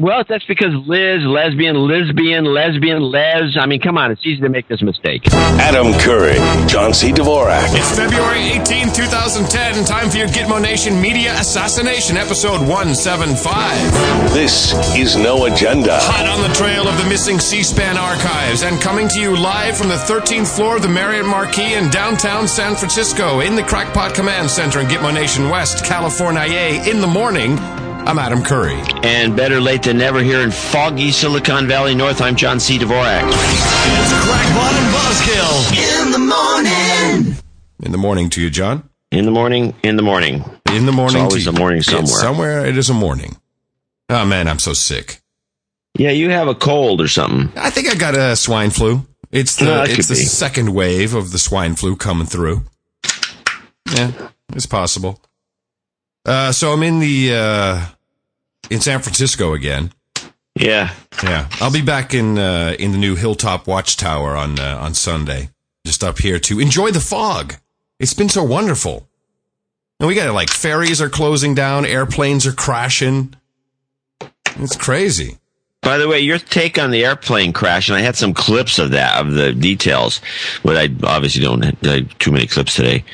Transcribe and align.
Well, 0.00 0.22
that's 0.28 0.46
because 0.46 0.72
Liz, 0.86 1.24
lesbian, 1.24 1.74
lesbian, 1.74 2.44
lesbian, 2.44 3.02
les. 3.02 3.56
I 3.60 3.66
mean, 3.66 3.80
come 3.80 3.98
on, 3.98 4.12
it's 4.12 4.24
easy 4.24 4.40
to 4.42 4.48
make 4.48 4.68
this 4.68 4.80
mistake. 4.80 5.26
Adam 5.32 5.92
Curry, 5.94 6.36
John 6.68 6.94
C. 6.94 7.10
Dvorak. 7.10 7.66
It's 7.74 7.96
February 7.96 8.42
18, 8.62 8.92
2010. 8.94 9.84
Time 9.86 10.08
for 10.08 10.18
your 10.18 10.28
Gitmo 10.28 10.62
Nation 10.62 11.02
Media 11.02 11.34
Assassination, 11.40 12.16
episode 12.16 12.60
175. 12.60 14.32
This 14.32 14.72
is 14.96 15.16
No 15.16 15.46
Agenda. 15.46 15.98
Hot 16.00 16.28
on 16.28 16.48
the 16.48 16.54
trail 16.54 16.86
of 16.86 16.96
the 17.02 17.08
missing 17.08 17.40
C-SPAN 17.40 17.98
archives 17.98 18.62
and 18.62 18.80
coming 18.80 19.08
to 19.08 19.20
you 19.20 19.36
live 19.36 19.76
from 19.76 19.88
the 19.88 19.96
13th 19.96 20.54
floor 20.54 20.76
of 20.76 20.82
the 20.82 20.88
Marriott 20.88 21.26
Marquis 21.26 21.74
in 21.74 21.90
downtown 21.90 22.46
San 22.46 22.76
Francisco 22.76 23.40
in 23.40 23.56
the 23.56 23.64
Crackpot 23.64 24.14
Command 24.14 24.48
Center 24.48 24.78
in 24.78 24.86
Gitmo 24.86 25.12
Nation 25.12 25.50
West, 25.50 25.84
California. 25.84 26.78
In 26.86 27.00
the 27.00 27.08
morning, 27.08 27.58
I'm 28.08 28.18
Adam 28.18 28.42
Curry. 28.42 28.80
And 29.02 29.36
better 29.36 29.60
late 29.60 29.82
than 29.82 29.98
never 29.98 30.20
here 30.22 30.40
in 30.40 30.50
foggy 30.50 31.10
Silicon 31.10 31.68
Valley 31.68 31.94
North, 31.94 32.22
I'm 32.22 32.36
John 32.36 32.58
C. 32.58 32.78
Dvorak. 32.78 33.22
It's 33.28 34.12
Crackpot 34.24 34.72
and 34.74 34.94
Buzzkill. 34.94 36.06
In 36.06 36.12
the 36.12 36.18
morning. 36.18 37.36
In 37.84 37.92
the 37.92 37.98
morning 37.98 38.30
to 38.30 38.40
you, 38.40 38.48
John. 38.48 38.88
In 39.10 39.26
the 39.26 39.30
morning, 39.30 39.74
in 39.82 39.96
the 39.96 40.02
morning. 40.02 40.42
In 40.72 40.86
the 40.86 40.92
morning. 40.92 41.22
It's 41.22 41.32
always 41.32 41.44
to 41.44 41.50
a 41.50 41.52
morning 41.52 41.78
It's 41.80 41.88
somewhere. 41.90 42.06
somewhere 42.06 42.66
it 42.66 42.78
is 42.78 42.88
a 42.90 42.94
morning. 42.94 43.36
Oh 44.08 44.24
man, 44.24 44.48
I'm 44.48 44.58
so 44.58 44.72
sick. 44.72 45.20
Yeah, 45.98 46.10
you 46.10 46.30
have 46.30 46.48
a 46.48 46.54
cold 46.54 47.00
or 47.02 47.08
something. 47.08 47.52
I 47.56 47.68
think 47.70 47.88
I 47.90 47.94
got 47.94 48.16
a 48.16 48.36
swine 48.36 48.70
flu. 48.70 49.06
It's 49.30 49.56
the 49.56 49.64
No, 49.66 49.82
it's 49.82 50.08
the 50.08 50.14
be. 50.14 50.20
second 50.20 50.72
wave 50.74 51.12
of 51.14 51.30
the 51.32 51.38
swine 51.38 51.74
flu 51.74 51.94
coming 51.96 52.26
through. 52.26 52.62
Yeah, 53.94 54.12
it's 54.54 54.66
possible. 54.66 55.20
Uh, 56.24 56.52
so 56.52 56.72
I'm 56.72 56.82
in 56.82 56.98
the 57.00 57.34
uh, 57.34 57.86
in 58.70 58.80
San 58.80 59.00
Francisco 59.00 59.54
again. 59.54 59.92
Yeah. 60.54 60.92
Yeah, 61.22 61.48
I'll 61.60 61.72
be 61.72 61.82
back 61.82 62.14
in 62.14 62.38
uh, 62.38 62.76
in 62.78 62.92
the 62.92 62.98
new 62.98 63.16
Hilltop 63.16 63.66
Watchtower 63.66 64.36
on 64.36 64.58
uh, 64.58 64.78
on 64.80 64.94
Sunday, 64.94 65.50
just 65.84 66.04
up 66.04 66.18
here 66.18 66.38
to 66.40 66.60
enjoy 66.60 66.90
the 66.90 67.00
fog. 67.00 67.54
It's 67.98 68.14
been 68.14 68.28
so 68.28 68.44
wonderful. 68.44 69.08
And 69.98 70.06
we 70.06 70.14
got 70.14 70.32
like 70.32 70.48
ferries 70.48 71.00
are 71.02 71.08
closing 71.08 71.54
down, 71.56 71.84
airplanes 71.84 72.46
are 72.46 72.52
crashing. 72.52 73.34
It's 74.56 74.76
crazy. 74.76 75.38
By 75.82 75.98
the 75.98 76.08
way, 76.08 76.20
your 76.20 76.38
take 76.38 76.78
on 76.78 76.90
the 76.90 77.04
airplane 77.04 77.52
crash, 77.52 77.88
and 77.88 77.96
I 77.96 78.00
had 78.00 78.16
some 78.16 78.34
clips 78.34 78.78
of 78.78 78.92
that, 78.92 79.20
of 79.20 79.32
the 79.32 79.52
details, 79.52 80.20
but 80.62 80.76
I 80.76 80.88
obviously 81.04 81.42
don't 81.42 81.62
have 81.62 82.18
too 82.18 82.30
many 82.30 82.46
clips 82.46 82.76
today. 82.76 83.04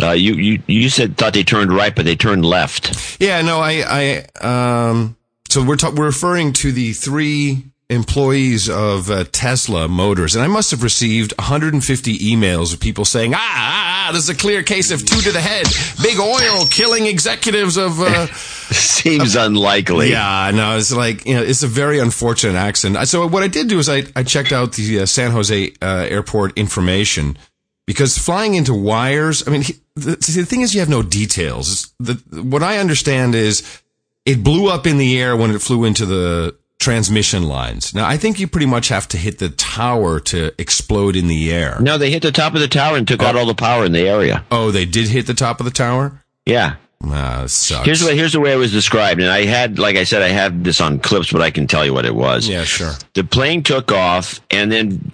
Uh, 0.00 0.12
you, 0.12 0.34
you, 0.34 0.62
you 0.66 0.88
said, 0.90 1.16
thought 1.16 1.32
they 1.32 1.42
turned 1.44 1.72
right, 1.72 1.94
but 1.94 2.04
they 2.04 2.16
turned 2.16 2.44
left. 2.44 3.16
Yeah, 3.20 3.40
no, 3.42 3.60
I, 3.60 4.24
I, 4.42 4.88
um, 4.90 5.16
so 5.48 5.64
we're 5.64 5.76
ta- 5.76 5.92
we're 5.94 6.06
referring 6.06 6.52
to 6.54 6.72
the 6.72 6.92
three 6.92 7.64
employees 7.88 8.68
of 8.68 9.10
uh, 9.10 9.24
Tesla 9.32 9.88
Motors, 9.88 10.34
and 10.34 10.44
I 10.44 10.48
must 10.48 10.70
have 10.72 10.82
received 10.82 11.32
150 11.38 12.18
emails 12.18 12.74
of 12.74 12.80
people 12.80 13.04
saying, 13.04 13.32
ah, 13.34 13.38
ah, 13.40 14.08
ah, 14.08 14.12
this 14.12 14.24
is 14.24 14.28
a 14.28 14.34
clear 14.34 14.62
case 14.62 14.90
of 14.90 15.04
two 15.04 15.20
to 15.20 15.32
the 15.32 15.40
head, 15.40 15.66
big 16.02 16.18
oil 16.18 16.66
killing 16.66 17.06
executives 17.06 17.76
of. 17.76 18.00
Uh, 18.00 18.26
Seems 18.70 19.36
unlikely. 19.36 20.10
yeah, 20.10 20.50
no, 20.52 20.76
it's 20.76 20.92
like 20.92 21.24
you 21.26 21.34
know, 21.36 21.42
it's 21.42 21.62
a 21.62 21.68
very 21.68 22.00
unfortunate 22.00 22.56
accident. 22.58 23.06
So 23.08 23.26
what 23.28 23.42
I 23.42 23.48
did 23.48 23.68
do 23.68 23.78
is 23.78 23.88
I 23.88 24.02
I 24.16 24.24
checked 24.24 24.52
out 24.52 24.72
the 24.72 25.00
uh, 25.00 25.06
San 25.06 25.30
Jose 25.30 25.72
uh, 25.80 25.86
airport 25.86 26.58
information 26.58 27.38
because 27.86 28.18
flying 28.18 28.54
into 28.54 28.74
wires. 28.74 29.46
I 29.46 29.50
mean, 29.50 29.62
he, 29.62 29.74
the, 29.94 30.16
see, 30.20 30.40
the 30.40 30.46
thing 30.46 30.60
is, 30.62 30.74
you 30.74 30.80
have 30.80 30.88
no 30.88 31.02
details. 31.02 31.94
The 31.98 32.14
what 32.42 32.62
I 32.62 32.78
understand 32.78 33.34
is 33.34 33.82
it 34.24 34.42
blew 34.42 34.68
up 34.68 34.86
in 34.86 34.98
the 34.98 35.18
air 35.20 35.36
when 35.36 35.50
it 35.50 35.62
flew 35.62 35.84
into 35.84 36.04
the 36.04 36.56
transmission 36.78 37.44
lines. 37.44 37.94
Now, 37.94 38.06
I 38.06 38.16
think 38.16 38.38
you 38.38 38.46
pretty 38.46 38.66
much 38.66 38.88
have 38.88 39.08
to 39.08 39.16
hit 39.16 39.38
the 39.38 39.48
tower 39.48 40.20
to 40.20 40.52
explode 40.60 41.16
in 41.16 41.26
the 41.26 41.52
air. 41.52 41.78
No, 41.80 41.96
they 41.96 42.10
hit 42.10 42.22
the 42.22 42.32
top 42.32 42.54
of 42.54 42.60
the 42.60 42.68
tower 42.68 42.96
and 42.96 43.08
took 43.08 43.22
out 43.22 43.34
all 43.36 43.46
the 43.46 43.54
power 43.54 43.84
in 43.84 43.92
the 43.92 44.06
area. 44.06 44.44
Oh, 44.50 44.70
they 44.70 44.84
did 44.84 45.08
hit 45.08 45.26
the 45.26 45.34
top 45.34 45.60
of 45.60 45.64
the 45.64 45.72
tower. 45.72 46.22
Yeah. 46.44 46.76
Ah, 47.04 47.44
sucks. 47.46 47.84
Here's 47.84 48.00
the 48.00 48.06
way, 48.06 48.16
here's 48.16 48.32
the 48.32 48.40
way 48.40 48.52
it 48.52 48.56
was 48.56 48.72
described. 48.72 49.20
And 49.20 49.30
I 49.30 49.44
had, 49.44 49.78
like 49.78 49.96
I 49.96 50.04
said, 50.04 50.22
I 50.22 50.28
have 50.28 50.64
this 50.64 50.80
on 50.80 50.98
clips, 50.98 51.30
but 51.32 51.42
I 51.42 51.50
can 51.50 51.66
tell 51.66 51.84
you 51.84 51.92
what 51.92 52.04
it 52.04 52.14
was. 52.14 52.48
yeah, 52.48 52.64
sure. 52.64 52.92
The 53.14 53.24
plane 53.24 53.62
took 53.62 53.92
off 53.92 54.40
and 54.50 54.70
then 54.72 55.12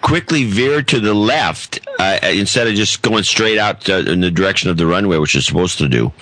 quickly 0.00 0.44
veered 0.44 0.88
to 0.88 1.00
the 1.00 1.14
left 1.14 1.80
uh, 1.98 2.18
instead 2.22 2.66
of 2.66 2.74
just 2.74 3.02
going 3.02 3.22
straight 3.22 3.58
out 3.58 3.88
uh, 3.88 3.98
in 3.98 4.20
the 4.20 4.30
direction 4.30 4.70
of 4.70 4.76
the 4.76 4.86
runway, 4.86 5.18
which 5.18 5.34
it's 5.34 5.46
supposed 5.46 5.78
to 5.78 5.88
do. 5.88 6.12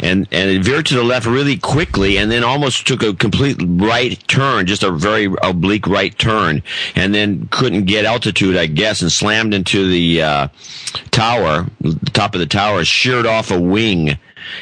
And 0.00 0.28
and 0.30 0.50
it 0.50 0.64
veered 0.64 0.86
to 0.86 0.94
the 0.94 1.04
left 1.04 1.26
really 1.26 1.56
quickly, 1.56 2.18
and 2.18 2.30
then 2.30 2.44
almost 2.44 2.86
took 2.86 3.02
a 3.02 3.14
complete 3.14 3.56
right 3.60 4.16
turn, 4.28 4.66
just 4.66 4.82
a 4.82 4.90
very 4.90 5.28
oblique 5.42 5.86
right 5.86 6.16
turn, 6.18 6.62
and 6.94 7.14
then 7.14 7.48
couldn't 7.50 7.84
get 7.84 8.04
altitude, 8.04 8.56
I 8.56 8.66
guess, 8.66 9.02
and 9.02 9.10
slammed 9.10 9.54
into 9.54 9.88
the 9.88 10.22
uh, 10.22 10.48
tower, 11.10 11.66
the 11.80 12.10
top 12.12 12.34
of 12.34 12.40
the 12.40 12.46
tower, 12.46 12.84
sheared 12.84 13.26
off 13.26 13.50
a 13.50 13.60
wing, 13.60 14.18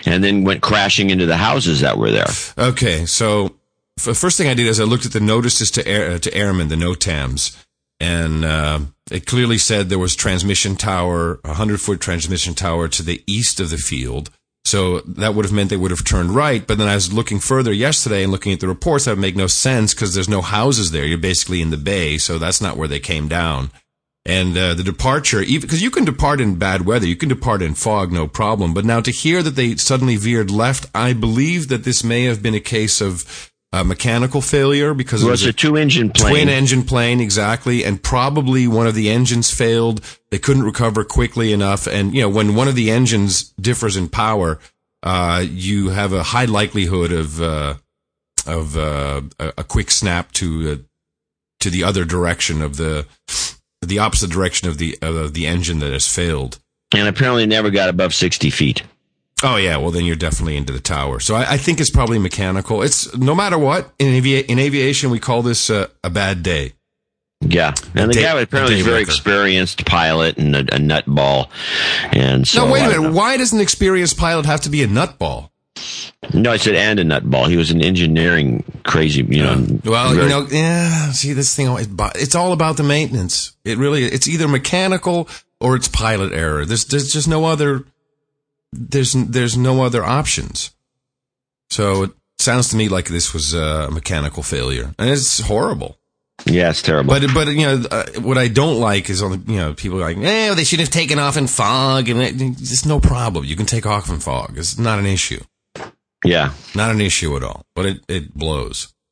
and 0.06 0.24
then 0.24 0.44
went 0.44 0.62
crashing 0.62 1.10
into 1.10 1.26
the 1.26 1.36
houses 1.36 1.80
that 1.80 1.98
were 1.98 2.10
there. 2.10 2.26
Okay, 2.56 3.06
so 3.06 3.54
the 4.02 4.14
first 4.14 4.38
thing 4.38 4.48
I 4.48 4.54
did 4.54 4.66
is 4.66 4.80
I 4.80 4.84
looked 4.84 5.06
at 5.06 5.12
the 5.12 5.20
notices 5.20 5.70
to 5.72 5.86
air, 5.86 6.12
uh, 6.12 6.18
to 6.18 6.34
airmen, 6.34 6.68
the 6.68 6.76
NOTAMs, 6.76 7.63
and 8.04 8.44
uh, 8.44 8.80
it 9.10 9.24
clearly 9.24 9.56
said 9.56 9.88
there 9.88 9.98
was 9.98 10.14
transmission 10.14 10.76
tower, 10.76 11.40
a 11.42 11.54
hundred 11.54 11.80
foot 11.80 12.00
transmission 12.00 12.52
tower 12.52 12.86
to 12.88 13.02
the 13.02 13.22
east 13.26 13.60
of 13.60 13.70
the 13.70 13.78
field. 13.78 14.28
So 14.66 15.00
that 15.00 15.34
would 15.34 15.44
have 15.44 15.54
meant 15.54 15.70
they 15.70 15.76
would 15.78 15.90
have 15.90 16.04
turned 16.04 16.30
right. 16.30 16.66
But 16.66 16.76
then 16.78 16.88
I 16.88 16.94
was 16.94 17.12
looking 17.12 17.38
further 17.38 17.72
yesterday 17.72 18.22
and 18.22 18.32
looking 18.32 18.52
at 18.52 18.60
the 18.60 18.68
reports. 18.68 19.04
That 19.04 19.12
would 19.12 19.20
make 19.20 19.36
no 19.36 19.46
sense 19.46 19.94
because 19.94 20.14
there's 20.14 20.28
no 20.28 20.42
houses 20.42 20.90
there. 20.90 21.06
You're 21.06 21.18
basically 21.18 21.62
in 21.62 21.70
the 21.70 21.78
bay, 21.78 22.18
so 22.18 22.38
that's 22.38 22.60
not 22.60 22.76
where 22.76 22.88
they 22.88 23.00
came 23.00 23.28
down. 23.28 23.70
And 24.26 24.56
uh, 24.56 24.74
the 24.74 24.82
departure, 24.82 25.40
even 25.40 25.62
because 25.62 25.82
you 25.82 25.90
can 25.90 26.04
depart 26.04 26.40
in 26.40 26.56
bad 26.56 26.86
weather, 26.86 27.06
you 27.06 27.16
can 27.16 27.28
depart 27.28 27.62
in 27.62 27.74
fog, 27.74 28.10
no 28.10 28.26
problem. 28.26 28.72
But 28.72 28.86
now 28.86 29.00
to 29.00 29.10
hear 29.10 29.42
that 29.42 29.56
they 29.56 29.76
suddenly 29.76 30.16
veered 30.16 30.50
left, 30.50 30.86
I 30.94 31.12
believe 31.12 31.68
that 31.68 31.84
this 31.84 32.02
may 32.02 32.24
have 32.24 32.42
been 32.42 32.54
a 32.54 32.60
case 32.60 33.02
of 33.02 33.50
uh, 33.74 33.82
mechanical 33.84 34.40
failure 34.40 34.94
because 34.94 35.22
It 35.22 35.26
it 35.26 35.30
was 35.30 35.42
was 35.42 35.48
a 35.48 35.52
two 35.52 35.76
engine 35.76 36.10
plane. 36.10 36.30
twin 36.32 36.48
engine 36.48 36.84
plane 36.84 37.20
exactly 37.20 37.84
and 37.84 38.00
probably 38.02 38.68
one 38.68 38.86
of 38.86 38.94
the 38.94 39.10
engines 39.10 39.50
failed 39.50 40.00
they 40.30 40.38
couldn't 40.38 40.62
recover 40.62 41.02
quickly 41.04 41.52
enough 41.52 41.86
and 41.86 42.14
you 42.14 42.20
know 42.22 42.28
when 42.28 42.54
one 42.54 42.68
of 42.68 42.74
the 42.76 42.90
engines 42.90 43.52
differs 43.60 43.96
in 43.96 44.08
power 44.08 44.58
uh, 45.02 45.44
you 45.46 45.88
have 45.90 46.12
a 46.12 46.22
high 46.22 46.44
likelihood 46.46 47.10
of 47.12 47.40
uh, 47.42 47.74
of 48.46 48.76
uh, 48.76 49.20
a, 49.40 49.52
a 49.58 49.64
quick 49.64 49.90
snap 49.90 50.30
to 50.32 50.70
uh, 50.72 50.76
to 51.60 51.70
the 51.70 51.82
other 51.82 52.04
direction 52.04 52.62
of 52.62 52.76
the 52.76 53.06
the 53.82 53.98
opposite 53.98 54.30
direction 54.30 54.68
of 54.68 54.78
the 54.78 54.96
of 55.02 55.34
the 55.34 55.46
engine 55.46 55.80
that 55.80 55.92
has 55.92 56.06
failed 56.06 56.58
and 56.94 57.08
apparently 57.08 57.44
never 57.46 57.70
got 57.70 57.88
above 57.88 58.14
60 58.14 58.50
feet. 58.50 58.82
Oh 59.42 59.56
yeah, 59.56 59.76
well 59.76 59.90
then 59.90 60.04
you're 60.04 60.16
definitely 60.16 60.56
into 60.56 60.72
the 60.72 60.80
tower. 60.80 61.20
So 61.20 61.34
I, 61.34 61.52
I 61.52 61.56
think 61.56 61.80
it's 61.80 61.90
probably 61.90 62.18
mechanical. 62.18 62.82
It's 62.82 63.14
no 63.16 63.34
matter 63.34 63.58
what 63.58 63.92
in, 63.98 64.16
avi- 64.16 64.40
in 64.40 64.58
aviation 64.58 65.10
we 65.10 65.18
call 65.18 65.42
this 65.42 65.68
uh, 65.70 65.88
a 66.02 66.10
bad 66.10 66.42
day. 66.42 66.72
Yeah, 67.40 67.74
and 67.94 68.08
the 68.10 68.14
day- 68.14 68.22
guy 68.22 68.40
apparently 68.40 68.76
a 68.76 68.78
is 68.78 68.86
very 68.86 69.02
experienced 69.02 69.84
pilot 69.84 70.38
and 70.38 70.54
a, 70.56 70.60
a 70.60 70.78
nutball, 70.78 71.48
and 72.12 72.46
so 72.46 72.64
no, 72.64 72.72
wait 72.72 72.84
a 72.84 72.88
minute. 72.88 73.02
know. 73.02 73.12
Why 73.12 73.36
does 73.36 73.52
an 73.52 73.60
experienced 73.60 74.16
pilot 74.16 74.46
have 74.46 74.62
to 74.62 74.70
be 74.70 74.82
a 74.82 74.86
nutball? 74.88 75.50
No, 76.32 76.50
I 76.52 76.56
said 76.56 76.74
and 76.74 76.98
a 77.00 77.04
nutball. 77.04 77.48
He 77.48 77.58
was 77.58 77.70
an 77.70 77.82
engineering 77.82 78.64
crazy, 78.84 79.22
you 79.28 79.42
know. 79.42 79.66
Well, 79.84 80.14
very- 80.14 80.22
you 80.22 80.28
know, 80.30 80.46
yeah. 80.50 81.10
See, 81.12 81.34
this 81.34 81.54
thing, 81.54 81.66
it 81.78 81.88
it's 82.14 82.34
all 82.34 82.52
about 82.52 82.78
the 82.78 82.82
maintenance. 82.82 83.54
It 83.64 83.76
really, 83.76 84.04
it's 84.04 84.26
either 84.26 84.48
mechanical 84.48 85.28
or 85.60 85.76
it's 85.76 85.88
pilot 85.88 86.32
error. 86.32 86.64
There's, 86.64 86.86
there's 86.86 87.12
just 87.12 87.28
no 87.28 87.44
other. 87.44 87.84
There's, 88.74 89.12
there's 89.12 89.56
no 89.56 89.82
other 89.84 90.04
options. 90.04 90.70
So 91.70 92.04
it 92.04 92.10
sounds 92.38 92.68
to 92.70 92.76
me 92.76 92.88
like 92.88 93.08
this 93.08 93.32
was 93.32 93.54
a 93.54 93.90
mechanical 93.90 94.42
failure, 94.42 94.94
and 94.98 95.10
it's 95.10 95.40
horrible. 95.40 95.98
yeah, 96.44 96.70
it's 96.70 96.82
terrible. 96.82 97.08
But 97.08 97.32
but 97.32 97.48
you 97.48 97.62
know 97.62 97.84
uh, 97.90 98.06
what 98.20 98.38
I 98.38 98.48
don't 98.48 98.78
like 98.80 99.08
is 99.08 99.22
on 99.22 99.30
the 99.32 99.52
you 99.52 99.58
know 99.58 99.74
people 99.74 99.98
are 99.98 100.12
like 100.12 100.18
eh 100.18 100.54
they 100.54 100.64
should 100.64 100.80
have 100.80 100.90
taken 100.90 101.18
off 101.18 101.36
in 101.36 101.46
fog 101.46 102.08
and 102.08 102.20
it, 102.20 102.34
it's 102.40 102.84
no 102.84 103.00
problem 103.00 103.44
you 103.44 103.56
can 103.56 103.66
take 103.66 103.86
off 103.86 104.10
in 104.10 104.18
fog 104.18 104.58
it's 104.58 104.78
not 104.78 104.98
an 104.98 105.06
issue 105.06 105.42
yeah, 106.24 106.52
not 106.74 106.90
an 106.90 107.00
issue 107.00 107.36
at 107.36 107.42
all 107.42 107.64
but 107.74 107.86
it 107.86 108.04
it 108.08 108.34
blows. 108.34 108.92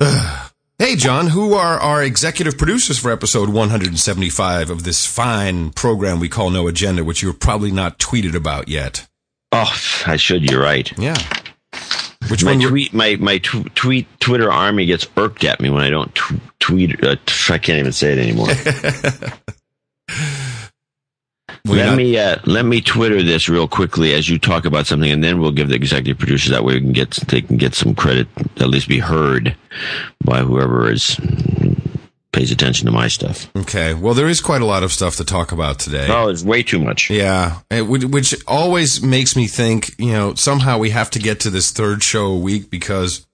hey 0.80 0.96
John, 0.96 1.26
who 1.28 1.52
are 1.52 1.78
our 1.78 2.02
executive 2.02 2.56
producers 2.56 2.98
for 2.98 3.12
episode 3.12 3.50
175 3.50 4.70
of 4.70 4.82
this 4.84 5.04
fine 5.04 5.70
program 5.72 6.18
we 6.18 6.28
call 6.30 6.48
No 6.48 6.66
Agenda, 6.68 7.04
which 7.04 7.22
you're 7.22 7.34
probably 7.34 7.70
not 7.70 7.98
tweeted 7.98 8.34
about 8.34 8.66
yet? 8.68 9.06
oh, 9.52 9.72
I 10.06 10.16
should. 10.16 10.50
You're 10.50 10.62
right. 10.62 10.90
Yeah. 10.98 11.16
Which 12.28 12.42
My 12.44 12.52
one? 12.56 12.60
tweet, 12.68 12.92
my 12.94 13.16
my 13.16 13.38
tw- 13.38 13.74
tweet 13.74 14.06
Twitter 14.20 14.50
army 14.50 14.86
gets 14.86 15.06
irked 15.16 15.44
at 15.44 15.60
me 15.60 15.68
when 15.70 15.82
I 15.82 15.90
don't 15.90 16.14
t- 16.14 16.40
tweet. 16.60 17.02
Uh, 17.04 17.16
t- 17.26 17.52
I 17.52 17.58
can't 17.58 17.78
even 17.78 17.92
say 17.92 18.12
it 18.12 18.18
anymore. 18.18 18.48
We 21.66 21.76
let 21.76 21.86
not- 21.86 21.96
me 21.98 22.18
uh, 22.18 22.36
let 22.46 22.64
me 22.64 22.80
Twitter 22.80 23.22
this 23.22 23.48
real 23.48 23.68
quickly 23.68 24.14
as 24.14 24.28
you 24.28 24.38
talk 24.38 24.64
about 24.64 24.86
something, 24.86 25.10
and 25.10 25.22
then 25.22 25.40
we'll 25.40 25.52
give 25.52 25.68
the 25.68 25.74
executive 25.76 26.18
producers 26.18 26.50
that 26.50 26.64
way 26.64 26.74
we 26.74 26.80
can 26.80 26.92
get 26.92 27.10
they 27.28 27.42
can 27.42 27.56
get 27.58 27.74
some 27.74 27.94
credit, 27.94 28.28
at 28.56 28.68
least 28.68 28.88
be 28.88 28.98
heard 28.98 29.54
by 30.24 30.40
whoever 30.40 30.90
is 30.90 31.18
pays 32.32 32.52
attention 32.52 32.86
to 32.86 32.92
my 32.92 33.08
stuff. 33.08 33.50
Okay. 33.56 33.92
Well, 33.92 34.14
there 34.14 34.28
is 34.28 34.40
quite 34.40 34.62
a 34.62 34.64
lot 34.64 34.84
of 34.84 34.92
stuff 34.92 35.16
to 35.16 35.24
talk 35.24 35.50
about 35.50 35.80
today. 35.80 36.06
Oh, 36.08 36.28
it's 36.28 36.44
way 36.44 36.62
too 36.62 36.78
much. 36.78 37.10
Yeah, 37.10 37.58
would- 37.72 38.12
which 38.14 38.34
always 38.46 39.02
makes 39.02 39.34
me 39.36 39.46
think, 39.48 39.94
you 39.98 40.12
know, 40.12 40.34
somehow 40.34 40.78
we 40.78 40.90
have 40.90 41.10
to 41.10 41.18
get 41.18 41.40
to 41.40 41.50
this 41.50 41.72
third 41.72 42.02
show 42.04 42.26
a 42.26 42.38
week 42.38 42.70
because 42.70 43.26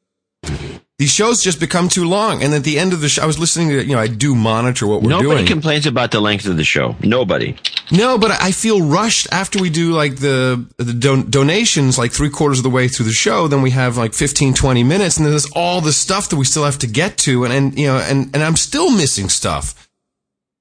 these 0.99 1.13
shows 1.13 1.43
just 1.43 1.61
become 1.61 1.91
too 1.91 2.09
long. 2.09 2.43
And 2.43 2.55
at 2.55 2.65
the 2.65 2.79
end 2.79 2.95
of 2.95 3.03
the 3.03 3.09
show, 3.11 3.23
I 3.23 3.27
was 3.27 3.39
listening 3.39 3.69
to, 3.69 3.85
you 3.85 3.95
know, 3.95 4.01
I 4.01 4.07
do 4.07 4.35
monitor 4.35 4.87
what 4.87 5.03
we're 5.03 5.11
Nobody 5.11 5.25
doing. 5.25 5.37
Nobody 5.37 5.53
complains 5.53 5.87
about 5.87 6.11
the 6.11 6.21
length 6.21 6.47
of 6.47 6.57
the 6.57 6.65
show. 6.65 6.97
Nobody. 7.03 7.55
no, 7.91 8.17
but 8.17 8.31
I 8.31 8.51
feel 8.51 8.81
rushed 8.81 9.29
after 9.31 9.61
we 9.61 9.69
do 9.69 9.93
like 9.93 10.17
the, 10.17 10.67
the 10.79 10.95
don- 10.95 11.31
donations, 11.31 11.99
like 11.99 12.13
three 12.13 12.31
quarters 12.31 12.61
of 12.61 12.63
the 12.65 12.71
way 12.71 12.89
through 12.89 13.07
the 13.07 13.13
show. 13.13 13.47
Then 13.47 13.61
we 13.61 13.73
have 13.73 13.99
like 13.99 14.15
15, 14.15 14.55
20 14.55 14.83
minutes 14.85 15.19
and 15.19 15.27
then 15.27 15.33
there's 15.33 15.51
all 15.53 15.83
the 15.83 15.93
stuff 15.93 16.31
that 16.31 16.37
we 16.37 16.47
still 16.47 16.65
have 16.65 16.79
to 16.79 16.87
get 16.87 17.19
to. 17.19 17.45
And, 17.45 17.53
and, 17.53 17.79
you 17.79 17.89
know, 17.89 17.99
and, 17.99 18.35
and 18.35 18.43
I'm 18.43 18.57
still 18.57 18.91
missing 18.91 19.29
stuff. 19.29 19.89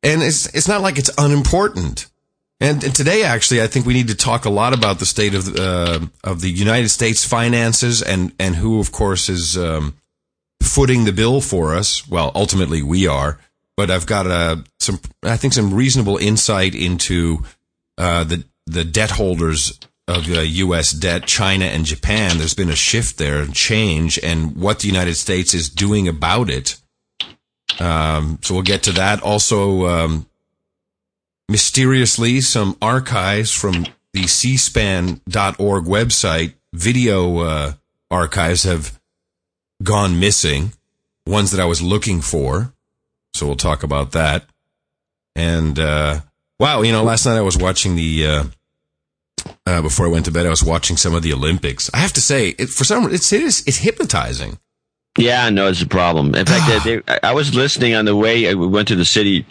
And 0.04 0.22
it's, 0.22 0.54
it's 0.54 0.68
not 0.68 0.81
like 0.81 0.98
it's 0.98 1.12
unimportant. 1.18 2.08
And, 2.62 2.84
and 2.84 2.96
today, 2.96 3.24
actually, 3.24 3.62
I 3.62 3.68
think 3.68 3.86
we 3.86 3.94
need 3.94 4.07
to 4.07 4.16
talk 4.16 4.46
a 4.46 4.50
lot 4.50 4.74
about 4.74 5.00
the 5.00 5.06
state 5.06 5.36
of 5.36 5.56
uh, 5.56 6.00
of 6.24 6.42
the 6.42 6.50
United 6.50 6.90
States 6.90 7.25
finances 7.25 8.02
and 8.02 8.31
and 8.40 8.56
who, 8.56 8.80
of 8.80 8.92
course, 8.92 9.28
is 9.28 9.57
um, 9.57 9.96
footing 10.62 11.04
the 11.04 11.12
bill 11.12 11.42
for 11.42 11.75
us. 11.75 12.07
Well, 12.07 12.31
ultimately, 12.34 12.81
we 12.81 13.07
are. 13.07 13.40
But 13.75 13.92
I've 13.92 14.06
got 14.06 14.25
uh, 14.25 14.57
some, 14.80 15.02
I 15.22 15.36
think, 15.36 15.54
some 15.54 15.74
reasonable 15.74 16.18
insight 16.18 16.75
into 16.75 17.44
uh, 17.98 18.24
the 18.24 18.46
the 18.66 18.86
debt 18.86 19.12
holders 19.12 19.78
of 20.07 20.30
uh, 20.30 20.42
U.S. 20.42 20.92
debt, 20.92 21.25
China 21.25 21.66
and 21.66 21.84
Japan. 21.84 22.38
There's 22.38 22.54
been 22.54 22.69
a 22.69 22.75
shift 22.75 23.18
there, 23.18 23.42
and 23.42 23.54
change, 23.54 24.18
and 24.19 24.56
what 24.56 24.80
the 24.80 24.88
United 24.88 25.16
States 25.16 25.54
is 25.54 25.69
doing 25.69 26.07
about 26.07 26.50
it. 26.50 26.78
Um, 27.80 28.40
so 28.42 28.54
we'll 28.54 28.63
get 28.63 28.84
to 28.84 28.94
that. 28.94 29.22
Also, 29.22 29.88
um, 29.88 30.28
mysteriously, 31.50 32.42
some 32.42 32.77
archives 32.81 33.51
from 33.51 33.86
the 34.13 34.24
cspan.org 34.24 35.83
website, 35.86 36.53
video 36.74 37.39
uh, 37.39 37.74
archives 38.09 38.63
have 38.63 39.00
gone 39.83 40.19
missing, 40.19 40.74
ones 41.25 41.51
that 41.51 41.59
I 41.59 41.65
was 41.65 41.81
looking 41.81 42.21
for. 42.21 42.74
So 43.33 43.45
we'll 43.45 43.56
talk 43.56 43.83
about 43.83 44.13
that. 44.13 44.45
And 45.36 45.77
uh, 45.77 46.21
wow, 46.59 46.81
you 46.81 46.92
know, 46.92 47.03
last 47.03 47.25
night 47.25 47.38
I 47.38 47.42
was 47.42 47.57
watching 47.57 47.95
the. 47.95 48.25
Uh, 48.25 48.44
uh, 49.68 49.81
before 49.81 50.07
I 50.07 50.09
went 50.09 50.25
to 50.25 50.31
bed, 50.31 50.45
I 50.45 50.50
was 50.50 50.63
watching 50.63 50.97
some 50.97 51.13
of 51.13 51.21
the 51.21 51.33
Olympics. 51.33 51.89
I 51.94 51.97
have 51.97 52.13
to 52.13 52.21
say, 52.21 52.50
it, 52.50 52.69
for 52.69 52.83
some, 52.83 53.13
it's 53.13 53.31
it 53.31 53.42
is 53.42 53.63
it's 53.68 53.77
hypnotizing. 53.77 54.57
Yeah, 55.18 55.50
no, 55.50 55.68
it's 55.68 55.81
a 55.81 55.88
problem. 55.88 56.33
In 56.36 56.45
fact, 56.45 56.83
they, 56.86 56.97
they, 56.97 57.19
I 57.21 57.33
was 57.33 57.53
listening 57.53 57.94
on 57.94 58.06
the 58.06 58.15
way. 58.15 58.50
I 58.50 58.53
went 58.53 58.88
to 58.88 58.95
the 58.95 59.06
city 59.06 59.45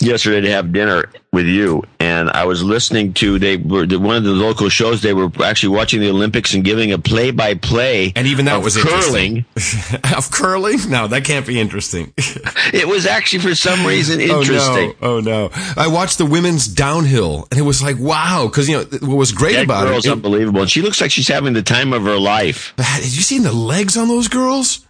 yesterday 0.00 0.40
to 0.42 0.50
have 0.52 0.72
dinner 0.72 1.10
with 1.32 1.46
you, 1.46 1.82
and 2.00 2.30
I 2.30 2.44
was 2.44 2.62
listening 2.62 3.12
to 3.14 3.38
they 3.38 3.56
were 3.56 3.86
the, 3.86 3.98
one 3.98 4.16
of 4.16 4.24
the 4.24 4.32
local 4.32 4.68
shows. 4.68 5.02
They 5.02 5.12
were 5.12 5.30
actually 5.44 5.76
watching 5.76 6.00
the 6.00 6.08
Olympics 6.10 6.54
and 6.54 6.64
giving 6.64 6.92
a 6.92 6.98
play-by-play. 6.98 8.12
And 8.16 8.26
even 8.26 8.46
that 8.46 8.56
of 8.56 8.64
was 8.64 8.76
curling. 8.76 9.44
of 10.16 10.30
curling? 10.30 10.78
No, 10.88 11.06
that 11.08 11.24
can't 11.24 11.46
be 11.46 11.60
interesting. 11.60 12.12
It 12.70 12.86
was 12.86 13.06
actually 13.06 13.38
for 13.38 13.54
some 13.54 13.86
reason 13.86 14.20
interesting. 14.20 14.94
Oh 15.02 15.20
no. 15.20 15.44
oh 15.44 15.48
no! 15.48 15.72
I 15.76 15.88
watched 15.88 16.18
the 16.18 16.26
women's 16.26 16.66
downhill, 16.66 17.48
and 17.50 17.58
it 17.58 17.62
was 17.62 17.82
like 17.82 17.96
wow, 17.98 18.46
because 18.46 18.68
you 18.68 18.76
know 18.76 18.84
what 19.00 19.16
was 19.16 19.32
great 19.32 19.54
That 19.54 19.64
about 19.64 19.86
girl's 19.86 20.04
it. 20.06 20.12
unbelievable. 20.12 20.60
And 20.62 20.70
she 20.70 20.82
looks 20.82 21.00
like 21.00 21.10
she's 21.10 21.28
having 21.28 21.54
the 21.54 21.62
time 21.62 21.92
of 21.94 22.02
her 22.02 22.18
life. 22.18 22.74
Did 22.76 23.16
you 23.16 23.22
seen 23.22 23.42
the 23.42 23.52
legs 23.52 23.96
on 23.96 24.08
those 24.08 24.28
girls? 24.28 24.86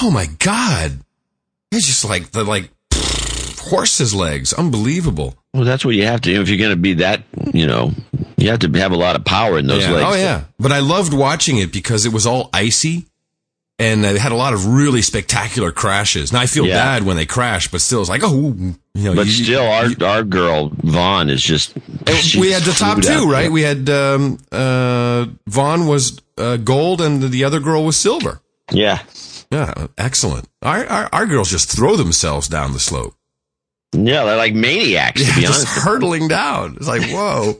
Oh 0.00 0.10
my 0.10 0.26
god! 0.38 1.00
It's 1.72 1.86
just 1.86 2.04
like 2.04 2.30
the 2.30 2.44
like 2.44 2.70
horses' 3.60 4.14
legs. 4.14 4.52
Unbelievable. 4.52 5.36
Well, 5.54 5.64
that's 5.64 5.84
what 5.84 5.94
you 5.94 6.04
have 6.06 6.20
to 6.22 6.32
do 6.32 6.40
if 6.42 6.48
you're 6.48 6.58
going 6.58 6.70
to 6.70 6.76
be 6.76 6.94
that. 6.94 7.22
You 7.52 7.66
know, 7.66 7.92
you 8.36 8.50
have 8.50 8.60
to 8.60 8.68
have 8.78 8.92
a 8.92 8.96
lot 8.96 9.16
of 9.16 9.24
power 9.24 9.58
in 9.58 9.66
those 9.66 9.82
Yeah. 9.84 9.92
legs. 9.92 10.06
Oh 10.08 10.14
yeah, 10.18 10.44
but 10.58 10.72
I 10.72 10.78
loved 10.80 11.12
watching 11.12 11.58
it 11.58 11.72
because 11.72 12.06
it 12.06 12.12
was 12.12 12.26
all 12.26 12.50
icy. 12.52 13.06
And 13.78 14.04
they 14.04 14.18
had 14.18 14.30
a 14.30 14.36
lot 14.36 14.52
of 14.52 14.66
really 14.66 15.00
spectacular 15.00 15.72
crashes. 15.72 16.34
Now 16.34 16.40
I 16.40 16.46
feel 16.46 16.66
Yeah. 16.66 16.74
bad 16.74 17.02
when 17.06 17.16
they 17.16 17.24
crash, 17.24 17.68
but 17.68 17.80
still, 17.80 18.02
it's 18.02 18.10
like, 18.10 18.20
oh, 18.22 18.54
you 18.54 18.74
know. 18.94 19.14
But 19.14 19.24
you- 19.26 19.44
still, 19.44 19.62
our 19.66 19.86
you- 19.86 20.04
our 20.06 20.22
girl 20.22 20.68
Vonn 20.68 21.30
is 21.30 21.42
just. 21.42 21.72
We 22.38 22.50
had 22.52 22.62
the 22.64 22.72
top 22.76 23.00
two, 23.00 23.30
right? 23.30 23.42
there. 23.44 23.50
We 23.50 23.62
had 23.62 23.88
um, 23.88 24.38
uh, 24.52 25.24
Vonn 25.48 25.88
was 25.88 26.20
uh, 26.36 26.58
gold, 26.58 27.00
and 27.00 27.22
the 27.22 27.42
other 27.44 27.58
girl 27.58 27.82
was 27.86 27.96
silver. 27.96 28.42
Yeah, 28.70 28.98
Yeah, 29.50 29.72
excellent. 29.96 30.46
Our, 30.62 30.84
our 30.86 31.08
our 31.12 31.26
girls 31.26 31.50
just 31.50 31.70
throw 31.74 31.96
themselves 31.96 32.48
down 32.48 32.74
the 32.74 32.78
slope, 32.80 33.14
yeah, 33.92 34.24
they're 34.24 34.36
like 34.36 34.54
maniacs. 34.54 35.24
To 35.24 35.34
be 35.34 35.42
just 35.42 35.66
hurtling 35.66 36.28
down. 36.28 36.76
It's 36.76 36.88
like 36.88 37.02
whoa. 37.10 37.58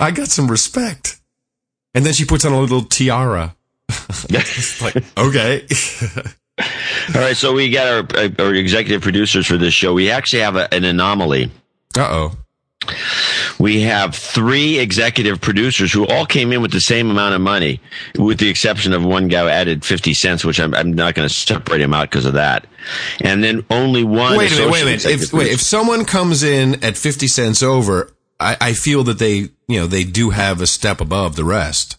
I 0.00 0.10
got 0.10 0.28
some 0.28 0.50
respect. 0.50 1.20
And 1.94 2.04
then 2.04 2.12
she 2.12 2.24
puts 2.24 2.44
on 2.44 2.52
a 2.52 2.60
little 2.60 2.82
tiara. 2.82 3.56
It's 4.28 4.80
like 4.80 4.96
okay, 5.16 5.66
All 7.14 7.20
right, 7.20 7.36
so 7.36 7.52
we 7.52 7.70
got 7.70 7.86
our, 8.16 8.44
our 8.44 8.54
executive 8.54 9.02
producers 9.02 9.46
for 9.46 9.56
this 9.58 9.74
show. 9.74 9.92
We 9.92 10.10
actually 10.10 10.42
have 10.42 10.56
a, 10.56 10.72
an 10.72 10.84
anomaly. 10.84 11.50
uh 11.98 12.00
oh. 12.00 12.32
We 13.58 13.82
have 13.82 14.14
three 14.14 14.78
executive 14.78 15.40
producers 15.40 15.92
who 15.92 16.06
all 16.06 16.26
came 16.26 16.52
in 16.52 16.62
with 16.62 16.72
the 16.72 16.80
same 16.80 17.10
amount 17.10 17.34
of 17.34 17.40
money, 17.40 17.80
with 18.18 18.38
the 18.38 18.48
exception 18.48 18.92
of 18.92 19.04
one 19.04 19.28
guy 19.28 19.42
who 19.42 19.48
added 19.48 19.84
50 19.84 20.14
cents, 20.14 20.44
which 20.44 20.60
I'm, 20.60 20.74
I'm 20.74 20.92
not 20.92 21.14
going 21.14 21.28
to 21.28 21.34
separate 21.34 21.80
him 21.80 21.94
out 21.94 22.10
because 22.10 22.26
of 22.26 22.34
that. 22.34 22.66
And 23.20 23.42
then 23.42 23.64
only 23.70 24.04
one. 24.04 24.36
Wait 24.36 24.52
a 24.52 24.56
minute, 24.56 24.72
wait 24.72 24.82
a 24.82 24.84
minute. 24.84 25.06
If, 25.06 25.32
wait, 25.32 25.52
if 25.52 25.60
someone 25.60 26.04
comes 26.04 26.42
in 26.42 26.84
at 26.84 26.96
fifty 26.96 27.26
cents 27.28 27.62
over, 27.62 28.12
I, 28.38 28.56
I 28.60 28.72
feel 28.74 29.04
that 29.04 29.18
they, 29.18 29.48
you 29.68 29.80
know, 29.80 29.86
they 29.86 30.04
do 30.04 30.30
have 30.30 30.60
a 30.60 30.66
step 30.66 31.00
above 31.00 31.36
the 31.36 31.44
rest. 31.44 31.96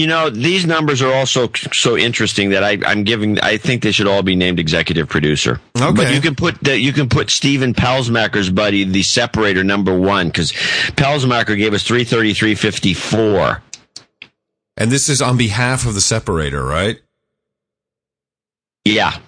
You 0.00 0.06
know, 0.06 0.30
these 0.30 0.64
numbers 0.64 1.02
are 1.02 1.12
also 1.12 1.50
so 1.74 1.94
interesting 1.94 2.48
that 2.50 2.64
I, 2.64 2.78
I'm 2.86 3.04
giving. 3.04 3.38
I 3.40 3.58
think 3.58 3.82
they 3.82 3.92
should 3.92 4.06
all 4.06 4.22
be 4.22 4.34
named 4.34 4.58
executive 4.58 5.10
producer. 5.10 5.60
Okay. 5.76 5.92
but 5.92 6.14
you 6.14 6.22
can 6.22 6.34
put 6.34 6.58
the, 6.60 6.80
you 6.80 6.94
can 6.94 7.10
put 7.10 7.28
Stephen 7.28 7.74
Pelsmacher's 7.74 8.48
buddy, 8.48 8.84
the 8.84 9.02
separator 9.02 9.62
number 9.62 9.94
one, 9.94 10.28
because 10.28 10.52
Pelsmacher 10.52 11.54
gave 11.54 11.74
us 11.74 11.82
three 11.82 12.04
thirty 12.04 12.32
three 12.32 12.54
fifty 12.54 12.94
four. 12.94 13.62
And 14.78 14.90
this 14.90 15.10
is 15.10 15.20
on 15.20 15.36
behalf 15.36 15.84
of 15.84 15.92
the 15.92 16.00
separator, 16.00 16.64
right? 16.64 16.98
Yeah, 18.86 19.18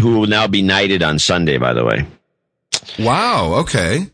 who 0.00 0.18
will 0.18 0.26
now 0.26 0.48
be 0.48 0.62
knighted 0.62 1.04
on 1.04 1.20
Sunday, 1.20 1.58
by 1.58 1.74
the 1.74 1.84
way. 1.84 2.08
Wow. 2.98 3.54
Okay. 3.60 4.08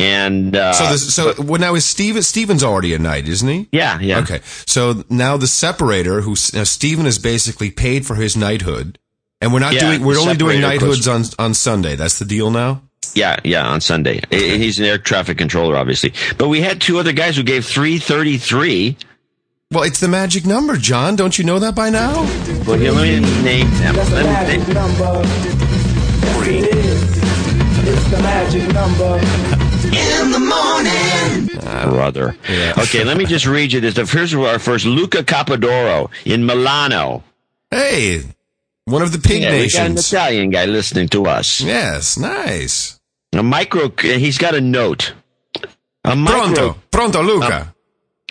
And 0.00 0.56
uh, 0.56 0.72
So 0.72 0.86
this, 0.90 1.14
so 1.14 1.34
well, 1.42 1.60
now 1.60 1.74
is 1.74 1.84
Steven, 1.86 2.22
Steven's 2.22 2.64
already 2.64 2.94
a 2.94 2.98
knight, 2.98 3.28
isn't 3.28 3.48
he? 3.48 3.68
yeah, 3.72 3.98
yeah, 4.00 4.18
Okay. 4.20 4.40
So 4.66 5.04
now 5.10 5.36
the 5.36 5.46
separator, 5.46 6.20
who 6.22 6.30
now 6.54 6.64
Stephen 6.64 7.04
has 7.04 7.18
basically 7.18 7.70
paid 7.70 8.06
for 8.06 8.14
his 8.14 8.36
knighthood, 8.36 8.98
and 9.40 9.52
we're 9.52 9.60
not 9.60 9.74
Yeah, 9.74 9.80
doing, 9.96 10.04
we're 10.04 10.18
only 10.18 10.36
doing 10.36 10.60
separator 10.60 10.86
knighthoods 10.86 11.08
on 11.08 11.24
on 11.38 11.54
Sunday. 11.54 11.96
That's 11.96 12.18
the 12.18 12.24
deal 12.24 12.50
now. 12.50 12.82
yeah, 13.14 13.36
yeah, 13.44 13.66
on 13.66 13.80
Sunday. 13.80 14.20
And 14.30 14.62
He's 14.62 14.78
an 14.78 14.84
air 14.86 14.98
traffic 14.98 15.38
controller, 15.38 15.76
obviously. 15.76 16.12
But 16.38 16.48
we 16.48 16.60
had 16.60 16.80
two 16.80 16.98
other 16.98 17.12
guys 17.12 17.36
who 17.36 17.42
gave 17.42 17.64
three 17.64 17.98
thirty 17.98 18.36
three. 18.38 18.96
Well, 19.72 19.84
it's 19.84 20.00
the 20.00 20.08
magic 20.08 20.46
number, 20.46 20.76
John. 20.76 21.14
Don't 21.14 21.38
you 21.38 21.44
know 21.44 21.60
that 21.60 21.76
by 21.76 21.90
now? 21.90 22.12
Well, 22.66 22.76
here, 22.76 22.90
let 22.90 23.02
me 23.02 23.20
name 23.42 23.70
them. 23.78 23.94
That's 23.94 24.08
the 24.10 24.16
Let 24.16 24.24
me 24.26 24.32
magic 24.58 24.74
number. 24.74 25.22
Yes, 26.26 26.46
it 26.48 26.74
is. 26.76 27.88
It's 27.88 28.10
the 28.10 28.18
magic 28.18 28.72
number. 28.74 29.69
Ah, 31.62 31.86
brother. 31.88 32.36
Okay, 32.78 33.04
let 33.04 33.16
me 33.16 33.24
just 33.24 33.46
read 33.46 33.72
you 33.72 33.80
this. 33.80 33.94
The 33.94 34.06
first 34.06 34.34
our 34.34 34.58
first 34.58 34.84
Luca 34.84 35.22
Capodoro 35.22 36.10
in 36.24 36.44
Milano. 36.44 37.22
Hey, 37.70 38.22
one 38.84 39.02
of 39.02 39.12
the 39.12 39.18
pig 39.18 39.42
Yeah, 39.42 39.52
we 39.52 39.70
got 39.70 39.86
an. 39.86 39.98
Italian 39.98 40.50
guy 40.50 40.64
listening 40.66 41.08
to 41.08 41.26
us. 41.26 41.60
Yes, 41.60 42.18
nice. 42.18 42.98
A 43.32 43.42
micro. 43.42 43.90
He's 44.00 44.38
got 44.38 44.54
a 44.54 44.60
note. 44.60 45.14
A 46.04 46.16
micro. 46.16 46.40
Pronto, 46.40 46.76
pronto, 46.90 47.22
Luca. 47.22 47.74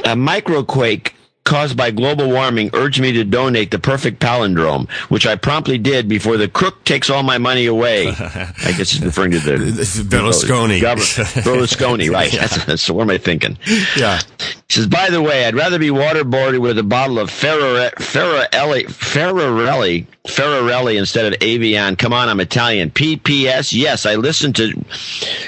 A 0.03 0.15
microquake 0.15 1.12
caused 1.50 1.75
by 1.75 1.89
global 1.89 2.29
warming 2.29 2.70
urged 2.74 3.01
me 3.01 3.12
to 3.12 3.24
donate 3.24 3.72
the 3.72 3.79
perfect 3.79 4.20
palindrome, 4.20 4.88
which 5.10 5.25
I 5.25 5.36
promptly 5.36 5.79
did 5.79 6.08
before 6.08 6.38
the 6.38 6.48
crook 6.48 6.84
takes 6.86 7.10
all 7.10 7.24
my 7.24 7.39
money 7.39 7.65
away. 7.65 8.08
I 8.20 8.74
guess 8.77 8.91
he's 8.91 9.03
referring 9.03 9.32
to 9.32 9.39
the 9.39 9.56
Berlusconi. 9.56 10.79
Berlusconi, 10.79 12.12
right. 12.13 12.32
That's, 12.32 12.65
that's 12.65 12.89
what 12.89 13.01
am 13.01 13.10
I 13.10 13.18
thinking? 13.18 13.58
Yeah. 13.98 14.20
He 14.38 14.75
says, 14.75 14.86
by 14.86 15.10
the 15.10 15.24
way, 15.24 15.46
I'd 15.46 15.56
rather 15.56 15.79
be 15.79 15.89
waterboarded 15.89 16.60
with 16.60 16.77
a 16.77 16.84
bottle 16.84 17.18
of 17.18 17.32
Ferrare- 17.32 17.96
Ferrarelli, 17.96 18.86
Ferrarelli, 18.86 20.06
Ferrarelli 20.27 21.00
instead 21.00 21.34
of 21.34 21.41
Evian. 21.41 21.96
Come 21.96 22.13
on, 22.13 22.29
I'm 22.29 22.39
Italian. 22.39 22.91
PPS, 22.91 23.74
yes, 23.74 24.06
I 24.06 24.13
listened 24.15 24.56
to 24.58 24.74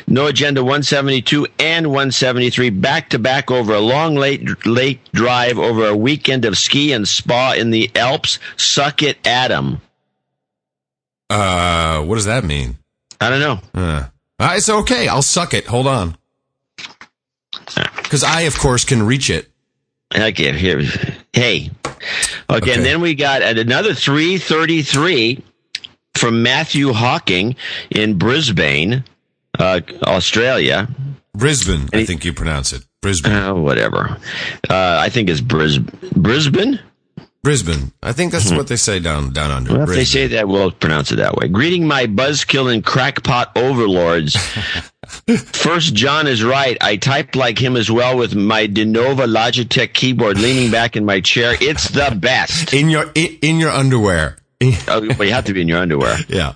No 0.08 0.26
Agenda 0.26 0.64
172 0.64 1.46
and 1.60 1.88
173 1.88 2.72
back 2.72 3.10
to 3.12 3.20
back 3.20 3.52
over 3.52 3.76
a 3.76 3.80
long 3.80 4.16
late 4.16 4.66
late 4.66 5.00
drive 5.12 5.60
over 5.60 5.91
a 5.92 5.96
weekend 5.96 6.46
of 6.46 6.58
ski 6.58 6.92
and 6.94 7.08
spa 7.08 7.54
in 7.54 7.70
the 7.70 7.92
Alps. 7.96 8.40
Suck 8.58 9.04
it, 9.04 9.18
Adam. 9.28 9.82
Uh, 11.30 12.02
what 12.02 12.16
does 12.16 12.26
that 12.26 12.44
mean? 12.44 12.78
I 13.20 13.30
don't 13.30 13.40
know. 13.40 13.60
Uh, 13.74 14.08
it's 14.56 14.70
okay. 14.70 15.08
I'll 15.08 15.22
suck 15.22 15.54
it. 15.54 15.66
Hold 15.68 15.88
on. 15.88 16.18
Because 18.04 18.24
I, 18.24 18.42
of 18.42 18.58
course, 18.58 18.84
can 18.84 19.04
reach 19.04 19.30
it. 19.30 19.50
Okay, 20.14 20.52
here. 20.58 20.82
Hey. 21.32 21.70
Okay, 21.86 22.02
Okay. 22.50 22.74
and 22.74 22.84
then 22.86 23.00
we 23.02 23.14
got 23.16 23.42
at 23.42 23.58
another 23.58 23.94
333 23.94 25.42
from 26.16 26.44
Matthew 26.44 26.92
Hawking 26.92 27.56
in 27.90 28.18
Brisbane, 28.18 29.06
uh, 29.58 29.80
Australia. 30.04 30.90
Brisbane, 31.34 31.88
I 31.94 32.04
think 32.06 32.26
you 32.26 32.34
pronounce 32.34 32.74
it. 32.74 32.84
Brisbane. 33.02 33.32
Uh, 33.32 33.56
whatever. 33.56 34.18
Uh, 34.70 34.98
I 35.00 35.10
think 35.10 35.30
it's 35.30 35.42
Bris- 35.42 35.78
Brisbane. 35.78 36.80
Brisbane. 37.44 37.92
I 38.04 38.14
think 38.14 38.32
that's 38.32 38.52
what 38.52 38.68
they 38.68 38.76
say 38.76 39.00
down 39.00 39.34
down 39.34 39.50
under. 39.50 39.72
Hmm. 39.72 39.78
Well, 39.80 39.90
if 39.90 39.96
they 39.96 40.06
say 40.06 40.28
that, 40.28 40.48
we'll 40.48 40.70
pronounce 40.72 41.12
it 41.12 41.16
that 41.16 41.36
way. 41.36 41.48
Greeting 41.48 41.88
my 41.88 42.06
buzzkill 42.06 42.72
and 42.72 42.86
crackpot 42.86 43.58
overlords. 43.58 44.36
First, 45.54 45.96
John 45.96 46.28
is 46.28 46.44
right. 46.44 46.78
I 46.80 46.98
type 46.98 47.36
like 47.36 47.58
him 47.58 47.76
as 47.76 47.90
well 47.90 48.16
with 48.16 48.36
my 48.36 48.68
diNovo 48.68 49.26
Logitech 49.28 49.94
keyboard 49.94 50.38
leaning 50.38 50.70
back 50.70 50.96
in 50.96 51.04
my 51.04 51.20
chair. 51.20 51.56
It's 51.60 51.90
the 51.90 52.16
best. 52.16 52.74
in 52.76 52.92
your 52.92 53.12
in, 53.16 53.38
in 53.42 53.60
your 53.60 53.72
underwear. 53.72 54.38
Oh, 54.88 55.02
well, 55.18 55.24
you 55.24 55.34
have 55.34 55.46
to 55.46 55.54
be 55.54 55.62
in 55.62 55.68
your 55.68 55.80
underwear. 55.80 56.18
yeah. 56.30 56.54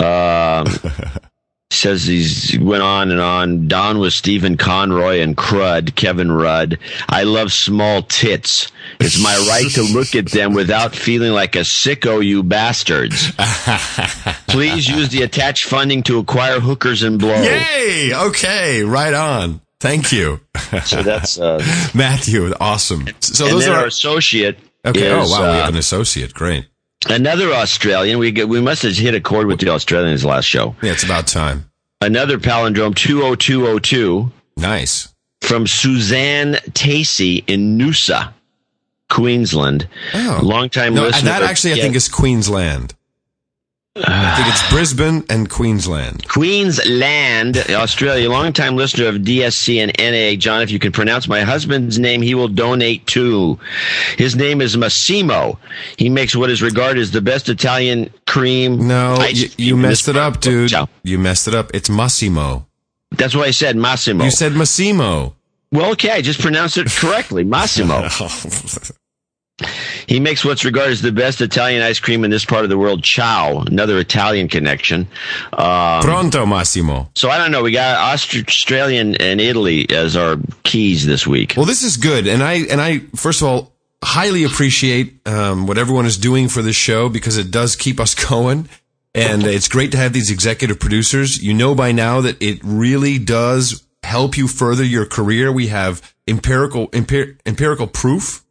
Um, 0.00 0.66
says 1.70 2.04
he's 2.04 2.58
went 2.58 2.82
on 2.82 3.10
and 3.10 3.20
on. 3.20 3.68
Don 3.68 3.98
with 3.98 4.12
Stephen 4.12 4.56
Conroy 4.56 5.20
and 5.20 5.36
Crud, 5.36 5.94
Kevin 5.94 6.30
Rudd. 6.32 6.78
I 7.08 7.24
love 7.24 7.52
small 7.52 8.02
tits. 8.02 8.70
It's 9.00 9.22
my 9.22 9.34
right 9.48 9.70
to 9.72 9.82
look 9.82 10.14
at 10.14 10.30
them 10.30 10.54
without 10.54 10.94
feeling 10.94 11.32
like 11.32 11.56
a 11.56 11.60
sicko, 11.60 12.24
you 12.24 12.42
bastards. 12.42 13.32
Please 14.46 14.88
use 14.88 15.08
the 15.10 15.22
attached 15.22 15.64
funding 15.64 16.02
to 16.04 16.18
acquire 16.18 16.60
hookers 16.60 17.02
and 17.02 17.18
blow. 17.18 17.42
Yay! 17.42 18.12
Okay, 18.14 18.82
right 18.82 19.14
on. 19.14 19.60
Thank 19.80 20.12
you, 20.12 20.40
So 20.84 21.02
that's 21.02 21.38
uh, 21.38 21.58
Matthew. 21.94 22.54
Awesome. 22.58 23.06
So 23.20 23.48
those 23.48 23.68
are 23.68 23.80
our 23.80 23.86
associate. 23.86 24.58
okay. 24.82 25.08
is, 25.08 25.30
oh 25.30 25.30
wow, 25.30 25.42
we 25.52 25.58
uh, 25.58 25.64
have 25.64 25.68
an 25.74 25.76
associate. 25.76 26.32
Great. 26.32 26.68
Another 27.08 27.50
Australian. 27.52 28.18
We 28.18 28.30
get, 28.32 28.48
we 28.48 28.60
must 28.60 28.82
have 28.82 28.94
hit 28.96 29.14
a 29.14 29.20
chord 29.20 29.46
with 29.46 29.60
the 29.60 29.68
Australians 29.70 30.24
last 30.24 30.44
show. 30.46 30.74
Yeah, 30.82 30.92
it's 30.92 31.04
about 31.04 31.26
time. 31.26 31.70
Another 32.00 32.38
palindrome 32.38 32.94
two 32.94 33.22
oh 33.22 33.34
two 33.34 33.66
oh 33.66 33.78
two. 33.78 34.30
Nice. 34.56 35.08
from 35.42 35.66
Suzanne 35.66 36.56
Tacey 36.74 37.42
in 37.46 37.76
Noosa, 37.78 38.32
Queensland. 39.10 39.88
Oh. 40.14 40.40
Long 40.42 40.68
time 40.68 40.94
No, 40.94 41.02
listener. 41.02 41.30
that 41.30 41.42
actually 41.42 41.72
I 41.72 41.76
Yeah, 41.76 41.82
think 41.84 41.96
is 41.96 42.08
Queensland. 42.08 42.94
I 43.96 44.34
think 44.34 44.48
it's 44.48 44.70
Brisbane 44.72 45.24
and 45.30 45.48
Queensland. 45.48 46.26
Queensland, 46.26 47.58
Australia. 47.70 48.28
Long 48.28 48.52
time 48.52 48.74
listener 48.74 49.06
of 49.06 49.16
DSC 49.16 49.78
and 49.78 49.92
NA. 49.96 50.36
John, 50.36 50.62
if 50.62 50.72
you 50.72 50.80
can 50.80 50.90
pronounce 50.90 51.28
my 51.28 51.42
husband's 51.42 51.96
name, 51.96 52.20
he 52.20 52.34
will 52.34 52.48
donate 52.48 53.06
too. 53.06 53.56
His 54.18 54.34
name 54.34 54.60
is 54.60 54.76
Massimo. 54.76 55.60
He 55.96 56.08
makes 56.08 56.34
what 56.34 56.50
is 56.50 56.60
regarded 56.60 57.00
as 57.00 57.12
the 57.12 57.20
best 57.20 57.48
Italian 57.48 58.12
cream. 58.26 58.88
No, 58.88 59.16
you, 59.30 59.48
you 59.56 59.76
messed 59.76 60.08
it 60.08 60.16
up, 60.16 60.40
dude. 60.40 60.72
You 61.04 61.18
messed 61.20 61.46
it 61.46 61.54
up. 61.54 61.70
It's 61.72 61.88
Massimo. 61.88 62.66
That's 63.12 63.36
what 63.36 63.46
I 63.46 63.52
said, 63.52 63.76
Massimo. 63.76 64.24
You 64.24 64.32
said 64.32 64.54
Massimo. 64.54 65.36
well, 65.70 65.92
okay, 65.92 66.10
I 66.10 66.20
just 66.20 66.40
pronounced 66.40 66.78
it 66.78 66.88
correctly, 66.90 67.44
Massimo. 67.44 68.08
He 70.06 70.20
makes 70.20 70.44
what's 70.44 70.64
regarded 70.64 70.92
as 70.92 71.02
the 71.02 71.12
best 71.12 71.40
Italian 71.40 71.82
ice 71.82 71.98
cream 72.00 72.24
in 72.24 72.30
this 72.30 72.44
part 72.44 72.64
of 72.64 72.70
the 72.70 72.78
world. 72.78 73.02
Ciao, 73.02 73.60
another 73.60 73.98
Italian 73.98 74.48
connection. 74.48 75.08
Um, 75.52 76.02
Pronto, 76.02 76.46
Massimo. 76.46 77.10
so 77.14 77.30
I 77.30 77.38
don't 77.38 77.50
know. 77.50 77.62
We 77.62 77.72
got 77.72 77.96
Aust- 77.98 78.34
Australian 78.34 79.16
and 79.16 79.40
Italy 79.40 79.88
as 79.90 80.16
our 80.16 80.36
keys 80.62 81.06
this 81.06 81.26
week. 81.26 81.54
Well, 81.56 81.66
this 81.66 81.82
is 81.82 81.96
good, 81.96 82.26
and 82.26 82.42
I 82.42 82.54
and 82.70 82.80
I 82.80 83.00
first 83.16 83.40
of 83.42 83.48
all 83.48 83.72
highly 84.02 84.44
appreciate 84.44 85.26
um, 85.26 85.66
what 85.66 85.78
everyone 85.78 86.04
is 86.04 86.18
doing 86.18 86.48
for 86.48 86.60
this 86.60 86.76
show 86.76 87.08
because 87.08 87.38
it 87.38 87.50
does 87.50 87.74
keep 87.76 87.98
us 87.98 88.14
going, 88.28 88.68
and 89.14 89.44
it's 89.44 89.68
great 89.68 89.92
to 89.92 89.96
have 89.98 90.12
these 90.12 90.30
executive 90.30 90.78
producers. 90.78 91.42
You 91.42 91.54
know 91.54 91.74
by 91.74 91.92
now 91.92 92.20
that 92.20 92.40
it 92.42 92.60
really 92.62 93.18
does 93.18 93.82
help 94.02 94.36
you 94.36 94.46
further 94.46 94.84
your 94.84 95.06
career. 95.06 95.50
We 95.50 95.68
have 95.68 96.14
empirical 96.28 96.88
empir- 96.88 97.38
empirical 97.46 97.86
proof. 97.86 98.43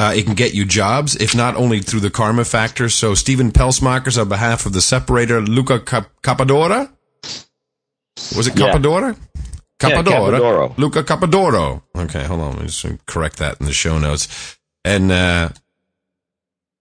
Uh, 0.00 0.12
it 0.16 0.24
can 0.24 0.34
get 0.34 0.54
you 0.54 0.64
jobs, 0.64 1.14
if 1.16 1.34
not 1.34 1.54
only 1.56 1.80
through 1.80 2.00
the 2.00 2.10
karma 2.10 2.42
factor. 2.44 2.88
So, 2.88 3.14
Stephen 3.14 3.50
Pelsmakers, 3.52 4.18
on 4.18 4.30
behalf 4.30 4.64
of 4.64 4.72
the 4.72 4.80
separator, 4.80 5.42
Luca 5.42 5.78
Cap- 5.78 6.08
Capadora. 6.22 6.90
Was 8.34 8.46
it 8.46 8.58
Yeah. 8.58 8.72
Capadora? 8.72 9.14
Yeah, 9.82 9.90
Capadora. 9.90 10.38
Capadoro. 10.40 10.78
Luca 10.78 11.02
Capadoro. 11.02 11.82
Okay, 11.94 12.24
hold 12.24 12.40
on. 12.40 12.50
Let 12.52 12.60
me 12.60 12.66
just 12.68 12.86
correct 13.06 13.36
that 13.40 13.60
in 13.60 13.66
the 13.66 13.74
show 13.74 13.98
notes. 13.98 14.56
And 14.86 15.12
uh, 15.12 15.50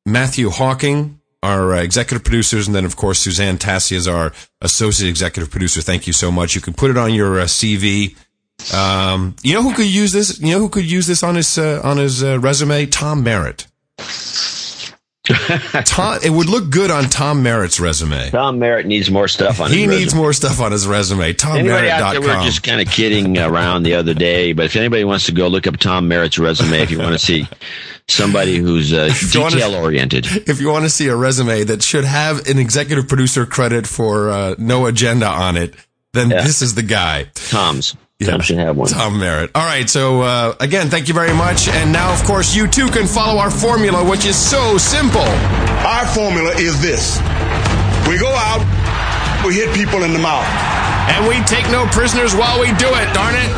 Matthew 0.06 0.50
Hawking, 0.50 1.20
our 1.44 1.74
uh, 1.74 1.82
executive 1.82 2.24
producers, 2.24 2.68
and 2.68 2.76
then 2.76 2.86
of 2.86 2.96
course 2.96 3.20
Suzanne 3.20 3.58
Tassi 3.58 3.94
is 3.98 4.08
our 4.08 4.32
associate 4.62 5.10
executive 5.10 5.52
producer. 5.52 5.82
Thank 5.82 6.08
you 6.08 6.14
so 6.14 6.32
much. 6.32 6.56
You 6.56 6.62
can 6.62 6.74
put 6.74 6.90
it 6.92 6.98
on 6.98 7.14
your 7.14 7.40
uh, 7.42 7.46
CV. 7.46 8.16
Um, 8.74 9.36
you 9.44 9.54
know 9.54 9.64
who 9.64 9.74
could 9.74 9.86
use 9.88 10.12
this? 10.12 10.40
You 10.40 10.54
know 10.54 10.60
who 10.60 10.70
could 10.70 10.90
use 10.90 11.08
this 11.08 11.24
on 11.24 11.36
his 11.36 11.58
uh, 11.58 11.82
on 11.84 11.98
his 11.98 12.24
uh, 12.24 12.40
resume? 12.40 12.86
Tom 12.88 13.24
Merritt. 13.24 13.66
Tom, 15.86 16.18
it 16.24 16.32
would 16.32 16.50
look 16.50 16.72
good 16.72 16.90
on 16.90 17.04
Tom 17.04 17.44
Merritt's 17.44 17.80
resume. 17.80 18.32
Tom 18.32 18.58
Merritt 18.58 18.88
needs 18.88 19.12
more 19.12 19.28
stuff 19.28 19.60
on 19.62 19.70
He 19.70 19.82
his 19.82 19.90
needs 19.90 20.04
resume. 20.06 20.22
more 20.22 20.34
stuff 20.34 20.60
on 20.60 20.72
his 20.72 20.88
resume. 20.88 21.36
Anybody 21.46 21.90
out 21.92 22.12
there, 22.14 22.22
we 22.22 22.28
were 22.28 22.44
just 22.44 22.64
kind 22.64 22.82
of 22.82 22.88
kidding 22.88 23.38
around 23.38 23.84
the 23.84 23.94
other 23.94 24.16
day, 24.16 24.54
but 24.54 24.66
if 24.66 24.76
anybody 24.76 25.04
wants 25.04 25.28
to 25.28 25.32
go 25.32 25.48
look 25.48 25.68
up 25.68 25.78
Tom 25.78 26.08
Merritt's 26.08 26.40
resume, 26.40 26.82
if 26.82 26.90
you 26.90 26.98
want 26.98 27.12
to 27.14 27.20
see 27.20 27.48
somebody 28.08 28.58
who's 28.58 28.92
uh, 28.92 29.10
detail 29.32 29.76
oriented, 29.76 30.26
if 30.50 30.60
you 30.60 30.70
want 30.70 30.86
to 30.86 30.90
see 30.90 31.08
a 31.10 31.16
resume 31.16 31.64
that 31.66 31.84
should 31.84 32.06
have 32.06 32.48
an 32.48 32.58
executive 32.58 33.08
producer 33.08 33.46
credit 33.46 33.86
for 33.86 34.32
uh, 34.32 34.56
no 34.58 34.88
agenda 34.88 35.28
on 35.28 35.58
it, 35.58 35.76
then 36.14 36.32
Yeah. 36.32 36.42
this 36.42 36.64
is 36.64 36.74
the 36.74 36.82
guy. 36.84 37.26
Tom's. 37.36 37.96
Yeah. 38.20 38.32
Tom 38.32 38.42
should 38.42 38.58
have 38.58 38.76
one. 38.76 38.90
Tom 38.90 39.18
Merritt. 39.18 39.52
All 39.56 39.64
right. 39.66 39.90
So, 39.90 40.22
uh, 40.22 40.54
again, 40.60 40.90
thank 40.90 41.08
you 41.08 41.14
very 41.14 41.34
much. 41.34 41.70
And 41.70 41.94
now, 41.94 42.12
of 42.14 42.22
course, 42.26 42.54
you 42.54 42.68
too 42.68 42.90
can 42.90 43.08
follow 43.08 43.40
our 43.40 43.50
formula, 43.50 44.04
which 44.04 44.26
is 44.26 44.36
so 44.36 44.78
simple. 44.78 45.22
Our 45.22 46.06
formula 46.06 46.52
is 46.58 46.82
this. 46.82 47.18
We 48.10 48.18
go 48.20 48.28
out, 48.28 48.60
we 49.46 49.54
hit 49.54 49.74
people 49.74 50.04
in 50.04 50.12
the 50.12 50.20
mouth. 50.20 50.46
And 51.10 51.28
we 51.28 51.40
take 51.46 51.72
no 51.72 51.86
prisoners 51.88 52.36
while 52.36 52.60
we 52.60 52.68
do 52.74 52.88
it, 52.90 53.14
darn 53.14 53.36
it. 53.38 53.50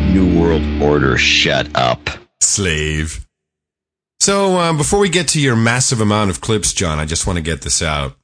New 0.14 0.40
World 0.40 0.62
Order, 0.82 1.18
shut 1.18 1.68
up. 1.74 2.00
Slave. 2.40 3.26
So, 4.20 4.58
um, 4.58 4.76
before 4.76 4.98
we 4.98 5.08
get 5.08 5.28
to 5.28 5.40
your 5.40 5.56
massive 5.56 6.00
amount 6.00 6.30
of 6.30 6.40
clips, 6.40 6.72
John, 6.72 6.98
I 6.98 7.06
just 7.06 7.26
want 7.26 7.38
to 7.38 7.42
get 7.42 7.62
this 7.62 7.80
out. 7.82 8.16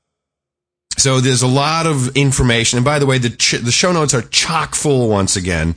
So 0.99 1.20
there's 1.20 1.42
a 1.42 1.46
lot 1.46 1.87
of 1.87 2.16
information. 2.16 2.78
And 2.78 2.85
by 2.85 2.99
the 2.99 3.06
way, 3.06 3.18
the, 3.18 3.30
ch- 3.30 3.61
the 3.62 3.70
show 3.70 3.92
notes 3.92 4.14
are 4.14 4.23
chock 4.23 4.75
full 4.75 5.08
once 5.08 5.37
again. 5.37 5.76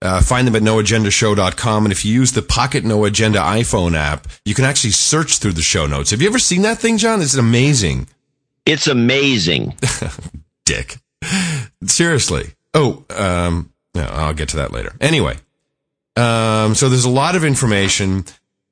Uh, 0.00 0.20
find 0.20 0.48
them 0.48 0.56
at 0.56 0.62
noagendashow.com. 0.62 1.84
And 1.84 1.92
if 1.92 2.04
you 2.04 2.12
use 2.12 2.32
the 2.32 2.42
Pocket 2.42 2.84
No 2.84 3.04
Agenda 3.04 3.38
iPhone 3.38 3.94
app, 3.94 4.26
you 4.44 4.54
can 4.54 4.64
actually 4.64 4.90
search 4.90 5.38
through 5.38 5.52
the 5.52 5.62
show 5.62 5.86
notes. 5.86 6.10
Have 6.10 6.20
you 6.20 6.28
ever 6.28 6.40
seen 6.40 6.62
that 6.62 6.78
thing, 6.78 6.98
John? 6.98 7.22
It's 7.22 7.34
amazing. 7.34 8.08
It's 8.66 8.88
amazing. 8.88 9.76
Dick. 10.64 10.98
Seriously. 11.86 12.52
Oh, 12.74 13.04
um, 13.10 13.72
no, 13.94 14.02
I'll 14.02 14.34
get 14.34 14.48
to 14.50 14.56
that 14.56 14.72
later. 14.72 14.92
Anyway, 15.00 15.36
um, 16.16 16.74
so 16.74 16.88
there's 16.88 17.04
a 17.04 17.10
lot 17.10 17.36
of 17.36 17.44
information. 17.44 18.24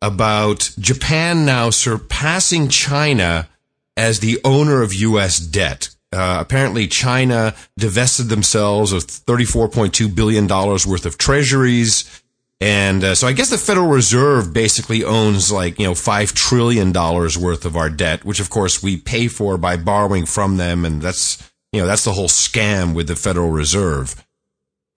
about 0.02 0.70
Japan 0.78 1.44
now 1.44 1.68
surpassing 1.68 2.68
China 2.68 3.48
as 3.96 4.20
the 4.20 4.40
owner 4.44 4.82
of 4.82 4.94
U.S. 4.94 5.38
debt. 5.38 5.90
Uh, 6.12 6.38
apparently, 6.40 6.86
China 6.86 7.54
divested 7.78 8.28
themselves 8.28 8.92
of 8.92 9.04
$34.2 9.04 10.14
billion 10.14 10.48
worth 10.48 11.06
of 11.06 11.18
treasuries. 11.18 12.22
And 12.62 13.04
uh, 13.04 13.14
so 13.14 13.26
I 13.26 13.32
guess 13.32 13.50
the 13.50 13.58
Federal 13.58 13.86
Reserve 13.86 14.52
basically 14.52 15.04
owns 15.04 15.52
like, 15.52 15.78
you 15.78 15.86
know, 15.86 15.92
$5 15.92 16.34
trillion 16.34 16.92
worth 16.92 17.64
of 17.64 17.76
our 17.76 17.88
debt, 17.88 18.24
which 18.24 18.40
of 18.40 18.50
course 18.50 18.82
we 18.82 18.96
pay 18.96 19.28
for 19.28 19.56
by 19.56 19.76
borrowing 19.76 20.26
from 20.26 20.56
them. 20.56 20.84
And 20.84 21.00
that's, 21.00 21.50
you 21.72 21.80
know, 21.80 21.86
that's 21.86 22.04
the 22.04 22.12
whole 22.12 22.28
scam 22.28 22.94
with 22.94 23.06
the 23.06 23.16
Federal 23.16 23.50
Reserve. 23.50 24.26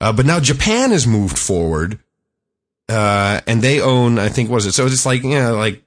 Uh, 0.02 0.12
but 0.12 0.26
now 0.26 0.40
Japan 0.40 0.92
has 0.92 1.06
moved 1.08 1.38
forward, 1.38 2.00
uh, 2.90 3.42
and 3.48 3.62
they 3.62 3.82
own, 3.82 4.20
I 4.20 4.30
think, 4.30 4.50
what 4.50 4.58
is 4.58 4.66
it? 4.68 4.74
So 4.74 4.86
it's 4.86 5.06
like, 5.06 5.24
you 5.24 5.30
know, 5.32 5.56
like, 5.56 5.84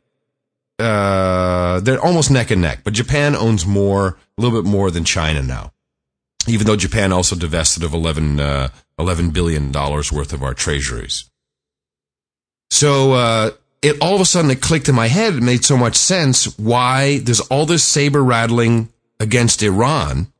uh, 0.78 1.80
they're 1.80 2.00
almost 2.00 2.30
neck 2.30 2.50
and 2.50 2.60
neck, 2.60 2.80
but 2.84 2.92
Japan 2.92 3.34
owns 3.34 3.66
more, 3.66 4.18
a 4.36 4.42
little 4.42 4.62
bit 4.62 4.68
more 4.68 4.90
than 4.90 5.04
China 5.04 5.42
now. 5.42 5.72
Even 6.48 6.66
though 6.66 6.76
Japan 6.76 7.12
also 7.12 7.34
divested 7.34 7.82
of 7.82 7.92
11, 7.92 8.38
uh, 8.38 8.68
$11 8.98 9.32
billion 9.32 9.72
worth 9.72 10.32
of 10.32 10.42
our 10.42 10.54
treasuries. 10.54 11.30
So, 12.70 13.12
uh, 13.12 13.50
it 13.82 14.00
all 14.00 14.14
of 14.14 14.20
a 14.20 14.24
sudden 14.24 14.50
it 14.50 14.60
clicked 14.60 14.88
in 14.88 14.94
my 14.94 15.08
head. 15.08 15.34
It 15.34 15.42
made 15.42 15.64
so 15.64 15.76
much 15.76 15.96
sense 15.96 16.58
why 16.58 17.18
there's 17.18 17.40
all 17.40 17.66
this 17.66 17.84
saber 17.84 18.22
rattling 18.22 18.88
against 19.20 19.62
Iran 19.62 20.32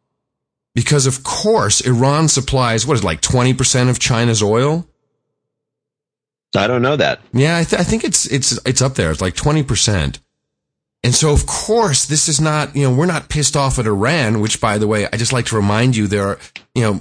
because 0.74 1.06
of 1.06 1.24
course 1.24 1.80
Iran 1.80 2.28
supplies 2.28 2.86
what 2.86 2.94
is 2.94 3.02
it, 3.02 3.06
like 3.06 3.20
20% 3.22 3.88
of 3.88 3.98
China's 3.98 4.42
oil. 4.42 4.86
I 6.56 6.66
don't 6.66 6.82
know 6.82 6.96
that. 6.96 7.20
Yeah, 7.32 7.58
I, 7.58 7.64
th- 7.64 7.80
I 7.80 7.84
think 7.84 8.04
it's 8.04 8.26
it's 8.26 8.58
it's 8.66 8.82
up 8.82 8.94
there. 8.94 9.10
It's 9.10 9.20
like 9.20 9.34
20%. 9.34 10.18
And 11.04 11.14
so 11.14 11.32
of 11.32 11.46
course 11.46 12.06
this 12.06 12.28
is 12.28 12.40
not, 12.40 12.74
you 12.74 12.82
know, 12.82 12.94
we're 12.94 13.06
not 13.06 13.28
pissed 13.28 13.56
off 13.56 13.78
at 13.78 13.86
Iran, 13.86 14.40
which 14.40 14.60
by 14.60 14.78
the 14.78 14.88
way, 14.88 15.06
I 15.12 15.16
just 15.16 15.32
like 15.32 15.46
to 15.46 15.56
remind 15.56 15.96
you 15.96 16.06
there 16.06 16.28
are, 16.28 16.38
you 16.74 16.82
know, 16.82 17.00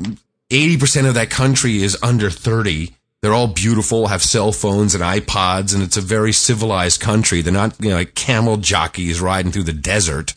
80% 0.52 1.08
of 1.08 1.16
that 1.16 1.30
country 1.30 1.82
is 1.82 1.98
under 2.04 2.30
30. 2.30 2.94
They're 3.22 3.34
all 3.34 3.48
beautiful, 3.48 4.08
have 4.08 4.22
cell 4.22 4.52
phones 4.52 4.94
and 4.94 5.04
iPods, 5.04 5.74
and 5.74 5.82
it's 5.82 5.98
a 5.98 6.02
very 6.02 6.32
civilized 6.32 7.02
country. 7.02 7.42
They're 7.42 7.52
not, 7.52 7.76
you 7.82 7.90
know, 7.90 7.96
like 7.96 8.14
camel 8.14 8.58
jockeys 8.58 9.20
riding 9.20 9.52
through 9.52 9.64
the 9.64 9.74
desert 9.74 10.36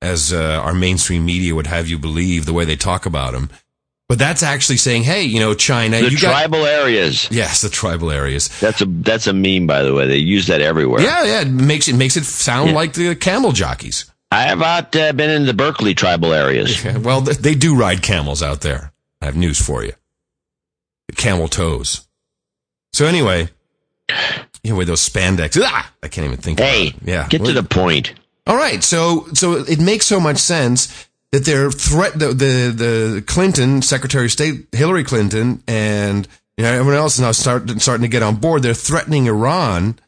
as 0.00 0.32
uh, 0.32 0.60
our 0.64 0.72
mainstream 0.74 1.24
media 1.24 1.54
would 1.54 1.66
have 1.66 1.88
you 1.88 1.98
believe 1.98 2.46
the 2.46 2.52
way 2.52 2.64
they 2.64 2.76
talk 2.76 3.04
about 3.04 3.32
them. 3.32 3.50
But 4.12 4.18
that's 4.18 4.42
actually 4.42 4.76
saying, 4.76 5.04
hey, 5.04 5.22
you 5.22 5.40
know, 5.40 5.54
China, 5.54 5.98
The 5.98 6.10
you 6.10 6.18
got 6.20 6.32
tribal 6.32 6.66
areas. 6.66 7.28
yes, 7.30 7.62
the 7.62 7.70
tribal 7.70 8.10
areas. 8.10 8.50
That's 8.60 8.82
a 8.82 8.84
that's 8.84 9.26
a 9.26 9.32
meme, 9.32 9.66
by 9.66 9.82
the 9.82 9.94
way. 9.94 10.06
They 10.06 10.18
use 10.18 10.48
that 10.48 10.60
everywhere. 10.60 11.00
Yeah, 11.00 11.24
yeah, 11.24 11.40
it 11.40 11.48
makes 11.48 11.88
it 11.88 11.94
makes 11.96 12.18
it 12.18 12.24
sound 12.26 12.68
Yeah. 12.68 12.74
like 12.74 12.92
the 12.92 13.16
camel 13.16 13.52
jockeys. 13.52 14.04
I 14.30 14.42
have 14.42 14.58
not 14.58 14.94
uh, 14.94 15.14
been 15.14 15.30
in 15.30 15.46
the 15.46 15.54
Berkeley 15.54 15.94
tribal 15.94 16.34
areas. 16.34 16.84
Yeah, 16.84 16.98
Well, 16.98 17.22
they 17.22 17.54
do 17.54 17.74
ride 17.74 18.02
camels 18.02 18.42
out 18.42 18.60
there. 18.60 18.92
I 19.22 19.24
have 19.24 19.34
news 19.36 19.58
for 19.58 19.82
you. 19.82 19.94
Camel 21.16 21.48
toes. 21.48 22.06
So 22.92 23.06
anyway, 23.06 23.48
you 24.62 24.72
know, 24.72 24.76
with 24.76 24.88
those 24.88 25.08
spandex, 25.08 25.58
ah, 25.64 25.90
I 26.02 26.08
can't 26.08 26.26
even 26.26 26.36
think. 26.36 26.60
Hey, 26.60 26.94
yeah, 27.02 27.28
get 27.28 27.46
to 27.46 27.52
the 27.54 27.62
point. 27.62 28.12
All 28.46 28.56
right, 28.56 28.84
so 28.84 29.26
so 29.32 29.54
it 29.54 29.80
makes 29.80 30.04
so 30.04 30.20
much 30.20 30.36
sense 30.36 31.08
that 31.32 31.44
they're 31.44 31.70
threat 31.70 32.18
the 32.18 32.28
the, 32.28 32.72
the 32.74 33.24
Clinton 33.26 33.82
Secretary 33.82 34.26
of 34.26 34.32
State 34.32 34.66
Hillary 34.72 35.04
Clinton 35.04 35.62
and 35.66 36.28
you 36.56 36.64
know 36.64 36.72
everyone 36.72 36.94
else 36.94 37.14
is 37.14 37.20
now 37.20 37.32
start, 37.32 37.68
starting 37.80 38.02
to 38.02 38.08
get 38.08 38.22
on 38.22 38.36
board. 38.36 38.62
They're 38.62 38.74
threatening 38.74 39.26
Iran, 39.26 39.98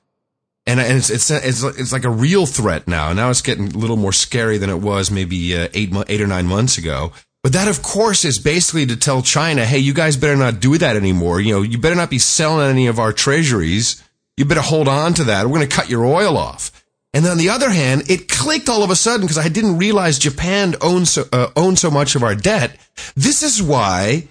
and 0.67 0.79
and 0.79 0.99
it's 0.99 1.11
it's 1.11 1.31
it's 1.31 1.63
it's 1.63 1.93
like 1.93 2.05
a 2.05 2.11
real 2.11 2.47
threat 2.47 2.87
now. 2.87 3.13
Now 3.13 3.31
it's 3.31 3.43
getting 3.43 3.73
a 3.73 3.79
little 3.79 3.97
more 3.97 4.13
scary 4.13 4.59
than 4.59 4.71
it 4.71 4.81
was 4.81 5.11
maybe 5.11 5.57
uh, 5.57 5.69
eight 5.75 5.93
eight 6.09 6.21
or 6.21 6.27
nine 6.27 6.47
months 6.47 6.79
ago. 6.79 7.13
But 7.43 7.53
that, 7.53 7.69
of 7.69 7.83
course, 7.83 8.25
is 8.25 8.39
basically 8.39 8.87
to 8.87 8.97
tell 8.97 9.21
China, 9.21 9.67
hey, 9.67 9.79
you 9.79 9.93
guys 9.93 10.17
better 10.17 10.35
not 10.35 10.61
do 10.61 10.79
that 10.79 10.97
anymore. 10.97 11.43
You 11.43 11.53
know, 11.53 11.61
you 11.61 11.77
better 11.77 11.95
not 11.95 12.09
be 12.09 12.19
selling 12.19 12.71
any 12.71 12.87
of 12.87 12.99
our 12.99 13.13
treasuries. 13.13 14.03
You 14.39 14.47
better 14.47 14.63
hold 14.63 14.89
on 14.89 15.13
to 15.15 15.25
that. 15.25 15.45
We're 15.45 15.59
going 15.59 15.69
to 15.69 15.77
cut 15.77 15.91
your 15.91 16.07
oil 16.07 16.39
off. 16.39 16.84
And 17.15 17.25
then 17.25 17.31
on 17.33 17.39
the 17.39 17.49
other 17.49 17.71
hand, 17.71 18.11
it 18.11 18.29
clicked 18.29 18.69
all 18.69 18.83
of 18.83 18.91
a 18.91 18.97
sudden 18.97 19.23
because 19.23 19.39
I 19.39 19.49
didn't 19.49 19.79
realize 19.79 20.19
Japan 20.19 20.75
owns 20.83 21.13
so, 21.13 21.25
uh, 21.33 21.47
owned 21.55 21.79
so 21.79 21.91
much 21.91 22.17
of 22.17 22.25
our 22.25 22.35
debt. 22.35 22.77
This 23.15 23.45
is 23.45 23.63
why 23.63 24.29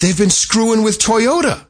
they've 0.00 0.16
been 0.16 0.30
screwing 0.30 0.82
with 0.82 0.98
Toyota. 0.98 1.67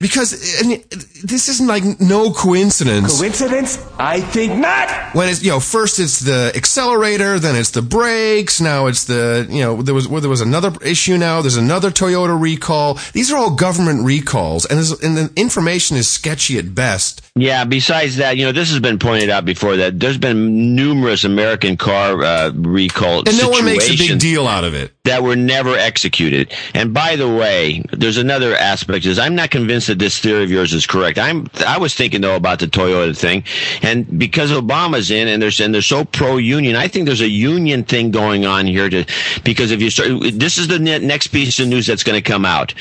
Because 0.00 0.60
I 0.62 0.66
mean, 0.66 0.84
this 1.22 1.48
isn't 1.48 1.66
like 1.66 1.82
no 2.00 2.32
coincidence. 2.32 3.18
Coincidence? 3.18 3.78
I 3.98 4.20
think 4.20 4.58
not. 4.58 5.14
When 5.14 5.28
it's 5.28 5.42
you 5.42 5.50
know 5.50 5.60
first 5.60 5.98
it's 5.98 6.20
the 6.20 6.52
accelerator, 6.54 7.38
then 7.38 7.56
it's 7.56 7.70
the 7.70 7.80
brakes. 7.80 8.60
Now 8.60 8.86
it's 8.86 9.04
the 9.04 9.46
you 9.48 9.62
know 9.62 9.82
there 9.82 9.94
was 9.94 10.06
well, 10.08 10.20
there 10.20 10.28
was 10.28 10.40
another 10.40 10.72
issue. 10.84 11.16
Now 11.16 11.40
there's 11.40 11.56
another 11.56 11.90
Toyota 11.90 12.38
recall. 12.38 12.98
These 13.12 13.32
are 13.32 13.36
all 13.38 13.54
government 13.54 14.04
recalls, 14.04 14.66
and, 14.66 14.78
and 15.02 15.16
the 15.16 15.32
information 15.36 15.96
is 15.96 16.10
sketchy 16.10 16.58
at 16.58 16.74
best. 16.74 17.22
Yeah. 17.36 17.64
Besides 17.64 18.16
that, 18.16 18.36
you 18.36 18.44
know, 18.44 18.52
this 18.52 18.70
has 18.70 18.80
been 18.80 18.98
pointed 18.98 19.30
out 19.30 19.44
before 19.44 19.76
that 19.76 19.98
there's 19.98 20.18
been 20.18 20.74
numerous 20.76 21.24
American 21.24 21.76
car 21.76 22.22
uh, 22.22 22.50
recall 22.54 23.22
And 23.26 23.38
no 23.38 23.48
one 23.48 23.64
makes 23.64 23.86
a 23.86 23.90
big 23.90 23.98
situations 23.98 24.22
deal 24.22 24.46
out 24.46 24.64
of 24.64 24.74
it. 24.74 24.92
that 25.04 25.22
were 25.22 25.34
never 25.36 25.74
executed. 25.74 26.52
And 26.74 26.94
by 26.94 27.16
the 27.16 27.28
way, 27.28 27.82
there's 27.92 28.18
another 28.18 28.54
aspect 28.54 29.06
is 29.06 29.18
I'm 29.18 29.34
not 29.34 29.50
convinced 29.50 29.83
that 29.86 29.98
this 29.98 30.18
theory 30.18 30.44
of 30.44 30.50
yours 30.50 30.72
is 30.72 30.86
correct. 30.86 31.18
I'm 31.18 31.48
I 31.66 31.78
was 31.78 31.94
thinking 31.94 32.20
though 32.20 32.36
about 32.36 32.58
the 32.58 32.66
Toyota 32.66 33.16
thing, 33.16 33.44
and 33.82 34.18
because 34.18 34.50
Obama's 34.52 35.10
in 35.10 35.28
and 35.28 35.42
they're 35.42 35.64
and 35.64 35.74
they're 35.74 35.82
so 35.82 36.04
pro 36.04 36.36
union, 36.36 36.76
I 36.76 36.88
think 36.88 37.06
there's 37.06 37.20
a 37.20 37.28
union 37.28 37.84
thing 37.84 38.10
going 38.10 38.44
on 38.44 38.66
here. 38.66 38.88
To 38.88 39.04
because 39.44 39.70
if 39.70 39.80
you 39.80 39.90
start, 39.90 40.08
this 40.32 40.58
is 40.58 40.68
the 40.68 40.78
ne- 40.78 40.98
next 40.98 41.28
piece 41.28 41.58
of 41.58 41.68
news 41.68 41.86
that's 41.86 42.02
going 42.02 42.20
to 42.20 42.28
come 42.28 42.44
out. 42.44 42.74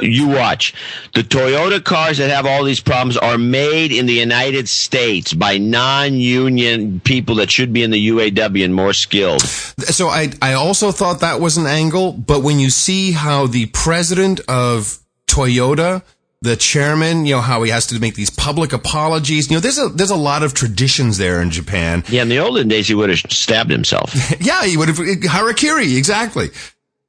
You 0.00 0.28
watch 0.28 0.74
the 1.14 1.22
Toyota 1.22 1.82
cars 1.82 2.18
that 2.18 2.30
have 2.30 2.44
all 2.46 2.64
these 2.64 2.80
problems 2.80 3.16
are 3.16 3.38
made 3.38 3.92
in 3.92 4.06
the 4.06 4.12
United 4.14 4.68
States 4.68 5.32
by 5.32 5.58
non-union 5.58 7.00
people 7.00 7.36
that 7.36 7.50
should 7.50 7.72
be 7.72 7.82
in 7.82 7.90
the 7.90 8.08
UAW 8.08 8.64
and 8.64 8.74
more 8.74 8.92
skilled. 8.92 9.40
So 9.42 10.08
I 10.08 10.30
I 10.42 10.52
also 10.52 10.92
thought 10.92 11.20
that 11.20 11.40
was 11.40 11.56
an 11.56 11.66
angle, 11.66 12.12
but 12.12 12.42
when 12.42 12.58
you 12.58 12.70
see 12.70 13.12
how 13.12 13.46
the 13.46 13.66
president 13.66 14.40
of 14.48 14.98
Toyota, 15.26 16.02
the 16.46 16.56
chairman, 16.56 17.26
you 17.26 17.34
know 17.34 17.40
how 17.40 17.62
he 17.62 17.70
has 17.70 17.86
to 17.88 17.98
make 18.00 18.14
these 18.14 18.30
public 18.30 18.72
apologies. 18.72 19.50
You 19.50 19.56
know, 19.56 19.60
there's 19.60 19.78
a 19.78 19.88
there's 19.88 20.10
a 20.10 20.16
lot 20.16 20.42
of 20.42 20.54
traditions 20.54 21.18
there 21.18 21.42
in 21.42 21.50
Japan. 21.50 22.02
Yeah, 22.08 22.22
in 22.22 22.28
the 22.28 22.38
olden 22.38 22.68
days, 22.68 22.88
he 22.88 22.94
would 22.94 23.10
have 23.10 23.18
stabbed 23.30 23.70
himself. 23.70 24.12
Yeah, 24.40 24.64
he 24.64 24.76
would 24.76 24.88
have 24.88 24.96
harakiri 24.96 25.96
exactly. 25.96 26.50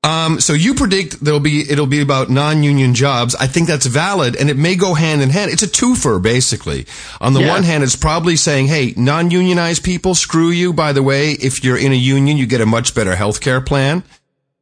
Um, 0.03 0.39
so 0.39 0.53
you 0.53 0.73
predict 0.73 1.23
there'll 1.23 1.39
be 1.39 1.69
it'll 1.69 1.87
be 1.87 2.01
about 2.01 2.29
non-union 2.29 2.93
jobs. 2.93 3.35
I 3.35 3.47
think 3.47 3.67
that's 3.67 3.85
valid, 3.85 4.35
and 4.35 4.49
it 4.49 4.55
may 4.57 4.75
go 4.75 4.93
hand 4.93 5.21
in 5.21 5.29
hand. 5.29 5.51
It's 5.51 5.63
a 5.63 5.67
twofer, 5.67 6.21
basically. 6.21 6.85
On 7.19 7.33
the 7.33 7.41
Yeah. 7.41 7.49
one 7.49 7.63
hand, 7.63 7.83
it's 7.83 7.95
probably 7.95 8.35
saying, 8.37 8.67
"Hey, 8.67 8.93
non-unionized 8.95 9.83
people, 9.83 10.15
screw 10.15 10.49
you." 10.49 10.71
By 10.71 10.93
the 10.93 11.03
way, 11.03 11.31
if 11.31 11.63
you're 11.63 11.77
in 11.77 11.91
a 11.91 11.95
union, 11.95 12.37
you 12.37 12.45
get 12.45 12.61
a 12.61 12.65
much 12.65 12.93
better 12.95 13.15
health 13.15 13.41
care 13.41 13.59
plan. 13.61 14.03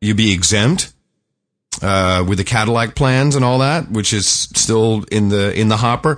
You 0.02 0.16
be 0.16 0.32
exempt 0.34 0.94
uh, 1.82 2.24
with 2.28 2.38
the 2.38 2.44
Cadillac 2.44 2.96
plans 2.96 3.36
and 3.36 3.46
all 3.46 3.60
that, 3.60 3.90
which 3.92 4.14
is 4.14 4.28
still 4.28 5.04
in 5.12 5.30
the 5.30 5.58
in 5.60 5.68
the 5.68 5.78
hopper. 5.78 6.18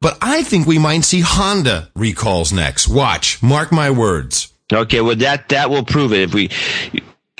But 0.00 0.18
I 0.20 0.42
think 0.42 0.66
we 0.66 0.78
might 0.78 1.04
see 1.04 1.20
Honda 1.20 1.90
recalls 1.94 2.52
next. 2.52 2.88
Watch, 2.88 3.42
mark 3.42 3.72
my 3.72 3.90
words. 3.90 4.52
Okay, 4.72 5.00
well 5.00 5.16
that 5.16 5.48
that 5.50 5.70
will 5.70 5.84
prove 5.84 6.12
it. 6.12 6.20
If 6.20 6.34
we, 6.34 6.50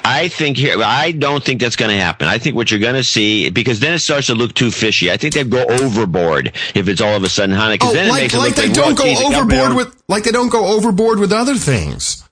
I 0.04 0.28
think 0.28 0.58
here, 0.58 0.76
I 0.82 1.12
don't 1.12 1.42
think 1.42 1.60
that's 1.60 1.76
going 1.76 1.90
to 1.90 1.96
happen. 2.02 2.28
I 2.28 2.38
think 2.38 2.56
what 2.56 2.70
you're 2.70 2.80
going 2.80 2.94
to 2.94 3.04
see 3.04 3.48
because 3.50 3.80
then 3.80 3.94
it 3.94 4.00
starts 4.00 4.26
to 4.26 4.34
look 4.34 4.54
too 4.54 4.70
fishy. 4.70 5.10
I 5.10 5.16
think 5.16 5.34
they'd 5.34 5.50
go 5.50 5.64
overboard 5.64 6.52
if 6.74 6.88
it's 6.88 7.00
all 7.00 7.16
of 7.16 7.22
a 7.22 7.28
sudden 7.28 7.54
Honda. 7.54 7.78
Oh, 7.80 7.92
then 7.92 8.06
it 8.06 8.10
like, 8.10 8.34
like 8.34 8.54
they 8.54 8.66
like 8.66 8.74
don't 8.74 8.98
well, 8.98 9.30
go 9.30 9.38
overboard 9.38 9.76
with 9.76 10.02
like 10.08 10.24
they 10.24 10.30
don't 10.30 10.50
go 10.50 10.66
overboard 10.76 11.18
with 11.18 11.32
other 11.32 11.54
things. 11.54 12.28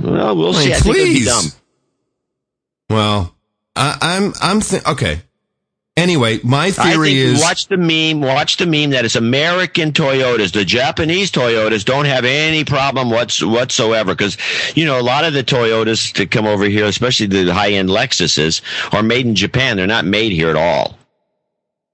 Well, 0.00 0.36
we'll 0.36 0.52
mean, 0.52 0.62
see. 0.62 0.74
I 0.74 0.78
think 0.78 0.96
it'd 0.96 1.08
be 1.08 1.14
please. 1.14 1.26
dumb. 1.26 1.44
Well, 2.90 3.34
I, 3.76 3.96
I'm 4.00 4.32
I'm 4.40 4.60
th- 4.60 4.84
okay. 4.86 5.22
Anyway, 5.94 6.40
my 6.42 6.66
I 6.66 6.70
theory 6.70 7.08
think 7.08 7.18
is 7.18 7.40
watch 7.42 7.66
the 7.68 7.76
meme. 7.76 8.22
Watch 8.22 8.56
the 8.56 8.64
meme 8.66 8.90
that 8.90 9.04
it's 9.04 9.14
American 9.16 9.92
Toyotas. 9.92 10.52
The 10.52 10.64
Japanese 10.64 11.30
Toyotas 11.30 11.84
don't 11.84 12.06
have 12.06 12.24
any 12.24 12.64
problem 12.64 13.10
whats, 13.10 13.42
whatsoever 13.42 14.14
because 14.14 14.38
you 14.74 14.86
know 14.86 14.98
a 14.98 15.02
lot 15.02 15.24
of 15.24 15.34
the 15.34 15.44
Toyotas 15.44 16.14
that 16.16 16.30
come 16.30 16.46
over 16.46 16.64
here, 16.64 16.86
especially 16.86 17.26
the 17.26 17.52
high 17.52 17.72
end 17.72 17.90
Lexuses, 17.90 18.62
are 18.94 19.02
made 19.02 19.26
in 19.26 19.34
Japan. 19.34 19.76
They're 19.76 19.86
not 19.86 20.06
made 20.06 20.32
here 20.32 20.48
at 20.48 20.56
all. 20.56 20.96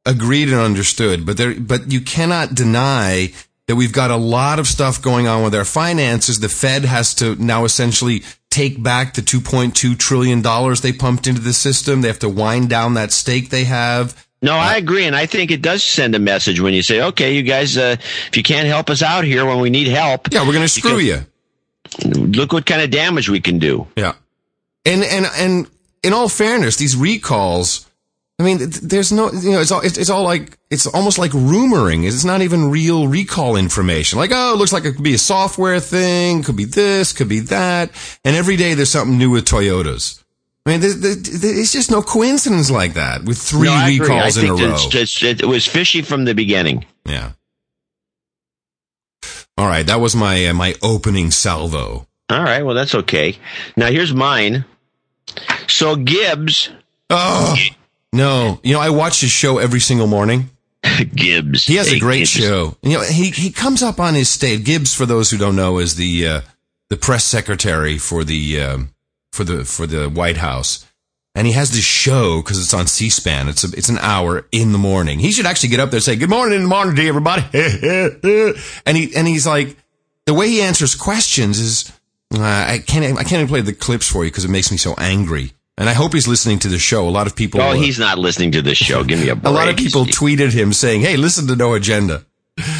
agreed 0.06 0.48
and 0.48 0.58
understood, 0.60 1.26
but 1.26 1.36
there 1.36 1.54
but 1.58 1.90
you 1.92 2.00
cannot 2.00 2.54
deny 2.54 3.32
that 3.66 3.76
we've 3.76 3.92
got 3.92 4.10
a 4.10 4.16
lot 4.16 4.58
of 4.58 4.66
stuff 4.66 5.02
going 5.02 5.26
on 5.26 5.42
with 5.42 5.54
our 5.54 5.64
finances. 5.64 6.40
The 6.40 6.48
Fed 6.48 6.84
has 6.84 7.14
to 7.16 7.34
now 7.36 7.64
essentially 7.64 8.22
take 8.50 8.82
back 8.82 9.14
the 9.14 9.22
2.2 9.22 9.96
trillion 9.98 10.42
dollars 10.42 10.80
they 10.80 10.92
pumped 10.92 11.26
into 11.26 11.40
the 11.40 11.52
system. 11.52 12.00
They 12.00 12.08
have 12.08 12.18
to 12.20 12.28
wind 12.28 12.68
down 12.70 12.94
that 12.94 13.12
stake 13.12 13.50
they 13.50 13.64
have. 13.64 14.26
No, 14.40 14.52
I 14.54 14.76
agree, 14.76 15.04
and 15.04 15.16
I 15.16 15.26
think 15.26 15.50
it 15.50 15.62
does 15.62 15.82
send 15.82 16.14
a 16.14 16.18
message 16.20 16.60
when 16.60 16.72
you 16.72 16.82
say, 16.82 17.00
"Okay, 17.02 17.34
you 17.34 17.42
guys, 17.42 17.76
uh, 17.76 17.96
if 18.28 18.36
you 18.36 18.42
can't 18.44 18.68
help 18.68 18.88
us 18.88 19.02
out 19.02 19.24
here 19.24 19.44
when 19.44 19.58
we 19.58 19.68
need 19.68 19.88
help, 19.88 20.32
Yeah, 20.32 20.46
we're 20.46 20.52
going 20.52 20.64
to 20.64 20.68
screw 20.68 20.98
you. 20.98 21.26
look 22.04 22.52
what 22.52 22.64
kind 22.64 22.80
of 22.82 22.90
damage 22.90 23.28
we 23.28 23.40
can 23.40 23.58
do." 23.58 23.88
Yeah. 23.96 24.12
And, 24.86 25.02
and, 25.02 25.26
and 25.36 25.66
in 26.04 26.12
all 26.12 26.28
fairness, 26.28 26.76
these 26.76 26.94
recalls, 26.96 27.84
I 28.40 28.44
mean, 28.44 28.58
there's 28.82 29.10
no, 29.10 29.32
you 29.32 29.50
know, 29.52 29.60
it's 29.60 29.72
all, 29.72 29.80
it's, 29.80 29.98
it's 29.98 30.10
all 30.10 30.22
like, 30.22 30.56
it's 30.70 30.86
almost 30.86 31.18
like 31.18 31.32
rumoring. 31.32 32.06
It's 32.06 32.24
not 32.24 32.40
even 32.40 32.70
real 32.70 33.08
recall 33.08 33.56
information. 33.56 34.18
Like, 34.18 34.30
oh, 34.32 34.54
it 34.54 34.58
looks 34.58 34.72
like 34.72 34.84
it 34.84 34.92
could 34.92 35.02
be 35.02 35.14
a 35.14 35.18
software 35.18 35.80
thing, 35.80 36.44
could 36.44 36.54
be 36.56 36.64
this, 36.64 37.12
could 37.12 37.28
be 37.28 37.40
that. 37.40 37.90
And 38.24 38.36
every 38.36 38.56
day 38.56 38.74
there's 38.74 38.90
something 38.90 39.18
new 39.18 39.30
with 39.30 39.44
Toyotas. 39.44 40.22
I 40.66 40.70
mean, 40.70 40.80
there, 40.80 40.92
there, 40.94 41.58
it's 41.60 41.72
just 41.72 41.90
no 41.90 42.00
coincidence 42.00 42.70
like 42.70 42.94
that 42.94 43.24
with 43.24 43.38
three 43.38 43.68
No, 43.68 43.86
recalls 43.86 44.36
in 44.36 44.48
a 44.50 44.54
row. 44.54 44.76
just- 44.88 45.22
it 45.22 45.44
was 45.44 45.66
fishy 45.66 46.02
from 46.02 46.24
the 46.24 46.34
beginning. 46.34 46.84
Yeah. 47.06 47.32
All 49.56 49.66
right. 49.66 49.84
That 49.86 50.00
was 50.00 50.14
my, 50.14 50.46
uh, 50.46 50.54
my 50.54 50.74
opening 50.82 51.30
salvo. 51.32 52.06
All 52.30 52.42
right, 52.44 52.62
well 52.62 52.74
that's 52.74 52.94
okay. 52.94 53.38
Now 53.76 53.86
here's 53.90 54.12
mine. 54.12 54.64
So 55.66 55.96
Gibbs, 55.96 56.68
Oh, 57.10 57.56
no. 58.12 58.60
You 58.62 58.74
know, 58.74 58.80
I 58.80 58.90
watch 58.90 59.20
his 59.20 59.30
show 59.30 59.58
every 59.58 59.80
single 59.80 60.06
morning. 60.06 60.50
Gibbs, 61.14 61.66
He 61.66 61.74
has 61.76 61.92
a 61.92 61.98
great 61.98 62.20
Gibbs. 62.20 62.30
show. 62.30 62.76
You 62.82 62.94
know, 62.98 63.02
he 63.02 63.30
he 63.30 63.50
comes 63.50 63.82
up 63.82 63.98
on 64.00 64.14
his 64.14 64.28
stage. 64.28 64.64
Gibbs, 64.64 64.94
for 64.94 65.06
those 65.06 65.30
who 65.30 65.36
don't 65.36 65.56
know, 65.56 65.78
is 65.78 65.96
the 65.96 66.26
uh, 66.26 66.40
the 66.88 66.96
press 66.96 67.24
secretary 67.24 67.98
for 67.98 68.24
the 68.24 68.60
um, 68.60 68.90
for 69.32 69.44
the 69.44 69.64
for 69.64 69.86
the 69.86 70.08
White 70.08 70.36
House, 70.36 70.86
and 71.34 71.46
he 71.48 71.52
has 71.54 71.72
this 71.72 71.84
show 71.84 72.40
because 72.40 72.60
it's 72.60 72.72
on 72.72 72.86
C-SPAN. 72.86 73.48
It's 73.48 73.64
a, 73.64 73.76
it's 73.76 73.88
an 73.88 73.98
hour 73.98 74.46
in 74.52 74.70
the 74.72 74.78
morning. 74.78 75.18
He 75.18 75.32
should 75.32 75.46
actually 75.46 75.70
get 75.70 75.80
up 75.80 75.90
there 75.90 75.98
and 75.98 76.04
say, 76.04 76.16
"Good 76.16 76.30
morning, 76.30 76.60
good 76.60 76.68
morning 76.68 76.94
to 76.94 77.06
everybody," 77.08 77.42
and 78.86 78.96
he 78.96 79.14
and 79.16 79.26
he's 79.26 79.46
like, 79.46 79.76
the 80.26 80.34
way 80.34 80.48
he 80.48 80.62
answers 80.62 80.94
questions 80.94 81.58
is, 81.58 81.92
uh, 82.34 82.40
I 82.40 82.78
can't 82.86 83.04
I 83.18 83.22
can't 83.24 83.40
even 83.40 83.48
play 83.48 83.62
the 83.62 83.72
clips 83.72 84.08
for 84.08 84.24
you 84.24 84.30
because 84.30 84.44
it 84.44 84.50
makes 84.50 84.70
me 84.70 84.76
so 84.76 84.94
angry. 84.96 85.52
And 85.78 85.88
I 85.88 85.92
hope 85.92 86.12
he's 86.12 86.26
listening 86.26 86.58
to 86.60 86.68
the 86.68 86.78
show. 86.78 87.08
A 87.08 87.10
lot 87.10 87.28
of 87.28 87.36
people. 87.36 87.60
Oh, 87.60 87.72
he's 87.72 88.00
not 88.00 88.18
listening 88.18 88.50
to 88.52 88.62
this 88.62 88.76
show. 88.76 89.04
Give 89.04 89.20
me 89.20 89.28
a 89.28 89.36
break. 89.36 89.46
a 89.52 89.54
lot 89.54 89.68
of 89.68 89.76
people 89.76 90.04
tweeted 90.06 90.52
him 90.52 90.72
saying, 90.72 91.02
"Hey, 91.02 91.16
listen 91.16 91.46
to 91.46 91.54
No 91.54 91.74
Agenda." 91.74 92.26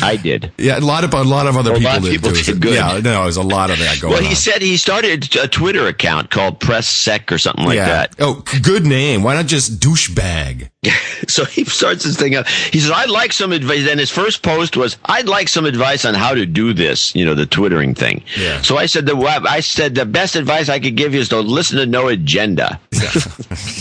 I 0.03 0.17
did. 0.17 0.53
Yeah, 0.59 0.79
a 0.79 0.81
lot 0.81 1.05
of 1.05 1.15
a 1.15 1.23
lot 1.23 1.47
of 1.47 1.57
other 1.57 1.73
A 1.73 1.75
people 1.75 1.91
lot 1.91 1.99
of 1.99 2.05
did 2.05 2.13
people 2.13 2.33
too. 2.33 2.43
did 2.53 2.61
good. 2.61 2.75
Yeah, 2.75 2.95
no, 2.95 3.23
there's 3.23 3.37
a 3.37 3.43
lot 3.43 3.71
of 3.71 3.79
that 3.79 4.01
going 4.01 4.13
on. 4.13 4.19
Well, 4.19 4.25
on. 4.25 4.29
he 4.29 4.35
said 4.35 4.63
he 4.63 4.77
started 4.77 5.37
a 5.37 5.49
Twitter 5.49 5.87
account 5.87 6.31
called 6.31 6.61
Press 6.61 6.89
Sec 6.89 7.31
or 7.31 7.39
something 7.39 7.65
like 7.65 7.77
yeah. 7.77 7.87
that. 7.87 8.15
Oh, 8.19 8.43
good 8.63 8.85
name. 8.85 9.23
Why 9.23 9.35
not 9.35 9.47
just 9.47 9.81
douchebag? 9.81 10.71
So 11.27 11.45
he 11.45 11.65
starts 11.65 12.05
this 12.05 12.17
thing 12.17 12.37
up. 12.37 12.47
He 12.47 12.79
says, 12.79 12.93
"I'd 12.93 13.11
like 13.11 13.33
some 13.33 13.51
advice." 13.51 13.89
And 13.89 13.99
his 13.99 14.09
first 14.11 14.43
post 14.43 14.77
was, 14.77 14.97
"I'd 15.05 15.27
like 15.27 15.49
some 15.49 15.67
advice 15.67 16.05
on 16.05 16.15
how 16.15 16.33
to 16.33 16.47
do 16.47 16.73
this." 16.73 17.13
You 17.15 17.25
know, 17.25 17.35
the 17.35 17.45
twittering 17.45 17.95
thing. 17.95 18.23
Yeah. 18.37 18.63
So 18.63 18.79
I 18.79 18.87
said, 18.87 19.05
"The 19.05 19.17
web." 19.17 19.45
I 19.45 19.59
said 19.61 19.97
the 19.97 20.07
best 20.07 20.37
advice 20.37 20.69
I 20.69 20.79
could 20.79 20.97
give 20.97 21.15
you 21.15 21.21
is 21.21 21.29
to 21.31 21.41
listen 21.41 21.79
to 21.79 21.87
No 21.87 22.07
Agenda. 22.07 22.81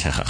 yeah. 0.03 0.27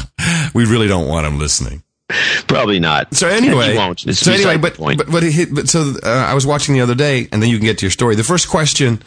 We 0.54 0.66
really 0.66 0.88
don't 0.90 1.08
want 1.08 1.26
him 1.26 1.40
listening. 1.40 1.82
Probably 2.48 2.80
not. 2.80 3.14
So 3.16 3.28
anyway, 3.28 3.72
he 3.72 3.78
won't. 3.78 4.06
It's 4.06 4.20
so 4.20 4.32
anyway, 4.32 4.58
but 4.58 4.78
but 4.78 5.12
but, 5.12 5.24
he, 5.24 5.46
but 5.46 5.68
so 5.68 5.94
uh, 6.04 6.08
I 6.10 6.34
was 6.34 6.46
watching 6.46 6.74
the 6.74 6.82
other 6.82 6.96
day, 6.96 7.28
and 7.32 7.44
then 7.44 7.50
you 7.50 7.58
can 7.58 7.66
get 7.66 7.80
to 7.80 7.86
your 7.86 7.92
story. 7.92 8.16
The 8.16 8.24
first 8.24 8.48
question 8.48 9.02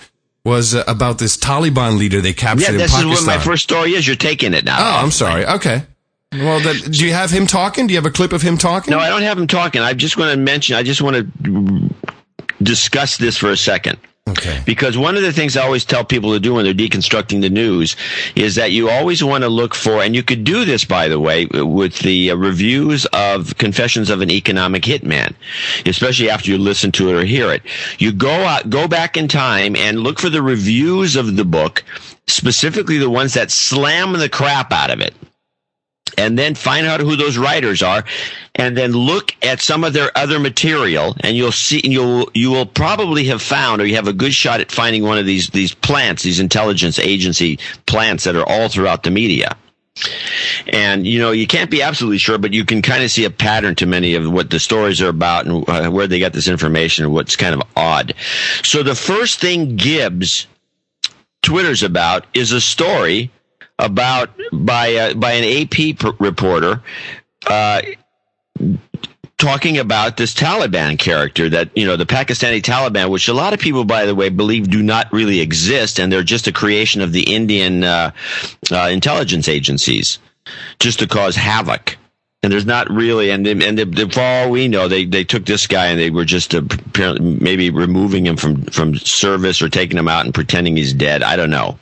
was 0.44 0.74
uh, 0.74 0.84
about 0.86 1.18
this 1.18 1.36
Taliban 1.36 1.98
leader 1.98 2.20
they 2.20 2.32
captured 2.32 2.62
yeah, 2.62 2.70
in 2.72 2.76
this 2.78 2.98
is 2.98 3.04
what 3.04 3.26
my 3.26 3.38
first 3.38 3.62
story 3.62 3.92
is. 3.92 4.06
You're 4.06 4.16
taking 4.16 4.52
it 4.52 4.64
now. 4.64 4.78
oh, 4.78 5.02
I'm 5.02 5.10
sorry. 5.10 5.46
Okay. 5.46 5.82
Well, 6.32 6.60
then, 6.60 6.76
do 6.76 7.04
you 7.04 7.12
have 7.12 7.30
him 7.30 7.46
talking? 7.46 7.86
Do 7.86 7.94
you 7.94 7.98
have 7.98 8.06
a 8.06 8.10
clip 8.10 8.32
of 8.32 8.42
him 8.42 8.56
talking? 8.56 8.92
No, 8.92 8.98
I 8.98 9.08
don't 9.08 9.22
have 9.22 9.36
him 9.36 9.48
talking. 9.48 9.80
I 9.80 9.94
just 9.94 10.16
want 10.16 10.30
to 10.30 10.36
mention. 10.36 10.76
I 10.76 10.82
just 10.82 11.02
want 11.02 11.16
to 11.16 11.90
discuss 12.62 13.16
this 13.16 13.36
for 13.36 13.50
a 13.50 13.56
second. 13.56 13.98
Okay. 14.30 14.62
Because 14.64 14.96
one 14.96 15.16
of 15.16 15.22
the 15.22 15.32
things 15.32 15.56
I 15.56 15.62
always 15.62 15.84
tell 15.84 16.04
people 16.04 16.32
to 16.32 16.40
do 16.40 16.54
when 16.54 16.64
they're 16.64 16.74
deconstructing 16.74 17.40
the 17.40 17.50
news 17.50 17.96
is 18.34 18.54
that 18.54 18.72
you 18.72 18.88
always 18.88 19.22
want 19.22 19.42
to 19.44 19.48
look 19.48 19.74
for, 19.74 20.02
and 20.02 20.14
you 20.14 20.22
could 20.22 20.44
do 20.44 20.64
this, 20.64 20.84
by 20.84 21.08
the 21.08 21.18
way, 21.18 21.46
with 21.46 21.98
the 22.00 22.30
uh, 22.30 22.36
reviews 22.36 23.06
of 23.06 23.56
Confessions 23.58 24.10
of 24.10 24.20
an 24.20 24.30
Economic 24.30 24.82
Hitman, 24.82 25.34
especially 25.86 26.30
after 26.30 26.50
you 26.50 26.58
listen 26.58 26.92
to 26.92 27.10
it 27.10 27.14
or 27.14 27.24
hear 27.24 27.52
it. 27.52 27.62
You 27.98 28.12
go 28.12 28.30
out, 28.30 28.70
go 28.70 28.88
back 28.88 29.16
in 29.16 29.28
time 29.28 29.76
and 29.76 30.00
look 30.00 30.20
for 30.20 30.30
the 30.30 30.42
reviews 30.42 31.16
of 31.16 31.36
the 31.36 31.44
book, 31.44 31.84
specifically 32.26 32.98
the 32.98 33.10
ones 33.10 33.34
that 33.34 33.50
slam 33.50 34.12
the 34.12 34.28
crap 34.28 34.72
out 34.72 34.90
of 34.90 35.00
it 35.00 35.14
and 36.18 36.38
then 36.38 36.54
find 36.54 36.86
out 36.86 37.00
who 37.00 37.16
those 37.16 37.38
writers 37.38 37.82
are 37.82 38.04
and 38.54 38.76
then 38.76 38.92
look 38.92 39.34
at 39.42 39.60
some 39.60 39.84
of 39.84 39.92
their 39.92 40.16
other 40.16 40.38
material 40.38 41.16
and 41.20 41.36
you'll 41.36 41.52
see 41.52 41.80
you'll 41.84 42.30
you 42.34 42.50
will 42.50 42.66
probably 42.66 43.24
have 43.24 43.40
found 43.42 43.80
or 43.80 43.86
you 43.86 43.94
have 43.94 44.08
a 44.08 44.12
good 44.12 44.34
shot 44.34 44.60
at 44.60 44.70
finding 44.70 45.02
one 45.02 45.18
of 45.18 45.26
these 45.26 45.48
these 45.50 45.74
plants 45.74 46.22
these 46.22 46.40
intelligence 46.40 46.98
agency 46.98 47.58
plants 47.86 48.24
that 48.24 48.36
are 48.36 48.46
all 48.46 48.68
throughout 48.68 49.02
the 49.02 49.10
media. 49.10 49.56
And 50.68 51.06
you 51.06 51.18
know 51.18 51.30
you 51.30 51.46
can't 51.46 51.70
be 51.70 51.82
absolutely 51.82 52.18
sure 52.18 52.38
but 52.38 52.52
you 52.52 52.64
can 52.64 52.82
kind 52.82 53.02
of 53.02 53.10
see 53.10 53.24
a 53.24 53.30
pattern 53.30 53.74
to 53.76 53.86
many 53.86 54.14
of 54.14 54.30
what 54.30 54.50
the 54.50 54.58
stories 54.58 55.00
are 55.02 55.08
about 55.08 55.46
and 55.46 55.68
uh, 55.68 55.90
where 55.90 56.06
they 56.06 56.18
got 56.18 56.32
this 56.32 56.48
information 56.48 57.04
and 57.04 57.14
what's 57.14 57.36
kind 57.36 57.54
of 57.54 57.62
odd. 57.76 58.14
So 58.62 58.82
the 58.82 58.94
first 58.94 59.40
thing 59.40 59.76
gibbs 59.76 60.46
twitter's 61.42 61.82
about 61.82 62.26
is 62.34 62.52
a 62.52 62.60
story 62.60 63.30
about 63.80 64.30
by 64.52 64.94
uh, 64.94 65.14
by 65.14 65.32
an 65.32 65.44
AP 65.44 66.20
reporter 66.20 66.82
uh, 67.46 67.82
talking 69.38 69.78
about 69.78 70.18
this 70.18 70.34
Taliban 70.34 70.98
character 70.98 71.48
that 71.48 71.76
you 71.76 71.86
know 71.86 71.96
the 71.96 72.06
Pakistani 72.06 72.60
Taliban, 72.60 73.10
which 73.10 73.28
a 73.28 73.34
lot 73.34 73.52
of 73.52 73.58
people, 73.58 73.84
by 73.84 74.06
the 74.06 74.14
way, 74.14 74.28
believe 74.28 74.70
do 74.70 74.82
not 74.82 75.12
really 75.12 75.40
exist, 75.40 75.98
and 75.98 76.12
they're 76.12 76.22
just 76.22 76.46
a 76.46 76.52
creation 76.52 77.00
of 77.00 77.12
the 77.12 77.34
Indian 77.34 77.82
uh, 77.82 78.12
uh, 78.70 78.88
intelligence 78.92 79.48
agencies, 79.48 80.18
just 80.78 80.98
to 81.00 81.06
cause 81.06 81.34
havoc. 81.34 81.96
And 82.42 82.50
there's 82.50 82.64
not 82.64 82.88
really, 82.88 83.28
and 83.30 83.46
and 83.46 84.12
for 84.14 84.20
all 84.22 84.50
we 84.50 84.66
know, 84.66 84.88
they 84.88 85.04
they 85.04 85.24
took 85.24 85.44
this 85.44 85.66
guy 85.66 85.88
and 85.88 86.00
they 86.00 86.08
were 86.08 86.24
just 86.24 86.54
uh, 86.54 86.62
apparently 86.64 87.36
maybe 87.38 87.68
removing 87.68 88.24
him 88.26 88.38
from 88.38 88.62
from 88.62 88.96
service 88.96 89.60
or 89.60 89.68
taking 89.68 89.98
him 89.98 90.08
out 90.08 90.24
and 90.24 90.32
pretending 90.32 90.74
he's 90.74 90.94
dead. 90.94 91.22
I 91.22 91.36
don't 91.36 91.50
know. 91.50 91.78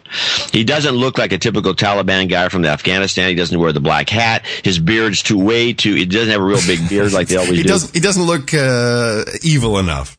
He 0.53 0.65
doesn't 0.65 0.97
look 0.97 1.17
like 1.17 1.31
a 1.31 1.39
typical 1.39 1.75
Taliban 1.75 2.29
guy 2.29 2.49
from 2.49 2.65
Afghanistan. 2.65 3.29
He 3.29 3.37
doesn't 3.37 3.57
wear 3.57 3.73
the 3.73 3.79
black 3.81 4.09
hat. 4.09 4.45
His 4.65 4.81
beard's 4.81 5.23
too 5.23 5.39
way 5.39 5.75
too. 5.75 5.95
He 5.95 6.07
doesn't 6.07 6.31
have 6.33 6.41
a 6.41 6.45
real 6.45 6.61
big 6.67 6.89
beard 6.89 7.13
like 7.13 7.29
they 7.29 7.37
always 7.43 7.57
he 7.57 7.63
do. 7.63 7.69
doesn't. 7.69 7.95
He 7.95 8.01
doesn't 8.01 8.25
look 8.25 8.53
uh, 8.53 9.27
evil 9.45 9.79
enough. 9.79 10.18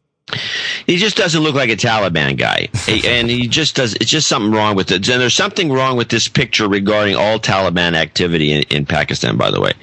He 0.86 0.98
just 0.98 1.18
doesn't 1.18 1.42
look 1.42 1.56
like 1.56 1.70
a 1.70 1.76
Taliban 1.76 2.38
guy, 2.38 2.70
and 3.06 3.30
he 3.30 3.48
just 3.48 3.76
does. 3.76 3.96
It's 3.96 4.10
just 4.10 4.28
something 4.28 4.52
wrong 4.52 4.76
with 4.76 4.92
it. 4.92 5.08
And 5.08 5.22
there's 5.22 5.36
something 5.36 5.72
wrong 5.72 5.98
with 5.98 6.10
this 6.10 6.28
picture 6.28 6.68
regarding 6.68 7.16
all 7.16 7.40
Taliban 7.40 7.96
activity 7.96 8.52
in, 8.52 8.64
in 8.70 8.86
Pakistan. 8.86 9.38
By 9.38 9.52
the 9.52 9.62
way, 9.62 9.74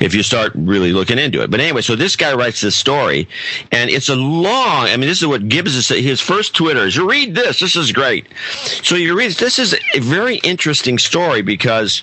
if 0.00 0.14
you 0.14 0.22
start 0.22 0.52
really 0.54 0.92
looking 0.92 1.18
into 1.18 1.42
it. 1.42 1.50
But 1.50 1.60
anyway, 1.60 1.82
so 1.82 1.96
this 1.96 2.16
guy 2.16 2.34
writes 2.34 2.60
this 2.60 2.76
story, 2.76 3.28
and 3.72 3.90
it's 3.90 4.08
a 4.08 4.16
long. 4.16 4.86
I 4.86 4.96
mean, 4.96 5.08
this 5.08 5.22
is 5.22 5.28
what 5.28 5.48
Gibbs 5.48 5.74
is. 5.74 5.88
His 5.88 6.20
first 6.20 6.54
Twitter 6.54 6.86
is, 6.86 6.96
"You 6.96 7.08
read 7.08 7.34
this. 7.34 7.60
This 7.60 7.76
is 7.76 7.92
great." 7.92 8.26
So 8.82 8.96
you 8.96 9.16
read. 9.16 9.32
This 9.32 9.58
is 9.58 9.76
a 9.94 10.00
very 10.00 10.36
interesting 10.36 10.98
story 10.98 11.42
because 11.42 12.02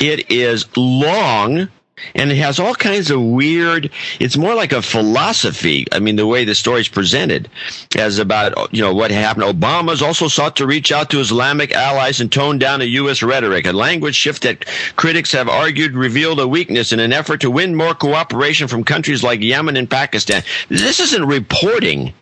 it 0.00 0.30
is 0.30 0.66
long 0.76 1.68
and 2.14 2.30
it 2.30 2.36
has 2.36 2.58
all 2.58 2.74
kinds 2.74 3.10
of 3.10 3.20
weird 3.22 3.90
it's 4.20 4.36
more 4.36 4.54
like 4.54 4.72
a 4.72 4.82
philosophy. 4.82 5.86
I 5.92 5.98
mean 5.98 6.16
the 6.16 6.26
way 6.26 6.44
the 6.44 6.54
story 6.54 6.80
is 6.80 6.88
presented 6.88 7.48
as 7.96 8.18
about 8.18 8.72
you 8.74 8.82
know 8.82 8.94
what 8.94 9.10
happened. 9.10 9.44
Obama's 9.46 10.02
also 10.02 10.28
sought 10.28 10.56
to 10.56 10.66
reach 10.66 10.92
out 10.92 11.10
to 11.10 11.20
islamic 11.20 11.72
allies 11.72 12.20
and 12.20 12.30
tone 12.30 12.58
down 12.58 12.80
a 12.80 12.84
u.s 12.84 13.22
rhetoric. 13.22 13.66
A 13.66 13.72
language 13.72 14.14
shift 14.14 14.42
that 14.42 14.64
critics 14.96 15.32
have 15.32 15.48
argued 15.48 15.94
revealed 15.94 16.38
a 16.40 16.46
weakness 16.48 16.92
in 16.92 17.00
an 17.00 17.12
effort 17.12 17.40
to 17.40 17.50
win 17.50 17.74
more 17.74 17.94
cooperation 17.94 18.68
from 18.68 18.84
countries 18.84 19.22
like 19.22 19.40
yemen 19.40 19.76
and 19.76 19.88
pakistan. 19.90 20.42
This 20.68 21.00
isn't 21.00 21.24
reporting. 21.26 22.12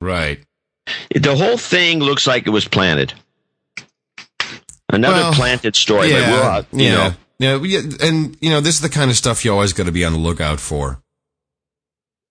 Right. 0.00 0.40
the 1.14 1.36
whole 1.36 1.58
thing 1.58 1.98
looks 1.98 2.26
like 2.26 2.46
it 2.46 2.50
was 2.50 2.66
planted. 2.66 3.12
Another 4.88 5.22
Well, 5.22 5.32
planted 5.34 5.76
story 5.76 6.10
but 6.12 6.28
we'll, 6.28 6.42
uh, 6.42 6.62
you 6.72 6.84
yeah. 6.84 6.94
know 6.94 7.14
Yeah, 7.40 7.58
and 8.02 8.36
you 8.42 8.50
know 8.50 8.60
this 8.60 8.74
is 8.74 8.80
the 8.82 8.90
kind 8.90 9.10
of 9.10 9.16
stuff 9.16 9.46
you 9.46 9.52
always 9.52 9.72
got 9.72 9.86
to 9.86 9.92
be 9.92 10.04
on 10.04 10.12
the 10.12 10.18
lookout 10.18 10.60
for. 10.60 11.02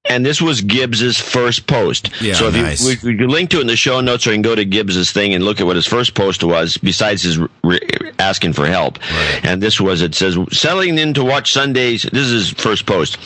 And 0.09 0.25
this 0.25 0.41
was 0.41 0.61
Gibbs's 0.61 1.17
first 1.19 1.67
post. 1.67 2.09
Yeah, 2.21 2.33
so 2.33 2.47
if 2.47 2.55
nice. 2.55 3.03
you, 3.03 3.11
we, 3.11 3.15
we 3.15 3.27
link 3.27 3.51
to 3.51 3.57
it 3.57 3.61
in 3.61 3.67
the 3.67 3.77
show 3.77 4.01
notes, 4.01 4.25
or 4.27 4.31
you 4.31 4.35
can 4.35 4.41
go 4.41 4.55
to 4.55 4.65
Gibbs's 4.65 5.11
thing 5.11 5.33
and 5.33 5.43
look 5.43 5.61
at 5.61 5.67
what 5.67 5.75
his 5.75 5.85
first 5.85 6.15
post 6.15 6.43
was. 6.43 6.77
Besides 6.77 7.21
his 7.21 7.37
re- 7.63 7.79
asking 8.17 8.53
for 8.53 8.65
help, 8.65 8.99
and 9.43 9.61
this 9.61 9.79
was 9.79 10.01
it 10.01 10.15
says 10.15 10.37
settling 10.51 10.97
in 10.97 11.13
to 11.13 11.23
watch 11.23 11.53
Sundays. 11.53 12.03
This 12.03 12.27
is 12.27 12.49
his 12.49 12.61
first 12.61 12.85
post. 12.85 13.17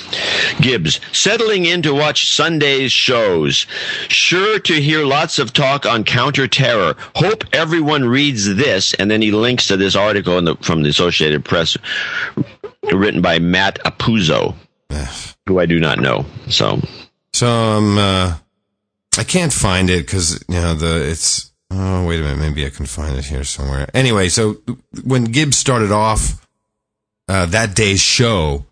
Gibbs 0.61 0.99
settling 1.11 1.65
in 1.65 1.81
to 1.83 1.93
watch 1.93 2.31
Sundays 2.31 2.91
shows. 2.91 3.65
Sure 4.09 4.59
to 4.59 4.73
hear 4.73 5.05
lots 5.05 5.39
of 5.39 5.53
talk 5.53 5.85
on 5.85 6.03
counter 6.03 6.47
terror. 6.47 6.95
Hope 7.15 7.43
everyone 7.53 8.05
reads 8.05 8.55
this, 8.55 8.93
and 8.95 9.09
then 9.09 9.21
he 9.21 9.31
links 9.31 9.67
to 9.67 9.77
this 9.77 9.95
article 9.95 10.37
in 10.37 10.45
the, 10.45 10.55
from 10.57 10.83
the 10.83 10.89
Associated 10.89 11.45
Press 11.45 11.77
written 12.91 13.21
by 13.21 13.39
Matt 13.39 13.79
Apuzzo, 13.85 14.55
who 15.47 15.59
I 15.59 15.65
do 15.65 15.79
not 15.79 15.99
know. 15.99 16.25
So 16.47 16.79
So 17.33 17.47
um, 17.47 17.97
uh, 17.97 18.37
I 19.17 19.23
can't 19.23 19.53
find 19.53 19.89
it 19.89 20.05
because 20.05 20.43
you 20.47 20.55
know 20.55 20.73
the 20.75 21.09
it's. 21.09 21.51
Oh 21.71 22.05
wait 22.05 22.19
a 22.19 22.23
minute, 22.23 22.39
maybe 22.39 22.65
I 22.65 22.69
can 22.69 22.85
find 22.85 23.17
it 23.17 23.25
here 23.25 23.43
somewhere. 23.43 23.89
Anyway, 23.95 24.29
so 24.29 24.57
when 25.03 25.23
Gibbs 25.25 25.57
started 25.57 25.91
off 25.91 26.45
uh, 27.27 27.47
that 27.47 27.75
day's 27.75 27.99
show, 27.99 28.65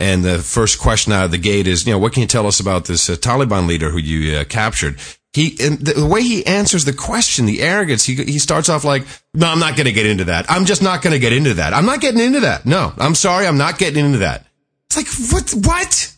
and 0.00 0.24
the 0.24 0.38
first 0.38 0.78
question 0.80 1.12
out 1.12 1.24
of 1.24 1.30
the 1.30 1.38
gate 1.38 1.66
is, 1.68 1.86
you 1.86 1.92
know, 1.92 1.98
what 1.98 2.12
can 2.12 2.22
you 2.22 2.26
tell 2.26 2.46
us 2.46 2.58
about 2.58 2.86
this 2.86 3.08
uh, 3.08 3.14
Taliban 3.14 3.68
leader 3.68 3.90
who 3.90 3.98
you 3.98 4.36
uh, 4.38 4.44
captured? 4.44 4.98
He 5.32 5.56
and 5.60 5.78
the 5.78 6.06
way 6.06 6.22
he 6.22 6.44
answers 6.46 6.84
the 6.84 6.92
question, 6.92 7.46
the 7.46 7.62
arrogance. 7.62 8.04
He 8.04 8.14
he 8.14 8.38
starts 8.38 8.68
off 8.68 8.82
like, 8.82 9.04
"No, 9.34 9.46
I'm 9.46 9.60
not 9.60 9.76
going 9.76 9.86
to 9.86 9.92
get 9.92 10.06
into 10.06 10.24
that. 10.24 10.46
I'm 10.50 10.64
just 10.64 10.82
not 10.82 11.02
going 11.02 11.12
to 11.12 11.18
get 11.18 11.32
into 11.32 11.54
that. 11.54 11.74
I'm 11.74 11.86
not 11.86 12.00
getting 12.00 12.20
into 12.20 12.40
that. 12.40 12.64
No, 12.64 12.92
I'm 12.96 13.14
sorry, 13.14 13.46
I'm 13.46 13.58
not 13.58 13.78
getting 13.78 14.04
into 14.04 14.18
that." 14.18 14.46
It's 14.86 14.96
like 14.96 15.32
what? 15.32 15.66
What? 15.66 16.14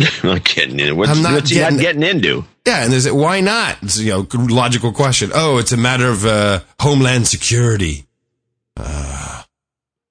I'm 0.22 0.28
not 0.30 0.44
getting 0.44 0.80
in. 0.80 0.96
What's, 0.96 1.10
I'm 1.10 1.22
not 1.22 1.32
what's 1.34 1.52
getting- 1.52 1.78
getting 1.78 2.02
into? 2.02 2.44
Yeah, 2.66 2.84
and 2.84 2.92
there's 2.92 3.10
why 3.10 3.40
not? 3.40 3.78
It's, 3.82 3.98
you 3.98 4.12
know, 4.12 4.26
logical 4.32 4.92
question. 4.92 5.30
Oh, 5.34 5.58
it's 5.58 5.72
a 5.72 5.76
matter 5.76 6.08
of 6.08 6.24
uh, 6.26 6.60
homeland 6.78 7.26
security. 7.26 8.04
Uh, 8.76 9.42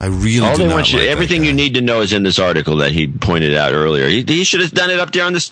I 0.02 0.06
really 0.08 0.48
All 0.48 0.56
do 0.56 0.68
they 0.68 0.74
want 0.74 0.92
you, 0.92 1.00
like 1.00 1.08
everything 1.10 1.44
you 1.44 1.54
need 1.54 1.76
to 1.76 1.82
know 1.82 2.02
is 2.02 2.14
in 2.14 2.24
this 2.24 2.40
article 2.40 2.78
that 2.78 2.92
he 2.92 3.08
pointed 3.08 3.54
out 3.56 3.74
earlier. 3.74 4.08
He, 4.08 4.24
he 4.24 4.44
should 4.44 4.62
have 4.62 4.72
done 4.72 4.90
it 4.90 5.00
up 5.00 5.12
there 5.12 5.26
on 5.26 5.34
this 5.34 5.52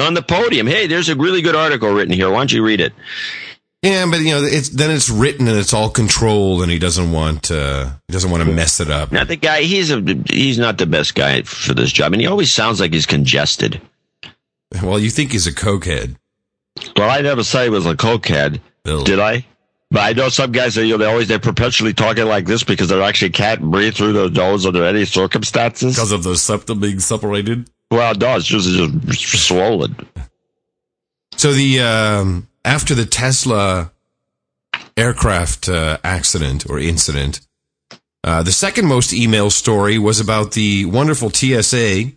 on 0.00 0.14
the 0.14 0.22
podium. 0.22 0.66
Hey, 0.66 0.86
there's 0.86 1.08
a 1.08 1.16
really 1.16 1.42
good 1.42 1.56
article 1.56 1.92
written 1.92 2.12
here. 2.12 2.30
Why 2.30 2.38
don't 2.38 2.52
you 2.52 2.64
read 2.64 2.80
it? 2.80 2.92
Yeah, 3.86 4.06
but 4.10 4.18
you 4.20 4.32
know, 4.32 4.42
it's 4.42 4.70
then 4.70 4.90
it's 4.90 5.08
written 5.08 5.46
and 5.46 5.56
it's 5.56 5.72
all 5.72 5.90
controlled, 5.90 6.62
and 6.62 6.72
he 6.72 6.78
doesn't 6.80 7.12
want 7.12 7.52
uh, 7.52 7.90
he 8.08 8.12
doesn't 8.12 8.32
want 8.32 8.42
to 8.42 8.52
mess 8.52 8.80
it 8.80 8.90
up. 8.90 9.12
Now 9.12 9.22
the 9.22 9.36
guy, 9.36 9.62
he's 9.62 9.92
a 9.92 10.00
he's 10.28 10.58
not 10.58 10.78
the 10.78 10.86
best 10.86 11.14
guy 11.14 11.42
for 11.42 11.72
this 11.72 11.92
job, 11.92 12.12
and 12.12 12.20
he 12.20 12.26
always 12.26 12.50
sounds 12.50 12.80
like 12.80 12.92
he's 12.92 13.06
congested. 13.06 13.80
Well, 14.82 14.98
you 14.98 15.10
think 15.10 15.30
he's 15.30 15.46
a 15.46 15.52
cokehead? 15.52 16.16
Well, 16.96 17.08
I 17.08 17.20
never 17.20 17.44
say 17.44 17.64
he 17.64 17.70
was 17.70 17.86
a 17.86 17.94
cokehead, 17.94 18.60
Bill. 18.82 19.04
did 19.04 19.20
I? 19.20 19.46
But 19.92 20.00
I 20.00 20.12
know 20.14 20.30
some 20.30 20.50
guys 20.50 20.74
that 20.74 20.84
you 20.84 20.94
know 20.94 20.98
they 20.98 21.10
always 21.10 21.28
they're 21.28 21.38
perpetually 21.38 21.94
talking 21.94 22.24
like 22.24 22.46
this 22.46 22.64
because 22.64 22.88
they 22.88 23.00
actually 23.00 23.30
can't 23.30 23.62
breathe 23.70 23.94
through 23.94 24.14
their 24.14 24.30
nose 24.30 24.66
under 24.66 24.84
any 24.84 25.04
circumstances. 25.04 25.94
Because 25.94 26.10
of 26.10 26.24
the 26.24 26.36
septum 26.36 26.80
being 26.80 26.98
separated. 26.98 27.70
Well, 27.92 28.14
no, 28.16 28.36
it's 28.36 28.46
just, 28.46 28.66
it's 28.68 29.20
just 29.20 29.46
swollen. 29.46 29.94
So 31.36 31.52
the 31.52 31.80
um, 31.80 32.48
after 32.66 32.94
the 32.94 33.06
Tesla 33.06 33.92
aircraft 34.96 35.68
uh, 35.68 35.98
accident 36.04 36.68
or 36.68 36.78
incident, 36.78 37.40
uh, 38.24 38.42
the 38.42 38.52
second 38.52 38.86
most 38.86 39.12
email 39.14 39.50
story 39.50 39.98
was 39.98 40.18
about 40.18 40.52
the 40.52 40.84
wonderful 40.84 41.30
TSA, 41.30 42.10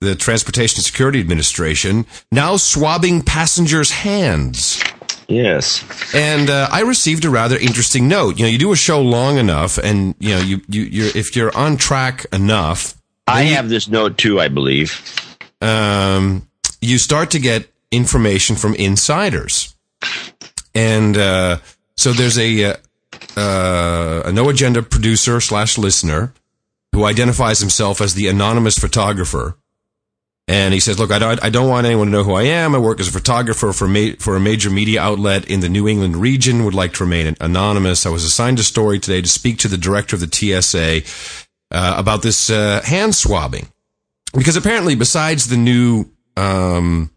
the 0.00 0.14
Transportation 0.14 0.82
Security 0.82 1.18
Administration, 1.18 2.04
now 2.30 2.56
swabbing 2.56 3.22
passengers' 3.22 3.90
hands. 3.90 4.82
Yes. 5.28 5.82
And 6.14 6.50
uh, 6.50 6.68
I 6.70 6.82
received 6.82 7.24
a 7.24 7.30
rather 7.30 7.56
interesting 7.56 8.06
note. 8.06 8.38
You 8.38 8.44
know, 8.44 8.50
you 8.50 8.58
do 8.58 8.72
a 8.72 8.76
show 8.76 9.00
long 9.00 9.38
enough, 9.38 9.78
and 9.78 10.14
you 10.18 10.34
know, 10.34 10.42
you 10.42 10.60
you 10.68 10.82
you're 10.82 11.16
if 11.16 11.34
you're 11.34 11.56
on 11.56 11.78
track 11.78 12.26
enough, 12.30 12.94
I 13.26 13.44
have 13.44 13.70
this 13.70 13.88
note 13.88 14.18
too, 14.18 14.38
I 14.38 14.48
believe. 14.48 15.00
um, 15.62 16.46
you 16.82 16.98
start 16.98 17.30
to 17.30 17.38
get 17.38 17.66
information 17.96 18.56
from 18.56 18.74
insiders. 18.74 19.74
And 20.74 21.16
uh, 21.16 21.58
so 21.96 22.12
there's 22.12 22.38
a 22.38 22.64
uh, 22.64 22.76
uh, 23.36 24.22
a 24.26 24.32
no 24.32 24.48
agenda 24.48 24.82
producer 24.82 25.40
slash 25.40 25.78
listener 25.78 26.32
who 26.92 27.04
identifies 27.04 27.60
himself 27.60 28.00
as 28.00 28.14
the 28.14 28.28
anonymous 28.28 28.78
photographer. 28.78 29.56
And 30.46 30.74
he 30.74 30.80
says, 30.80 30.98
"Look, 30.98 31.10
I 31.10 31.18
don't, 31.18 31.42
I 31.42 31.48
don't 31.48 31.70
want 31.70 31.86
anyone 31.86 32.08
to 32.08 32.12
know 32.12 32.22
who 32.22 32.34
I 32.34 32.42
am. 32.42 32.74
I 32.74 32.78
work 32.78 33.00
as 33.00 33.08
a 33.08 33.12
photographer 33.12 33.72
for 33.72 33.88
ma- 33.88 34.12
for 34.18 34.36
a 34.36 34.40
major 34.40 34.68
media 34.68 35.00
outlet 35.00 35.46
in 35.46 35.60
the 35.60 35.70
New 35.70 35.88
England 35.88 36.16
region. 36.16 36.64
Would 36.64 36.74
like 36.74 36.92
to 36.94 37.04
remain 37.04 37.34
anonymous. 37.40 38.04
I 38.04 38.10
was 38.10 38.24
assigned 38.24 38.58
a 38.58 38.62
story 38.62 38.98
today 38.98 39.22
to 39.22 39.28
speak 39.28 39.58
to 39.58 39.68
the 39.68 39.78
director 39.78 40.16
of 40.16 40.20
the 40.20 40.30
TSA 40.30 41.02
uh, 41.70 41.94
about 41.96 42.22
this 42.22 42.50
uh, 42.50 42.82
hand 42.84 43.14
swabbing, 43.14 43.68
because 44.34 44.56
apparently, 44.56 44.94
besides 44.94 45.48
the 45.48 45.56
new 45.56 46.10
um, 46.36 47.10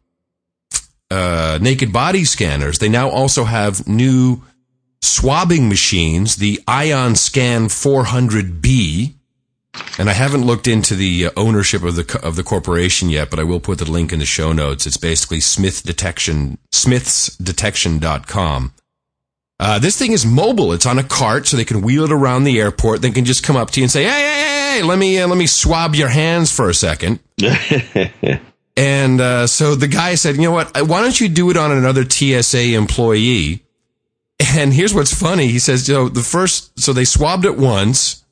uh, 1.10 1.58
naked 1.62 1.94
body 1.94 2.26
scanners, 2.26 2.80
they 2.80 2.90
now 2.90 3.10
also 3.10 3.46
have 3.46 3.88
new 3.88 4.42
swabbing 5.02 5.70
machines, 5.70 6.38
the 6.38 6.60
Ion 6.68 7.16
Scan 7.16 7.68
400B. 7.68 9.14
And 10.00 10.10
I 10.10 10.14
haven't 10.14 10.44
looked 10.44 10.68
into 10.68 10.96
the 10.96 11.28
uh, 11.28 11.32
ownership 11.38 11.84
of 11.84 11.96
the 11.96 12.20
of 12.24 12.36
the 12.36 12.44
corporation 12.44 13.10
yet, 13.10 13.30
but 13.30 13.40
I 13.40 13.44
will 13.44 13.60
put 13.60 13.78
the 13.78 13.90
link 13.90 14.12
in 14.12 14.20
the 14.20 14.26
show 14.26 14.52
notes. 14.52 14.88
It's 14.88 14.98
basically 14.98 15.40
Smith 15.40 15.84
Detection, 15.84 16.58
smithsdetection.com. 16.74 18.74
Uh, 19.60 19.80
this 19.80 19.98
thing 19.98 20.14
is 20.14 20.26
mobile. 20.26 20.72
It's 20.72 20.88
on 20.88 20.98
a 20.98 21.04
cart, 21.04 21.48
so 21.48 21.58
they 21.58 21.66
can 21.66 21.82
wheel 21.82 22.06
it 22.06 22.12
around 22.12 22.44
the 22.44 22.60
airport. 22.60 23.04
They 23.04 23.12
can 23.12 23.26
just 23.26 23.44
come 23.44 23.56
up 23.56 23.70
to 23.72 23.80
you 23.80 23.84
and 23.84 23.92
say, 23.92 24.04
"Hey, 24.04 24.10
hey, 24.10 24.24
hey, 24.24 24.78
hey 24.78 24.84
let 24.84 24.98
me 24.98 25.20
uh, 25.20 25.28
let 25.28 25.38
me 25.38 25.48
swab 25.48 25.94
your 25.94 26.10
hands 26.10 26.52
for 26.52 26.70
a 26.70 26.74
second. 26.74 27.20
And 28.78 29.20
uh, 29.20 29.48
so 29.48 29.74
the 29.74 29.88
guy 29.88 30.14
said, 30.14 30.36
you 30.36 30.44
know 30.44 30.52
what? 30.52 30.80
Why 30.88 31.02
don't 31.02 31.20
you 31.20 31.28
do 31.28 31.50
it 31.50 31.58
on 31.58 31.72
another 31.72 32.08
TSA 32.08 32.76
employee? 32.76 33.64
And 34.56 34.72
here's 34.72 34.94
what's 34.94 35.14
funny. 35.14 35.48
He 35.48 35.58
says, 35.58 35.90
you 35.90 35.96
know, 35.96 36.10
the 36.10 36.22
first, 36.22 36.80
so 36.80 36.94
they 36.94 37.04
swabbed 37.04 37.46
it 37.46 37.58
once 37.58 38.24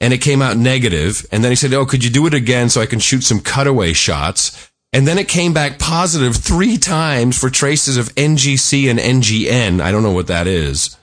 and 0.00 0.12
it 0.12 0.18
came 0.18 0.42
out 0.42 0.56
negative. 0.56 1.24
And 1.30 1.44
then 1.44 1.52
he 1.52 1.56
said, 1.56 1.72
oh, 1.72 1.86
could 1.86 2.02
you 2.02 2.10
do 2.10 2.26
it 2.26 2.34
again 2.34 2.68
so 2.68 2.80
I 2.80 2.86
can 2.86 2.98
shoot 2.98 3.22
some 3.22 3.40
cutaway 3.40 3.92
shots? 3.92 4.72
And 4.92 5.06
then 5.06 5.18
it 5.18 5.28
came 5.28 5.54
back 5.54 5.78
positive 5.78 6.34
three 6.34 6.76
times 6.76 7.38
for 7.38 7.48
traces 7.48 7.96
of 7.96 8.12
NGC 8.16 8.90
and 8.90 8.98
NGN. 8.98 9.80
I 9.80 9.92
don't 9.92 10.02
know 10.02 10.10
what 10.10 10.26
that 10.26 10.48
is. 10.48 10.96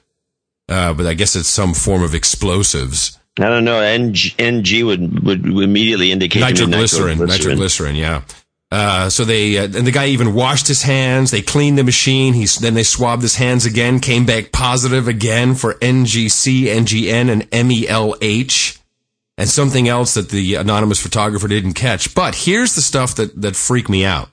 Uh, 0.68 0.94
but 0.94 1.06
I 1.06 1.14
guess 1.14 1.38
it's 1.38 1.48
some 1.48 1.74
form 1.74 2.04
of 2.04 2.14
explosives. 2.14 3.18
I 3.40 3.48
don't 3.48 3.64
know. 3.64 3.80
NG, 3.80 4.34
NG 4.38 4.86
would, 4.86 5.24
would 5.24 5.46
immediately 5.46 6.12
indicate 6.12 6.42
me 6.42 6.48
nitroglycerin, 6.48 7.20
nitroglycerin, 7.20 7.96
yeah. 7.96 8.24
Uh, 8.70 9.10
so 9.10 9.24
they, 9.24 9.58
uh, 9.58 9.64
and 9.64 9.88
the 9.88 9.92
guy 9.92 10.08
even 10.08 10.34
washed 10.34 10.68
his 10.68 10.84
hands. 10.84 11.32
They 11.32 11.42
cleaned 11.42 11.78
the 11.78 11.84
machine. 11.84 12.34
He's, 12.34 12.58
then 12.58 12.74
they 12.74 12.84
swabbed 12.84 13.22
his 13.22 13.36
hands 13.36 13.66
again, 13.66 14.00
came 14.00 14.26
back 14.26 14.52
positive 14.52 15.08
again 15.08 15.56
for 15.56 15.76
NGC, 15.76 16.66
NGN, 16.66 17.32
and 17.32 17.50
MELH, 17.52 18.80
and 19.38 19.50
something 19.50 19.88
else 19.88 20.16
that 20.16 20.30
the 20.30 20.56
anonymous 20.56 21.02
photographer 21.02 21.48
didn't 21.48 21.74
catch. 21.74 22.14
But 22.14 22.36
here's 22.36 22.76
the 22.76 22.82
stuff 22.82 23.16
that, 23.16 23.42
that 23.42 23.56
freaked 23.56 23.90
me 23.90 24.04
out. 24.04 24.30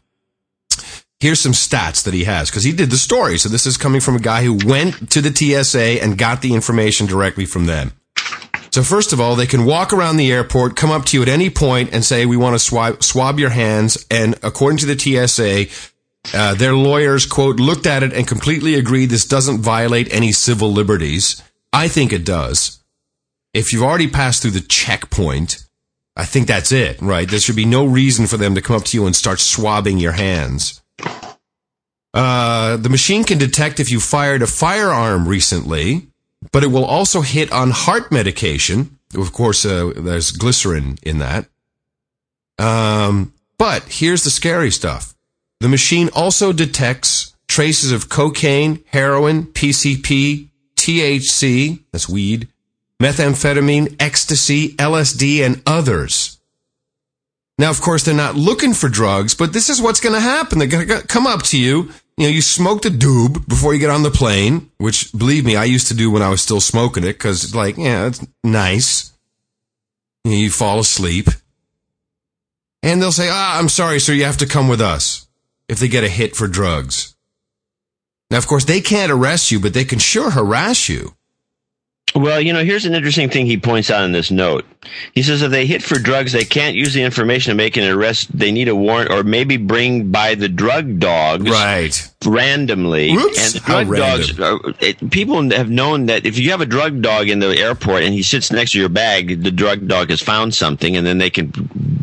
Here's 1.20 1.40
some 1.40 1.52
stats 1.52 2.02
that 2.04 2.12
he 2.12 2.24
has, 2.24 2.50
because 2.50 2.64
he 2.64 2.72
did 2.72 2.90
the 2.90 2.96
story. 2.96 3.38
So 3.38 3.48
this 3.48 3.66
is 3.66 3.76
coming 3.76 4.00
from 4.00 4.16
a 4.16 4.20
guy 4.20 4.42
who 4.42 4.58
went 4.66 5.10
to 5.12 5.20
the 5.20 5.34
TSA 5.34 6.02
and 6.02 6.18
got 6.18 6.42
the 6.42 6.54
information 6.54 7.06
directly 7.06 7.46
from 7.46 7.66
them. 7.66 7.92
So 8.74 8.82
first 8.82 9.12
of 9.12 9.20
all, 9.20 9.36
they 9.36 9.46
can 9.46 9.66
walk 9.66 9.92
around 9.92 10.16
the 10.16 10.32
airport, 10.32 10.74
come 10.74 10.90
up 10.90 11.04
to 11.04 11.16
you 11.16 11.22
at 11.22 11.28
any 11.28 11.48
point 11.48 11.90
and 11.92 12.04
say, 12.04 12.26
we 12.26 12.36
want 12.36 12.56
to 12.56 12.58
swab, 12.58 13.04
swab 13.04 13.38
your 13.38 13.50
hands. 13.50 14.04
And 14.10 14.34
according 14.42 14.78
to 14.78 14.86
the 14.86 14.98
TSA, 14.98 15.66
uh, 16.36 16.54
their 16.54 16.74
lawyers, 16.74 17.24
quote, 17.24 17.60
looked 17.60 17.86
at 17.86 18.02
it 18.02 18.12
and 18.12 18.26
completely 18.26 18.74
agreed 18.74 19.10
this 19.10 19.28
doesn't 19.28 19.60
violate 19.60 20.12
any 20.12 20.32
civil 20.32 20.72
liberties. 20.72 21.40
I 21.72 21.86
think 21.86 22.12
it 22.12 22.24
does. 22.24 22.82
If 23.52 23.72
you've 23.72 23.84
already 23.84 24.08
passed 24.10 24.42
through 24.42 24.50
the 24.50 24.60
checkpoint, 24.60 25.64
I 26.16 26.24
think 26.24 26.48
that's 26.48 26.72
it, 26.72 27.00
right? 27.00 27.28
There 27.28 27.38
should 27.38 27.54
be 27.54 27.66
no 27.66 27.84
reason 27.84 28.26
for 28.26 28.38
them 28.38 28.56
to 28.56 28.60
come 28.60 28.74
up 28.74 28.86
to 28.86 28.96
you 28.96 29.06
and 29.06 29.14
start 29.14 29.38
swabbing 29.38 29.98
your 29.98 30.14
hands. 30.14 30.82
Uh, 32.12 32.76
the 32.76 32.88
machine 32.88 33.22
can 33.22 33.38
detect 33.38 33.78
if 33.78 33.92
you 33.92 34.00
fired 34.00 34.42
a 34.42 34.48
firearm 34.48 35.28
recently, 35.28 36.08
but 36.52 36.62
it 36.62 36.68
will 36.68 36.84
also 36.84 37.20
hit 37.20 37.52
on 37.52 37.70
heart 37.70 38.10
medication. 38.10 38.98
Of 39.14 39.32
course, 39.32 39.64
uh, 39.64 39.92
there's 39.96 40.30
glycerin 40.30 40.98
in 41.02 41.18
that. 41.18 41.46
Um, 42.58 43.32
but 43.58 43.84
here's 43.84 44.24
the 44.24 44.30
scary 44.30 44.70
stuff. 44.70 45.14
The 45.60 45.68
machine 45.68 46.10
also 46.14 46.52
detects 46.52 47.34
traces 47.48 47.92
of 47.92 48.08
cocaine, 48.08 48.82
heroin, 48.86 49.44
PCP, 49.46 50.48
THC, 50.76 51.82
that's 51.92 52.08
weed, 52.08 52.48
methamphetamine, 53.00 53.96
ecstasy, 54.00 54.74
LSD, 54.74 55.44
and 55.44 55.62
others. 55.66 56.33
Now, 57.58 57.70
of 57.70 57.80
course, 57.80 58.02
they're 58.02 58.14
not 58.14 58.34
looking 58.34 58.74
for 58.74 58.88
drugs, 58.88 59.34
but 59.34 59.52
this 59.52 59.70
is 59.70 59.80
what's 59.80 60.00
going 60.00 60.14
to 60.14 60.20
happen. 60.20 60.58
They're 60.58 60.68
going 60.68 60.88
to 60.88 61.06
come 61.06 61.26
up 61.26 61.42
to 61.44 61.58
you. 61.58 61.90
You 62.16 62.26
know, 62.26 62.28
you 62.28 62.42
smoke 62.42 62.82
the 62.82 62.88
doob 62.88 63.48
before 63.48 63.74
you 63.74 63.80
get 63.80 63.90
on 63.90 64.02
the 64.02 64.10
plane, 64.10 64.70
which 64.78 65.12
believe 65.12 65.44
me, 65.44 65.56
I 65.56 65.64
used 65.64 65.88
to 65.88 65.94
do 65.94 66.10
when 66.10 66.22
I 66.22 66.30
was 66.30 66.42
still 66.42 66.60
smoking 66.60 67.04
it 67.04 67.14
because 67.14 67.44
it's 67.44 67.54
like, 67.54 67.76
yeah, 67.76 68.06
it's 68.06 68.24
nice. 68.42 69.12
You, 70.24 70.32
know, 70.32 70.36
you 70.38 70.50
fall 70.50 70.78
asleep. 70.80 71.28
And 72.82 73.00
they'll 73.00 73.12
say, 73.12 73.28
ah, 73.30 73.58
I'm 73.58 73.68
sorry, 73.68 73.98
sir, 73.98 74.12
you 74.12 74.24
have 74.24 74.36
to 74.38 74.46
come 74.46 74.68
with 74.68 74.80
us 74.80 75.26
if 75.68 75.78
they 75.78 75.88
get 75.88 76.04
a 76.04 76.08
hit 76.08 76.36
for 76.36 76.46
drugs. 76.46 77.16
Now, 78.30 78.38
of 78.38 78.46
course, 78.46 78.64
they 78.64 78.80
can't 78.80 79.12
arrest 79.12 79.50
you, 79.50 79.60
but 79.60 79.74
they 79.74 79.84
can 79.84 79.98
sure 79.98 80.30
harass 80.30 80.88
you. 80.88 81.14
Well, 82.14 82.40
you 82.40 82.52
know, 82.52 82.64
here's 82.64 82.84
an 82.84 82.94
interesting 82.94 83.28
thing 83.28 83.46
he 83.46 83.56
points 83.58 83.90
out 83.90 84.04
in 84.04 84.12
this 84.12 84.30
note. 84.30 84.64
He 85.14 85.22
says 85.24 85.42
if 85.42 85.50
they 85.50 85.66
hit 85.66 85.82
for 85.82 85.98
drugs, 85.98 86.30
they 86.32 86.44
can't 86.44 86.76
use 86.76 86.94
the 86.94 87.02
information 87.02 87.50
to 87.50 87.56
make 87.56 87.76
an 87.76 87.82
arrest. 87.84 88.36
They 88.36 88.52
need 88.52 88.68
a 88.68 88.76
warrant 88.76 89.10
or 89.10 89.24
maybe 89.24 89.56
bring 89.56 90.12
by 90.12 90.36
the 90.36 90.48
drug 90.48 91.00
dogs 91.00 91.50
Right. 91.50 92.10
randomly. 92.24 93.10
And 93.10 93.54
drug 93.64 93.96
dogs, 93.96 94.38
random. 94.38 94.60
uh, 94.64 94.72
it, 94.80 95.10
people 95.10 95.50
have 95.50 95.70
known 95.70 96.06
that 96.06 96.24
if 96.24 96.38
you 96.38 96.52
have 96.52 96.60
a 96.60 96.66
drug 96.66 97.02
dog 97.02 97.28
in 97.28 97.40
the 97.40 97.48
airport 97.58 98.04
and 98.04 98.14
he 98.14 98.22
sits 98.22 98.52
next 98.52 98.72
to 98.72 98.78
your 98.78 98.88
bag, 98.88 99.42
the 99.42 99.50
drug 99.50 99.88
dog 99.88 100.10
has 100.10 100.20
found 100.22 100.54
something 100.54 100.96
and 100.96 101.04
then 101.04 101.18
they 101.18 101.30
can 101.30 101.52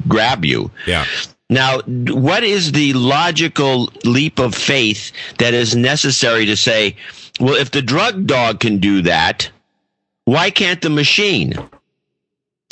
grab 0.09 0.43
you. 0.43 0.71
Yeah. 0.87 1.05
Now, 1.49 1.79
what 1.87 2.43
is 2.43 2.73
the 2.73 2.91
logical 2.93 3.89
leap 4.03 4.39
of 4.39 4.55
faith 4.55 5.11
that 5.37 5.53
is 5.53 5.73
necessary 5.75 6.45
to 6.47 6.57
say, 6.57 6.97
well, 7.39 7.55
if 7.55 7.71
the 7.71 7.81
drug 7.81 8.25
dog 8.27 8.59
can 8.59 8.79
do 8.79 9.01
that, 9.03 9.49
why 10.31 10.49
can't 10.49 10.81
the 10.81 10.89
machine? 10.89 11.53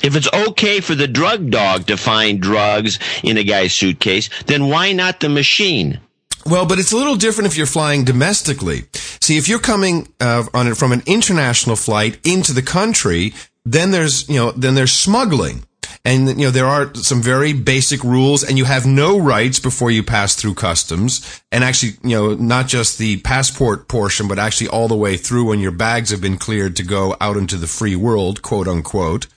If 0.01 0.15
it's 0.15 0.31
okay 0.33 0.79
for 0.79 0.95
the 0.95 1.09
drug 1.09 1.49
dog 1.49 1.87
to 1.87 1.97
find 1.97 2.41
drugs 2.41 2.99
in 3.21 3.35
a 3.35 3.43
guy's 3.43 3.73
suitcase, 3.73 4.29
then 4.45 4.69
why 4.69 4.93
not 4.93 5.19
the 5.19 5.27
machine? 5.27 5.99
Well, 6.45 6.65
but 6.65 6.79
it's 6.79 6.93
a 6.93 6.95
little 6.95 7.17
different 7.17 7.47
if 7.51 7.57
you're 7.57 7.67
flying 7.67 8.05
domestically. 8.05 8.85
See, 8.93 9.37
if 9.37 9.49
you're 9.49 9.59
coming 9.59 10.07
uh, 10.21 10.45
on 10.53 10.67
it 10.67 10.77
from 10.77 10.93
an 10.93 11.03
international 11.05 11.75
flight 11.75 12.17
into 12.25 12.53
the 12.53 12.61
country, 12.61 13.33
then 13.65 13.91
there's 13.91 14.29
you 14.29 14.35
know 14.35 14.51
then 14.51 14.75
there's 14.75 14.93
smuggling, 14.93 15.65
and 16.05 16.27
you 16.29 16.45
know 16.45 16.51
there 16.51 16.65
are 16.65 16.93
some 16.95 17.21
very 17.21 17.53
basic 17.53 18.03
rules, 18.03 18.43
and 18.43 18.57
you 18.57 18.65
have 18.65 18.85
no 18.85 19.19
rights 19.19 19.59
before 19.59 19.91
you 19.91 20.03
pass 20.03 20.35
through 20.35 20.55
customs, 20.55 21.41
and 21.51 21.63
actually 21.63 21.93
you 22.03 22.15
know 22.15 22.33
not 22.35 22.67
just 22.67 22.97
the 22.97 23.17
passport 23.21 23.87
portion, 23.87 24.27
but 24.27 24.39
actually 24.39 24.67
all 24.67 24.87
the 24.87 24.95
way 24.95 25.17
through 25.17 25.45
when 25.45 25.59
your 25.59 25.71
bags 25.71 26.09
have 26.11 26.21
been 26.21 26.37
cleared 26.37 26.75
to 26.75 26.83
go 26.83 27.15
out 27.19 27.37
into 27.37 27.57
the 27.57 27.67
free 27.67 27.95
world, 27.95 28.41
quote 28.41 28.67
unquote. 28.67 29.27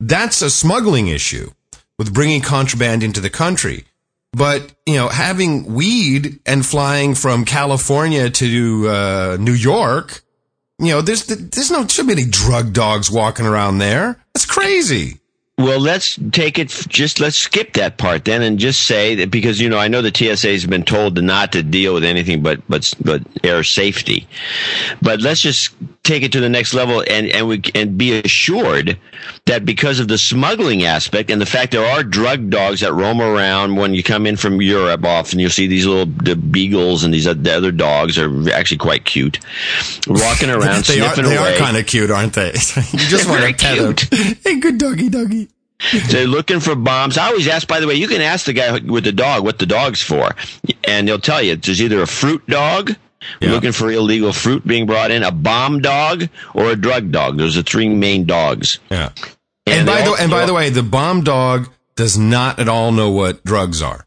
That's 0.00 0.42
a 0.42 0.50
smuggling 0.50 1.08
issue 1.08 1.50
with 1.98 2.14
bringing 2.14 2.40
contraband 2.40 3.02
into 3.02 3.20
the 3.20 3.30
country. 3.30 3.84
But, 4.32 4.72
you 4.86 4.94
know, 4.94 5.08
having 5.08 5.74
weed 5.74 6.40
and 6.46 6.64
flying 6.64 7.14
from 7.14 7.44
California 7.44 8.30
to 8.30 8.88
uh, 8.88 9.36
New 9.40 9.52
York, 9.52 10.22
you 10.78 10.88
know, 10.88 11.00
there's 11.00 11.26
there's 11.26 11.70
no 11.70 11.84
too 11.84 12.04
many 12.04 12.24
drug 12.24 12.72
dogs 12.72 13.10
walking 13.10 13.46
around 13.46 13.78
there. 13.78 14.22
That's 14.34 14.46
crazy. 14.46 15.18
Well, 15.58 15.80
let's 15.80 16.16
take 16.30 16.56
it. 16.60 16.68
Just 16.88 17.18
let's 17.18 17.36
skip 17.36 17.72
that 17.72 17.98
part 17.98 18.24
then, 18.24 18.42
and 18.42 18.60
just 18.60 18.82
say 18.82 19.16
that 19.16 19.32
because 19.32 19.60
you 19.60 19.68
know 19.68 19.78
I 19.78 19.88
know 19.88 20.02
the 20.02 20.14
TSA 20.14 20.52
has 20.52 20.66
been 20.66 20.84
told 20.84 21.16
to 21.16 21.22
not 21.22 21.50
to 21.52 21.64
deal 21.64 21.94
with 21.94 22.04
anything 22.04 22.42
but 22.44 22.60
but 22.68 22.94
but 23.04 23.22
air 23.42 23.64
safety. 23.64 24.28
But 25.02 25.20
let's 25.20 25.42
just 25.42 25.70
take 26.04 26.22
it 26.22 26.32
to 26.32 26.40
the 26.40 26.48
next 26.48 26.72
level 26.72 27.04
and 27.08 27.26
and 27.28 27.46
we 27.46 27.62
and 27.74 27.98
be 27.98 28.18
assured 28.18 28.98
that 29.44 29.64
because 29.64 30.00
of 30.00 30.08
the 30.08 30.16
smuggling 30.16 30.84
aspect 30.84 31.30
and 31.30 31.40
the 31.40 31.46
fact 31.46 31.72
there 31.72 31.84
are 31.84 32.02
drug 32.02 32.50
dogs 32.50 32.80
that 32.80 32.92
roam 32.92 33.20
around 33.20 33.76
when 33.76 33.94
you 33.94 34.02
come 34.02 34.26
in 34.26 34.36
from 34.36 34.62
Europe, 34.62 35.04
often 35.04 35.38
you'll 35.38 35.50
see 35.50 35.66
these 35.66 35.86
little 35.86 36.06
the 36.06 36.36
beagles 36.36 37.04
and 37.04 37.12
these 37.12 37.26
other 37.26 37.50
other 37.50 37.72
dogs 37.72 38.18
are 38.18 38.50
actually 38.50 38.78
quite 38.78 39.04
cute, 39.04 39.38
walking 40.06 40.50
around 40.50 40.84
they 40.84 41.00
are 41.00 41.14
sniffing 41.14 41.24
they 41.24 41.36
away. 41.36 41.56
are 41.56 41.58
kind 41.58 41.76
of 41.76 41.86
cute, 41.86 42.10
aren't 42.10 42.32
they? 42.32 42.46
you 42.52 42.98
just 42.98 43.28
want 43.28 43.44
to 43.44 43.54
pet 43.54 43.78
them. 44.10 44.36
Hey, 44.44 44.58
good 44.60 44.78
doggy, 44.78 45.08
doggy. 45.08 45.48
They're 46.08 46.26
looking 46.26 46.58
for 46.58 46.74
bombs. 46.74 47.16
I 47.16 47.26
always 47.28 47.46
ask, 47.46 47.68
by 47.68 47.78
the 47.78 47.86
way, 47.86 47.94
you 47.94 48.08
can 48.08 48.20
ask 48.20 48.46
the 48.46 48.52
guy 48.52 48.78
with 48.80 49.04
the 49.04 49.12
dog 49.12 49.44
what 49.44 49.58
the 49.60 49.66
dog's 49.66 50.02
for, 50.02 50.34
and 50.84 51.06
they'll 51.06 51.20
tell 51.20 51.40
you 51.40 51.54
there's 51.54 51.80
either 51.80 52.02
a 52.02 52.06
fruit 52.06 52.44
dog, 52.48 52.96
Yeah. 53.40 53.50
looking 53.50 53.72
for 53.72 53.90
illegal 53.90 54.32
fruit 54.32 54.66
being 54.66 54.86
brought 54.86 55.10
in, 55.10 55.22
a 55.22 55.32
bomb 55.32 55.80
dog, 55.80 56.28
or 56.54 56.70
a 56.70 56.76
drug 56.76 57.10
dog. 57.10 57.36
Those 57.38 57.56
are 57.56 57.62
three 57.62 57.88
main 57.88 58.24
dogs. 58.24 58.78
Yeah. 58.90 59.10
And, 59.66 59.86
by 59.86 60.02
the 60.02 60.16
and 60.18 60.30
by 60.30 60.46
the 60.46 60.54
way, 60.54 60.70
the 60.70 60.82
bomb 60.82 61.22
dog 61.24 61.68
does 61.96 62.16
not 62.16 62.58
at 62.58 62.68
all 62.68 62.92
know 62.92 63.10
what 63.10 63.44
drugs 63.44 63.82
are, 63.82 64.06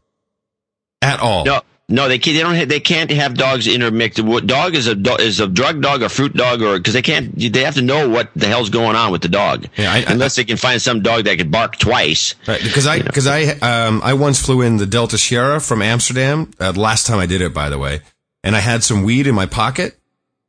at 1.00 1.20
all. 1.20 1.44
no, 1.44 1.60
no, 1.88 2.08
they 2.08 2.18
can't. 2.18 2.36
They 2.36 2.42
don't. 2.42 2.54
Have, 2.54 2.68
they 2.68 2.80
can't 2.80 3.10
have 3.10 3.34
dogs 3.34 3.66
intermixed. 3.66 4.18
What 4.18 4.46
dog 4.46 4.74
is 4.74 4.86
a 4.86 4.94
do- 4.94 5.16
is 5.16 5.40
a 5.40 5.46
drug 5.46 5.82
dog, 5.82 6.02
a 6.02 6.08
fruit 6.08 6.34
dog, 6.34 6.62
or 6.62 6.78
because 6.78 6.94
they 6.94 7.02
can't. 7.02 7.36
They 7.38 7.64
have 7.64 7.74
to 7.74 7.82
know 7.82 8.08
what 8.08 8.30
the 8.34 8.46
hell's 8.46 8.70
going 8.70 8.96
on 8.96 9.12
with 9.12 9.20
the 9.22 9.28
dog, 9.28 9.66
Yeah, 9.76 9.92
I- 9.92 9.98
I- 9.98 10.04
unless 10.08 10.36
they 10.36 10.44
can 10.44 10.56
find 10.56 10.80
some 10.80 11.02
dog 11.02 11.24
that 11.24 11.36
could 11.36 11.50
bark 11.50 11.78
twice. 11.78 12.34
Right, 12.48 12.62
because 12.62 12.86
I 12.86 13.02
because 13.02 13.26
I 13.26 13.42
um 13.60 14.00
I 14.02 14.14
once 14.14 14.40
flew 14.40 14.62
in 14.62 14.78
the 14.78 14.86
Delta 14.86 15.18
Sierra 15.18 15.60
from 15.60 15.82
Amsterdam. 15.82 16.50
Uh, 16.58 16.72
the 16.72 16.80
last 16.80 17.06
time 17.06 17.18
I 17.18 17.26
did 17.26 17.42
it, 17.42 17.52
by 17.52 17.68
the 17.68 17.78
way, 17.78 18.00
and 18.42 18.56
I 18.56 18.60
had 18.60 18.82
some 18.82 19.02
weed 19.02 19.26
in 19.26 19.34
my 19.34 19.46
pocket, 19.46 19.96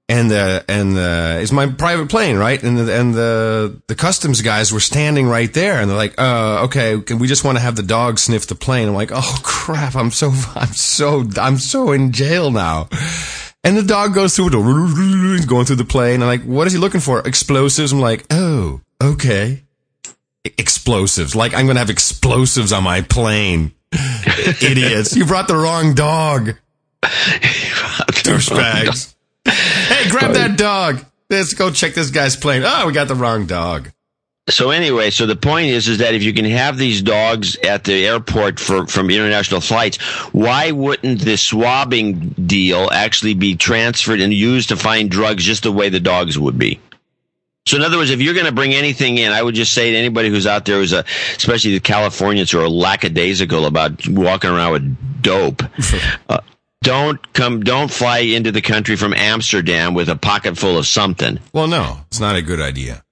and 0.09 0.29
the 0.29 0.63
and 0.67 0.95
the 0.95 1.39
it's 1.41 1.51
my 1.51 1.67
private 1.67 2.09
plane, 2.09 2.37
right? 2.37 2.61
And 2.61 2.77
the 2.77 2.93
and 2.93 3.13
the 3.13 3.81
the 3.87 3.95
customs 3.95 4.41
guys 4.41 4.71
were 4.71 4.79
standing 4.79 5.27
right 5.27 5.53
there, 5.53 5.79
and 5.79 5.89
they're 5.89 5.97
like, 5.97 6.15
"Uh, 6.17 6.63
okay, 6.65 6.99
can 7.01 7.19
we 7.19 7.27
just 7.27 7.43
want 7.43 7.57
to 7.57 7.61
have 7.61 7.75
the 7.75 7.83
dog 7.83 8.19
sniff 8.19 8.47
the 8.47 8.55
plane?" 8.55 8.87
I'm 8.87 8.93
like, 8.93 9.11
"Oh 9.13 9.39
crap, 9.43 9.95
I'm 9.95 10.11
so 10.11 10.31
I'm 10.55 10.73
so 10.73 11.25
I'm 11.37 11.57
so 11.57 11.91
in 11.91 12.11
jail 12.11 12.51
now." 12.51 12.89
And 13.65 13.77
the 13.77 13.83
dog 13.83 14.13
goes 14.13 14.35
through 14.35 14.47
it, 14.47 14.51
going 15.47 15.65
through 15.65 15.77
the 15.77 15.85
plane. 15.85 16.21
I'm 16.21 16.27
like, 16.27 16.43
"What 16.43 16.67
is 16.67 16.73
he 16.73 16.79
looking 16.79 17.01
for? 17.01 17.19
Explosives?" 17.19 17.91
I'm 17.91 17.99
like, 17.99 18.25
"Oh, 18.29 18.81
okay." 19.01 19.63
explosives. 20.57 21.35
Like 21.35 21.53
I'm 21.53 21.65
to 21.75 21.79
have 21.79 21.89
explosives 21.89 22.71
on 22.71 22.83
my 22.83 23.01
plane. 23.01 23.73
Idiots. 24.61 25.15
You 25.15 25.25
brought 25.25 25.47
the 25.47 25.55
wrong 25.55 25.93
dog. 25.93 26.55
Douchebags. 28.23 29.13
Hey, 29.45 30.09
grab 30.09 30.33
that 30.33 30.57
dog. 30.57 31.03
Let's 31.29 31.53
go 31.53 31.71
check 31.71 31.93
this 31.93 32.11
guy's 32.11 32.35
plane. 32.35 32.63
Oh, 32.65 32.87
we 32.87 32.93
got 32.93 33.07
the 33.07 33.15
wrong 33.15 33.45
dog. 33.45 33.91
So 34.49 34.71
anyway, 34.71 35.09
so 35.09 35.25
the 35.25 35.37
point 35.37 35.67
is, 35.67 35.87
is 35.87 35.99
that 35.99 36.15
if 36.15 36.21
you 36.21 36.33
can 36.33 36.43
have 36.45 36.77
these 36.77 37.01
dogs 37.01 37.55
at 37.57 37.85
the 37.85 38.05
airport 38.05 38.59
for 38.59 38.85
from 38.87 39.09
international 39.09 39.61
flights, 39.61 39.97
why 40.33 40.71
wouldn't 40.71 41.21
the 41.21 41.37
swabbing 41.37 42.35
deal 42.45 42.89
actually 42.91 43.35
be 43.35 43.55
transferred 43.55 44.19
and 44.19 44.33
used 44.33 44.69
to 44.69 44.75
find 44.75 45.09
drugs 45.09 45.45
just 45.45 45.63
the 45.63 45.71
way 45.71 45.87
the 45.87 46.01
dogs 46.01 46.37
would 46.37 46.57
be? 46.57 46.79
So 47.65 47.77
in 47.77 47.83
other 47.83 47.97
words, 47.97 48.09
if 48.09 48.21
you're 48.21 48.33
going 48.33 48.45
to 48.45 48.51
bring 48.51 48.73
anything 48.73 49.17
in, 49.17 49.31
I 49.31 49.41
would 49.41 49.55
just 49.55 49.73
say 49.73 49.91
to 49.91 49.97
anybody 49.97 50.27
who's 50.27 50.45
out 50.45 50.65
there 50.65 50.79
who's 50.79 50.91
a, 50.91 51.05
especially 51.37 51.71
the 51.71 51.79
Californians 51.79 52.51
who 52.51 52.59
are 52.59 52.67
lackadaisical 52.67 53.65
about 53.65 54.05
walking 54.09 54.49
around 54.49 54.73
with 54.73 55.21
dope, 55.21 55.63
uh, 56.29 56.39
don't 56.83 57.33
come, 57.33 57.61
don't 57.61 57.89
fly 57.91 58.19
into 58.19 58.51
the 58.51 58.61
country 58.61 58.95
from 58.95 59.13
Amsterdam 59.13 59.93
with 59.95 60.09
a 60.09 60.15
pocket 60.15 60.57
full 60.57 60.77
of 60.77 60.85
something. 60.85 61.39
Well, 61.53 61.67
no, 61.67 61.99
it's 62.07 62.19
not 62.19 62.35
a 62.35 62.41
good 62.41 62.61
idea. 62.61 63.03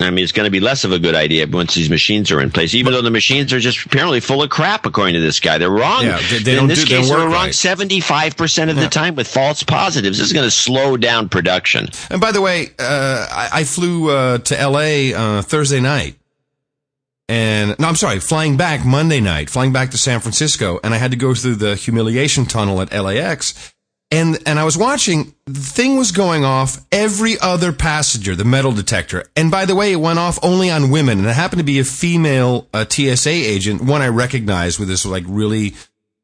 I 0.00 0.10
mean, 0.10 0.24
it's 0.24 0.32
going 0.32 0.46
to 0.46 0.50
be 0.50 0.58
less 0.58 0.82
of 0.84 0.90
a 0.90 0.98
good 0.98 1.14
idea 1.14 1.46
once 1.46 1.74
these 1.74 1.88
machines 1.88 2.32
are 2.32 2.40
in 2.40 2.50
place, 2.50 2.74
even 2.74 2.92
though 2.92 3.02
the 3.02 3.10
machines 3.10 3.52
are 3.52 3.60
just 3.60 3.86
apparently 3.86 4.18
full 4.18 4.42
of 4.42 4.50
crap, 4.50 4.84
according 4.84 5.14
to 5.14 5.20
this 5.20 5.38
guy. 5.38 5.58
They're 5.58 5.70
wrong. 5.70 6.04
Yeah, 6.04 6.20
they- 6.28 6.38
they 6.40 6.52
in 6.52 6.56
don't 6.58 6.68
this 6.68 6.80
do- 6.80 6.86
they 6.86 6.96
case, 7.02 7.08
they're 7.08 7.18
wrong 7.28 7.48
75% 7.50 8.68
of 8.70 8.76
the 8.76 8.88
time 8.88 9.14
with 9.14 9.28
false 9.28 9.62
positives. 9.62 10.18
This 10.18 10.26
is 10.26 10.32
going 10.32 10.46
to 10.46 10.50
slow 10.50 10.96
down 10.96 11.28
production. 11.28 11.88
And 12.10 12.20
by 12.20 12.32
the 12.32 12.40
way, 12.40 12.70
uh, 12.80 13.26
I, 13.30 13.60
I 13.60 13.64
flew 13.64 14.10
uh, 14.10 14.38
to 14.38 14.58
L.A. 14.60 15.14
Uh, 15.14 15.42
Thursday 15.42 15.80
night, 15.80 16.16
and 17.28 17.76
no, 17.78 17.88
I'm 17.88 17.96
sorry, 17.96 18.20
flying 18.20 18.56
back 18.56 18.84
Monday 18.84 19.20
night, 19.20 19.50
flying 19.50 19.72
back 19.72 19.90
to 19.90 19.98
San 19.98 20.20
Francisco, 20.20 20.78
and 20.84 20.94
I 20.94 20.98
had 20.98 21.10
to 21.10 21.16
go 21.16 21.34
through 21.34 21.56
the 21.56 21.74
humiliation 21.74 22.46
tunnel 22.46 22.80
at 22.80 22.92
LAX. 22.92 23.74
And 24.12 24.38
and 24.46 24.60
I 24.60 24.64
was 24.64 24.78
watching. 24.78 25.34
The 25.46 25.58
thing 25.58 25.96
was 25.96 26.12
going 26.12 26.44
off 26.44 26.78
every 26.92 27.36
other 27.40 27.72
passenger, 27.72 28.36
the 28.36 28.44
metal 28.44 28.70
detector. 28.70 29.24
And 29.34 29.50
by 29.50 29.64
the 29.64 29.74
way, 29.74 29.92
it 29.92 29.96
went 29.96 30.20
off 30.20 30.38
only 30.44 30.70
on 30.70 30.90
women. 30.90 31.18
And 31.18 31.26
it 31.26 31.34
happened 31.34 31.58
to 31.58 31.64
be 31.64 31.80
a 31.80 31.84
female 31.84 32.68
uh, 32.72 32.84
TSA 32.88 33.30
agent, 33.30 33.82
one 33.82 34.02
I 34.02 34.08
recognized 34.08 34.78
with 34.78 34.88
this 34.88 35.04
like 35.04 35.24
really, 35.26 35.74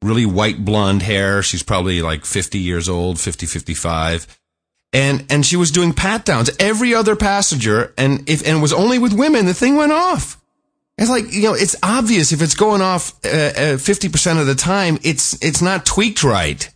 really 0.01 0.27
white 0.27 0.65
blonde 0.65 1.03
hair. 1.03 1.43
She's 1.43 1.65
probably 1.65 2.03
like 2.03 2.25
50 2.25 2.59
years 2.59 2.89
old, 2.89 3.19
50, 3.19 3.47
55 3.47 4.39
and 4.93 5.25
and 5.31 5.45
she 5.45 5.57
was 5.57 5.71
doing 5.71 5.93
pat 5.93 6.25
downs 6.25 6.51
every 6.61 6.95
other 6.95 7.17
passenger 7.17 7.95
and 7.97 8.29
if 8.29 8.47
and 8.47 8.59
it 8.59 8.61
was 8.61 8.73
only 8.73 8.99
with 8.99 9.13
women 9.13 9.47
the 9.47 9.55
thing 9.55 9.77
went 9.77 9.93
off 9.93 10.42
it's 11.03 11.11
like 11.11 11.33
you 11.33 11.43
know 11.43 11.55
it's 11.55 11.77
obvious 11.83 12.33
if 12.33 12.43
it's 12.43 12.55
going 12.55 12.81
off 12.81 13.13
uh, 13.25 13.29
uh, 13.29 13.77
50% 13.77 14.41
of 14.41 14.47
the 14.47 14.55
time 14.55 14.99
it's 15.03 15.43
it's 15.43 15.63
not 15.63 15.85
tweaked 15.85 16.23
right. 16.25 16.69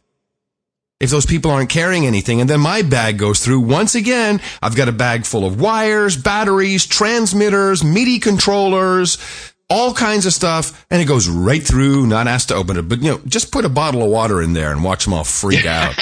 If 0.98 1.10
those 1.10 1.26
people 1.26 1.50
aren't 1.50 1.68
carrying 1.68 2.06
anything. 2.06 2.40
And 2.40 2.48
then 2.48 2.60
my 2.60 2.80
bag 2.80 3.18
goes 3.18 3.44
through 3.44 3.60
once 3.60 3.94
again. 3.94 4.40
I've 4.62 4.74
got 4.74 4.88
a 4.88 4.92
bag 4.92 5.26
full 5.26 5.44
of 5.44 5.60
wires 5.60 6.16
batteries 6.16 6.86
transmitters 6.86 7.84
midi 7.84 8.18
controllers 8.18 9.18
all 9.68 9.92
kinds 9.92 10.26
of 10.26 10.32
stuff 10.32 10.86
and 10.90 11.02
it 11.02 11.06
goes 11.06 11.28
right 11.28 11.62
through 11.62 12.06
not 12.06 12.28
asked 12.28 12.48
to 12.50 12.54
open 12.54 12.76
it 12.76 12.82
but 12.88 13.02
you 13.02 13.10
know 13.10 13.20
just 13.26 13.50
put 13.50 13.64
a 13.64 13.68
bottle 13.68 14.00
of 14.02 14.08
water 14.08 14.40
in 14.40 14.52
there 14.52 14.70
and 14.70 14.84
watch 14.84 15.04
them 15.04 15.12
all 15.12 15.24
freak 15.24 15.66
out 15.66 15.96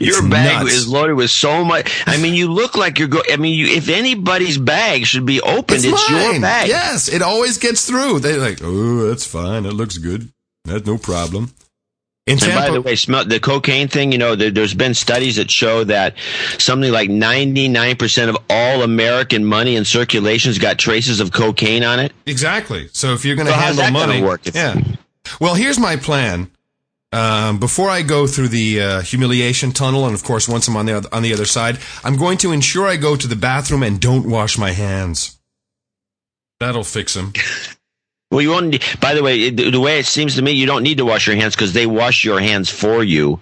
Your 0.00 0.18
It's 0.18 0.20
bag 0.20 0.64
nuts. 0.64 0.74
is 0.74 0.88
loaded 0.88 1.14
with 1.14 1.30
so 1.30 1.64
much. 1.64 1.90
I 2.06 2.18
mean, 2.18 2.34
you 2.34 2.48
look 2.52 2.76
like 2.76 2.98
you're 2.98 3.08
going. 3.08 3.24
I 3.32 3.36
mean, 3.36 3.54
you, 3.58 3.66
if 3.74 3.88
anybody's 3.88 4.58
bag 4.58 5.06
should 5.06 5.24
be 5.24 5.40
opened, 5.40 5.84
it's, 5.84 6.10
your 6.10 6.40
bag. 6.40 6.68
Yes, 6.68 7.08
it 7.08 7.22
always 7.22 7.58
gets 7.58 7.86
through. 7.86 8.18
They're 8.20 8.38
like, 8.38 8.58
oh, 8.62 9.08
that's 9.08 9.26
fine. 9.26 9.62
That 9.62 9.72
looks 9.72 9.96
good. 9.98 10.30
That's 10.64 10.84
no 10.86 10.98
problem. 10.98 11.52
In 12.26 12.42
And 12.42 12.54
by 12.54 12.70
the 12.70 12.80
way, 12.80 12.96
smell, 12.96 13.26
the 13.26 13.38
cocaine 13.38 13.86
thing, 13.86 14.10
you 14.10 14.16
know, 14.16 14.34
there, 14.34 14.50
there's 14.50 14.72
been 14.72 14.94
studies 14.94 15.36
that 15.36 15.50
show 15.50 15.84
that 15.84 16.14
something 16.58 16.90
like 16.90 17.10
99% 17.10 18.28
of 18.30 18.38
all 18.48 18.82
American 18.82 19.44
money 19.44 19.76
in 19.76 19.84
circulation's 19.84 20.58
got 20.58 20.78
traces 20.78 21.20
of 21.20 21.32
cocaine 21.32 21.84
on 21.84 22.00
it. 22.00 22.12
exactly. 22.24 22.88
So 22.92 23.12
if 23.12 23.26
you're 23.26 23.36
going 23.36 23.48
to 23.48 23.52
So 23.52 23.58
handle 23.58 23.84
that 23.84 23.92
money, 23.92 24.22
work 24.22 24.40
yeah. 24.54 24.80
Well, 25.38 25.54
here's 25.54 25.78
my 25.78 25.96
plan. 25.96 26.50
Um, 27.12 27.58
before 27.58 27.90
I 27.90 28.00
go 28.00 28.26
through 28.26 28.48
the 28.48 28.80
uh, 28.80 29.00
humiliation 29.02 29.72
tunnel, 29.72 30.06
and 30.06 30.14
of 30.14 30.24
course, 30.24 30.48
once 30.48 30.66
I'm 30.66 30.76
on 30.76 30.86
the 30.86 31.08
on 31.12 31.22
the 31.22 31.32
other 31.32 31.44
side, 31.44 31.78
I'm 32.02 32.16
going 32.16 32.38
to 32.38 32.50
ensure 32.50 32.88
I 32.88 32.96
go 32.96 33.14
to 33.14 33.28
the 33.28 33.36
bathroom 33.36 33.84
and 33.84 34.00
don't 34.00 34.28
wash 34.28 34.58
my 34.58 34.72
hands. 34.72 35.38
That'll 36.58 36.84
fix 36.84 37.14
him. 37.14 37.32
Well, 38.30 38.40
you 38.42 38.50
won't. 38.50 39.00
By 39.00 39.14
the 39.14 39.22
way, 39.22 39.50
the, 39.50 39.70
the 39.70 39.80
way 39.80 39.98
it 40.00 40.06
seems 40.06 40.34
to 40.36 40.42
me, 40.42 40.52
you 40.52 40.66
don't 40.66 40.82
need 40.82 40.98
to 40.98 41.04
wash 41.04 41.26
your 41.26 41.36
hands 41.36 41.54
because 41.54 41.72
they 41.72 41.86
wash 41.86 42.24
your 42.24 42.40
hands 42.40 42.68
for 42.70 43.02
you. 43.04 43.40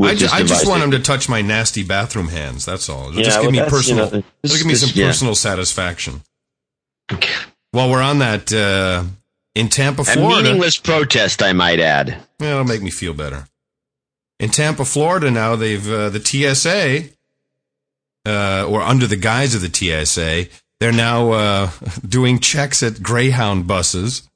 I, 0.00 0.14
ju- 0.14 0.28
I 0.30 0.44
just 0.44 0.68
want 0.68 0.82
him 0.84 0.92
to 0.92 1.00
touch 1.00 1.28
my 1.28 1.42
nasty 1.42 1.82
bathroom 1.82 2.28
hands. 2.28 2.64
That's 2.64 2.88
all. 2.88 3.08
It'll 3.08 3.18
Yeah, 3.18 3.24
just 3.24 3.38
give 3.38 3.44
well, 3.46 3.50
me 3.52 3.58
that's, 3.58 3.72
you 3.72 3.76
personal. 3.96 4.10
know, 4.12 4.22
this- 4.42 4.56
give 4.58 4.66
me 4.66 4.72
this- 4.74 4.82
some 4.88 4.90
yeah. 4.94 5.06
personal 5.08 5.34
satisfaction. 5.34 6.20
While 7.72 7.90
we're 7.90 8.02
on 8.02 8.18
that, 8.20 8.52
uh, 8.52 9.04
in 9.56 9.68
Tampa, 9.68 10.02
A 10.02 10.16
meaningless 10.16 10.78
protest, 10.78 11.42
I 11.42 11.52
might 11.52 11.80
add. 11.80 12.16
Yeah, 12.38 12.52
it'll 12.52 12.64
make 12.64 12.82
me 12.82 12.90
feel 12.90 13.14
better. 13.14 13.48
In 14.38 14.50
Tampa, 14.50 14.84
Florida, 14.84 15.30
now 15.30 15.56
they've 15.56 15.90
uh, 15.90 16.08
the 16.08 16.20
TSA, 16.20 17.08
uh, 18.26 18.64
or 18.68 18.80
under 18.82 19.06
the 19.08 19.16
guise 19.16 19.54
of 19.56 19.60
the 19.60 19.68
TSA, 19.72 20.46
they're 20.80 20.92
now 20.92 21.32
uh, 21.32 21.70
doing 22.08 22.40
checks 22.40 22.82
at 22.82 23.02
Greyhound 23.02 23.66
buses. 23.66 24.28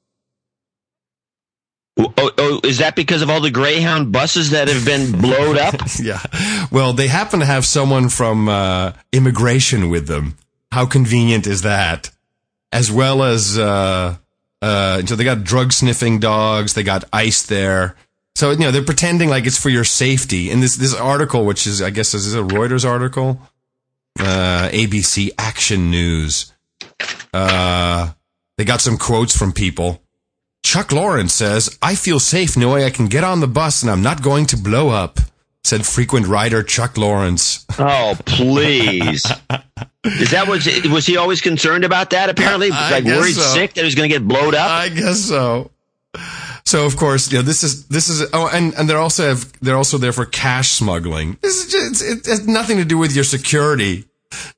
Oh, 1.97 2.31
oh, 2.37 2.61
is 2.63 2.79
that 2.79 2.95
because 2.95 3.21
of 3.21 3.29
all 3.29 3.39
the 3.39 3.51
Greyhound 3.51 4.11
buses 4.11 4.51
that 4.51 4.67
have 4.67 4.85
been 4.85 5.13
blowed 5.19 5.57
up? 5.57 5.75
yeah. 5.99 6.21
Well, 6.69 6.91
they 6.93 7.07
happen 7.07 7.39
to 7.39 7.45
have 7.45 7.65
someone 7.65 8.09
from 8.09 8.49
uh, 8.49 8.91
immigration 9.13 9.89
with 9.89 10.07
them. 10.07 10.37
How 10.71 10.85
convenient 10.85 11.47
is 11.47 11.61
that? 11.61 12.11
As 12.73 12.91
well 12.91 13.23
as, 13.23 13.57
uh, 13.57 14.17
uh, 14.61 15.05
so 15.05 15.15
they 15.15 15.23
got 15.23 15.45
drug 15.45 15.71
sniffing 15.71 16.19
dogs. 16.19 16.73
They 16.73 16.83
got 16.83 17.05
ice 17.13 17.43
there. 17.43 17.95
So, 18.35 18.51
you 18.51 18.57
know, 18.57 18.71
they're 18.71 18.83
pretending 18.83 19.29
like 19.29 19.45
it's 19.45 19.57
for 19.57 19.69
your 19.69 19.85
safety. 19.85 20.51
And 20.51 20.61
this, 20.61 20.75
this 20.75 20.93
article, 20.93 21.45
which 21.45 21.65
is, 21.65 21.81
I 21.81 21.91
guess, 21.91 22.13
is 22.13 22.25
this 22.25 22.35
a 22.35 22.43
Reuters 22.43 22.83
article? 22.83 23.39
Uh, 24.19 24.69
ABC 24.71 25.31
Action 25.37 25.91
News. 25.91 26.53
Uh, 27.33 28.11
they 28.57 28.63
got 28.63 28.81
some 28.81 28.97
quotes 28.97 29.35
from 29.37 29.51
people. 29.51 30.01
Chuck 30.63 30.91
Lawrence 30.91 31.33
says, 31.33 31.77
I 31.81 31.95
feel 31.95 32.19
safe 32.19 32.57
knowing 32.57 32.83
I 32.83 32.89
can 32.89 33.07
get 33.07 33.23
on 33.23 33.39
the 33.39 33.47
bus 33.47 33.81
and 33.83 33.91
I'm 33.91 34.01
not 34.01 34.21
going 34.23 34.45
to 34.47 34.57
blow 34.57 34.89
up, 34.89 35.19
said 35.63 35.85
frequent 35.85 36.27
rider 36.27 36.63
Chuck 36.63 36.97
Lawrence. 36.97 37.65
Oh, 37.77 38.17
please. 38.25 39.25
Is 40.05 40.31
that 40.31 40.47
was 40.47 40.65
was 40.89 41.05
he 41.07 41.17
always 41.17 41.41
concerned 41.41 41.83
about 41.83 42.11
that? 42.11 42.29
Apparently, 42.29 42.69
like 42.69 43.03
worried 43.05 43.33
so. 43.33 43.41
sick 43.41 43.73
that 43.73 43.81
he 43.81 43.85
was 43.85 43.95
going 43.95 44.07
to 44.07 44.15
get 44.15 44.27
blowed 44.27 44.53
up. 44.53 44.69
I 44.69 44.89
guess 44.89 45.19
so. 45.19 45.71
So 46.65 46.85
of 46.85 46.97
course, 46.97 47.31
you 47.31 47.37
know, 47.37 47.43
this 47.43 47.63
is 47.63 47.87
this 47.87 48.09
is 48.09 48.27
oh, 48.33 48.49
and 48.51 48.73
and 48.73 48.89
they're 48.89 48.97
also 48.97 49.27
have 49.27 49.51
they're 49.61 49.77
also 49.77 49.97
there 49.97 50.11
for 50.11 50.25
cash 50.25 50.71
smuggling. 50.71 51.37
This 51.41 51.63
is 51.63 51.71
just, 51.71 52.03
it 52.03 52.25
has 52.25 52.47
nothing 52.47 52.77
to 52.77 52.85
do 52.85 52.97
with 52.97 53.13
your 53.13 53.23
security. 53.23 54.05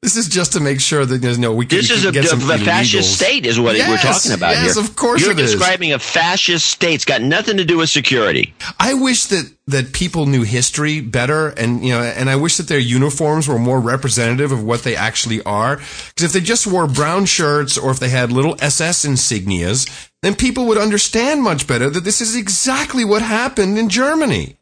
This 0.01 0.15
is 0.15 0.27
just 0.27 0.53
to 0.53 0.59
make 0.59 0.79
sure 0.79 1.05
that 1.05 1.21
there's 1.21 1.37
no 1.37 1.53
we 1.53 1.65
can, 1.65 1.79
This 1.79 1.91
is 1.91 2.05
a, 2.05 2.09
a 2.09 2.57
fascist 2.57 3.15
state, 3.15 3.45
is 3.45 3.59
what 3.59 3.75
we're 3.75 3.97
talking 3.97 4.31
about 4.31 4.51
yes, 4.51 4.75
here. 4.75 4.83
of 4.83 4.95
course 4.95 5.21
You're 5.21 5.31
it 5.31 5.39
is. 5.39 5.51
describing 5.51 5.93
a 5.93 5.99
fascist 5.99 6.65
state. 6.67 6.95
It's 6.95 7.05
got 7.05 7.21
nothing 7.21 7.57
to 7.57 7.65
do 7.65 7.77
with 7.77 7.89
security. 7.89 8.53
I 8.79 8.93
wish 8.93 9.25
that 9.25 9.51
that 9.67 9.91
people 9.91 10.25
knew 10.25 10.43
history 10.43 11.01
better, 11.01 11.49
and 11.49 11.83
you 11.83 11.91
know, 11.93 12.01
and 12.01 12.29
I 12.29 12.35
wish 12.37 12.57
that 12.57 12.67
their 12.67 12.79
uniforms 12.79 13.47
were 13.47 13.59
more 13.59 13.79
representative 13.79 14.51
of 14.51 14.63
what 14.63 14.83
they 14.83 14.95
actually 14.95 15.43
are. 15.43 15.77
Because 15.77 16.23
if 16.23 16.31
they 16.33 16.39
just 16.41 16.67
wore 16.67 16.87
brown 16.87 17.25
shirts 17.25 17.77
or 17.77 17.91
if 17.91 17.99
they 17.99 18.09
had 18.09 18.31
little 18.31 18.55
SS 18.61 19.05
insignias, 19.05 20.09
then 20.21 20.35
people 20.35 20.65
would 20.67 20.77
understand 20.77 21.43
much 21.43 21.67
better 21.67 21.89
that 21.89 22.03
this 22.03 22.21
is 22.21 22.35
exactly 22.35 23.03
what 23.03 23.21
happened 23.21 23.77
in 23.77 23.89
Germany. 23.89 24.57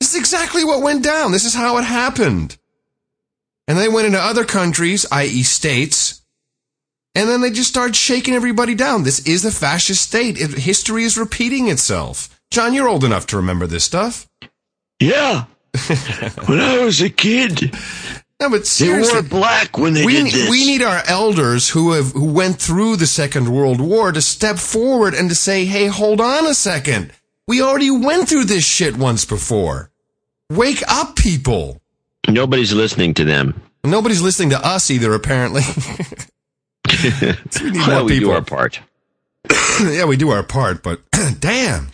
This 0.00 0.14
is 0.14 0.20
exactly 0.20 0.64
what 0.64 0.82
went 0.82 1.02
down. 1.02 1.32
This 1.32 1.44
is 1.44 1.54
how 1.54 1.78
it 1.78 1.84
happened. 1.84 2.56
And 3.68 3.78
they 3.78 3.88
went 3.88 4.06
into 4.06 4.18
other 4.20 4.44
countries, 4.44 5.06
i.e., 5.10 5.42
states, 5.42 6.22
and 7.16 7.28
then 7.28 7.40
they 7.40 7.50
just 7.50 7.70
started 7.70 7.96
shaking 7.96 8.34
everybody 8.34 8.74
down. 8.74 9.02
This 9.02 9.20
is 9.26 9.44
a 9.44 9.50
fascist 9.50 10.02
state. 10.02 10.38
It, 10.38 10.50
history 10.52 11.02
is 11.04 11.16
repeating 11.16 11.68
itself. 11.68 12.28
John, 12.50 12.74
you're 12.74 12.88
old 12.88 13.04
enough 13.04 13.26
to 13.28 13.36
remember 13.36 13.66
this 13.66 13.84
stuff. 13.84 14.28
Yeah. 15.00 15.44
when 16.46 16.60
I 16.60 16.84
was 16.84 17.00
a 17.00 17.10
kid, 17.10 17.74
No, 18.40 18.50
but 18.50 18.66
seriously, 18.66 19.14
they 19.14 19.28
wore 19.28 19.40
black 19.40 19.78
when 19.78 19.94
they 19.94 20.04
we, 20.04 20.22
did 20.24 20.32
this. 20.32 20.50
we 20.50 20.66
need 20.66 20.82
our 20.82 21.02
elders 21.06 21.70
who 21.70 21.92
have 21.92 22.12
who 22.12 22.32
went 22.32 22.60
through 22.60 22.96
the 22.96 23.06
Second 23.06 23.48
World 23.48 23.80
War 23.80 24.12
to 24.12 24.20
step 24.22 24.58
forward 24.58 25.14
and 25.14 25.28
to 25.28 25.34
say, 25.34 25.64
"Hey, 25.64 25.86
hold 25.86 26.20
on 26.20 26.46
a 26.46 26.54
second. 26.54 27.12
We 27.48 27.62
already 27.62 27.90
went 27.90 28.28
through 28.28 28.44
this 28.44 28.64
shit 28.64 28.96
once 28.96 29.24
before. 29.24 29.90
Wake 30.50 30.82
up, 30.86 31.16
people." 31.16 31.80
Nobody's 32.28 32.72
listening 32.72 33.14
to 33.14 33.24
them. 33.24 33.60
Nobody's 33.84 34.22
listening 34.22 34.50
to 34.50 34.64
us 34.66 34.90
either, 34.90 35.14
apparently. 35.14 35.62
we 37.02 37.70
need 37.70 37.76
Well, 37.86 38.00
more 38.00 38.04
we 38.04 38.18
do 38.18 38.30
our 38.30 38.42
part. 38.42 38.80
yeah, 39.80 40.04
we 40.04 40.16
do 40.16 40.30
our 40.30 40.42
part, 40.42 40.82
but 40.82 41.00
damn. 41.40 41.88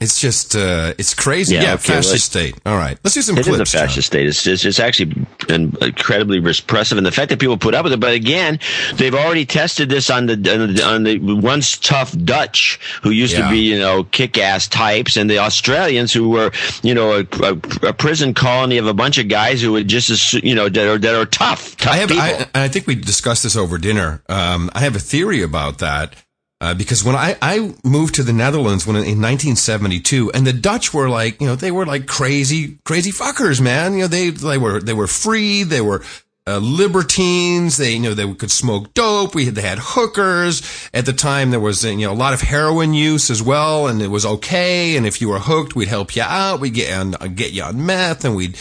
It's 0.00 0.20
just, 0.20 0.54
uh, 0.54 0.94
it's 0.96 1.12
crazy. 1.12 1.56
Yeah, 1.56 1.62
Yeah, 1.62 1.74
okay, 1.74 1.94
fascist 1.94 2.26
state. 2.26 2.54
All 2.64 2.76
right. 2.76 2.96
Let's 3.02 3.14
do 3.14 3.22
some 3.22 3.36
It 3.36 3.40
is 3.48 3.56
clips. 3.56 3.74
a 3.74 3.78
fascist 3.78 4.06
state. 4.06 4.28
It's, 4.28 4.46
it's, 4.46 4.64
it's 4.64 4.78
actually 4.78 5.26
incredibly 5.48 6.38
repressive, 6.38 6.98
and 6.98 7.06
the 7.06 7.10
fact 7.10 7.30
that 7.30 7.40
people 7.40 7.56
put 7.58 7.74
up 7.74 7.82
with 7.84 7.92
it. 7.92 7.98
But 8.00 8.12
again, 8.14 8.60
they've 8.94 9.14
already 9.14 9.44
tested 9.44 9.88
this 9.88 10.08
on 10.10 10.26
the 10.26 10.34
on 10.34 10.74
the, 10.74 10.82
on 10.84 11.02
the 11.02 11.18
once 11.18 11.76
tough 11.78 12.16
Dutch, 12.24 12.78
who 13.02 13.10
used 13.10 13.32
Yeah. 13.34 13.46
to 13.46 13.50
be 13.50 13.58
you 13.58 13.78
know 13.78 14.04
kick-ass 14.04 14.68
types, 14.68 15.16
and 15.16 15.28
the 15.28 15.38
Australians, 15.38 16.12
who 16.12 16.28
were 16.30 16.52
you 16.82 16.94
know 16.94 17.12
a, 17.14 17.26
a, 17.42 17.88
a 17.88 17.92
prison 17.92 18.34
colony 18.34 18.78
of 18.78 18.86
a 18.86 18.94
bunch 18.94 19.18
of 19.18 19.28
guys 19.28 19.60
who 19.60 19.72
were 19.72 19.82
just 19.82 20.10
as 20.10 20.32
you 20.34 20.54
know 20.54 20.68
that 20.68 20.88
are 20.88 20.98
that 20.98 21.14
are 21.14 21.26
tough, 21.26 21.76
tough 21.76 21.92
I 21.92 21.96
have, 21.96 22.08
people. 22.08 22.22
I, 22.22 22.30
and 22.54 22.62
I 22.64 22.68
think 22.68 22.86
we 22.86 22.94
discussed 22.94 23.42
this 23.42 23.56
over 23.56 23.78
dinner. 23.78 24.22
Um, 24.28 24.70
I 24.74 24.80
have 24.80 24.94
a 24.94 25.00
theory 25.00 25.42
about 25.42 25.78
that. 25.78 26.14
Uh, 26.60 26.74
because 26.74 27.04
when 27.04 27.14
I, 27.14 27.36
I 27.40 27.72
moved 27.84 28.16
to 28.16 28.24
the 28.24 28.32
Netherlands 28.32 28.84
when 28.84 28.96
in 28.96 29.22
1972 29.22 30.32
and 30.32 30.44
the 30.44 30.52
Dutch 30.52 30.92
were 30.92 31.08
like, 31.08 31.40
you 31.40 31.46
know, 31.46 31.54
they 31.54 31.70
were 31.70 31.86
like 31.86 32.06
crazy, 32.06 32.78
crazy 32.84 33.12
fuckers, 33.12 33.60
man. 33.60 33.94
You 33.94 34.00
know, 34.00 34.06
they, 34.08 34.30
they 34.30 34.58
were, 34.58 34.80
they 34.80 34.92
were 34.92 35.06
free. 35.06 35.62
They 35.62 35.80
were, 35.80 36.02
uh, 36.48 36.58
libertines. 36.58 37.76
They, 37.76 37.92
you 37.92 38.00
know, 38.00 38.14
they 38.14 38.32
could 38.34 38.50
smoke 38.50 38.94
dope. 38.94 39.34
We 39.34 39.44
had, 39.44 39.54
they 39.54 39.62
had 39.62 39.78
hookers. 39.80 40.88
At 40.94 41.04
the 41.04 41.12
time, 41.12 41.50
there 41.50 41.60
was, 41.60 41.84
you 41.84 42.06
know, 42.06 42.12
a 42.12 42.14
lot 42.14 42.32
of 42.32 42.40
heroin 42.40 42.94
use 42.94 43.30
as 43.30 43.42
well, 43.42 43.86
and 43.86 44.00
it 44.00 44.08
was 44.08 44.24
okay. 44.24 44.96
And 44.96 45.06
if 45.06 45.20
you 45.20 45.28
were 45.28 45.40
hooked, 45.40 45.76
we'd 45.76 45.88
help 45.88 46.16
you 46.16 46.22
out. 46.22 46.60
We'd 46.60 46.74
get 46.74 46.98
on, 46.98 47.10
get 47.34 47.52
you 47.52 47.62
on 47.62 47.84
meth, 47.84 48.24
and 48.24 48.34
we'd, 48.34 48.56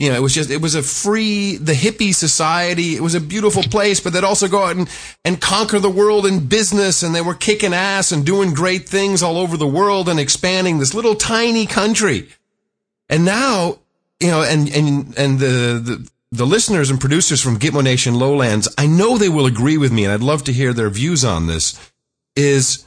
you 0.00 0.08
know, 0.08 0.16
it 0.16 0.22
was 0.22 0.34
just, 0.34 0.48
it 0.48 0.62
was 0.62 0.74
a 0.74 0.82
free, 0.82 1.56
the 1.56 1.74
hippie 1.74 2.14
society. 2.14 2.96
It 2.96 3.02
was 3.02 3.14
a 3.14 3.20
beautiful 3.20 3.62
place, 3.62 4.00
but 4.00 4.14
they'd 4.14 4.24
also 4.24 4.48
go 4.48 4.64
out 4.64 4.76
and, 4.76 4.88
and 5.26 5.38
conquer 5.38 5.78
the 5.78 5.90
world 5.90 6.24
in 6.24 6.46
business, 6.46 7.02
and 7.02 7.14
they 7.14 7.20
were 7.20 7.34
kicking 7.34 7.74
ass 7.74 8.10
and 8.10 8.24
doing 8.24 8.54
great 8.54 8.88
things 8.88 9.22
all 9.22 9.36
over 9.36 9.58
the 9.58 9.66
world 9.66 10.08
and 10.08 10.18
expanding 10.18 10.78
this 10.78 10.94
little 10.94 11.14
tiny 11.14 11.66
country. 11.66 12.30
And 13.10 13.26
now, 13.26 13.80
you 14.20 14.28
know, 14.28 14.40
and, 14.40 14.74
and, 14.74 15.18
and 15.18 15.38
the, 15.38 15.82
the, 15.84 16.10
the 16.32 16.46
listeners 16.46 16.88
and 16.88 16.98
producers 16.98 17.42
from 17.42 17.58
Gitmo 17.58 17.84
Nation 17.84 18.14
Lowlands, 18.14 18.74
I 18.78 18.86
know 18.86 19.18
they 19.18 19.28
will 19.28 19.44
agree 19.44 19.76
with 19.76 19.92
me, 19.92 20.04
and 20.04 20.14
I'd 20.14 20.22
love 20.22 20.44
to 20.44 20.52
hear 20.54 20.72
their 20.72 20.88
views 20.88 21.26
on 21.26 21.46
this, 21.46 21.78
is 22.34 22.86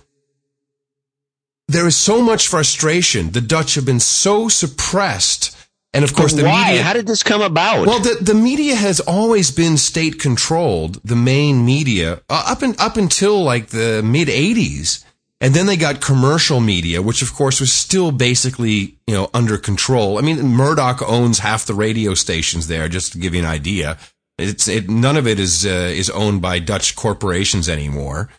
there 1.68 1.86
is 1.86 1.96
so 1.96 2.24
much 2.24 2.48
frustration. 2.48 3.30
The 3.30 3.42
Dutch 3.42 3.76
have 3.76 3.86
been 3.86 4.00
so 4.00 4.48
suppressed. 4.48 5.53
And 5.94 6.04
of 6.04 6.14
course, 6.16 6.34
the 6.34 6.44
Why? 6.44 6.70
media. 6.70 6.84
How 6.84 6.94
did 6.94 7.06
this 7.06 7.22
come 7.22 7.42
about? 7.42 7.86
Well, 7.86 8.00
the, 8.00 8.18
the 8.20 8.34
media 8.34 8.76
has 8.76 9.00
always 9.00 9.52
been 9.52 9.78
state 9.78 10.20
controlled, 10.20 11.00
the 11.04 11.16
main 11.16 11.66
media, 11.66 12.22
uh, 12.30 12.46
up 12.48 12.64
and 12.64 12.80
up 12.80 12.98
until 12.98 13.44
like 13.44 13.68
the 13.68 14.02
mid 14.04 14.28
80s. 14.28 15.04
And 15.40 15.54
then 15.54 15.66
they 15.66 15.76
got 15.76 16.00
commercial 16.00 16.62
media, 16.62 17.02
which 17.02 17.22
of 17.22 17.34
course 17.34 17.60
was 17.60 17.74
still 17.74 18.14
basically, 18.14 18.98
you 19.06 19.14
know, 19.14 19.30
under 19.34 19.58
control. 19.58 20.18
I 20.18 20.22
mean, 20.22 20.42
Murdoch 20.42 21.02
owns 21.02 21.40
half 21.40 21.66
the 21.66 21.74
radio 21.74 22.14
stations 22.14 22.68
there, 22.68 22.88
just 22.88 23.12
to 23.12 23.18
give 23.18 23.34
you 23.34 23.42
an 23.42 23.46
idea. 23.46 23.98
It's, 24.38 24.70
it, 24.70 24.90
none 24.90 25.18
of 25.18 25.28
it 25.28 25.40
is, 25.42 25.66
uh, 25.66 25.92
is 25.94 26.10
owned 26.10 26.42
by 26.42 26.60
Dutch 26.60 26.96
corporations 26.96 27.68
anymore. 27.68 28.30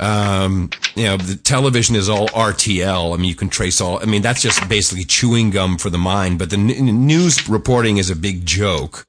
Um, 0.00 0.70
you 0.94 1.04
know, 1.04 1.16
the 1.16 1.36
television 1.36 1.96
is 1.96 2.08
all 2.08 2.28
RTL. 2.28 3.14
I 3.14 3.16
mean, 3.16 3.28
you 3.28 3.34
can 3.34 3.48
trace 3.48 3.80
all, 3.80 4.00
I 4.00 4.04
mean, 4.04 4.22
that's 4.22 4.42
just 4.42 4.68
basically 4.68 5.04
chewing 5.04 5.50
gum 5.50 5.76
for 5.76 5.90
the 5.90 5.98
mind, 5.98 6.38
but 6.38 6.50
the 6.50 6.56
n- 6.56 7.06
news 7.06 7.48
reporting 7.48 7.96
is 7.96 8.10
a 8.10 8.16
big 8.16 8.46
joke. 8.46 9.06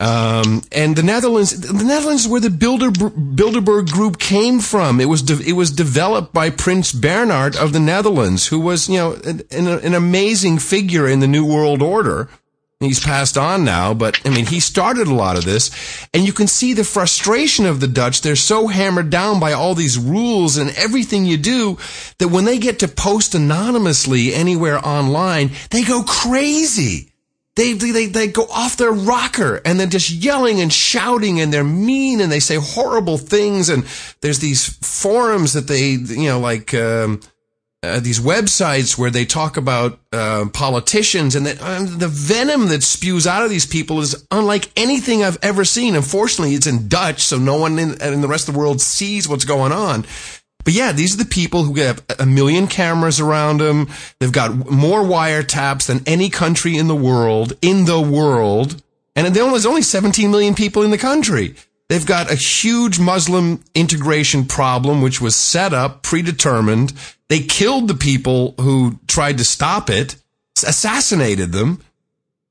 Um, 0.00 0.62
and 0.72 0.96
the 0.96 1.04
Netherlands, 1.04 1.60
the 1.60 1.84
Netherlands 1.84 2.24
is 2.24 2.28
where 2.28 2.40
the 2.40 2.50
Bilder, 2.50 2.90
Bilderberg 2.90 3.90
group 3.90 4.18
came 4.18 4.58
from. 4.58 5.00
It 5.00 5.08
was, 5.08 5.22
de- 5.22 5.48
it 5.48 5.52
was 5.52 5.70
developed 5.70 6.32
by 6.32 6.50
Prince 6.50 6.92
Bernhard 6.92 7.56
of 7.56 7.72
the 7.72 7.80
Netherlands, 7.80 8.48
who 8.48 8.58
was, 8.58 8.88
you 8.88 8.96
know, 8.96 9.12
an, 9.24 9.42
an 9.68 9.94
amazing 9.94 10.58
figure 10.58 11.08
in 11.08 11.20
the 11.20 11.28
New 11.28 11.46
World 11.46 11.80
Order. 11.80 12.28
He's 12.84 13.04
passed 13.04 13.36
on 13.36 13.64
now, 13.64 13.94
but 13.94 14.20
I 14.24 14.30
mean, 14.30 14.46
he 14.46 14.60
started 14.60 15.08
a 15.08 15.14
lot 15.14 15.36
of 15.36 15.44
this. 15.44 15.70
And 16.14 16.24
you 16.24 16.32
can 16.32 16.46
see 16.46 16.72
the 16.72 16.84
frustration 16.84 17.66
of 17.66 17.80
the 17.80 17.88
Dutch. 17.88 18.20
They're 18.20 18.36
so 18.36 18.68
hammered 18.68 19.10
down 19.10 19.40
by 19.40 19.52
all 19.52 19.74
these 19.74 19.98
rules 19.98 20.56
and 20.56 20.70
everything 20.76 21.24
you 21.24 21.36
do 21.36 21.78
that 22.18 22.28
when 22.28 22.44
they 22.44 22.58
get 22.58 22.78
to 22.80 22.88
post 22.88 23.34
anonymously 23.34 24.32
anywhere 24.32 24.78
online, 24.78 25.50
they 25.70 25.82
go 25.82 26.02
crazy. 26.02 27.10
They, 27.56 27.72
they, 27.74 28.06
they 28.06 28.26
go 28.26 28.46
off 28.50 28.76
their 28.76 28.92
rocker 28.92 29.60
and 29.64 29.78
they're 29.78 29.86
just 29.86 30.10
yelling 30.10 30.60
and 30.60 30.72
shouting 30.72 31.40
and 31.40 31.52
they're 31.52 31.62
mean 31.62 32.20
and 32.20 32.30
they 32.30 32.40
say 32.40 32.56
horrible 32.56 33.16
things. 33.16 33.68
And 33.68 33.84
there's 34.22 34.40
these 34.40 34.76
forums 34.78 35.52
that 35.52 35.68
they, 35.68 35.90
you 35.90 36.28
know, 36.28 36.40
like, 36.40 36.74
um, 36.74 37.20
uh, 37.84 38.00
these 38.00 38.20
websites 38.20 38.96
where 38.98 39.10
they 39.10 39.24
talk 39.24 39.56
about 39.56 39.98
uh, 40.12 40.46
politicians 40.52 41.34
and 41.34 41.46
that 41.46 41.60
uh, 41.60 41.84
the 41.84 42.08
venom 42.08 42.68
that 42.68 42.82
spews 42.82 43.26
out 43.26 43.44
of 43.44 43.50
these 43.50 43.66
people 43.66 44.00
is 44.00 44.26
unlike 44.30 44.70
anything 44.76 45.22
I've 45.22 45.38
ever 45.42 45.64
seen. 45.64 45.94
Unfortunately, 45.94 46.54
it's 46.54 46.66
in 46.66 46.88
Dutch, 46.88 47.20
so 47.20 47.38
no 47.38 47.56
one 47.56 47.78
in, 47.78 48.00
in 48.02 48.20
the 48.20 48.28
rest 48.28 48.48
of 48.48 48.54
the 48.54 48.58
world 48.58 48.80
sees 48.80 49.28
what's 49.28 49.44
going 49.44 49.72
on. 49.72 50.04
But 50.64 50.72
yeah, 50.72 50.92
these 50.92 51.14
are 51.14 51.22
the 51.22 51.28
people 51.28 51.64
who 51.64 51.74
have 51.80 52.02
a 52.18 52.26
million 52.26 52.66
cameras 52.66 53.20
around 53.20 53.60
them. 53.60 53.88
They've 54.18 54.32
got 54.32 54.70
more 54.70 55.02
wiretaps 55.02 55.86
than 55.86 56.02
any 56.06 56.30
country 56.30 56.76
in 56.78 56.88
the 56.88 56.94
world, 56.94 57.52
in 57.60 57.84
the 57.84 58.00
world. 58.00 58.82
And 59.14 59.34
there's 59.34 59.66
only 59.66 59.82
17 59.82 60.30
million 60.30 60.54
people 60.54 60.82
in 60.82 60.90
the 60.90 60.98
country. 60.98 61.54
They've 61.88 62.06
got 62.06 62.30
a 62.30 62.34
huge 62.34 62.98
Muslim 62.98 63.62
integration 63.74 64.46
problem, 64.46 65.02
which 65.02 65.20
was 65.20 65.36
set 65.36 65.74
up, 65.74 66.02
predetermined. 66.02 66.92
They 67.28 67.40
killed 67.40 67.88
the 67.88 67.94
people 67.94 68.54
who 68.58 68.98
tried 69.06 69.38
to 69.38 69.44
stop 69.44 69.90
it, 69.90 70.16
assassinated 70.66 71.52
them, 71.52 71.82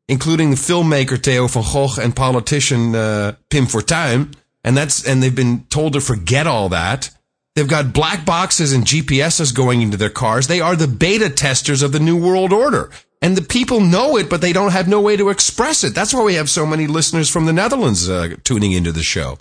including 0.07 0.51
the 0.51 0.55
filmmaker 0.55 1.21
Theo 1.21 1.47
van 1.47 1.63
Gogh 1.63 2.01
and 2.01 2.15
politician 2.15 2.95
uh, 2.95 3.33
Pim 3.49 3.65
Fortuyn. 3.65 4.33
And 4.63 4.77
that's 4.77 5.05
and 5.05 5.21
they've 5.21 5.35
been 5.35 5.65
told 5.65 5.93
to 5.93 6.01
forget 6.01 6.47
all 6.47 6.69
that. 6.69 7.09
They've 7.55 7.67
got 7.67 7.93
black 7.93 8.25
boxes 8.25 8.73
and 8.73 8.85
GPSs 8.85 9.53
going 9.53 9.81
into 9.81 9.97
their 9.97 10.09
cars. 10.09 10.47
They 10.47 10.61
are 10.61 10.75
the 10.75 10.87
beta 10.87 11.29
testers 11.29 11.81
of 11.81 11.91
the 11.91 11.99
New 11.99 12.17
World 12.17 12.53
Order. 12.53 12.89
And 13.23 13.35
the 13.37 13.41
people 13.41 13.79
know 13.79 14.17
it, 14.17 14.29
but 14.29 14.41
they 14.41 14.53
don't 14.53 14.71
have 14.73 14.87
no 14.87 14.99
way 15.01 15.15
to 15.17 15.29
express 15.29 15.83
it. 15.83 15.95
That's 15.95 16.13
why 16.13 16.23
we 16.23 16.35
have 16.35 16.49
so 16.49 16.65
many 16.65 16.85
listeners 16.87 17.29
from 17.29 17.45
the 17.45 17.53
Netherlands 17.53 18.07
uh, 18.09 18.35
tuning 18.43 18.73
into 18.73 18.91
the 18.91 19.01
show. 19.01 19.37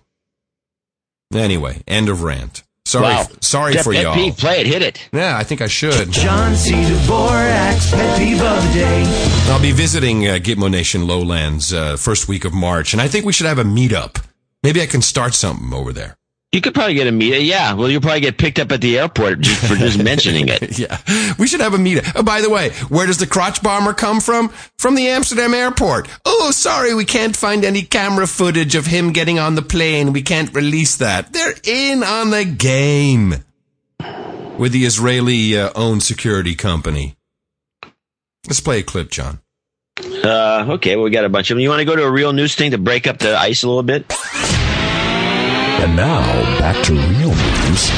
Anyway, 1.35 1.83
end 1.89 2.09
of 2.09 2.23
rant. 2.23 2.63
Sorry, 2.85 3.05
Wow. 3.05 3.27
sorry 3.41 3.75
Pet- 3.75 3.85
for 3.85 3.93
pet 3.93 4.03
y'all. 4.03 4.15
peeve, 4.15 4.37
play 4.37 4.61
it, 4.61 4.67
hit 4.67 4.83
it. 4.83 5.09
Yeah, 5.13 5.37
I 5.37 5.45
think 5.45 5.61
I 5.61 5.67
should. 5.69 6.11
John 6.11 6.55
C. 6.57 6.73
Dvorak's 6.73 7.91
pet 7.91 8.19
peeve 8.19 8.41
of 8.43 8.63
the 8.67 8.73
day. 8.75 9.05
I'll 9.51 9.61
be 9.63 9.71
visiting 9.73 10.27
uh, 10.27 10.33
Gitmo 10.35 10.71
Nation 10.71 11.07
Lowlands 11.07 11.73
uh, 11.73 11.97
first 11.97 12.29
week 12.29 12.45
of 12.45 12.53
March, 12.53 12.93
and 12.93 13.01
I 13.01 13.09
think 13.09 13.25
we 13.25 13.33
should 13.33 13.47
have 13.47 13.59
a 13.59 13.65
meetup. 13.65 14.23
Maybe 14.63 14.83
I 14.83 14.87
can 14.87 15.01
start 15.03 15.35
something 15.35 15.73
over 15.73 15.93
there. 15.93 16.17
You 16.53 16.61
could 16.61 16.75
probably 16.75 16.93
get 16.93 17.07
a 17.07 17.13
meet. 17.13 17.41
Yeah, 17.45 17.73
well, 17.73 17.89
you'll 17.89 18.03
probably 18.03 18.21
get 18.21 18.37
picked 18.37 18.59
up 18.59 18.71
at 18.73 18.83
the 18.83 18.99
airport 18.99 19.41
just 19.41 19.67
for 19.67 19.75
just 19.75 19.97
mentioning 20.05 20.49
it. 20.49 20.79
Yeah, 20.83 20.99
we 21.39 21.47
should 21.47 21.61
have 21.61 21.75
a 21.75 21.79
meetup. 21.79 22.13
Oh, 22.17 22.23
by 22.23 22.41
the 22.41 22.51
way, 22.51 22.71
where 22.89 23.07
does 23.07 23.19
the 23.19 23.27
crotch 23.27 23.63
bomber 23.63 23.93
come 23.93 24.21
from? 24.21 24.49
From 24.79 24.95
the 24.97 25.09
Amsterdam 25.09 25.55
airport. 25.55 26.09
Oh, 26.25 26.51
sorry, 26.51 26.95
we 26.95 27.05
can't 27.05 27.37
find 27.37 27.65
any 27.65 27.83
camera 27.83 28.27
footage 28.27 28.75
of 28.75 28.87
him 28.87 29.13
getting 29.13 29.39
on 29.39 29.55
the 29.55 29.63
plane. 29.63 30.13
We 30.13 30.23
can't 30.23 30.53
release 30.55 30.97
that. 30.97 31.33
They're 31.33 31.55
in 31.65 32.03
on 32.03 32.31
the 32.31 32.45
game 32.45 33.45
with 34.59 34.73
the 34.73 34.85
Israeli 34.85 35.57
uh, 35.59 35.71
owned 35.75 36.03
security 36.03 36.55
company. 36.55 37.17
Let's 38.47 38.61
play 38.61 38.81
a 38.81 38.83
clip, 38.83 39.11
John. 39.11 39.41
Uh, 40.01 40.67
okay, 40.71 40.97
well, 40.97 41.05
we 41.05 41.11
got 41.11 41.25
a 41.25 41.29
bunch 41.29 41.51
of 41.51 41.57
them. 41.57 41.63
You 41.63 41.69
want 41.69 41.81
to 41.81 41.85
go 41.85 41.97
to 41.97 42.03
a 42.03 42.11
real 42.11 42.33
news 42.33 42.55
thing 42.55 42.73
to 42.73 42.79
break 42.79 43.07
up 43.07 43.19
the 43.19 43.37
ice 43.39 43.63
a 43.63 43.69
little 43.69 43.83
bit? 43.83 44.05
And 45.83 45.97
now, 45.97 46.21
back 46.61 46.81
to 46.85 46.93
real 46.93 47.31
news. 47.31 47.91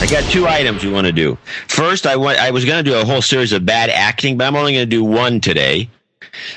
I 0.00 0.06
got 0.10 0.28
two 0.32 0.48
items 0.48 0.84
we 0.84 0.90
want 0.90 1.06
to 1.06 1.12
do. 1.12 1.38
First, 1.68 2.08
I 2.08 2.16
want, 2.16 2.38
I 2.40 2.50
was 2.50 2.64
going 2.64 2.84
to 2.84 2.90
do 2.90 2.98
a 2.98 3.04
whole 3.04 3.22
series 3.22 3.52
of 3.52 3.64
bad 3.64 3.88
acting, 3.88 4.36
but 4.36 4.48
I'm 4.48 4.56
only 4.56 4.72
going 4.72 4.90
to 4.90 4.90
do 4.90 5.04
one 5.04 5.40
today. 5.40 5.90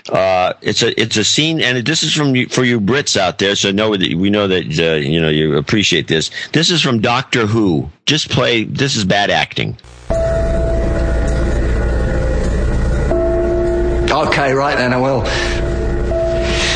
Uh, 0.10 0.54
it's 0.64 0.82
a 0.82 1.00
it's 1.00 1.16
a 1.16 1.24
scene, 1.24 1.62
and 1.62 1.86
this 1.86 2.02
is 2.02 2.16
from 2.16 2.36
you, 2.36 2.48
for 2.48 2.64
you 2.64 2.82
Brits 2.82 3.18
out 3.18 3.38
there. 3.38 3.56
So 3.56 3.72
know 3.72 3.96
that 3.96 4.16
we 4.16 4.32
know 4.32 4.48
that 4.48 4.80
uh, 4.80 4.96
you 4.96 5.22
know 5.22 5.30
you 5.30 5.58
appreciate 5.58 6.08
this. 6.08 6.32
This 6.54 6.72
is 6.72 6.82
from 6.82 7.02
Doctor 7.02 7.46
Who. 7.46 7.92
Just 8.08 8.32
play. 8.32 8.64
This 8.64 8.96
is 8.96 9.06
bad 9.06 9.30
acting. 9.30 9.78
Okay, 14.10 14.54
right 14.54 14.76
then, 14.76 14.92
I 14.92 14.98
will. 14.98 15.22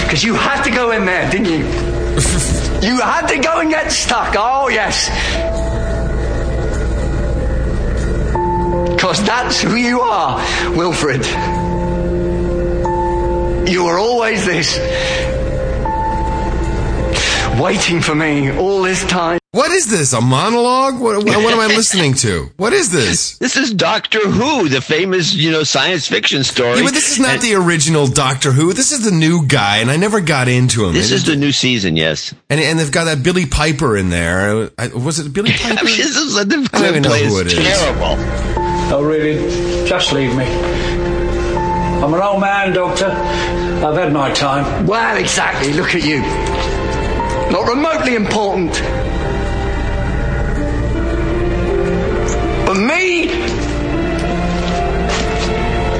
Because 0.04 0.24
you 0.24 0.36
had 0.36 0.62
to 0.64 0.70
go 0.70 0.92
in 0.92 1.06
there, 1.06 1.32
didn't 1.32 1.48
you? 1.48 2.52
you 2.86 3.00
had 3.00 3.28
to 3.28 3.40
go 3.40 3.60
and 3.60 3.70
get 3.70 3.92
stuck. 3.92 4.36
Oh, 4.38 4.70
yes. 4.70 5.10
Because 8.92 9.26
that's 9.26 9.62
who 9.62 9.76
you 9.76 10.02
are, 10.02 10.38
Wilfred. 10.76 11.26
You 13.68 13.86
were 13.86 13.98
always 13.98 14.46
this. 14.46 14.78
Waiting 17.62 18.02
for 18.02 18.14
me 18.16 18.52
all 18.52 18.82
this 18.82 19.06
time. 19.06 19.40
What 19.52 19.72
is 19.72 19.88
this? 19.88 20.12
A 20.12 20.20
monologue? 20.20 20.96
What, 21.00 21.18
what, 21.24 21.26
what 21.38 21.54
am 21.54 21.60
I 21.60 21.68
listening 21.68 22.14
to? 22.16 22.50
What 22.58 22.74
is 22.74 22.92
this? 22.92 23.38
This 23.38 23.56
is 23.56 23.74
Doctor 23.74 24.20
Who, 24.20 24.68
the 24.68 24.82
famous 24.82 25.34
you 25.34 25.52
know 25.52 25.64
science 25.64 26.06
fiction 26.08 26.44
story. 26.44 26.78
Yeah, 26.80 26.84
but 26.84 26.94
this 26.94 27.12
is 27.14 27.20
not 27.20 27.36
And 27.36 27.42
the 27.42 27.56
original 27.56 28.08
Doctor 28.08 28.52
Who. 28.52 28.74
This 28.74 28.92
is 28.92 29.06
the 29.06 29.12
new 29.16 29.48
guy, 29.48 29.78
and 29.78 29.90
I 29.90 29.96
never 29.96 30.20
got 30.20 30.50
into 30.50 30.86
him. 30.86 30.94
This 30.94 31.12
is 31.12 31.24
the 31.24 31.38
new 31.38 31.54
season. 31.54 31.96
Yes. 31.96 32.34
and 32.50 32.60
and 32.60 32.78
they've 32.78 32.92
got 32.92 33.06
that 33.06 33.24
Billie 33.24 33.46
Piper 33.46 33.96
in 33.96 34.10
there. 34.10 34.70
I, 34.78 34.88
was 34.88 35.20
it 35.20 35.32
Billie 35.32 35.52
I 35.54 35.58
Piper? 35.58 35.86
mean, 35.86 35.98
this 35.98 36.18
is 36.18 36.34
the 36.34 36.42
I 36.42 36.44
don't 36.80 36.90
even 36.90 37.04
know 37.04 37.10
who 37.16 37.40
it 37.40 37.48
is. 37.48 37.54
terrible. 37.54 38.16
Oh, 38.94 39.02
really? 39.04 39.88
Just 39.88 40.12
leave 40.12 40.36
me. 40.36 40.44
I'm 40.46 42.14
an 42.14 42.22
old 42.22 42.42
man, 42.42 42.74
Doctor. 42.74 43.08
I've 43.08 43.96
had 43.96 44.12
my 44.12 44.32
time. 44.34 44.86
Well, 44.86 45.16
exactly. 45.18 45.72
Look 45.74 45.96
at 45.96 46.04
you. 46.04 46.22
Not 47.56 47.70
remotely 47.70 48.16
important. 48.16 48.74
But 52.66 52.74
me, 52.74 53.30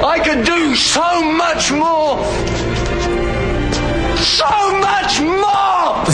I 0.04 0.20
could 0.22 0.44
do 0.44 0.74
so 0.76 1.32
much 1.32 1.72
more. 1.72 2.22
So 4.18 4.50
much 4.80 5.20
more. 5.22 6.04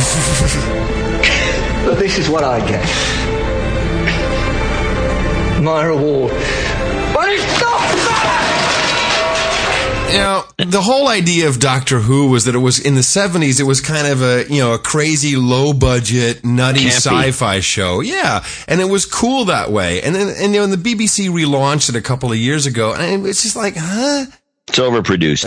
but 1.86 1.98
this 1.98 2.18
is 2.18 2.28
what 2.28 2.44
I 2.44 2.60
get. 2.64 2.86
My 5.60 5.82
reward. 5.86 6.30
Know, 10.18 10.44
the 10.58 10.80
whole 10.80 11.08
idea 11.08 11.48
of 11.48 11.58
Doctor 11.58 11.98
Who 11.98 12.28
was 12.28 12.44
that 12.44 12.54
it 12.54 12.58
was 12.58 12.78
in 12.78 12.94
the 12.94 13.02
seventies. 13.02 13.60
It 13.60 13.64
was 13.64 13.80
kind 13.80 14.06
of 14.06 14.22
a 14.22 14.44
you 14.48 14.60
know 14.60 14.74
a 14.74 14.78
crazy, 14.78 15.36
low 15.36 15.72
budget, 15.72 16.44
nutty 16.44 16.86
sci-fi 16.86 17.60
show. 17.60 18.00
Yeah, 18.00 18.44
and 18.68 18.80
it 18.80 18.86
was 18.86 19.06
cool 19.06 19.46
that 19.46 19.70
way. 19.70 20.02
And 20.02 20.14
then 20.14 20.28
and 20.28 20.54
you 20.54 20.60
know, 20.60 20.64
and 20.64 20.72
the 20.72 20.94
BBC 20.94 21.28
relaunched 21.28 21.88
it 21.88 21.96
a 21.96 22.02
couple 22.02 22.30
of 22.30 22.38
years 22.38 22.66
ago, 22.66 22.94
and 22.94 23.26
it's 23.26 23.42
just 23.42 23.56
like, 23.56 23.74
huh? 23.76 24.26
It's 24.68 24.78
overproduced. 24.78 25.44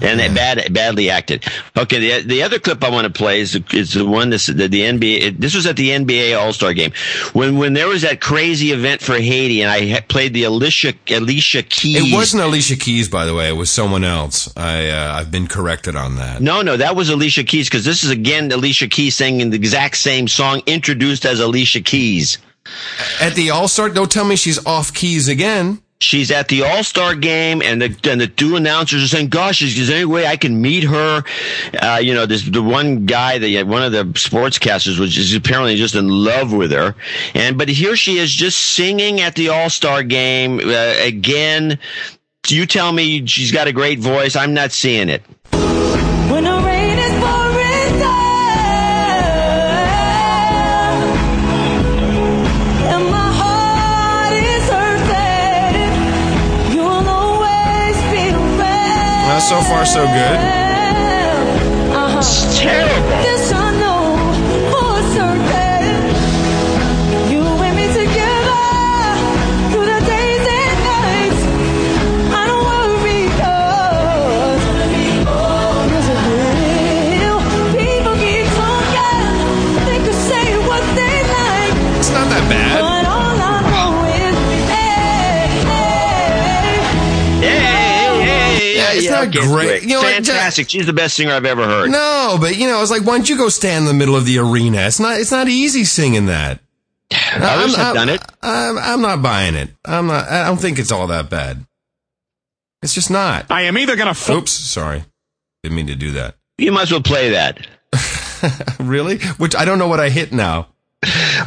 And 0.00 0.20
it 0.20 0.32
bad, 0.32 0.72
badly 0.72 1.10
acted. 1.10 1.44
Okay, 1.76 1.98
the, 1.98 2.28
the 2.28 2.42
other 2.44 2.60
clip 2.60 2.84
I 2.84 2.90
want 2.90 3.06
to 3.06 3.12
play 3.12 3.40
is, 3.40 3.58
is 3.72 3.94
the 3.94 4.06
one 4.06 4.30
that's 4.30 4.46
the, 4.46 4.68
the 4.68 4.82
NBA. 4.82 5.20
It, 5.20 5.40
this 5.40 5.56
was 5.56 5.66
at 5.66 5.76
the 5.76 5.90
NBA 5.90 6.38
All 6.38 6.52
Star 6.52 6.72
game 6.72 6.92
when 7.32 7.58
when 7.58 7.72
there 7.72 7.88
was 7.88 8.02
that 8.02 8.20
crazy 8.20 8.70
event 8.70 9.00
for 9.00 9.14
Haiti, 9.14 9.62
and 9.62 9.70
I 9.70 10.00
played 10.02 10.34
the 10.34 10.44
Alicia 10.44 10.94
Alicia 11.10 11.64
Keys. 11.64 12.12
It 12.12 12.14
wasn't 12.14 12.44
Alicia 12.44 12.76
Keys, 12.76 13.08
by 13.08 13.24
the 13.26 13.34
way. 13.34 13.48
It 13.48 13.56
was 13.56 13.70
someone 13.70 14.04
else. 14.04 14.52
I 14.56 14.88
uh, 14.88 15.14
I've 15.14 15.32
been 15.32 15.48
corrected 15.48 15.96
on 15.96 16.14
that. 16.16 16.40
No, 16.40 16.62
no, 16.62 16.76
that 16.76 16.94
was 16.94 17.08
Alicia 17.08 17.42
Keys 17.42 17.68
because 17.68 17.84
this 17.84 18.04
is 18.04 18.10
again 18.10 18.52
Alicia 18.52 18.86
Keys 18.86 19.16
singing 19.16 19.50
the 19.50 19.56
exact 19.56 19.96
same 19.96 20.28
song 20.28 20.62
introduced 20.66 21.26
as 21.26 21.40
Alicia 21.40 21.80
Keys. 21.80 22.38
At 23.20 23.34
the 23.34 23.50
All 23.50 23.66
Star, 23.66 23.88
don't 23.88 24.12
tell 24.12 24.24
me 24.24 24.36
she's 24.36 24.64
off 24.64 24.94
keys 24.94 25.26
again. 25.26 25.82
She's 26.00 26.30
at 26.30 26.46
the 26.46 26.62
All 26.62 26.84
Star 26.84 27.16
game, 27.16 27.60
and 27.60 27.82
the 27.82 28.10
and 28.10 28.20
the 28.20 28.28
two 28.28 28.54
announcers 28.54 29.02
are 29.02 29.08
saying, 29.08 29.30
"Gosh, 29.30 29.62
is, 29.62 29.76
is 29.76 29.88
there 29.88 29.96
any 29.96 30.04
way 30.04 30.28
I 30.28 30.36
can 30.36 30.62
meet 30.62 30.84
her?" 30.84 31.24
Uh, 31.82 32.00
you 32.00 32.14
know, 32.14 32.24
this 32.24 32.44
the 32.44 32.62
one 32.62 33.04
guy, 33.04 33.38
that 33.38 33.66
one 33.66 33.82
of 33.82 33.90
the 33.90 34.04
sportscasters, 34.04 35.00
was 35.00 35.10
just 35.12 35.34
apparently 35.34 35.74
just 35.74 35.96
in 35.96 36.08
love 36.08 36.52
with 36.52 36.70
her, 36.70 36.94
and 37.34 37.58
but 37.58 37.68
here 37.68 37.96
she 37.96 38.18
is, 38.18 38.30
just 38.30 38.58
singing 38.58 39.20
at 39.20 39.34
the 39.34 39.48
All 39.48 39.70
Star 39.70 40.04
game 40.04 40.60
uh, 40.60 40.94
again. 41.00 41.80
You 42.46 42.64
tell 42.64 42.92
me 42.92 43.26
she's 43.26 43.50
got 43.50 43.66
a 43.66 43.72
great 43.72 43.98
voice. 43.98 44.36
I'm 44.36 44.54
not 44.54 44.70
seeing 44.70 45.08
it. 45.08 45.22
So 59.48 59.62
far, 59.62 59.86
so 59.86 60.04
good. 60.04 60.67
Hey, 89.26 89.30
Yeah, 89.30 89.30
it's 89.30 89.34
yeah, 89.34 89.44
not 89.44 89.62
okay, 89.62 89.68
it's 89.68 89.68
great. 89.70 89.82
You 89.82 89.88
know 89.88 89.98
what, 90.00 90.06
Jack- 90.06 90.24
Fantastic. 90.24 90.70
She's 90.70 90.86
the 90.86 90.92
best 90.92 91.16
singer 91.16 91.32
I've 91.32 91.44
ever 91.44 91.64
heard. 91.64 91.90
No, 91.90 92.36
but 92.40 92.56
you 92.56 92.66
know, 92.68 92.80
it's 92.82 92.90
like, 92.90 93.02
why 93.04 93.16
don't 93.16 93.28
you 93.28 93.36
go 93.36 93.48
stand 93.48 93.82
in 93.82 93.86
the 93.86 93.94
middle 93.94 94.16
of 94.16 94.24
the 94.26 94.38
arena? 94.38 94.78
It's 94.82 95.00
not, 95.00 95.18
it's 95.20 95.30
not 95.32 95.48
easy 95.48 95.84
singing 95.84 96.26
that. 96.26 96.60
Others 97.34 97.76
have 97.76 97.94
done 97.94 98.08
it. 98.10 98.20
I'm, 98.42 98.78
I'm 98.78 99.00
not 99.02 99.22
buying 99.22 99.54
it. 99.54 99.70
I'm 99.84 100.06
not, 100.08 100.28
I 100.28 100.46
don't 100.46 100.58
think 100.58 100.78
it's 100.78 100.92
all 100.92 101.06
that 101.08 101.30
bad. 101.30 101.64
It's 102.82 102.94
just 102.94 103.10
not. 103.10 103.50
I 103.50 103.62
am 103.62 103.76
either 103.78 103.96
gonna. 103.96 104.10
F- 104.10 104.30
Oops, 104.30 104.52
sorry. 104.52 105.04
Didn't 105.62 105.76
mean 105.76 105.86
to 105.88 105.94
do 105.96 106.12
that. 106.12 106.34
You 106.60 106.72
might 106.72 106.82
as 106.82 106.90
well 106.92 107.00
play 107.02 107.30
that. 107.30 107.64
really? 108.80 109.18
Which 109.38 109.54
I 109.54 109.64
don't 109.64 109.78
know 109.78 109.86
what 109.88 110.00
I 110.00 110.08
hit 110.08 110.32
now. 110.32 110.68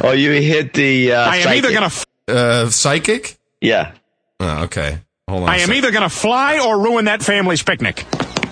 Oh, 0.02 0.12
you 0.12 0.30
hit 0.32 0.72
the. 0.74 1.12
Uh, 1.12 1.20
I 1.20 1.36
am 1.36 1.48
either 1.48 1.68
psychic. 1.68 1.74
gonna. 1.74 1.86
F- 1.86 2.06
Uh, 2.28 2.70
psychic? 2.70 3.38
Yeah. 3.60 3.92
Oh, 4.40 4.64
okay. 4.64 5.00
Hold 5.28 5.44
on. 5.44 5.48
I 5.48 5.58
a 5.58 5.60
am 5.60 5.72
either 5.72 5.90
gonna 5.90 6.08
fly 6.08 6.58
or 6.58 6.80
ruin 6.80 7.06
that 7.06 7.22
family's 7.22 7.62
picnic. 7.62 8.00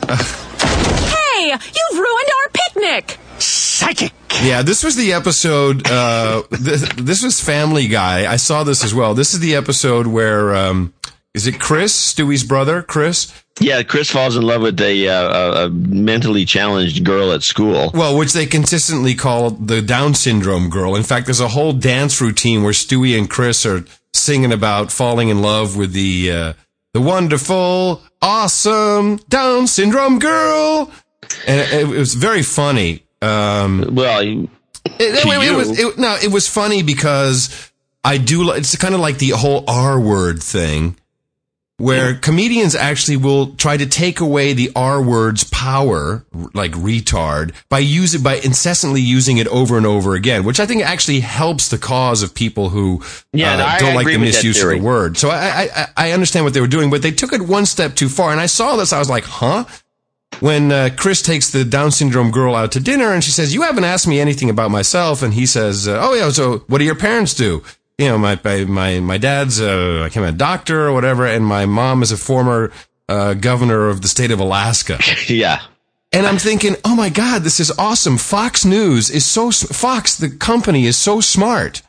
Hey, 0.09 1.51
you've 1.51 1.99
ruined 1.99 2.31
our 2.43 2.51
picnic. 2.53 3.19
Psychic. 3.39 4.13
Yeah, 4.43 4.63
this 4.63 4.83
was 4.83 4.97
the 4.97 5.13
episode. 5.13 5.87
Uh, 5.91 6.43
this, 6.51 6.89
this 6.95 7.23
was 7.23 7.41
Family 7.41 7.89
Guy. 7.89 8.31
I 8.31 8.37
saw 8.37 8.65
this 8.65 8.85
as 8.85 8.95
well. 8.95 9.15
This 9.15 9.35
is 9.35 9.41
the 9.41 9.55
episode 9.55 10.07
where 10.07 10.55
um, 10.55 10.95
is 11.35 11.47
it 11.47 11.61
Chris, 11.61 12.15
Stewie's 12.15 12.45
brother, 12.45 12.83
Chris? 12.83 13.33
Yeah, 13.61 13.83
Chris 13.83 14.11
falls 14.11 14.37
in 14.37 14.43
love 14.43 14.63
with 14.63 14.81
a, 14.81 15.09
uh, 15.09 15.13
a, 15.13 15.67
a 15.67 15.71
mentally 15.71 16.45
challenged 16.47 17.05
girl 17.05 17.33
at 17.33 17.43
school. 17.43 17.91
Well, 17.93 18.17
which 18.17 18.33
they 18.33 18.47
consistently 18.47 19.15
call 19.15 19.51
the 19.51 19.83
Down 19.83 20.15
syndrome 20.15 20.71
girl. 20.71 20.97
In 20.97 21.03
fact, 21.03 21.27
there's 21.27 21.41
a 21.41 21.49
whole 21.49 21.75
dance 21.75 22.21
routine 22.21 22.63
where 22.63 22.73
Stewie 22.73 23.19
and 23.19 23.29
Chris 23.29 23.67
are 23.67 23.85
singing 24.15 24.53
about 24.53 24.91
falling 24.93 25.29
in 25.29 25.43
love 25.43 25.77
with 25.77 25.93
the 25.93 26.31
uh, 26.33 26.53
the 26.95 27.01
wonderful, 27.01 28.03
awesome 28.21 29.17
Down 29.29 29.67
syndrome 29.67 30.19
girl, 30.19 30.91
and 31.47 31.61
it, 31.61 31.73
it 31.73 31.87
was 31.87 32.15
very 32.15 32.43
funny. 32.43 33.05
Um, 33.23 33.95
Well, 33.95 34.23
you- 34.23 34.49
It, 34.99 35.23
To 35.23 35.29
it- 35.31 35.57
was 35.57 35.79
it, 35.79 35.99
no, 35.99 36.17
it 36.23 36.33
was 36.33 36.49
funny 36.49 36.83
because 36.83 37.71
I 38.03 38.17
do. 38.17 38.51
It's 38.53 38.75
kind 38.77 38.95
of 38.95 39.01
like 39.01 39.19
the 39.19 39.31
whole 39.31 39.65
R 39.69 40.01
word 40.01 40.43
thing, 40.43 40.97
where 41.81 42.15
comedians 42.15 42.75
actually 42.75 43.17
will 43.17 43.55
try 43.55 43.77
to 43.77 43.87
take 43.87 44.21
away 44.21 44.53
the 44.53 44.71
R 44.77 45.03
word's 45.03 45.45
power, 45.45 46.25
like 46.53 46.73
retard, 46.73 47.55
by 47.69 47.79
using 47.79 48.23
by 48.23 48.35
incessantly 48.35 49.01
using 49.01 49.39
it 49.39 49.47
over 49.49 49.77
and 49.77 49.87
over 49.87 50.15
again, 50.15 50.45
which 50.45 50.61
I 50.61 50.67
think 50.67 50.83
actually 50.83 51.21
helps 51.21 51.69
the 51.69 51.79
cause 51.79 52.23
of 52.23 52.35
people 52.35 52.69
who 52.69 53.03
Yeah, 53.33 53.55
uh, 53.55 53.57
no, 53.57 53.87
don't 53.87 53.95
like 53.95 54.07
the 54.07 54.19
misuse 54.19 54.63
of 54.63 54.69
the 54.71 54.79
word. 54.79 55.17
So 55.17 55.31
I, 55.31 55.37
I 55.37 55.69
I 55.75 55.87
I 55.97 56.13
understand 56.13 56.45
what 56.45 56.55
they 56.55 56.61
were 56.61 56.67
doing, 56.67 56.91
but 56.91 57.03
they 57.03 57.11
took 57.13 57.33
it 57.33 57.43
one 57.43 57.67
step 57.67 57.95
too 57.95 58.09
far. 58.09 58.31
And 58.31 58.41
I 58.41 58.47
saw 58.47 58.77
this, 58.77 58.93
I 58.93 58.99
was 58.99 59.11
like, 59.11 59.25
huh 59.25 59.65
when 60.39 60.73
uh, 60.73 60.91
Chris 60.97 61.23
takes 61.23 61.51
the 61.51 61.65
Down 61.65 61.91
syndrome 61.91 62.31
girl 62.31 62.55
out 62.55 62.73
to 62.73 62.81
dinner 62.81 63.13
and 63.13 63.23
she 63.23 63.31
says, 63.31 63.53
"You 63.53 63.63
haven't 63.63 63.85
asked 63.85 64.07
me 64.07 64.21
anything 64.21 64.49
about 64.49 64.71
myself," 64.71 65.23
and 65.23 65.35
he 65.35 65.45
says, 65.45 65.89
"Oh 65.89 66.15
yeah, 66.15 66.31
so 66.31 66.59
what 66.69 66.79
do 66.79 66.85
your 66.85 66.95
parents 66.95 67.35
do?" 67.35 67.63
You 68.01 68.09
know, 68.09 68.17
my 68.17 68.41
my 68.65 68.99
my, 68.99 69.19
dad's 69.19 69.61
uh, 69.61 70.05
I 70.07 70.09
came 70.09 70.23
a 70.23 70.33
doctor 70.33 70.87
or 70.87 70.93
whatever, 70.95 71.27
and 71.27 71.45
my 71.45 71.67
mom 71.67 72.03
is 72.03 72.11
a 72.11 72.17
former 72.17 72.73
uh, 73.11 73.35
governor 73.35 73.89
of 73.89 74.01
the 74.01 74.09
state 74.09 74.31
of 74.31 74.41
Alaska. 74.41 74.99
yeah. 75.29 75.61
And 76.11 76.27
I'm 76.27 76.39
thinking, 76.39 76.77
oh 76.83 76.97
my 76.97 77.11
God, 77.11 77.43
this 77.43 77.61
is 77.61 77.71
awesome. 77.73 78.17
Fox 78.17 78.65
News 78.65 79.11
is 79.11 79.27
so, 79.27 79.51
Fox, 79.51 80.17
the 80.17 80.31
company 80.31 80.87
is 80.87 80.97
so 80.97 81.21
smart 81.21 81.83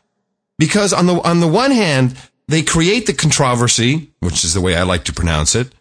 because 0.60 0.92
on 0.92 1.06
the, 1.06 1.22
on 1.22 1.40
the 1.40 1.48
one 1.48 1.72
hand, 1.72 2.18
they 2.46 2.62
create 2.62 3.06
the 3.06 3.14
controversy, 3.14 4.12
which 4.20 4.44
is 4.44 4.54
the 4.54 4.60
way 4.60 4.76
I 4.76 4.84
like 4.84 5.06
to 5.06 5.14
pronounce 5.14 5.56
it, 5.56 5.74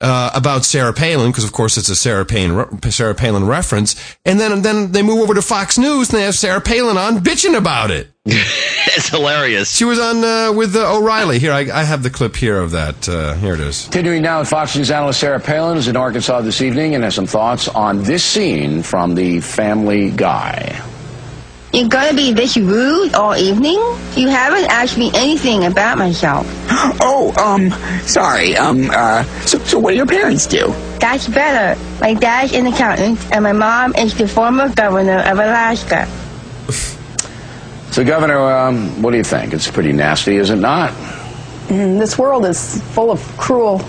uh, 0.00 0.30
about 0.34 0.64
Sarah 0.64 0.92
Palin, 0.92 1.30
because 1.30 1.44
of 1.44 1.52
course 1.52 1.76
it's 1.76 1.88
a 1.88 1.94
Sarah 1.94 2.24
Palin, 2.24 2.80
Sarah 2.90 3.14
Palin 3.14 3.46
reference. 3.46 3.96
And 4.24 4.38
then, 4.38 4.62
then 4.62 4.92
they 4.92 5.02
move 5.02 5.20
over 5.20 5.34
to 5.34 5.42
Fox 5.42 5.78
News 5.78 6.10
and 6.10 6.18
they 6.18 6.24
have 6.24 6.34
Sarah 6.34 6.60
Palin 6.60 6.96
on 6.96 7.18
bitching 7.18 7.56
about 7.56 7.90
it. 7.90 8.10
it's 8.26 9.08
hilarious. 9.08 9.74
She 9.74 9.84
was 9.84 9.98
on, 9.98 10.24
uh, 10.24 10.52
with 10.52 10.74
uh, 10.76 10.96
O'Reilly. 10.96 11.38
Here, 11.38 11.52
I, 11.52 11.60
I 11.72 11.84
have 11.84 12.02
the 12.02 12.10
clip 12.10 12.36
here 12.36 12.58
of 12.58 12.72
that. 12.72 13.08
Uh, 13.08 13.34
here 13.34 13.54
it 13.54 13.60
is. 13.60 13.84
Continuing 13.84 14.22
now 14.22 14.40
with 14.40 14.48
Fox 14.48 14.76
News 14.76 14.90
analyst 14.90 15.20
Sarah 15.20 15.40
Palin 15.40 15.78
is 15.78 15.88
in 15.88 15.96
Arkansas 15.96 16.40
this 16.40 16.60
evening 16.60 16.94
and 16.94 17.04
has 17.04 17.14
some 17.14 17.26
thoughts 17.26 17.68
on 17.68 18.02
this 18.02 18.24
scene 18.24 18.82
from 18.82 19.14
the 19.14 19.40
Family 19.40 20.10
Guy. 20.10 20.82
You're 21.74 21.88
gonna 21.88 22.14
be 22.14 22.32
this 22.32 22.56
rude 22.56 23.14
all 23.14 23.34
evening? 23.34 23.80
You 24.14 24.28
haven't 24.28 24.66
asked 24.70 24.96
me 24.96 25.10
anything 25.12 25.64
about 25.64 25.98
myself. 25.98 26.46
Oh, 27.06 27.34
um, 27.36 27.70
sorry. 28.06 28.56
Um, 28.56 28.90
uh, 28.90 29.24
so, 29.46 29.58
so 29.58 29.78
what 29.78 29.90
do 29.90 29.96
your 29.96 30.06
parents 30.06 30.46
do? 30.46 30.68
That's 31.00 31.26
better. 31.26 31.78
My 32.00 32.14
dad's 32.14 32.52
an 32.52 32.66
accountant, 32.66 33.18
and 33.32 33.42
my 33.42 33.52
mom 33.52 33.94
is 33.96 34.16
the 34.16 34.28
former 34.28 34.68
governor 34.68 35.18
of 35.18 35.38
Alaska. 35.38 36.06
So, 37.90 38.04
Governor, 38.04 38.38
um, 38.38 39.02
what 39.02 39.10
do 39.10 39.16
you 39.16 39.24
think? 39.24 39.52
It's 39.52 39.70
pretty 39.70 39.92
nasty, 39.92 40.36
is 40.36 40.50
it 40.50 40.56
not? 40.56 40.92
Mm, 41.68 41.98
this 41.98 42.16
world 42.16 42.44
is 42.46 42.80
full 42.92 43.10
of 43.10 43.20
cruel, 43.36 43.80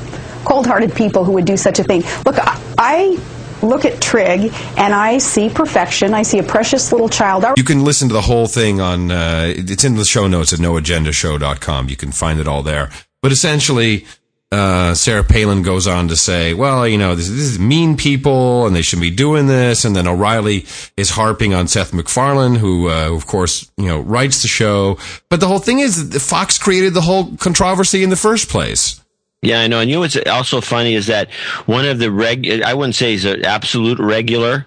cold-hearted 0.45 0.95
people 0.95 1.23
who 1.23 1.33
would 1.33 1.45
do 1.45 1.57
such 1.57 1.79
a 1.79 1.83
thing. 1.83 2.03
Look, 2.25 2.37
I, 2.39 2.59
I 2.77 3.19
look 3.67 3.85
at 3.85 4.01
Trig 4.01 4.51
and 4.77 4.93
I 4.93 5.17
see 5.17 5.49
perfection. 5.49 6.13
I 6.13 6.23
see 6.23 6.39
a 6.39 6.43
precious 6.43 6.91
little 6.91 7.09
child. 7.09 7.45
You 7.57 7.63
can 7.63 7.83
listen 7.83 8.07
to 8.09 8.13
the 8.13 8.21
whole 8.21 8.47
thing 8.47 8.81
on, 8.81 9.11
uh, 9.11 9.53
it's 9.55 9.83
in 9.83 9.95
the 9.95 10.05
show 10.05 10.27
notes 10.27 10.53
at 10.53 10.59
noagendashow.com. 10.59 11.89
You 11.89 11.95
can 11.95 12.11
find 12.11 12.39
it 12.39 12.47
all 12.47 12.63
there. 12.63 12.89
But 13.21 13.31
essentially, 13.31 14.05
uh, 14.51 14.93
Sarah 14.93 15.23
Palin 15.23 15.63
goes 15.63 15.87
on 15.87 16.07
to 16.07 16.15
say, 16.15 16.53
well, 16.53 16.87
you 16.87 16.97
know, 16.97 17.15
this, 17.15 17.27
this 17.27 17.39
is 17.39 17.59
mean 17.59 17.97
people 17.97 18.67
and 18.67 18.75
they 18.75 18.81
shouldn't 18.81 19.01
be 19.01 19.15
doing 19.15 19.47
this. 19.47 19.83
And 19.85 19.95
then 19.95 20.07
O'Reilly 20.07 20.65
is 20.95 21.09
harping 21.09 21.53
on 21.53 21.67
Seth 21.67 21.93
MacFarlane, 21.93 22.55
who, 22.55 22.89
uh, 22.89 23.13
of 23.13 23.25
course, 23.27 23.69
you 23.77 23.87
know, 23.87 23.99
writes 23.99 24.41
the 24.41 24.47
show. 24.47 24.97
But 25.29 25.39
the 25.39 25.47
whole 25.47 25.59
thing 25.59 25.79
is 25.79 26.09
that 26.09 26.19
Fox 26.19 26.57
created 26.57 26.93
the 26.93 27.01
whole 27.01 27.35
controversy 27.37 28.03
in 28.03 28.09
the 28.09 28.15
first 28.15 28.49
place. 28.49 29.01
Yeah, 29.41 29.61
I 29.61 29.67
know. 29.67 29.79
And 29.79 29.89
you 29.89 29.97
know 29.97 30.01
what's 30.01 30.17
also 30.27 30.59
funny 30.61 30.95
is 30.95 31.07
that 31.07 31.31
one 31.65 31.85
of 31.85 31.99
the 31.99 32.11
reg, 32.11 32.49
I 32.61 32.73
wouldn't 32.73 32.95
say 32.95 33.11
he's 33.11 33.25
an 33.25 33.45
absolute 33.45 33.99
regular, 33.99 34.65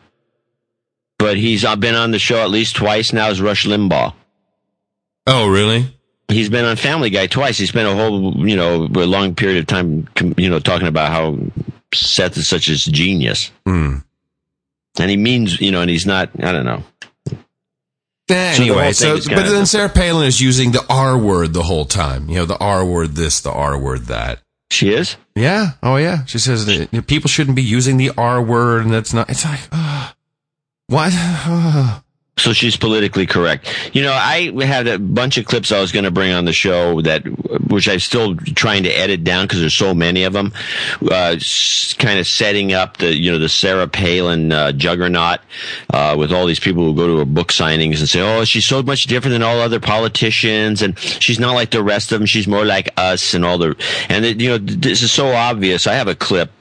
but 1.18 1.36
he's 1.36 1.64
been 1.76 1.94
on 1.94 2.12
the 2.12 2.18
show 2.18 2.38
at 2.42 2.50
least 2.50 2.76
twice 2.76 3.12
now 3.12 3.28
is 3.28 3.40
Rush 3.40 3.66
Limbaugh. 3.66 4.14
Oh, 5.26 5.48
really? 5.48 5.94
He's 6.28 6.48
been 6.48 6.64
on 6.64 6.76
Family 6.76 7.10
Guy 7.10 7.26
twice. 7.26 7.58
He 7.58 7.66
spent 7.66 7.88
a 7.88 7.94
whole, 7.94 8.46
you 8.46 8.54
know, 8.54 8.84
a 8.84 9.06
long 9.06 9.34
period 9.34 9.58
of 9.58 9.66
time, 9.66 10.06
you 10.36 10.48
know, 10.48 10.58
talking 10.58 10.86
about 10.86 11.10
how 11.10 11.38
Seth 11.92 12.36
is 12.36 12.48
such 12.48 12.68
a 12.68 12.76
genius. 12.76 13.50
Hmm. 13.66 13.96
And 14.98 15.10
he 15.10 15.16
means, 15.16 15.60
you 15.60 15.70
know, 15.70 15.80
and 15.80 15.90
he's 15.90 16.06
not, 16.06 16.30
I 16.42 16.52
don't 16.52 16.66
know. 16.66 16.82
So 17.28 17.36
the 18.26 18.34
Anyway, 18.36 18.84
whole 18.84 18.92
so, 18.92 19.16
but 19.16 19.48
then 19.48 19.64
Sarah 19.64 19.88
Palin 19.88 20.26
is 20.26 20.40
using 20.40 20.72
the 20.72 20.84
R 20.90 21.16
word 21.16 21.54
the 21.54 21.62
whole 21.62 21.86
time. 21.86 22.28
You 22.28 22.36
know, 22.36 22.44
the 22.44 22.58
R 22.58 22.84
word 22.84 23.14
this, 23.14 23.40
the 23.40 23.50
R 23.50 23.78
word 23.78 24.06
that. 24.06 24.40
She 24.70 24.92
is? 24.92 25.16
Yeah. 25.34 25.72
Oh, 25.82 25.96
yeah. 25.96 26.24
She 26.26 26.38
says 26.38 26.66
that 26.66 27.06
people 27.06 27.28
shouldn't 27.28 27.56
be 27.56 27.62
using 27.62 27.96
the 27.96 28.10
R 28.18 28.42
word, 28.42 28.84
and 28.84 28.92
that's 28.92 29.14
not. 29.14 29.30
It's 29.30 29.44
like, 29.44 29.60
uh, 29.72 30.12
what? 30.88 31.12
Uh, 31.14 32.00
So 32.38 32.52
she's 32.52 32.76
politically 32.76 33.26
correct. 33.26 33.74
You 33.92 34.02
know, 34.02 34.12
I 34.12 34.52
had 34.64 34.86
a 34.86 34.98
bunch 34.98 35.38
of 35.38 35.44
clips 35.44 35.72
I 35.72 35.80
was 35.80 35.92
going 35.92 36.04
to 36.04 36.10
bring 36.10 36.32
on 36.32 36.44
the 36.44 36.52
show 36.52 37.02
that, 37.02 37.22
which 37.68 37.88
I'm 37.88 37.98
still 37.98 38.36
trying 38.36 38.84
to 38.84 38.90
edit 38.90 39.24
down 39.24 39.46
because 39.46 39.60
there's 39.60 39.76
so 39.76 39.94
many 39.94 40.24
of 40.24 40.32
them. 40.32 40.52
Uh, 41.02 41.36
kind 41.98 42.18
of 42.18 42.26
setting 42.26 42.72
up 42.72 42.98
the, 42.98 43.14
you 43.14 43.30
know, 43.32 43.38
the 43.38 43.48
Sarah 43.48 43.88
Palin 43.88 44.52
uh, 44.52 44.72
juggernaut 44.72 45.40
uh, 45.92 46.14
with 46.18 46.32
all 46.32 46.46
these 46.46 46.60
people 46.60 46.84
who 46.84 46.94
go 46.94 47.06
to 47.06 47.18
her 47.18 47.24
book 47.24 47.48
signings 47.48 47.98
and 47.98 48.08
say, 48.08 48.20
"Oh, 48.20 48.44
she's 48.44 48.66
so 48.66 48.82
much 48.82 49.04
different 49.04 49.32
than 49.32 49.42
all 49.42 49.60
other 49.60 49.80
politicians, 49.80 50.82
and 50.82 50.98
she's 50.98 51.40
not 51.40 51.54
like 51.54 51.70
the 51.70 51.82
rest 51.82 52.12
of 52.12 52.20
them. 52.20 52.26
She's 52.26 52.46
more 52.46 52.64
like 52.64 52.88
us." 52.96 53.34
And 53.34 53.44
all 53.44 53.58
the, 53.58 53.76
and 54.08 54.24
it, 54.24 54.40
you 54.40 54.50
know, 54.50 54.58
this 54.58 55.02
is 55.02 55.10
so 55.10 55.32
obvious. 55.32 55.86
I 55.86 55.94
have 55.94 56.08
a 56.08 56.14
clip. 56.14 56.52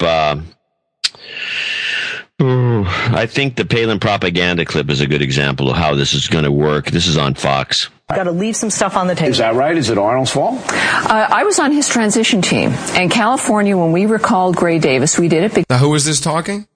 Ooh, 2.39 2.83
I 2.85 3.25
think 3.25 3.55
the 3.55 3.65
Palin 3.65 3.99
propaganda 3.99 4.63
clip 4.63 4.91
is 4.91 5.01
a 5.01 5.07
good 5.07 5.23
example 5.23 5.71
of 5.71 5.77
how 5.77 5.95
this 5.95 6.13
is 6.13 6.27
going 6.27 6.43
to 6.43 6.51
work. 6.51 6.85
This 6.85 7.07
is 7.07 7.17
on 7.17 7.33
Fox. 7.33 7.89
Got 8.09 8.25
to 8.25 8.31
leave 8.31 8.55
some 8.55 8.69
stuff 8.69 8.95
on 8.95 9.07
the 9.07 9.15
table. 9.15 9.31
Is 9.31 9.39
that 9.39 9.55
right? 9.55 9.75
Is 9.75 9.89
it 9.89 9.97
Arnold's 9.97 10.31
fault? 10.31 10.61
Uh, 10.71 11.27
I 11.29 11.43
was 11.43 11.57
on 11.57 11.71
his 11.71 11.89
transition 11.89 12.43
team. 12.43 12.69
And 12.91 13.09
California, 13.09 13.75
when 13.75 13.91
we 13.91 14.05
recalled 14.05 14.55
Gray 14.55 14.77
Davis, 14.77 15.17
we 15.17 15.27
did 15.27 15.43
it 15.43 15.53
because. 15.55 15.65
Now, 15.69 15.79
who 15.79 15.93
is 15.95 16.05
this 16.05 16.21
talking? 16.21 16.67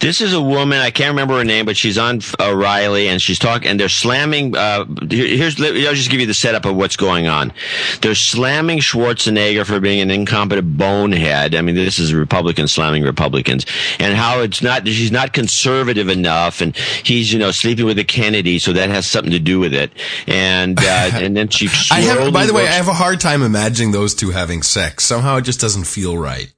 This 0.00 0.20
is 0.20 0.32
a 0.32 0.40
woman. 0.40 0.78
I 0.78 0.90
can't 0.90 1.10
remember 1.10 1.38
her 1.38 1.44
name, 1.44 1.66
but 1.66 1.76
she's 1.76 1.98
on 1.98 2.20
O'Reilly, 2.38 3.08
and 3.08 3.20
she's 3.20 3.38
talking. 3.38 3.68
And 3.68 3.78
they're 3.78 3.88
slamming. 3.88 4.56
Uh, 4.56 4.84
here's. 5.10 5.60
I'll 5.60 5.94
just 5.94 6.10
give 6.10 6.20
you 6.20 6.26
the 6.26 6.34
setup 6.34 6.64
of 6.64 6.76
what's 6.76 6.96
going 6.96 7.26
on. 7.26 7.52
They're 8.02 8.14
slamming 8.14 8.78
Schwarzenegger 8.78 9.66
for 9.66 9.80
being 9.80 10.00
an 10.00 10.10
incompetent 10.10 10.76
bonehead. 10.76 11.54
I 11.54 11.62
mean, 11.62 11.74
this 11.74 11.98
is 11.98 12.14
Republicans 12.14 12.72
slamming 12.72 13.02
Republicans, 13.02 13.66
and 13.98 14.16
how 14.16 14.40
it's 14.40 14.62
not. 14.62 14.86
She's 14.86 15.12
not 15.12 15.32
conservative 15.32 16.08
enough, 16.08 16.60
and 16.60 16.76
he's 16.76 17.32
you 17.32 17.38
know 17.38 17.50
sleeping 17.50 17.86
with 17.86 17.98
a 17.98 18.04
Kennedy, 18.04 18.58
so 18.58 18.72
that 18.72 18.90
has 18.90 19.06
something 19.06 19.32
to 19.32 19.38
do 19.38 19.58
with 19.58 19.74
it. 19.74 19.92
And 20.26 20.78
uh, 20.78 20.82
and 21.14 21.36
then 21.36 21.48
she. 21.48 21.68
I 21.90 22.00
have. 22.00 22.32
By 22.32 22.46
the 22.46 22.54
way, 22.54 22.62
I 22.62 22.72
have 22.72 22.88
a 22.88 22.94
hard 22.94 23.20
time 23.20 23.42
imagining 23.42 23.92
those 23.92 24.14
two 24.14 24.30
having 24.30 24.62
sex. 24.62 25.04
Somehow, 25.04 25.36
it 25.36 25.42
just 25.42 25.60
doesn't 25.60 25.84
feel 25.84 26.16
right. 26.16 26.52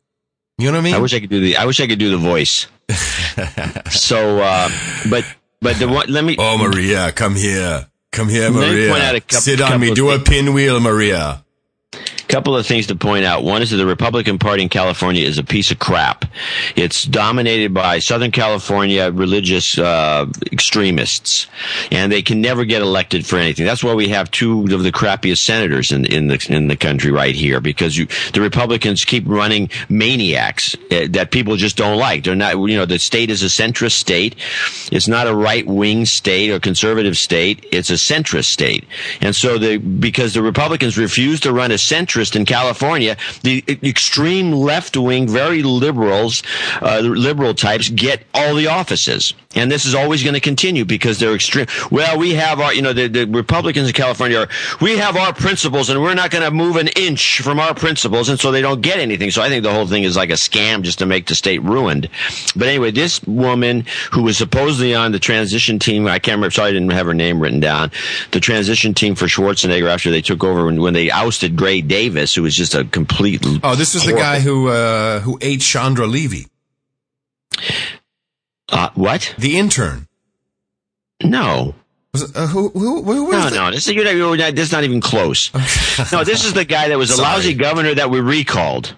You 0.58 0.66
know 0.66 0.72
what 0.72 0.82
I 0.82 0.84
mean? 0.84 0.94
I 0.94 0.98
wish 0.98 1.14
I 1.14 1.20
could 1.20 1.30
do 1.30 1.40
the. 1.40 1.56
I 1.56 1.64
wish 1.64 1.80
I 1.80 1.86
could 1.86 1.98
do 1.98 2.10
the 2.10 2.18
voice. 2.18 2.66
so, 3.90 4.40
uh, 4.40 4.68
but 5.11 5.24
but 5.61 5.78
the 5.78 5.88
one. 5.88 6.07
Let 6.09 6.24
me. 6.24 6.36
Oh, 6.38 6.59
Maria, 6.59 7.12
come 7.12 7.34
here, 7.34 7.86
come 8.11 8.28
here, 8.28 8.51
Maria. 8.51 8.90
point 8.90 9.03
out 9.03 9.14
a 9.14 9.20
couple- 9.20 9.40
Sit 9.40 9.61
on 9.61 9.80
me. 9.80 9.95
Do 9.95 10.11
a 10.11 10.18
pinwheel, 10.18 10.80
Maria. 10.80 11.45
Couple 12.32 12.57
of 12.57 12.66
things 12.66 12.86
to 12.86 12.97
point 12.97 13.26
out. 13.26 13.45
One 13.45 13.61
is 13.61 13.72
that 13.72 13.76
the 13.76 13.84
Republican 13.84 14.38
Party 14.38 14.62
in 14.62 14.70
California 14.70 15.22
is 15.22 15.36
a 15.36 15.45
piece 15.45 15.70
of 15.70 15.78
crap. 15.78 16.24
It's 16.76 17.05
dominated 17.05 17.74
by 17.74 17.99
Southern 17.99 18.30
California 18.30 19.11
religious 19.12 19.78
uh, 19.78 20.24
extremists, 20.51 21.47
and 21.90 22.11
they 22.11 22.22
can 22.22 22.40
never 22.40 22.64
get 22.64 22.80
elected 22.80 23.26
for 23.26 23.36
anything. 23.36 23.66
That's 23.66 23.84
why 23.84 23.93
we 23.93 24.09
have 24.09 24.30
two 24.30 24.62
of 24.72 24.82
the 24.82 24.90
crappiest 24.90 25.45
senators 25.45 25.93
in 25.93 26.07
in 26.07 26.28
the 26.28 26.47
in 26.49 26.68
the 26.68 26.76
country 26.76 27.11
right 27.11 27.34
here 27.34 27.61
because 27.61 27.99
you, 27.99 28.07
the 28.32 28.40
Republicans 28.40 29.05
keep 29.05 29.24
running 29.26 29.68
maniacs 29.90 30.74
uh, 30.90 31.09
that 31.11 31.32
people 31.32 31.57
just 31.57 31.76
don't 31.76 31.99
like. 31.99 32.24
They're 32.24 32.34
not. 32.34 32.55
You 32.55 32.78
know, 32.78 32.86
the 32.86 32.99
state 32.99 33.28
is 33.28 33.43
a 33.43 33.47
centrist 33.47 33.99
state. 33.99 34.36
It's 34.90 35.07
not 35.07 35.26
a 35.26 35.34
right 35.34 35.66
wing 35.66 36.07
state 36.07 36.51
or 36.51 36.59
conservative 36.59 37.18
state. 37.18 37.66
It's 37.70 37.90
a 37.90 38.01
centrist 38.01 38.47
state, 38.47 38.86
and 39.20 39.36
so 39.36 39.59
the 39.59 39.76
because 39.76 40.32
the 40.32 40.43
Republicans 40.43 40.97
refuse 40.97 41.38
to 41.40 41.53
run 41.53 41.70
a 41.72 41.82
centrist 41.89 42.37
in 42.37 42.45
California, 42.45 43.16
the 43.43 43.64
extreme 43.83 44.53
left 44.53 44.97
wing, 44.97 45.28
very 45.28 45.62
liberals, 45.62 46.43
uh, 46.80 47.01
liberal 47.01 47.55
types 47.55 47.89
get 47.91 48.24
all 48.35 48.55
the 48.55 48.66
offices. 48.66 49.35
And 49.55 49.70
this 49.70 49.84
is 49.84 49.94
always 49.94 50.22
going 50.22 50.34
to 50.34 50.40
continue 50.40 50.84
because 50.84 51.18
they're 51.18 51.34
extreme. 51.34 51.66
Well, 51.90 52.18
we 52.18 52.34
have 52.34 52.61
our, 52.61 52.72
you 52.72 52.82
know, 52.82 52.92
the, 52.92 53.09
the 53.09 53.26
Republicans 53.26 53.88
in 53.88 53.92
California 53.92 54.38
are, 54.38 54.48
we 54.80 54.96
have 54.96 55.16
our 55.16 55.32
principles 55.32 55.90
and 55.90 56.00
we're 56.00 56.14
not 56.14 56.30
going 56.30 56.44
to 56.44 56.50
move 56.50 56.76
an 56.76 56.88
inch 56.88 57.40
from 57.40 57.59
our 57.59 57.74
principles. 57.74 58.28
And 58.28 58.40
so 58.40 58.50
they 58.50 58.62
don't 58.62 58.80
get 58.80 58.98
anything. 58.98 59.30
So 59.30 59.42
I 59.42 59.48
think 59.48 59.62
the 59.62 59.72
whole 59.72 59.86
thing 59.86 60.05
is 60.05 60.16
like 60.16 60.30
a 60.30 60.34
scam 60.34 60.82
just 60.82 60.98
to 61.00 61.07
make 61.07 61.26
the 61.26 61.34
state 61.34 61.62
ruined. 61.62 62.09
But 62.57 62.68
anyway, 62.68 62.90
this 62.90 63.22
woman 63.24 63.84
who 64.12 64.22
was 64.22 64.38
supposedly 64.38 64.94
on 64.94 65.12
the 65.12 65.18
transition 65.18 65.78
team, 65.78 66.07
I 66.07 66.18
can't 66.18 66.36
remember, 66.36 66.53
sorry, 66.53 66.70
I 66.70 66.72
didn't 66.72 66.90
have 66.90 67.07
her 67.07 67.14
name 67.14 67.40
written 67.40 67.61
down, 67.61 67.90
the 68.30 68.40
transition 68.40 68.94
team 68.94 69.14
for 69.14 69.26
Schwarzenegger 69.26 69.88
after 69.88 70.11
they 70.11 70.22
took 70.22 70.44
over 70.44 70.66
when, 70.66 70.80
when 70.80 70.94
they 70.94 71.11
ousted 71.11 71.57
Gray 71.57 71.80
Davis, 71.80 72.34
who 72.34 72.42
was 72.42 72.55
just 72.55 72.74
a 72.74 72.84
complete. 72.84 73.44
Oh, 73.62 73.74
this 73.74 73.94
was 73.94 74.05
the 74.05 74.12
guy 74.12 74.40
who 74.40 74.68
uh, 74.68 75.20
who 75.20 75.38
ate 75.40 75.61
Chandra 75.61 76.07
Levy. 76.07 76.46
Uh, 78.73 78.89
what? 78.95 79.35
The 79.39 79.59
intern. 79.59 80.09
No. 81.23 81.75
Was 82.12 82.23
it, 82.23 82.37
uh, 82.37 82.47
who, 82.47 82.68
who, 82.70 83.03
who 83.03 83.31
No, 83.31 83.49
the- 83.49 83.57
no, 83.57 83.70
this 83.70 83.87
is, 83.87 83.95
you're 83.95 84.05
not, 84.05 84.14
you're 84.14 84.37
not- 84.37 84.55
this 84.55 84.66
is 84.68 84.73
not 84.73 84.85
even 84.85 85.01
close. 85.01 85.53
no, 86.12 86.25
this 86.25 86.45
is 86.45 86.53
the 86.53 86.64
guy 86.64 86.89
that 86.89 86.99
was 86.99 87.11
a 87.11 87.14
Sorry. 87.14 87.29
lousy 87.29 87.55
governor 87.55 87.95
that 87.95 88.11
we 88.11 88.20
recalled. 88.20 88.97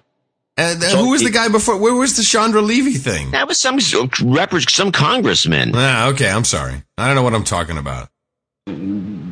And 0.57 0.83
uh, 0.83 0.87
who 0.97 1.11
was 1.11 1.23
the 1.23 1.31
guy 1.31 1.49
before? 1.49 1.77
Where 1.79 1.95
was 1.95 2.17
the 2.17 2.23
Chandra 2.23 2.63
Levy 2.63 2.95
thing? 2.95 3.33
That 3.33 3.49
was 3.49 3.61
some 3.61 3.79
rep- 4.23 4.53
some 4.71 4.93
congressman. 4.93 5.73
Ah, 5.75 6.09
okay, 6.11 6.31
I'm 6.31 6.45
sorry. 6.45 6.83
I 6.97 7.07
don't 7.09 7.17
know 7.17 7.25
what 7.25 7.35
I'm 7.35 7.43
talking 7.45 7.77
about. 7.77 8.09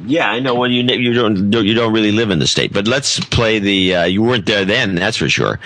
Yeah, 0.05 0.31
I 0.31 0.41
know. 0.41 0.55
Well, 0.55 0.71
you 0.71 0.83
you 0.83 1.15
don't 1.15 1.53
you 1.65 1.73
don't 1.73 1.93
really 1.95 2.13
live 2.13 2.31
in 2.31 2.39
the 2.39 2.47
state, 2.47 2.71
but 2.73 2.87
let's 2.87 3.19
play 3.19 3.59
the. 3.61 3.95
Uh, 3.95 4.05
you 4.05 4.21
weren't 4.23 4.45
there 4.45 4.67
then, 4.67 4.95
that's 4.95 5.17
for 5.17 5.29
sure. 5.29 5.59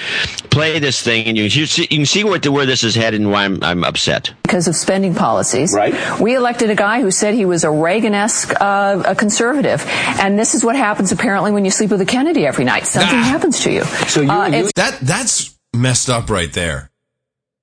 Play 0.50 0.78
this 0.78 1.02
thing, 1.02 1.26
and 1.26 1.36
you 1.36 1.44
you, 1.44 1.66
see, 1.66 1.82
you 1.82 1.88
can 1.98 2.06
see 2.06 2.22
what 2.22 2.46
where 2.46 2.64
this 2.64 2.84
is 2.84 2.94
headed 2.94 3.20
and 3.20 3.30
why 3.32 3.44
I'm 3.44 3.60
I'm 3.64 3.82
upset. 3.82 4.32
because 4.44 4.68
of 4.68 4.76
spending 4.76 5.16
policies. 5.16 5.74
Right. 5.74 5.94
We 6.20 6.36
elected 6.36 6.70
a 6.70 6.76
guy 6.76 7.00
who 7.00 7.10
said 7.10 7.34
he 7.34 7.44
was 7.44 7.64
a 7.64 7.70
Reagan-esque 7.70 8.52
uh, 8.60 9.02
a 9.04 9.14
conservative, 9.16 9.82
and 10.20 10.38
this 10.38 10.54
is 10.54 10.64
what 10.64 10.76
happens 10.76 11.10
apparently 11.10 11.50
when 11.50 11.64
you 11.64 11.72
sleep 11.72 11.90
with 11.90 12.00
a 12.00 12.06
Kennedy 12.06 12.46
every 12.46 12.64
night. 12.64 12.86
Something 12.86 13.18
happens 13.18 13.60
to 13.64 13.72
you. 13.72 13.82
So 14.06 14.20
you, 14.20 14.30
Uh, 14.30 14.48
it's- 14.48 14.72
That 14.76 15.00
that's 15.00 15.58
messed 15.74 16.08
up 16.08 16.30
right 16.30 16.52
there. 16.52 16.90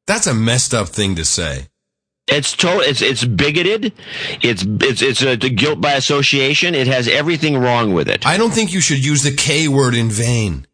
That's 0.06 0.28
a 0.28 0.34
messed 0.34 0.74
up 0.74 0.90
thing 0.90 1.16
to 1.16 1.24
say. 1.24 1.68
It's 2.28 2.56
total. 2.56 2.82
It's 2.82 3.02
it's 3.02 3.26
bigoted. 3.26 3.94
It's 4.42 4.64
it's 4.66 5.02
it's 5.02 5.22
a, 5.22 5.36
guilt 5.36 5.82
by 5.82 5.94
association. 5.94 6.74
It 6.74 6.88
has 6.88 7.08
everything 7.08 7.58
wrong 7.58 7.94
with 7.94 8.08
it. 8.08 8.26
I 8.26 8.38
don't 8.38 8.52
think 8.52 8.74
you 8.74 8.80
should 8.80 9.04
use 9.04 9.24
the 9.24 9.36
K 9.36 9.68
word 9.68 9.94
in 9.94 10.10
vain. 10.10 10.66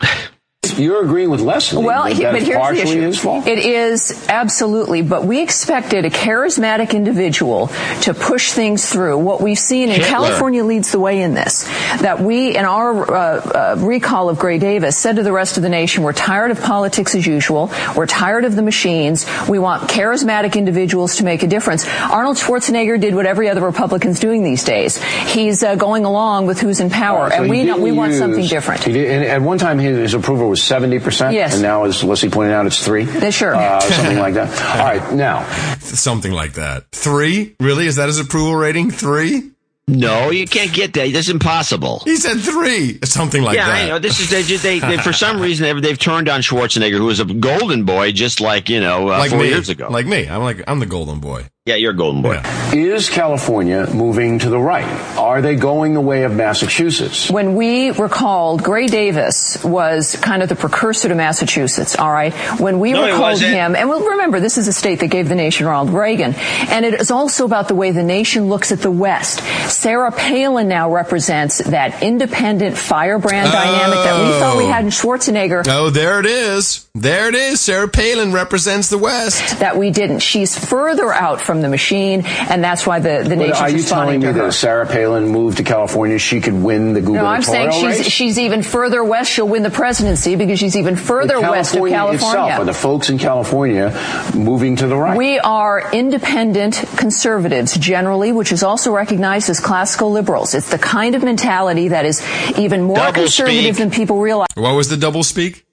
You're 0.78 1.02
agreeing 1.04 1.30
with 1.30 1.40
Leslie. 1.40 1.84
Well, 1.84 2.04
that 2.04 2.12
he- 2.12 2.22
but 2.24 2.32
that's 2.32 2.44
here's 2.46 2.56
the 2.56 2.60
partially 2.60 2.82
issue. 2.98 3.00
his 3.02 3.18
fault. 3.18 3.46
It 3.46 3.58
is 3.58 4.26
absolutely, 4.28 5.02
but 5.02 5.24
we 5.24 5.40
expected 5.42 6.04
a 6.04 6.10
charismatic 6.10 6.92
individual 6.94 7.70
to 8.02 8.14
push 8.14 8.52
things 8.52 8.86
through. 8.88 9.18
What 9.18 9.40
we've 9.40 9.58
seen 9.58 9.90
in 9.90 10.00
California 10.00 10.64
leads 10.64 10.92
the 10.92 11.00
way 11.00 11.20
in 11.22 11.34
this. 11.34 11.64
That 12.00 12.20
we, 12.20 12.56
in 12.56 12.64
our 12.64 13.10
uh, 13.10 13.16
uh, 13.16 13.76
recall 13.78 14.28
of 14.28 14.38
Gray 14.38 14.58
Davis, 14.58 14.96
said 14.96 15.16
to 15.16 15.22
the 15.22 15.32
rest 15.32 15.56
of 15.56 15.62
the 15.62 15.68
nation, 15.68 16.02
"We're 16.02 16.12
tired 16.12 16.50
of 16.50 16.60
politics 16.62 17.14
as 17.14 17.26
usual. 17.26 17.70
We're 17.96 18.06
tired 18.06 18.44
of 18.44 18.56
the 18.56 18.62
machines. 18.62 19.26
We 19.48 19.58
want 19.58 19.88
charismatic 19.90 20.56
individuals 20.56 21.16
to 21.16 21.24
make 21.24 21.42
a 21.42 21.46
difference." 21.46 21.86
Arnold 22.10 22.36
Schwarzenegger 22.36 23.00
did 23.00 23.14
what 23.14 23.26
every 23.26 23.48
other 23.48 23.60
Republican's 23.60 24.20
doing 24.20 24.42
these 24.44 24.64
days. 24.64 25.02
He's 25.02 25.62
uh, 25.62 25.74
going 25.74 26.04
along 26.04 26.46
with 26.46 26.60
who's 26.60 26.80
in 26.80 26.90
power, 26.90 27.30
So 27.30 27.42
and 27.42 27.50
we 27.50 27.58
know, 27.64 27.74
didn't 27.74 27.82
we 27.82 27.92
want 27.92 28.14
something 28.14 28.46
different. 28.46 28.84
He 28.84 28.92
did, 28.92 29.10
and 29.10 29.24
at 29.24 29.42
one 29.42 29.58
time, 29.58 29.78
his, 29.78 29.96
his 29.98 30.14
approval 30.14 30.48
was 30.48 30.61
seventy 30.62 30.98
percent. 30.98 31.34
Yes. 31.34 31.54
And 31.54 31.62
now, 31.62 31.84
as 31.84 32.02
Leslie 32.02 32.30
pointed 32.30 32.52
out, 32.52 32.66
it's 32.66 32.84
three. 32.84 33.04
Yeah, 33.04 33.30
sure. 33.30 33.54
Uh, 33.54 33.80
something 33.80 34.18
like 34.18 34.34
that. 34.34 34.48
All 34.78 34.84
right. 34.84 35.14
Now, 35.14 35.44
Something 35.80 36.32
like 36.32 36.54
that. 36.54 36.90
Three? 36.92 37.54
Really? 37.60 37.86
Is 37.86 37.96
that 37.96 38.06
his 38.06 38.18
approval 38.18 38.54
rating? 38.54 38.90
Three? 38.90 39.50
No, 39.88 40.30
you 40.30 40.46
can't 40.46 40.72
get 40.72 40.94
that. 40.94 41.12
That's 41.12 41.28
impossible. 41.28 42.02
He 42.04 42.16
said 42.16 42.38
three. 42.38 43.00
Something 43.04 43.42
like 43.42 43.56
yeah, 43.56 43.66
that. 43.66 43.84
I 43.84 43.88
know. 43.88 43.98
This 43.98 44.20
is 44.20 44.30
they 44.30 44.42
just 44.42 44.62
they, 44.62 44.78
they 44.78 44.96
for 44.98 45.12
some 45.12 45.40
reason 45.40 45.64
they've, 45.64 45.82
they've 45.82 45.98
turned 45.98 46.28
on 46.28 46.40
Schwarzenegger, 46.40 46.96
who 46.98 47.06
was 47.06 47.18
a 47.18 47.24
golden 47.24 47.84
boy, 47.84 48.12
just 48.12 48.40
like 48.40 48.68
you 48.68 48.80
know 48.80 49.08
uh, 49.08 49.18
like 49.18 49.30
four 49.30 49.40
me. 49.40 49.48
years 49.48 49.68
ago. 49.68 49.88
Like 49.90 50.06
me. 50.06 50.28
I'm 50.28 50.42
like 50.42 50.62
I'm 50.68 50.78
the 50.78 50.86
golden 50.86 51.18
boy. 51.18 51.46
Yeah, 51.64 51.76
you're 51.76 51.92
a 51.92 51.96
golden 51.96 52.22
boy. 52.22 52.42
is 52.72 53.08
California 53.08 53.86
moving 53.94 54.40
to 54.40 54.50
the 54.50 54.58
right? 54.58 54.84
Are 55.16 55.40
they 55.40 55.54
going 55.54 55.94
the 55.94 56.00
way 56.00 56.24
of 56.24 56.34
Massachusetts? 56.34 57.30
When 57.30 57.54
we 57.54 57.92
recalled, 57.92 58.64
Gray 58.64 58.88
Davis 58.88 59.62
was 59.62 60.16
kind 60.16 60.42
of 60.42 60.48
the 60.48 60.56
precursor 60.56 61.06
to 61.06 61.14
Massachusetts, 61.14 61.96
all 61.96 62.10
right? 62.10 62.32
When 62.58 62.80
we 62.80 62.94
No, 62.94 63.06
recalled 63.06 63.40
him, 63.40 63.76
and 63.76 63.88
well, 63.88 64.00
remember, 64.00 64.40
this 64.40 64.58
is 64.58 64.66
a 64.66 64.72
state 64.72 64.98
that 65.00 65.06
gave 65.06 65.28
the 65.28 65.36
nation 65.36 65.64
Ronald 65.64 65.94
Reagan, 65.94 66.34
and 66.34 66.84
it 66.84 66.94
is 66.94 67.12
also 67.12 67.44
about 67.44 67.68
the 67.68 67.76
way 67.76 67.92
the 67.92 68.02
nation 68.02 68.48
looks 68.48 68.72
at 68.72 68.80
the 68.80 68.90
West. 68.90 69.38
Sarah 69.70 70.10
Palin 70.10 70.66
now 70.66 70.92
represents 70.92 71.58
that 71.58 72.02
independent 72.02 72.76
firebrand 72.76 73.52
dynamic 73.52 73.98
that 73.98 74.20
we 74.20 74.32
thought 74.40 74.56
we 74.56 74.64
oh. 74.64 74.68
had 74.68 74.82
in 74.82 74.90
Schwarzenegger. 74.90 75.64
Oh, 75.68 75.90
there 75.90 76.18
it 76.18 76.26
is. 76.26 76.88
There 76.96 77.28
it 77.28 77.36
is. 77.36 77.60
Sarah 77.60 77.88
Palin 77.88 78.32
represents 78.32 78.90
the 78.90 78.98
West. 78.98 79.60
That 79.60 79.76
we 79.76 79.92
didn't. 79.92 80.18
She's 80.18 80.58
further 80.58 81.12
out 81.12 81.40
from 81.40 81.51
the 81.60 81.68
machine, 81.68 82.22
and 82.24 82.64
that's 82.64 82.86
why 82.86 82.98
the, 83.00 83.22
the 83.24 83.30
But 83.30 83.38
nation's 83.38 83.60
are 83.60 83.70
you 83.70 83.82
telling 83.82 84.20
me 84.20 84.32
that 84.32 84.52
Sarah 84.54 84.86
Palin 84.86 85.28
moved 85.28 85.58
to 85.58 85.64
California, 85.64 86.18
she 86.18 86.40
could 86.40 86.54
win 86.54 86.94
the 86.94 87.00
No, 87.00 87.06
gubernatorial 87.08 87.26
I'm 87.26 87.42
saying 87.42 87.72
she's 87.72 87.98
race? 87.98 88.08
she's 88.08 88.38
even 88.38 88.62
further 88.62 89.04
west. 89.04 89.30
She'll 89.30 89.48
win 89.48 89.62
the 89.62 89.70
presidency 89.70 90.36
because 90.36 90.58
she's 90.58 90.76
even 90.76 90.96
further 90.96 91.40
west 91.40 91.74
of 91.74 91.80
California 91.80 91.96
California. 91.96 92.14
itself, 92.14 92.60
are 92.60 92.64
the 92.64 92.72
folks 92.74 93.10
in 93.10 93.18
California 93.18 93.90
moving 94.34 94.76
to 94.76 94.86
the 94.86 94.96
right? 94.96 95.16
We 95.16 95.38
are 95.40 95.90
independent 95.92 96.76
conservatives 96.96 97.76
generally, 97.76 98.32
which 98.32 98.52
is 98.52 98.62
also 98.62 98.92
recognized 98.94 99.50
as 99.50 99.60
classical 99.60 100.10
liberals. 100.12 100.54
It's 100.54 100.70
the 100.70 100.78
kind 100.78 101.14
of 101.14 101.22
mentality 101.22 101.88
that 101.88 102.04
is 102.04 102.22
even 102.58 102.82
more 102.82 102.96
Double 102.96 103.12
conservative 103.12 103.74
speak. 103.74 103.76
than 103.76 103.90
people 103.90 104.18
realize. 104.20 104.48
What 104.54 104.74
was 104.74 104.88
the 104.88 104.96
double 104.96 105.22
speak? 105.24 105.64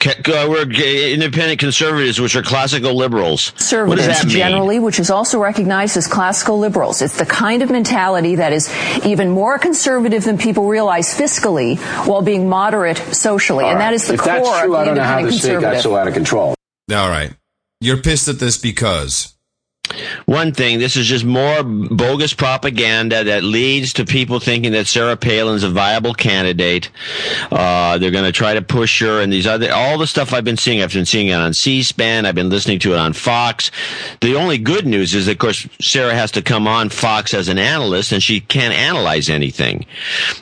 Ca- 0.00 0.20
uh, 0.26 0.46
we're 0.48 0.62
independent 0.70 1.58
conservatives, 1.60 2.20
which 2.20 2.36
are 2.36 2.42
classical 2.42 2.94
liberals. 2.94 3.50
What 3.50 3.58
does 3.58 3.68
Conservatives 3.68 4.06
that 4.06 4.26
mean? 4.26 4.36
generally, 4.36 4.78
which 4.78 4.98
is 5.00 5.10
also 5.10 5.40
recognized 5.40 5.96
as 5.96 6.06
classical 6.06 6.58
liberals. 6.58 7.02
It's 7.02 7.18
the 7.18 7.26
kind 7.26 7.62
of 7.62 7.70
mentality 7.70 8.36
that 8.36 8.52
is 8.52 8.68
even 9.04 9.30
more 9.30 9.58
conservative 9.58 10.24
than 10.24 10.38
people 10.38 10.66
realize 10.68 11.14
fiscally 11.14 11.78
while 12.06 12.22
being 12.22 12.48
moderate 12.48 12.98
socially. 13.14 13.64
All 13.64 13.70
and 13.70 13.78
right. 13.78 13.90
that 13.90 13.94
is 13.94 14.06
the 14.08 14.14
if 14.14 14.20
core 14.20 14.32
that's 14.32 14.60
true, 14.60 14.74
of 14.74 14.80
I 14.80 14.80
the 14.80 14.84
don't 14.86 14.96
know 14.96 15.02
how 15.04 15.18
independent 15.18 15.32
the 15.34 15.38
state 15.38 15.52
got 15.60 15.72
conservative. 15.74 15.82
so 15.82 15.96
out 15.96 16.08
of 16.08 16.14
control. 16.14 16.54
All 16.92 17.08
right. 17.10 17.32
You're 17.80 17.98
pissed 17.98 18.28
at 18.28 18.38
this 18.40 18.56
because 18.56 19.34
one 20.26 20.52
thing. 20.52 20.78
This 20.78 20.96
is 20.96 21.06
just 21.06 21.24
more 21.24 21.62
bogus 21.62 22.34
propaganda 22.34 23.24
that 23.24 23.42
leads 23.42 23.92
to 23.94 24.04
people 24.04 24.40
thinking 24.40 24.72
that 24.72 24.86
Sarah 24.86 25.16
Palin's 25.16 25.62
a 25.62 25.70
viable 25.70 26.14
candidate. 26.14 26.90
Uh, 27.50 27.98
they're 27.98 28.10
going 28.10 28.24
to 28.24 28.32
try 28.32 28.54
to 28.54 28.62
push 28.62 29.00
her 29.00 29.20
and 29.20 29.32
these 29.32 29.46
other, 29.46 29.72
all 29.72 29.98
the 29.98 30.06
stuff 30.06 30.32
I've 30.32 30.44
been 30.44 30.56
seeing. 30.56 30.82
I've 30.82 30.92
been 30.92 31.06
seeing 31.06 31.28
it 31.28 31.34
on 31.34 31.54
C-SPAN. 31.54 32.26
I've 32.26 32.34
been 32.34 32.50
listening 32.50 32.78
to 32.80 32.92
it 32.92 32.98
on 32.98 33.12
Fox. 33.12 33.70
The 34.20 34.34
only 34.34 34.58
good 34.58 34.86
news 34.86 35.14
is, 35.14 35.28
of 35.28 35.38
course, 35.38 35.66
Sarah 35.80 36.14
has 36.14 36.32
to 36.32 36.42
come 36.42 36.66
on 36.66 36.88
Fox 36.90 37.32
as 37.32 37.48
an 37.48 37.58
analyst 37.58 38.12
and 38.12 38.22
she 38.22 38.40
can't 38.40 38.74
analyze 38.74 39.28
anything. 39.30 39.86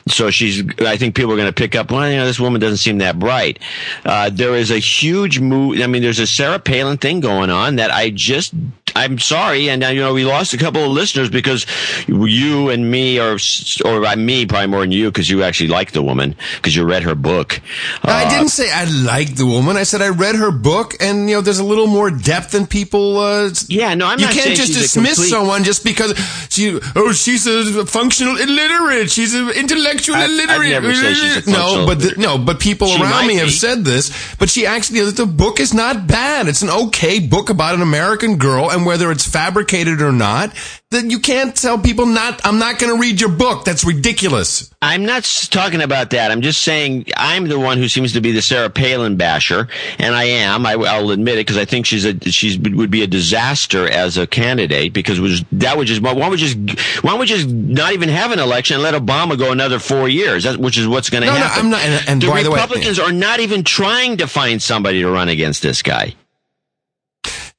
So 0.07 0.29
she's, 0.29 0.63
I 0.81 0.97
think 0.97 1.15
people 1.15 1.31
are 1.31 1.37
going 1.37 1.47
to 1.47 1.53
pick 1.53 1.75
up, 1.75 1.91
well, 1.91 2.09
you 2.09 2.17
know, 2.17 2.25
this 2.25 2.39
woman 2.39 2.59
doesn't 2.59 2.77
seem 2.77 2.97
that 2.97 3.19
bright. 3.19 3.59
Uh, 4.03 4.29
there 4.29 4.55
is 4.55 4.71
a 4.71 4.79
huge 4.79 5.39
move. 5.39 5.79
I 5.79 5.87
mean, 5.87 6.01
there's 6.01 6.19
a 6.19 6.27
Sarah 6.27 6.59
Palin 6.59 6.97
thing 6.97 7.19
going 7.19 7.49
on 7.49 7.77
that 7.77 7.91
I 7.91 8.09
just, 8.09 8.53
I'm 8.95 9.19
sorry. 9.19 9.36
And, 9.41 9.83
uh, 9.83 9.87
you 9.87 10.01
know, 10.01 10.13
we 10.13 10.25
lost 10.25 10.53
a 10.53 10.57
couple 10.57 10.83
of 10.83 10.91
listeners 10.91 11.29
because 11.29 11.65
you 12.07 12.69
and 12.69 12.89
me 12.89 13.19
or, 13.19 13.37
or 13.85 14.05
uh, 14.05 14.15
me 14.15 14.45
probably 14.45 14.67
more 14.67 14.81
than 14.81 14.91
you 14.91 15.09
because 15.11 15.29
you 15.29 15.43
actually 15.43 15.69
like 15.69 15.91
the 15.91 16.01
woman 16.01 16.35
because 16.55 16.75
you 16.75 16.83
read 16.85 17.03
her 17.03 17.15
book. 17.15 17.61
I 18.03 18.25
Uh, 18.25 18.29
didn't 18.29 18.49
say 18.49 18.71
I 18.71 18.85
liked 18.85 19.37
the 19.37 19.45
woman. 19.45 19.77
I 19.77 19.83
said 19.83 20.01
I 20.01 20.09
read 20.09 20.35
her 20.35 20.51
book, 20.51 20.95
and 20.99 21.29
you 21.29 21.35
know, 21.35 21.41
there's 21.41 21.59
a 21.59 21.63
little 21.63 21.87
more 21.87 22.09
depth 22.09 22.51
than 22.51 22.65
people. 22.67 23.19
Uh, 23.19 23.49
yeah, 23.67 23.93
no, 23.93 24.07
I'm 24.07 24.19
not, 24.19 24.33
you 24.35 24.41
can't 24.41 24.55
just 24.57 24.73
dismiss 24.73 25.15
complete- 25.15 25.29
someone 25.29 25.63
just 25.63 25.83
because 25.83 26.17
she. 26.49 26.79
Oh, 26.95 27.11
she's 27.11 27.45
a 27.47 27.85
functional 27.85 28.37
illiterate. 28.37 29.09
She's 29.11 29.33
an 29.35 29.49
intellectual 29.49 30.15
I- 30.15 30.25
illiterate. 30.25 30.69
never 30.71 30.93
say 30.93 31.13
she's 31.13 31.47
a 31.47 31.51
no, 31.51 31.85
but 31.85 31.99
the, 31.99 32.13
no, 32.17 32.37
but 32.37 32.59
people 32.59 32.87
She 32.87 33.01
around 33.01 33.27
me 33.27 33.35
have 33.35 33.51
said 33.51 33.85
this. 33.85 34.11
But 34.39 34.49
she 34.49 34.65
actually, 34.65 35.09
the 35.11 35.25
book 35.25 35.59
is 35.59 35.73
not 35.73 36.07
bad. 36.07 36.47
It's 36.47 36.61
an 36.61 36.69
okay 36.69 37.19
book 37.19 37.49
about 37.49 37.75
an 37.75 37.81
American 37.81 38.37
girl, 38.37 38.69
and 38.69 38.85
whether 38.85 39.11
it's 39.11 39.26
fabricated 39.27 40.01
or 40.01 40.11
not, 40.11 40.51
that 40.91 41.11
you 41.11 41.19
can't 41.19 41.55
tell 41.55 41.77
people 41.77 42.05
not. 42.05 42.39
I'm 42.45 42.59
not 42.59 42.79
going 42.79 42.93
to 42.95 42.99
read 42.99 43.19
your 43.19 43.29
book. 43.29 43.65
That's 43.65 43.83
ridiculous. 43.83 44.73
I'm 44.81 45.05
not 45.05 45.23
talking 45.51 45.81
about 45.81 46.11
that. 46.11 46.31
I'm 46.31 46.41
just 46.41 46.61
saying 46.61 47.07
I'm 47.17 47.47
the 47.47 47.59
one 47.59 47.77
who 47.77 47.87
seems 47.89 48.13
to 48.13 48.21
be 48.21 48.31
the 48.31 48.41
Sarah 48.41 48.69
Palin 48.69 49.17
basher, 49.17 49.67
and 49.99 50.15
I 50.15 50.23
am. 50.25 50.65
I, 50.65 50.75
will 50.77 51.11
admit 51.11 51.35
it 51.35 51.41
because 51.47 51.57
I 51.57 51.65
think 51.65 51.85
she's 51.85 52.05
a 52.05 52.17
she's 52.31 52.57
would 52.57 52.89
be 52.91 53.03
a 53.03 53.07
disaster 53.07 53.87
as 53.89 54.17
a 54.17 54.25
candidate 54.25 54.93
because 54.93 55.19
was 55.19 55.43
that 55.53 55.77
would 55.77 55.87
just 55.87 56.01
why 56.01 56.13
don't 56.13 56.31
we 56.31 56.37
just 56.37 56.57
why 57.03 57.11
don't 57.11 57.19
we 57.19 57.25
just 57.25 57.47
not 57.49 57.93
even 57.93 58.09
have 58.09 58.31
an 58.31 58.39
election 58.39 58.75
and 58.75 58.83
let 58.83 58.93
Obama 58.93 59.37
go 59.37 59.51
another 59.51 59.79
four 59.79 60.07
years, 60.07 60.43
that, 60.45 60.57
which 60.57 60.77
is 60.77 60.87
what's 60.87 61.09
going 61.09 61.21
to 61.23 61.27
No, 61.27 61.33
no, 61.33 61.39
happen. 61.39 61.65
I'm 61.65 61.69
not- 61.71 61.81
and- 61.81 62.09
and 62.09 62.21
the 62.21 62.27
by 62.27 62.43
the 62.43 62.51
way- 62.51 62.59
Republicans 62.61 62.99
are 62.99 63.11
not 63.11 63.39
even 63.41 63.63
trying 63.63 64.17
to 64.17 64.27
find 64.27 64.61
somebody 64.61 65.01
to 65.01 65.09
run 65.09 65.27
against 65.29 65.61
this 65.61 65.81
guy. 65.81 66.13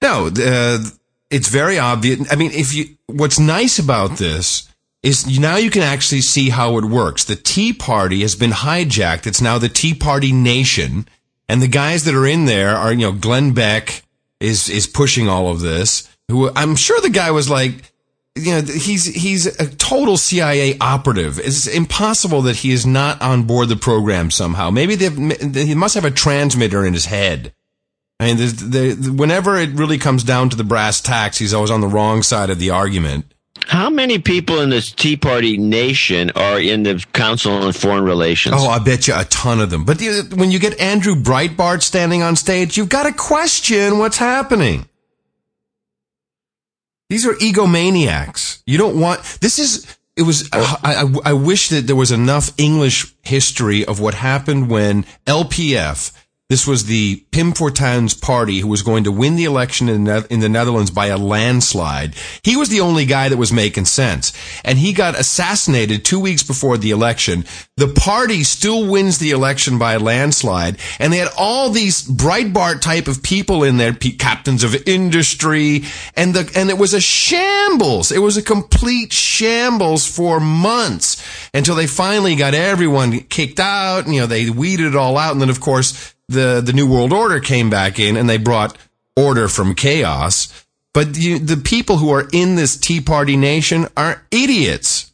No, 0.01 0.29
uh, 0.29 0.79
it's 1.31 1.49
very 1.49 1.79
obvious. 1.79 2.31
I 2.33 2.37
mean, 2.37 2.53
if 2.53 2.75
you, 2.75 2.97
what's 3.07 3.39
nice 3.39 3.79
about 3.79 4.19
this 4.19 4.69
is 5.03 5.39
now 5.39 5.57
you 5.57 5.71
can 5.71 5.83
actually 5.83 6.23
see 6.23 6.51
how 6.51 6.79
it 6.79 6.85
works. 6.85 7.25
The 7.25 7.37
Tea 7.37 7.73
Party 7.73 8.23
has 8.23 8.35
been 8.35 8.51
hijacked. 8.51 9.27
It's 9.27 9.41
now 9.41 9.59
the 9.59 9.69
Tea 9.69 9.95
Party 9.95 10.33
Nation. 10.33 11.09
And 11.49 11.63
the 11.63 11.69
guys 11.69 12.05
that 12.05 12.15
are 12.15 12.27
in 12.27 12.47
there 12.47 12.77
are, 12.77 12.93
you 12.93 13.07
know, 13.07 13.13
Glenn 13.13 13.53
Beck 13.53 14.03
is, 14.41 14.69
is 14.69 14.87
pushing 14.87 15.29
all 15.29 15.51
of 15.51 15.61
this. 15.61 16.09
Who 16.29 16.51
I'm 16.55 16.77
sure 16.77 17.01
the 17.01 17.11
guy 17.11 17.31
was 17.31 17.49
like, 17.49 17.93
you 18.35 18.53
know, 18.53 18.61
he's, 18.61 19.07
he's 19.07 19.47
a 19.47 19.75
total 19.77 20.17
CIA 20.17 20.77
operative. 20.79 21.39
It's 21.39 21.67
impossible 21.67 22.43
that 22.43 22.57
he 22.57 22.71
is 22.71 22.87
not 22.87 23.21
on 23.23 23.45
board 23.45 23.69
the 23.69 23.77
program 23.77 24.31
somehow. 24.31 24.71
Maybe 24.71 24.95
they've, 24.95 25.67
he 25.67 25.75
must 25.75 25.95
have 25.95 26.05
a 26.05 26.11
transmitter 26.11 26.85
in 26.85 26.93
his 26.93 27.07
head. 27.07 27.53
I 28.21 28.27
mean, 28.35 28.37
there, 28.39 28.95
whenever 28.95 29.57
it 29.57 29.71
really 29.71 29.99
comes 29.99 30.25
down 30.25 30.51
to 30.51 30.57
the 30.57 30.65
brass 30.65 31.01
tacks, 31.01 31.39
he's 31.39 31.55
always 31.55 31.71
on 31.71 31.81
the 31.81 31.87
wrong 31.87 32.23
side 32.23 32.51
of 32.51 32.59
the 32.59 32.71
argument. 32.71 33.33
How 33.67 33.91
many 33.91 34.19
people 34.19 34.61
in 34.61 34.71
this 34.71 34.91
Tea 34.91 35.17
Party 35.17 35.57
nation 35.59 36.31
are 36.35 36.59
in 36.59 36.83
the 36.85 37.05
Council 37.13 37.53
on 37.53 37.73
Foreign 37.73 38.05
Relations? 38.05 38.57
Oh, 38.59 38.69
I 38.69 38.79
bet 38.79 39.07
you 39.07 39.15
a 39.17 39.25
ton 39.25 39.61
of 39.61 39.71
them. 39.71 39.85
But 39.85 40.01
you- 40.01 40.23
when 40.35 40.51
you 40.51 40.59
get 40.59 40.79
Andrew 40.81 41.15
Breitbart 41.15 41.83
standing 41.83 42.23
on 42.23 42.35
stage, 42.37 42.77
you've 42.77 42.89
got 42.89 43.05
to 43.05 43.13
question 43.13 43.99
what's 43.99 44.17
happening. 44.17 44.89
These 47.11 47.27
are 47.27 47.35
egomaniacs. 47.35 48.63
You 48.67 48.79
don't 48.79 48.99
want, 49.01 49.23
this 49.41 49.59
is, 49.59 49.87
it 50.17 50.23
was, 50.23 50.49
I, 50.53 50.77
I, 51.25 51.31
I 51.31 51.33
wish 51.33 51.69
that 51.71 51.87
there 51.87 51.97
was 51.97 52.11
enough 52.13 52.51
English 52.59 53.15
history 53.23 53.85
of 53.85 54.01
what 54.01 54.15
happened 54.15 54.69
when 54.71 55.05
LPF, 55.27 56.13
this 56.49 56.67
was 56.67 56.87
the 56.87 57.17
Pim 57.31 57.53
Fortuyn's 57.53 58.15
party 58.15 58.61
who 58.61 58.69
was 58.69 58.81
going 58.81 59.05
to 59.05 59.13
win 59.13 59.37
the 59.37 59.45
election 59.45 59.89
in, 59.91 60.05
the- 60.05 60.49
Netherlands 60.49 60.91
by 60.91 61.09
a 61.09 61.19
landslide. 61.19 62.15
He 62.43 62.57
was 62.57 62.71
the 62.71 62.81
only 62.81 63.05
guy 63.05 63.29
that 63.29 63.37
was 63.37 63.53
making 63.53 63.85
sense. 63.85 64.33
And 64.65 64.79
he 64.79 64.95
got 64.95 65.19
assassinated 65.19 66.07
two 66.07 66.19
weeks 66.19 66.43
before 66.43 66.79
the 66.79 66.91
election. 66.91 67.45
The 67.77 67.89
party 67.89 68.45
still 68.45 68.91
wins 68.91 69.19
the 69.19 69.31
election 69.31 69.79
by 69.79 69.93
a 69.93 69.99
landslide. 69.99 70.79
And 70.99 71.13
they 71.13 71.19
had 71.19 71.29
all 71.37 71.69
these 71.69 72.03
Breitbart 72.03 72.81
type 72.81 73.09
of 73.09 73.23
people 73.23 73.63
in 73.63 73.77
there, 73.77 73.93
captains 73.93 74.65
of 74.65 74.75
industry. 74.89 75.85
And 76.17 76.33
the, 76.35 76.51
and 76.57 76.71
it 76.71 76.79
was 76.79 76.95
a 76.95 77.01
shambles. 77.01 78.11
It 78.11 78.21
was 78.21 78.39
a 78.39 78.43
complete 78.43 79.13
shambles 79.13 80.07
for 80.07 80.41
months 80.41 81.23
until 81.53 81.75
they 81.75 81.87
finally 81.87 82.37
got 82.37 82.55
everyone 82.55 83.21
kicked 83.21 83.61
out. 83.61 84.09
You 84.09 84.21
know, 84.21 84.27
they 84.27 84.49
weeded 84.49 84.87
it 84.87 84.97
all 84.97 85.19
out. 85.19 85.33
And 85.33 85.43
then, 85.43 85.51
of 85.51 85.61
course, 85.61 86.15
the, 86.29 86.63
the 86.65 86.73
New 86.73 86.87
World 86.87 87.13
Order 87.13 87.41
came 87.41 87.71
back 87.71 87.99
in 87.99 88.17
and 88.17 88.29
they 88.29 88.37
brought 88.37 88.77
order 89.17 89.49
from 89.49 89.75
chaos. 89.75 90.67
But 90.93 91.17
you, 91.17 91.39
the 91.39 91.57
people 91.57 91.99
who 91.99 92.11
are 92.11 92.29
in 92.33 92.57
this 92.57 92.77
Tea 92.77 93.01
Party 93.01 93.37
nation 93.37 93.87
are 93.97 94.25
idiots. 94.31 95.13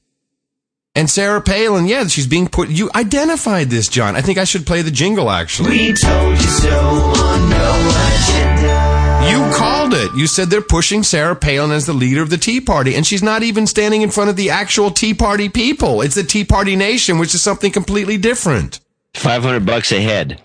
And 0.96 1.10
Sarah 1.10 1.40
Palin, 1.40 1.86
yeah, 1.86 2.06
she's 2.06 2.28
being 2.28 2.46
put, 2.46 2.68
you 2.68 2.88
identified 2.94 3.68
this, 3.68 3.88
John. 3.88 4.14
I 4.14 4.20
think 4.20 4.38
I 4.38 4.44
should 4.44 4.64
play 4.64 4.82
the 4.82 4.92
jingle, 4.92 5.28
actually. 5.28 5.70
We 5.70 5.92
told 5.92 6.36
you 6.36 6.46
so 6.46 6.70
on 6.70 7.50
no 7.50 7.90
agenda. 8.06 8.94
You 9.28 9.56
called 9.56 9.92
it. 9.94 10.14
You 10.14 10.28
said 10.28 10.50
they're 10.50 10.62
pushing 10.62 11.02
Sarah 11.02 11.34
Palin 11.34 11.72
as 11.72 11.86
the 11.86 11.92
leader 11.92 12.22
of 12.22 12.30
the 12.30 12.36
Tea 12.36 12.60
Party, 12.60 12.94
and 12.94 13.04
she's 13.04 13.24
not 13.24 13.42
even 13.42 13.66
standing 13.66 14.02
in 14.02 14.10
front 14.10 14.30
of 14.30 14.36
the 14.36 14.50
actual 14.50 14.92
Tea 14.92 15.14
Party 15.14 15.48
people. 15.48 16.00
It's 16.00 16.14
the 16.14 16.22
Tea 16.22 16.44
Party 16.44 16.76
Nation, 16.76 17.18
which 17.18 17.34
is 17.34 17.42
something 17.42 17.72
completely 17.72 18.16
different. 18.16 18.78
500 19.14 19.66
bucks 19.66 19.90
a 19.90 20.00
head. 20.00 20.43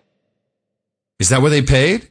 Is 1.20 1.30
that 1.30 1.42
what 1.42 1.50
they 1.50 1.62
paid? 1.62 2.10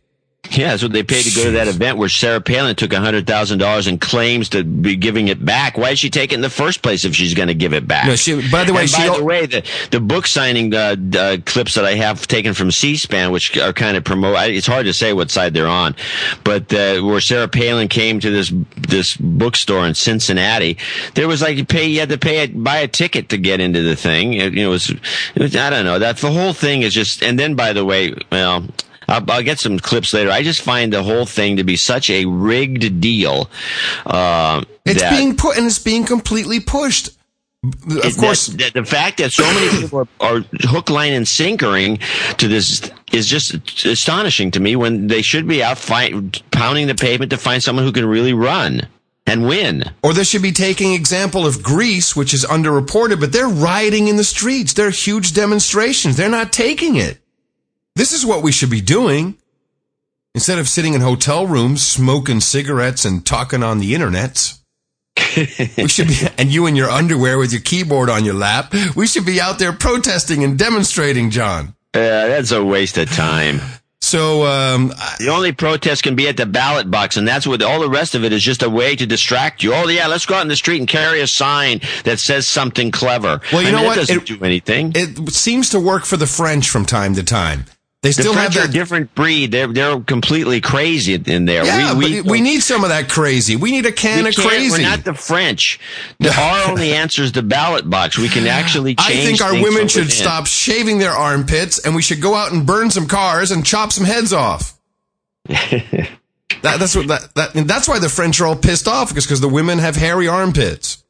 Yeah, 0.50 0.68
that's 0.68 0.82
what 0.82 0.92
they 0.92 1.02
paid 1.02 1.24
to 1.24 1.34
go 1.36 1.44
to 1.44 1.50
that 1.52 1.68
event 1.68 1.98
where 1.98 2.08
Sarah 2.08 2.40
Palin 2.40 2.74
took 2.74 2.92
$100,000 2.92 3.86
and 3.88 4.00
claims 4.00 4.48
to 4.50 4.64
be 4.64 4.96
giving 4.96 5.28
it 5.28 5.44
back. 5.44 5.76
Why 5.76 5.90
did 5.90 5.98
she 5.98 6.08
take 6.08 6.32
it 6.32 6.36
in 6.36 6.40
the 6.40 6.48
first 6.48 6.80
place 6.80 7.04
if 7.04 7.14
she's 7.14 7.34
going 7.34 7.48
to 7.48 7.54
give 7.54 7.74
it 7.74 7.86
back? 7.86 8.06
No, 8.06 8.16
she- 8.16 8.48
by 8.50 8.64
the 8.64 8.72
way, 8.72 8.82
And 8.82 8.92
by 8.92 9.16
the 9.18 9.24
way, 9.24 9.44
the, 9.46 9.62
the 9.90 10.00
book 10.00 10.26
signing 10.26 10.72
uh, 10.72 10.96
uh, 11.18 11.36
clips 11.44 11.74
that 11.74 11.84
I 11.84 11.94
have 11.96 12.26
taken 12.26 12.54
from 12.54 12.70
C-SPAN, 12.70 13.30
which 13.30 13.58
are 13.58 13.74
kind 13.74 13.96
of 13.98 14.04
promote, 14.04 14.36
it's 14.50 14.66
hard 14.66 14.86
to 14.86 14.94
say 14.94 15.12
what 15.12 15.30
side 15.30 15.52
they're 15.52 15.66
on, 15.66 15.94
but 16.44 16.72
uh, 16.72 17.00
where 17.02 17.20
Sarah 17.20 17.48
Palin 17.48 17.88
came 17.88 18.18
to 18.20 18.30
this 18.30 18.52
this 18.76 19.16
bookstore 19.18 19.86
in 19.86 19.94
Cincinnati, 19.94 20.78
there 21.14 21.28
was 21.28 21.42
like 21.42 21.58
you 21.58 21.66
pay, 21.66 21.86
you 21.88 22.00
had 22.00 22.08
to 22.08 22.18
pay, 22.18 22.46
buy 22.46 22.78
a 22.78 22.88
ticket 22.88 23.28
to 23.30 23.38
get 23.38 23.60
into 23.60 23.82
the 23.82 23.96
thing. 23.96 24.32
It, 24.34 24.54
you 24.54 24.62
know, 24.62 24.68
it 24.68 24.72
was, 24.72 24.90
it 24.90 25.42
was, 25.42 25.56
I 25.56 25.68
don't 25.68 25.84
know, 25.84 25.98
that 25.98 26.18
the 26.18 26.30
whole 26.30 26.54
thing 26.54 26.82
is 26.82 26.94
just. 26.94 27.22
And 27.22 27.38
then, 27.38 27.54
by 27.54 27.72
the 27.74 27.84
way, 27.84 28.14
well. 28.32 28.64
I'll, 29.08 29.30
I'll 29.30 29.42
get 29.42 29.58
some 29.58 29.78
clips 29.78 30.12
later. 30.12 30.30
I 30.30 30.42
just 30.42 30.60
find 30.60 30.92
the 30.92 31.02
whole 31.02 31.24
thing 31.26 31.56
to 31.56 31.64
be 31.64 31.76
such 31.76 32.10
a 32.10 32.26
rigged 32.26 33.00
deal. 33.00 33.50
Uh, 34.04 34.62
It's 34.84 35.02
being 35.10 35.36
put, 35.36 35.56
and 35.56 35.66
it's 35.66 35.78
being 35.78 36.04
completely 36.04 36.60
pushed. 36.60 37.08
Of 37.64 38.04
it- 38.04 38.16
course, 38.16 38.46
that- 38.46 38.58
that 38.58 38.74
the 38.74 38.84
fact 38.84 39.18
that 39.18 39.32
so 39.32 39.44
many 39.44 39.80
people 39.82 40.06
are, 40.20 40.36
are 40.36 40.44
hook, 40.60 40.90
line, 40.90 41.12
and 41.12 41.26
sinkering 41.26 41.98
to 42.36 42.46
this 42.48 42.82
is 43.12 43.26
just 43.26 43.54
astonishing 43.84 44.50
to 44.52 44.60
me. 44.60 44.76
When 44.76 45.08
they 45.08 45.22
should 45.22 45.48
be 45.48 45.62
out 45.62 45.78
fight, 45.78 46.14
pounding 46.50 46.86
the 46.86 46.94
pavement 46.94 47.30
to 47.30 47.38
find 47.38 47.62
someone 47.62 47.84
who 47.84 47.92
can 47.92 48.06
really 48.06 48.34
run 48.34 48.86
and 49.26 49.46
win. 49.46 49.84
Or 50.02 50.12
they 50.14 50.24
should 50.24 50.42
be 50.42 50.52
taking 50.52 50.92
example 50.94 51.46
of 51.46 51.62
Greece, 51.62 52.14
which 52.14 52.32
is 52.32 52.44
underreported, 52.46 53.18
but 53.20 53.32
they're 53.32 53.48
rioting 53.48 54.08
in 54.08 54.16
the 54.16 54.24
streets. 54.24 54.72
They're 54.74 54.90
huge 54.90 55.32
demonstrations. 55.34 56.16
They're 56.16 56.28
not 56.28 56.52
taking 56.52 56.96
it. 56.96 57.18
This 57.98 58.12
is 58.12 58.24
what 58.24 58.44
we 58.44 58.52
should 58.52 58.70
be 58.70 58.80
doing. 58.80 59.36
Instead 60.32 60.60
of 60.60 60.68
sitting 60.68 60.94
in 60.94 61.00
hotel 61.00 61.48
rooms, 61.48 61.84
smoking 61.84 62.38
cigarettes 62.38 63.04
and 63.04 63.26
talking 63.26 63.64
on 63.64 63.80
the 63.80 63.92
internet. 63.92 64.54
we 65.36 65.88
should 65.88 66.06
be, 66.06 66.16
and 66.38 66.52
you 66.52 66.66
in 66.66 66.76
your 66.76 66.88
underwear 66.88 67.38
with 67.38 67.50
your 67.52 67.60
keyboard 67.60 68.08
on 68.08 68.24
your 68.24 68.34
lap. 68.34 68.72
We 68.94 69.08
should 69.08 69.26
be 69.26 69.40
out 69.40 69.58
there 69.58 69.72
protesting 69.72 70.44
and 70.44 70.56
demonstrating, 70.56 71.30
John. 71.30 71.74
Uh, 71.92 71.98
that's 72.28 72.52
a 72.52 72.64
waste 72.64 72.98
of 72.98 73.10
time. 73.10 73.60
So, 74.00 74.46
um, 74.46 74.92
the 75.18 75.30
only 75.30 75.50
protest 75.50 76.04
can 76.04 76.14
be 76.14 76.28
at 76.28 76.36
the 76.36 76.46
ballot 76.46 76.88
box, 76.88 77.16
and 77.16 77.26
that's 77.26 77.48
what 77.48 77.60
all 77.62 77.80
the 77.80 77.90
rest 77.90 78.14
of 78.14 78.22
it 78.22 78.32
is 78.32 78.44
just 78.44 78.62
a 78.62 78.70
way 78.70 78.94
to 78.94 79.06
distract 79.06 79.64
you. 79.64 79.74
Oh, 79.74 79.88
yeah, 79.88 80.06
let's 80.06 80.24
go 80.24 80.36
out 80.36 80.42
in 80.42 80.48
the 80.48 80.54
street 80.54 80.78
and 80.78 80.86
carry 80.88 81.20
a 81.20 81.26
sign 81.26 81.80
that 82.04 82.20
says 82.20 82.46
something 82.46 82.92
clever. 82.92 83.40
Well, 83.52 83.62
you 83.62 83.68
I 83.68 83.72
know 83.72 83.78
mean, 83.78 83.86
what? 83.86 83.96
It 83.96 84.00
doesn't 84.02 84.30
It- 84.30 84.38
do 84.38 84.44
anything. 84.44 84.92
It 84.94 85.32
seems 85.32 85.70
to 85.70 85.80
work 85.80 86.04
for 86.04 86.16
the 86.16 86.28
French 86.28 86.70
from 86.70 86.86
time 86.86 87.16
to 87.16 87.24
time. 87.24 87.64
They 88.00 88.12
still 88.12 88.32
the 88.32 88.38
have 88.38 88.52
French 88.52 88.68
that. 88.68 88.72
different 88.72 89.14
breed. 89.16 89.50
They're 89.50 89.66
they're 89.66 89.98
completely 89.98 90.60
crazy 90.60 91.14
in 91.14 91.46
there. 91.46 91.64
Yeah, 91.64 91.94
we, 91.94 92.22
but 92.22 92.30
we 92.30 92.40
need 92.40 92.60
some 92.60 92.84
of 92.84 92.90
that 92.90 93.08
crazy. 93.08 93.56
We 93.56 93.72
need 93.72 93.86
a 93.86 93.92
can 93.92 94.22
we 94.22 94.28
of 94.28 94.36
crazy. 94.36 94.70
We're 94.70 94.88
not 94.88 95.04
the 95.04 95.14
French. 95.14 95.80
The, 96.20 96.32
our 96.40 96.70
only 96.70 96.92
answer 96.92 97.22
is 97.22 97.32
the 97.32 97.42
ballot 97.42 97.90
box. 97.90 98.16
We 98.16 98.28
can 98.28 98.46
actually 98.46 98.94
I 98.98 99.14
think 99.14 99.40
our 99.40 99.52
women 99.52 99.88
should 99.88 100.04
within. 100.04 100.16
stop 100.16 100.46
shaving 100.46 100.98
their 100.98 101.10
armpits, 101.10 101.84
and 101.84 101.96
we 101.96 102.02
should 102.02 102.22
go 102.22 102.34
out 102.34 102.52
and 102.52 102.64
burn 102.64 102.90
some 102.90 103.08
cars 103.08 103.50
and 103.50 103.66
chop 103.66 103.90
some 103.90 104.04
heads 104.04 104.32
off. 104.32 104.78
that, 105.48 106.08
that's 106.62 106.94
what 106.94 107.08
that, 107.08 107.34
that 107.34 107.66
that's 107.66 107.88
why 107.88 107.98
the 107.98 108.08
French 108.08 108.40
are 108.40 108.46
all 108.46 108.56
pissed 108.56 108.86
off 108.86 109.08
because 109.08 109.26
because 109.26 109.40
the 109.40 109.48
women 109.48 109.78
have 109.80 109.96
hairy 109.96 110.28
armpits. 110.28 111.02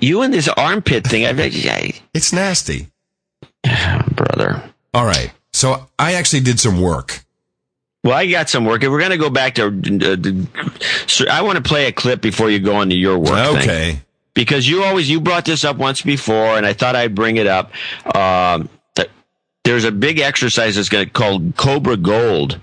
You 0.00 0.22
and 0.22 0.32
this 0.32 0.48
armpit 0.48 1.06
thing, 1.06 1.26
I, 1.26 1.30
I, 1.30 1.92
It's 2.14 2.32
nasty, 2.32 2.88
brother. 4.10 4.62
All 4.94 5.04
right, 5.04 5.30
so 5.56 5.88
I 5.98 6.14
actually 6.14 6.40
did 6.40 6.60
some 6.60 6.80
work. 6.80 7.24
Well, 8.04 8.14
I 8.14 8.26
got 8.26 8.50
some 8.50 8.66
work. 8.66 8.82
We're 8.82 8.98
going 8.98 9.10
to 9.10 9.16
go 9.16 9.30
back 9.30 9.54
to. 9.54 9.66
Uh, 9.66 11.30
I 11.30 11.42
want 11.42 11.56
to 11.56 11.62
play 11.62 11.86
a 11.86 11.92
clip 11.92 12.20
before 12.20 12.50
you 12.50 12.60
go 12.60 12.82
into 12.82 12.94
your 12.94 13.18
work. 13.18 13.28
thing. 13.28 13.56
Okay. 13.56 14.00
Because 14.34 14.68
you 14.68 14.84
always 14.84 15.08
you 15.08 15.18
brought 15.18 15.46
this 15.46 15.64
up 15.64 15.78
once 15.78 16.02
before, 16.02 16.58
and 16.58 16.66
I 16.66 16.74
thought 16.74 16.94
I'd 16.94 17.14
bring 17.14 17.36
it 17.38 17.46
up. 17.46 17.72
Um, 18.14 18.68
there's 19.64 19.84
a 19.84 19.90
big 19.90 20.20
exercise 20.20 20.76
that's 20.76 20.90
going 20.90 21.06
to 21.06 21.10
called 21.10 21.56
Cobra 21.56 21.96
Gold 21.96 22.60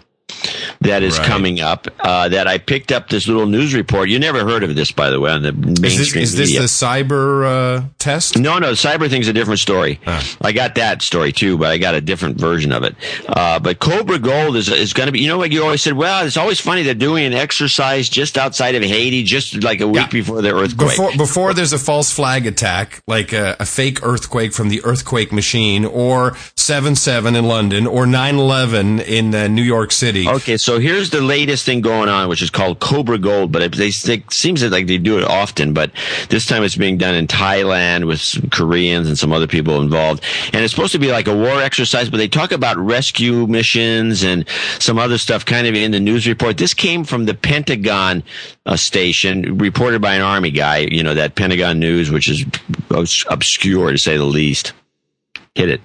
that 0.81 1.03
is 1.03 1.17
Right. 1.17 1.27
coming 1.27 1.59
up. 1.59 1.87
Uh, 1.99 2.27
that 2.29 2.47
I 2.47 2.57
picked 2.57 2.91
up 2.91 3.09
this 3.09 3.27
little 3.27 3.45
news 3.45 3.73
report. 3.73 4.09
You 4.09 4.19
never 4.19 4.43
heard 4.43 4.63
of 4.63 4.75
this, 4.75 4.91
by 4.91 5.09
the 5.09 5.19
way, 5.19 5.31
on 5.31 5.41
the 5.41 5.49
Is 5.49 5.79
mainstream 5.81 6.21
this, 6.23 6.33
is 6.33 6.35
this 6.35 6.57
the 6.57 6.85
cyber 6.85 7.45
uh, 7.45 7.83
test? 7.99 8.37
No, 8.37 8.59
no, 8.59 8.71
cyber 8.71 9.09
thing's 9.09 9.27
a 9.27 9.33
different 9.33 9.59
story. 9.59 9.99
I 10.41 10.51
got 10.51 10.75
that 10.75 11.01
story 11.01 11.31
too, 11.31 11.57
but 11.57 11.67
I 11.71 11.77
got 11.77 11.95
a 11.95 12.01
different 12.01 12.37
version 12.37 12.71
of 12.71 12.83
it. 12.83 12.95
Uh, 13.27 13.59
but 13.59 13.79
Cobra 13.79 14.19
Gold 14.19 14.55
is 14.57 14.69
is 14.69 14.93
going 14.93 15.07
to 15.07 15.11
be. 15.11 15.19
You 15.19 15.27
know 15.27 15.37
what 15.37 15.51
you 15.51 15.63
always 15.63 15.81
said? 15.81 15.93
Well, 15.93 16.25
it's 16.25 16.37
always 16.37 16.59
funny 16.59 16.83
they're 16.83 16.93
doing 16.93 17.25
an 17.25 17.33
exercise 17.33 18.09
just 18.09 18.37
outside 18.37 18.75
of 18.75 18.83
Haiti, 18.83 19.23
just 19.23 19.63
like 19.63 19.81
a 19.81 19.87
week 19.87 20.09
before 20.09 20.41
the 20.41 20.53
earthquake. 20.53 20.89
Before 20.97 21.11
before 21.17 21.53
there's 21.53 21.73
a 21.73 21.79
false 21.79 22.11
flag 22.11 22.45
attack, 22.45 23.01
like 23.07 23.31
a, 23.33 23.55
a 23.59 23.65
fake 23.65 24.03
earthquake 24.03 24.53
from 24.53 24.69
the 24.69 24.83
earthquake 24.83 25.31
machine, 25.31 25.85
or 25.85 26.35
seven 26.57 26.95
seven 26.95 27.35
in 27.35 27.45
London, 27.45 27.87
or 27.87 28.05
9-11 28.05 29.03
in 29.05 29.33
uh, 29.33 29.47
New 29.47 29.61
York 29.61 29.91
City. 29.91 30.22
Okay, 30.27 30.57
so 30.57 30.79
here's 30.79 31.09
the 31.09 31.21
latest 31.21 31.65
thing 31.65 31.81
going 31.81 32.09
on, 32.09 32.29
which 32.29 32.41
is 32.41 32.49
called 32.49 32.79
Cobra 32.79 33.17
Gold. 33.17 33.51
But 33.51 33.61
it, 33.61 33.75
they, 33.75 33.87
it 33.87 34.31
seems 34.31 34.63
like 34.63 34.87
they 34.87 34.97
do 34.97 35.17
it 35.17 35.23
often, 35.23 35.73
but 35.73 35.91
this 36.29 36.45
time 36.45 36.63
it's 36.63 36.75
being 36.75 36.97
done 36.97 37.15
in 37.15 37.27
Thailand 37.27 38.07
with 38.07 38.51
Koreans 38.51 39.07
and 39.07 39.17
some 39.17 39.31
other 39.31 39.47
people 39.47 39.81
involved. 39.81 40.23
And 40.53 40.63
it's 40.63 40.73
supposed 40.73 40.93
to 40.93 40.99
be 40.99 41.11
like 41.11 41.27
a 41.27 41.35
war 41.35 41.61
exercise, 41.61 42.09
but 42.09 42.17
they 42.17 42.27
talk 42.27 42.51
about 42.51 42.77
rescue 42.77 43.47
missions 43.47 44.23
and 44.23 44.47
some 44.79 44.97
other 44.97 45.17
stuff 45.17 45.45
kind 45.45 45.67
of 45.67 45.75
in 45.75 45.91
the 45.91 45.99
news 45.99 46.27
report. 46.27 46.57
This 46.57 46.73
came 46.73 47.03
from 47.03 47.25
the 47.25 47.33
Pentagon 47.33 48.23
uh, 48.65 48.75
station, 48.75 49.57
reported 49.57 50.01
by 50.01 50.15
an 50.15 50.21
army 50.21 50.51
guy. 50.51 50.77
You 50.77 51.03
know 51.03 51.13
that 51.13 51.35
Pentagon 51.35 51.79
News, 51.79 52.11
which 52.11 52.29
is 52.29 52.45
obscure 53.29 53.91
to 53.91 53.97
say 53.97 54.17
the 54.17 54.23
least. 54.23 54.73
Hit 55.55 55.69
it. 55.69 55.81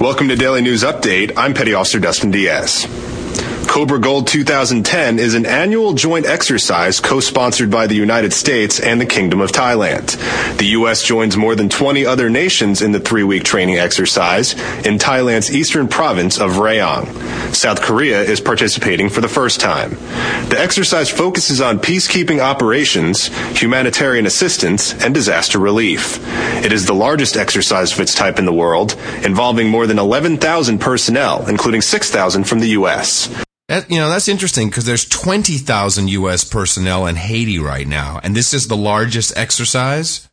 Welcome 0.00 0.28
to 0.28 0.36
Daily 0.36 0.62
News 0.62 0.84
Update. 0.84 1.32
I'm 1.36 1.54
Petty 1.54 1.74
Officer 1.74 1.98
Dustin 1.98 2.30
Diaz. 2.30 2.86
Cobra 3.68 4.00
Gold 4.00 4.26
2010 4.26 5.18
is 5.18 5.34
an 5.34 5.44
annual 5.44 5.92
joint 5.92 6.24
exercise 6.24 7.00
co-sponsored 7.00 7.70
by 7.70 7.86
the 7.86 7.94
United 7.94 8.32
States 8.32 8.80
and 8.80 8.98
the 8.98 9.06
Kingdom 9.06 9.42
of 9.42 9.52
Thailand. 9.52 10.16
The 10.56 10.66
U.S. 10.78 11.04
joins 11.04 11.36
more 11.36 11.54
than 11.54 11.68
20 11.68 12.06
other 12.06 12.30
nations 12.30 12.80
in 12.80 12.92
the 12.92 12.98
three-week 12.98 13.44
training 13.44 13.76
exercise 13.76 14.54
in 14.84 14.98
Thailand's 14.98 15.54
eastern 15.54 15.86
province 15.86 16.40
of 16.40 16.52
Rayong. 16.52 17.54
South 17.54 17.82
Korea 17.82 18.22
is 18.22 18.40
participating 18.40 19.10
for 19.10 19.20
the 19.20 19.28
first 19.28 19.60
time. 19.60 19.90
The 20.48 20.56
exercise 20.58 21.10
focuses 21.10 21.60
on 21.60 21.78
peacekeeping 21.78 22.40
operations, 22.40 23.26
humanitarian 23.56 24.24
assistance, 24.24 24.94
and 25.04 25.12
disaster 25.12 25.58
relief. 25.58 26.18
It 26.64 26.72
is 26.72 26.86
the 26.86 26.94
largest 26.94 27.36
exercise 27.36 27.92
of 27.92 28.00
its 28.00 28.14
type 28.14 28.38
in 28.38 28.46
the 28.46 28.52
world, 28.52 28.96
involving 29.22 29.68
more 29.68 29.86
than 29.86 29.98
11,000 29.98 30.78
personnel, 30.78 31.46
including 31.48 31.82
6,000 31.82 32.44
from 32.44 32.60
the 32.60 32.70
U.S. 32.70 33.28
That, 33.68 33.90
you 33.90 33.98
know, 33.98 34.08
that's 34.08 34.28
interesting 34.28 34.70
because 34.70 34.86
there's 34.86 35.06
20,000 35.06 36.08
U.S. 36.08 36.42
personnel 36.42 37.06
in 37.06 37.16
Haiti 37.16 37.58
right 37.58 37.86
now, 37.86 38.18
and 38.22 38.34
this 38.34 38.54
is 38.54 38.66
the 38.66 38.76
largest 38.76 39.36
exercise. 39.36 40.28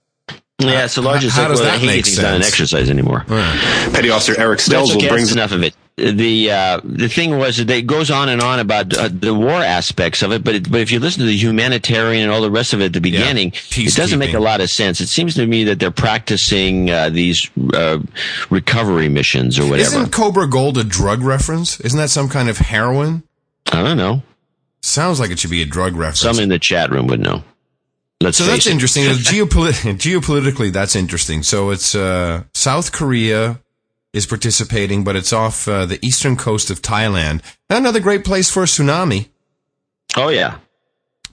Yeah, 0.60 0.86
it's 0.86 0.96
the 0.96 1.02
largest. 1.02 1.36
How 1.36 1.50
does 1.50 1.60
well, 1.60 1.70
that 1.70 1.82
Haiti's 1.82 2.16
make 2.16 2.24
not 2.24 2.36
an 2.36 2.42
sense? 2.44 2.54
exercise 2.54 2.90
anymore. 2.90 3.26
Petty 3.28 4.10
Officer 4.10 4.40
Eric 4.40 4.60
That's 4.60 4.70
Stelzel 4.70 4.96
okay, 4.98 5.10
brings 5.10 5.34
enough 5.34 5.52
of 5.52 5.64
it. 5.64 5.76
The 5.98 6.52
uh, 6.52 6.82
the 6.84 7.10
thing 7.10 7.38
was 7.38 7.58
that 7.58 7.70
it 7.70 7.88
goes 7.88 8.10
on 8.10 8.30
and 8.30 8.42
on 8.42 8.60
about 8.60 8.98
uh, 8.98 9.10
the 9.12 9.34
war 9.34 9.52
aspects 9.52 10.24
of 10.24 10.32
it, 10.32 10.44
but 10.44 10.56
it, 10.56 10.72
but 10.72 10.80
if 10.80 10.92
you 10.92 11.00
listen 11.00 11.22
to 11.22 11.26
the 11.26 11.36
humanitarian 11.36 12.24
and 12.24 12.32
all 12.32 12.42
the 12.42 12.52
rest 12.52 12.74
of 12.74 12.82
it 12.82 12.86
at 12.86 12.94
the 12.94 13.02
beginning, 13.02 13.52
it 13.72 13.96
doesn't 13.96 14.20
make 14.20 14.34
a 14.34 14.40
lot 14.40 14.62
of 14.62 14.70
sense. 14.70 15.02
It 15.02 15.08
seems 15.08 15.36
to 15.36 15.46
me 15.46 15.66
that 15.66 15.80
they're 15.80 15.92
practicing 15.92 16.90
uh, 16.90 17.10
these 17.10 17.50
uh, 17.74 18.00
recovery 18.50 19.10
missions 19.10 19.60
or 19.60 19.64
whatever. 19.64 19.82
Isn't 19.82 20.12
Cobra 20.12 20.50
Gold 20.50 20.78
a 20.78 20.86
drug 20.86 21.22
reference? 21.22 21.82
Isn't 21.82 22.00
that 22.00 22.10
some 22.10 22.30
kind 22.30 22.48
of 22.48 22.58
heroin? 22.58 23.24
I 23.72 23.82
don't 23.84 23.98
know. 23.98 24.24
Sounds 24.82 25.20
like 25.20 25.32
it 25.32 25.40
should 25.40 25.50
be 25.50 25.62
a 25.62 25.66
drug 25.66 25.96
reference. 25.96 26.20
Some 26.20 26.40
in 26.40 26.50
the 26.50 26.60
chat 26.60 26.92
room 26.92 27.08
would 27.08 27.20
know. 27.20 27.44
Let's 28.22 28.38
so 28.38 28.46
that's 28.46 28.68
it. 28.68 28.72
interesting. 28.72 29.04
Geopolit- 29.10 29.98
geopolitically, 29.98 30.72
that's 30.72 30.96
interesting. 30.96 31.44
So 31.44 31.72
it's 31.72 31.96
uh, 31.96 32.44
South 32.54 32.92
Korea 32.92 33.60
is 34.14 34.26
participating, 34.26 35.04
but 35.04 35.16
it's 35.16 35.34
off 35.34 35.68
uh, 35.68 35.86
the 35.86 36.00
eastern 36.06 36.38
coast 36.38 36.70
of 36.70 36.82
Thailand. 36.82 37.42
Another 37.70 38.00
great 38.00 38.24
place 38.24 38.50
for 38.50 38.64
a 38.64 38.66
tsunami. 38.68 39.30
Oh 40.16 40.30
yeah. 40.30 40.60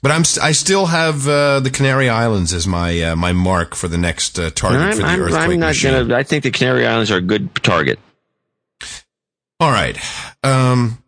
But 0.03 0.11
I'm 0.11 0.25
st- 0.25 0.43
I 0.45 0.51
still 0.51 0.87
have 0.87 1.29
uh, 1.29 1.61
the 1.61 1.71
Canary 1.71 2.09
Islands 2.09 2.53
as 2.53 2.67
my 2.67 3.01
uh, 3.03 3.15
my 3.17 3.33
mark 3.33 3.77
for 3.77 3.87
the 3.87 3.99
next 3.99 4.37
uh, 4.39 4.51
target 4.51 4.95
for 4.97 5.03
the 5.03 5.07
I'm- 5.07 5.21
earthquake 5.21 5.41
I'm 5.43 5.61
not 5.61 5.67
machine. 5.69 5.93
gonna. 5.93 6.17
I 6.17 6.25
think 6.25 6.43
the 6.43 6.51
Canary 6.51 6.87
Islands 6.87 7.11
are 7.13 7.19
a 7.19 7.21
good 7.21 7.55
target. 7.57 8.01
All 9.61 9.71
right. 9.71 9.97
Um, 10.43 11.02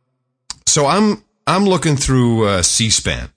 so 0.67 0.87
I'm 0.87 1.23
I'm 1.47 1.65
looking 1.65 1.97
through 1.97 2.47
uh, 2.47 2.63
C-SPAN, 2.63 3.31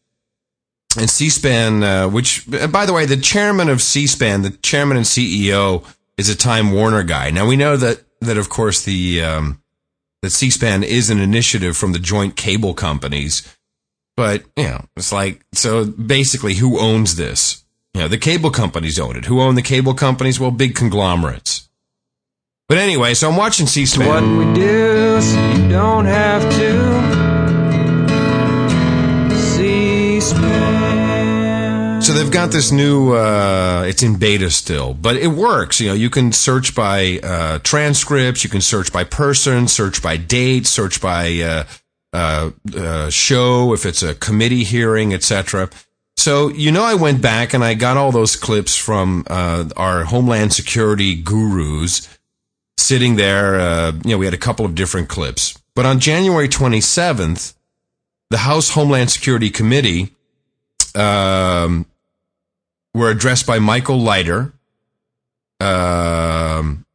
and 0.97 1.09
C-SPAN, 1.09 1.83
uh, 1.83 2.09
which 2.09 2.47
uh, 2.53 2.67
by 2.67 2.85
the 2.85 2.93
way, 2.93 3.05
the 3.05 3.17
chairman 3.17 3.69
of 3.69 3.81
C-SPAN, 3.81 4.41
the 4.41 4.51
chairman 4.51 4.97
and 4.97 5.05
CEO, 5.05 5.85
is 6.17 6.29
a 6.29 6.35
Time 6.35 6.71
Warner 6.71 7.03
guy. 7.03 7.29
Now 7.29 7.45
we 7.47 7.55
know 7.55 7.77
that 7.77 8.03
that 8.21 8.37
of 8.37 8.49
course 8.49 8.83
the 8.83 9.23
um, 9.23 9.61
that 10.21 10.31
C-SPAN 10.31 10.83
is 10.83 11.09
an 11.09 11.19
initiative 11.19 11.77
from 11.77 11.93
the 11.93 11.99
joint 11.99 12.35
cable 12.35 12.73
companies, 12.73 13.55
but 14.15 14.43
you 14.55 14.63
know 14.63 14.85
it's 14.95 15.11
like 15.11 15.45
so 15.53 15.85
basically 15.85 16.55
who 16.55 16.79
owns 16.79 17.15
this? 17.15 17.63
You 17.93 18.01
know 18.01 18.07
the 18.07 18.17
cable 18.17 18.51
companies 18.51 18.99
own 18.99 19.15
it. 19.15 19.25
Who 19.25 19.41
own 19.41 19.55
the 19.55 19.61
cable 19.61 19.93
companies? 19.93 20.39
Well, 20.39 20.51
big 20.51 20.75
conglomerates. 20.75 21.66
But 22.69 22.79
anyway, 22.79 23.13
so 23.13 23.29
I'm 23.29 23.37
watching 23.37 23.65
C-SPAN. 23.65 24.07
What 24.09 24.23
we 24.45 24.53
do, 24.53 25.21
so 25.21 25.51
you 25.53 25.69
don't 25.69 26.03
have 26.03 26.41
to. 26.41 27.07
C-SPAN. 29.37 30.81
So 32.01 32.11
they've 32.11 32.29
got 32.29 32.51
this 32.51 32.73
new, 32.73 33.13
uh, 33.13 33.85
it's 33.87 34.03
in 34.03 34.17
beta 34.17 34.51
still, 34.51 34.93
but 34.93 35.15
it 35.15 35.27
works. 35.27 35.79
You 35.79 35.87
know, 35.87 35.93
you 35.93 36.09
can 36.09 36.33
search 36.33 36.75
by, 36.75 37.21
uh, 37.23 37.59
transcripts, 37.59 38.43
you 38.43 38.49
can 38.49 38.59
search 38.59 38.91
by 38.91 39.05
person, 39.05 39.69
search 39.69 40.03
by 40.03 40.17
date, 40.17 40.67
search 40.67 40.99
by, 40.99 41.39
uh, 41.39 41.63
uh, 42.11 42.51
uh, 42.75 43.09
show, 43.09 43.73
if 43.73 43.85
it's 43.85 44.03
a 44.03 44.13
committee 44.13 44.65
hearing, 44.65 45.13
etc. 45.13 45.69
So, 46.17 46.49
you 46.49 46.73
know, 46.73 46.83
I 46.83 46.95
went 46.95 47.21
back 47.21 47.53
and 47.53 47.63
I 47.63 47.75
got 47.75 47.95
all 47.95 48.11
those 48.11 48.35
clips 48.35 48.75
from, 48.75 49.23
uh, 49.27 49.69
our 49.77 50.03
Homeland 50.03 50.51
Security 50.51 51.15
gurus 51.15 52.09
sitting 52.77 53.15
there. 53.15 53.59
Uh, 53.59 53.91
you 54.03 54.11
know, 54.11 54.17
we 54.17 54.25
had 54.25 54.33
a 54.33 54.37
couple 54.39 54.65
of 54.65 54.75
different 54.75 55.09
clips, 55.09 55.59
but 55.75 55.85
on 55.85 55.99
January 55.99 56.47
27th, 56.47 57.53
the 58.29 58.39
House 58.39 58.71
Homeland 58.71 59.11
Security 59.11 59.49
Committee, 59.49 60.13
um, 60.95 61.85
were 62.93 63.09
addressed 63.09 63.45
by 63.45 63.59
Michael 63.59 63.99
Leiter. 63.99 64.53
Um, 65.59 66.85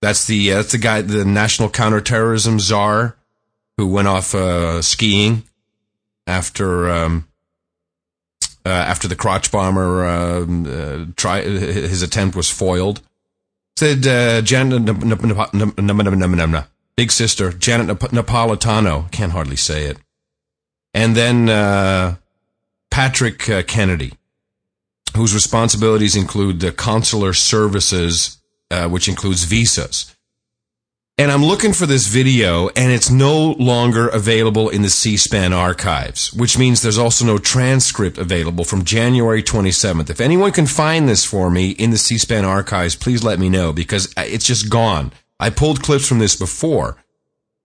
that's 0.00 0.26
the 0.26 0.52
uh, 0.52 0.56
that's 0.56 0.72
the 0.72 0.78
guy, 0.78 1.02
the 1.02 1.24
national 1.24 1.70
counterterrorism 1.70 2.60
czar, 2.60 3.16
who 3.76 3.86
went 3.86 4.08
off 4.08 4.34
uh, 4.34 4.82
skiing 4.82 5.42
after 6.26 6.90
um, 6.90 7.26
uh, 8.64 8.68
after 8.68 9.08
the 9.08 9.16
crotch 9.16 9.50
bomber 9.50 10.06
um, 10.06 10.66
uh, 10.66 11.12
try 11.16 11.42
his 11.42 12.02
attempt 12.02 12.36
was 12.36 12.50
foiled. 12.50 13.00
Said 13.78 14.06
uh, 14.06 14.40
Janet 14.40 14.86
Big 16.96 17.12
Sister 17.12 17.52
Janet 17.52 17.98
Napolitano. 17.98 19.10
Can't 19.12 19.32
hardly 19.32 19.56
say 19.56 19.84
it. 19.84 19.98
And 20.94 21.14
then 21.14 22.16
Patrick 22.90 23.38
Kennedy, 23.66 24.14
whose 25.14 25.34
responsibilities 25.34 26.16
include 26.16 26.60
the 26.60 26.72
consular 26.72 27.34
services, 27.34 28.38
which 28.88 29.08
includes 29.08 29.44
visas. 29.44 30.15
And 31.18 31.32
I'm 31.32 31.42
looking 31.42 31.72
for 31.72 31.86
this 31.86 32.08
video, 32.08 32.68
and 32.76 32.92
it's 32.92 33.08
no 33.08 33.52
longer 33.52 34.06
available 34.08 34.68
in 34.68 34.82
the 34.82 34.90
C-SPAN 34.90 35.54
archives, 35.54 36.30
which 36.34 36.58
means 36.58 36.82
there's 36.82 36.98
also 36.98 37.24
no 37.24 37.38
transcript 37.38 38.18
available 38.18 38.64
from 38.64 38.84
January 38.84 39.42
27th. 39.42 40.10
If 40.10 40.20
anyone 40.20 40.52
can 40.52 40.66
find 40.66 41.08
this 41.08 41.24
for 41.24 41.50
me 41.50 41.70
in 41.70 41.90
the 41.90 41.96
C-SPAN 41.96 42.44
archives, 42.44 42.96
please 42.96 43.24
let 43.24 43.38
me 43.38 43.48
know 43.48 43.72
because 43.72 44.12
it's 44.18 44.44
just 44.44 44.68
gone. 44.68 45.10
I 45.40 45.48
pulled 45.48 45.82
clips 45.82 46.06
from 46.06 46.18
this 46.18 46.36
before. 46.36 46.98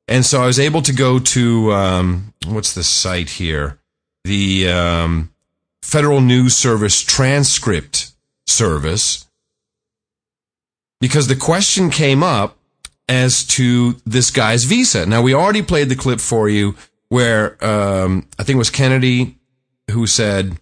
And 0.08 0.26
so 0.26 0.42
I 0.42 0.46
was 0.46 0.60
able 0.60 0.82
to 0.84 0.94
go 0.94 1.20
to, 1.20 1.74
um, 1.74 2.34
what's 2.48 2.74
the 2.74 2.84
site 2.84 3.32
here? 3.32 3.80
The 4.24 4.70
um, 4.70 5.34
Federal 5.82 6.22
News 6.22 6.56
Service 6.56 7.02
transcript 7.02 8.14
service. 8.48 9.26
Because 11.02 11.28
the 11.28 11.36
question 11.36 11.90
came 11.90 12.24
up 12.24 12.58
as 13.12 13.44
to 13.44 13.94
this 14.06 14.32
guy's 14.32 14.64
visa. 14.64 15.06
Now, 15.06 15.22
we 15.22 15.34
already 15.34 15.62
played 15.62 15.90
the 15.90 15.98
clip 15.98 16.22
for 16.22 16.48
you 16.48 16.76
where 17.10 17.64
um, 17.64 18.26
I 18.40 18.44
think 18.44 18.56
it 18.56 18.58
was 18.58 18.70
Kennedy 18.70 19.36
who 19.92 20.08
said, 20.08 20.58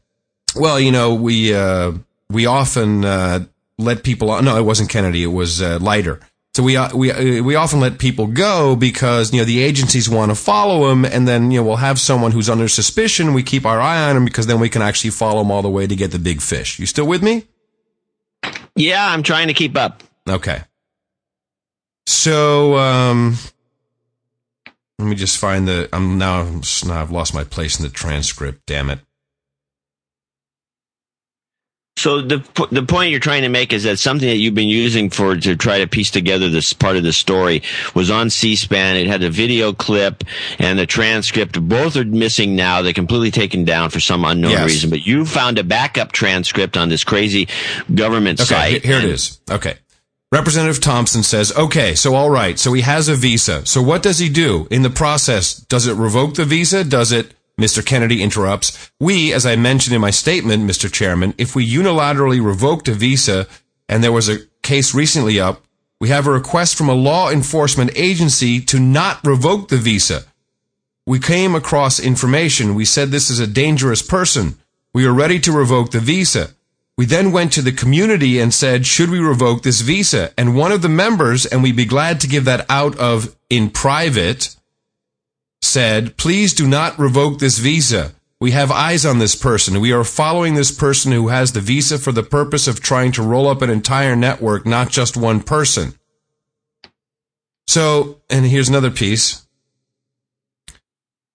well, 0.56 0.80
you 0.80 0.92
know, 0.92 1.14
we, 1.14 1.54
uh, 1.54 1.92
we 2.28 2.48
often 2.48 3.06
uh, 3.06 3.46
let 3.78 4.04
people, 4.04 4.42
no, 4.42 4.58
it 4.58 4.64
wasn't 4.66 4.90
Kennedy, 4.90 5.22
it 5.22 5.28
was 5.28 5.62
uh, 5.62 5.78
Leiter. 5.80 6.20
So 6.56 6.64
we 6.64 6.76
uh, 6.76 6.90
we 6.96 7.12
uh, 7.12 7.44
we 7.44 7.54
often 7.54 7.80
let 7.80 8.00
people 8.00 8.26
go 8.26 8.76
because 8.76 9.32
you 9.32 9.40
know 9.40 9.46
the 9.46 9.62
agencies 9.62 10.10
want 10.10 10.32
to 10.32 10.36
follow 10.36 10.90
them, 10.90 11.06
and 11.06 11.28
then 11.28 11.52
you 11.52 11.60
know 11.60 11.68
we'll 11.68 11.76
have 11.76 12.00
someone 12.00 12.32
who's 12.32 12.50
under 12.50 12.68
suspicion. 12.68 13.36
We 13.36 13.44
keep 13.44 13.68
our 13.68 13.80
eye 13.80 14.10
on 14.10 14.16
them 14.16 14.26
because 14.26 14.48
then 14.48 14.60
we 14.60 14.68
can 14.68 14.82
actually 14.82 15.12
follow 15.12 15.44
them 15.44 15.52
all 15.52 15.62
the 15.62 15.70
way 15.70 15.86
to 15.86 15.96
get 15.96 16.12
the 16.12 16.18
big 16.18 16.42
fish. 16.42 16.80
You 16.80 16.88
still 16.88 17.06
with 17.06 17.22
me? 17.22 17.46
Yeah, 18.76 19.08
I'm 19.08 19.22
trying 19.22 19.48
to 19.48 19.54
keep 19.54 19.78
up. 19.78 20.02
Okay. 20.28 20.64
So 22.10 22.76
um, 22.76 23.36
let 24.98 25.08
me 25.08 25.16
just 25.16 25.38
find 25.38 25.68
the. 25.68 25.88
I'm 25.94 26.18
now. 26.18 26.44
now 26.86 27.02
I've 27.02 27.12
lost 27.12 27.36
my 27.36 27.44
place 27.44 27.80
in 27.80 27.84
the 27.84 27.90
transcript. 27.92 28.66
Damn 28.66 28.90
it. 28.90 29.00
So 31.98 32.22
the 32.22 32.38
the 32.72 32.82
point 32.82 33.12
you're 33.12 33.20
trying 33.20 33.44
to 33.44 33.50
make 33.50 33.74
is 33.74 33.84
that 33.84 34.00
something 34.00 34.28
that 34.28 34.38
you've 34.38 34.56
been 34.56 34.70
using 34.70 35.12
for 35.12 35.36
to 35.36 35.56
try 35.56 35.80
to 35.80 35.88
piece 35.88 36.10
together 36.10 36.50
this 36.50 36.74
part 36.74 36.96
of 36.96 37.04
the 37.04 37.12
story 37.14 37.62
was 37.94 38.10
on 38.10 38.30
C-SPAN. 38.32 38.96
It 38.96 39.08
had 39.08 39.22
a 39.22 39.30
video 39.30 39.72
clip 39.74 40.24
and 40.60 40.80
the 40.80 40.86
transcript. 40.88 41.62
Both 41.62 41.96
are 41.98 42.06
missing 42.06 42.56
now. 42.56 42.82
They're 42.82 42.94
completely 42.94 43.32
taken 43.32 43.66
down 43.66 43.90
for 43.92 44.00
some 44.00 44.24
unknown 44.26 44.52
Yes. 44.52 44.66
reason. 44.66 44.90
But 44.90 45.06
you 45.06 45.26
found 45.26 45.60
a 45.60 45.64
backup 45.64 46.14
transcript 46.14 46.76
on 46.78 46.88
this 46.90 47.04
crazy 47.04 47.50
government 47.94 48.40
Okay, 48.40 48.46
site. 48.48 48.86
here 48.86 48.98
it 48.98 49.04
is. 49.06 49.42
Okay. 49.52 49.76
Representative 50.32 50.80
Thompson 50.80 51.24
says, 51.24 51.56
okay, 51.58 51.96
so 51.96 52.14
all 52.14 52.30
right, 52.30 52.60
so 52.60 52.74
he 52.74 52.82
has 52.82 53.10
a 53.10 53.16
visa. 53.16 53.66
So 53.66 53.82
what 53.82 54.04
does 54.04 54.20
he 54.20 54.30
do 54.30 54.68
in 54.70 54.84
the 54.84 54.90
process? 54.90 55.56
Does 55.56 55.88
it 55.88 55.96
revoke 55.96 56.36
the 56.36 56.46
visa? 56.46 56.84
Does 56.84 57.12
it? 57.12 57.34
Mr. 57.60 57.86
Kennedy 57.86 58.24
interrupts. 58.24 58.92
We, 59.00 59.34
as 59.34 59.46
I 59.46 59.58
mentioned 59.58 59.94
in 59.94 60.02
my 60.02 60.12
statement, 60.12 60.70
Mr. 60.70 60.92
Chairman, 60.92 61.34
if 61.38 61.56
we 61.56 61.70
unilaterally 61.70 62.44
revoked 62.44 62.88
a 62.88 62.94
visa, 62.94 63.48
and 63.90 64.04
there 64.04 64.14
was 64.14 64.30
a 64.30 64.46
case 64.62 64.96
recently 64.96 65.40
up, 65.40 65.62
we 66.00 66.08
have 66.08 66.26
a 66.26 66.32
request 66.32 66.76
from 66.76 66.88
a 66.88 66.94
law 66.94 67.30
enforcement 67.30 67.92
agency 67.96 68.62
to 68.62 68.80
not 68.80 69.20
revoke 69.26 69.68
the 69.68 69.78
visa. 69.78 70.24
We 71.06 71.20
came 71.20 71.54
across 71.54 72.00
information. 72.00 72.76
We 72.76 72.86
said 72.86 73.10
this 73.10 73.30
is 73.30 73.40
a 73.40 73.48
dangerous 73.48 74.02
person. 74.02 74.58
We 74.94 75.06
are 75.06 75.14
ready 75.14 75.40
to 75.40 75.52
revoke 75.52 75.92
the 75.92 76.00
visa. 76.00 76.52
We 77.00 77.06
then 77.06 77.32
went 77.32 77.54
to 77.54 77.62
the 77.62 77.72
community 77.72 78.40
and 78.40 78.54
said, 78.54 78.86
should 78.86 79.10
we 79.10 79.20
revoke 79.20 79.64
this 79.64 79.80
visa? 79.80 80.34
And 80.38 80.54
one 80.54 80.74
of 80.74 80.82
the 80.82 80.90
members, 80.90 81.46
and 81.46 81.64
we'd 81.64 81.78
be 81.78 81.86
glad 81.86 82.20
to 82.20 82.28
give 82.28 82.44
that 82.44 82.66
out 82.70 83.00
of 83.00 83.38
in 83.50 83.70
private, 83.70 84.54
said, 85.62 86.18
please 86.18 86.54
do 86.54 86.68
not 86.68 87.00
revoke 87.00 87.40
this 87.40 87.58
visa. 87.58 88.16
We 88.42 88.52
have 88.52 88.70
eyes 88.70 89.06
on 89.06 89.20
this 89.20 89.34
person. 89.34 89.80
We 89.80 89.94
are 89.94 90.04
following 90.04 90.56
this 90.56 90.74
person 90.74 91.14
who 91.14 91.30
has 91.30 91.54
the 91.54 91.62
visa 91.62 91.98
for 92.00 92.12
the 92.12 92.22
purpose 92.22 92.68
of 92.68 92.82
trying 92.82 93.14
to 93.14 93.24
roll 93.24 93.48
up 93.48 93.62
an 93.62 93.70
entire 93.70 94.18
network, 94.18 94.66
not 94.66 94.90
just 94.90 95.16
one 95.16 95.42
person. 95.42 95.98
So, 97.66 98.20
and 98.30 98.46
here's 98.46 98.68
another 98.68 98.92
piece. 98.92 99.48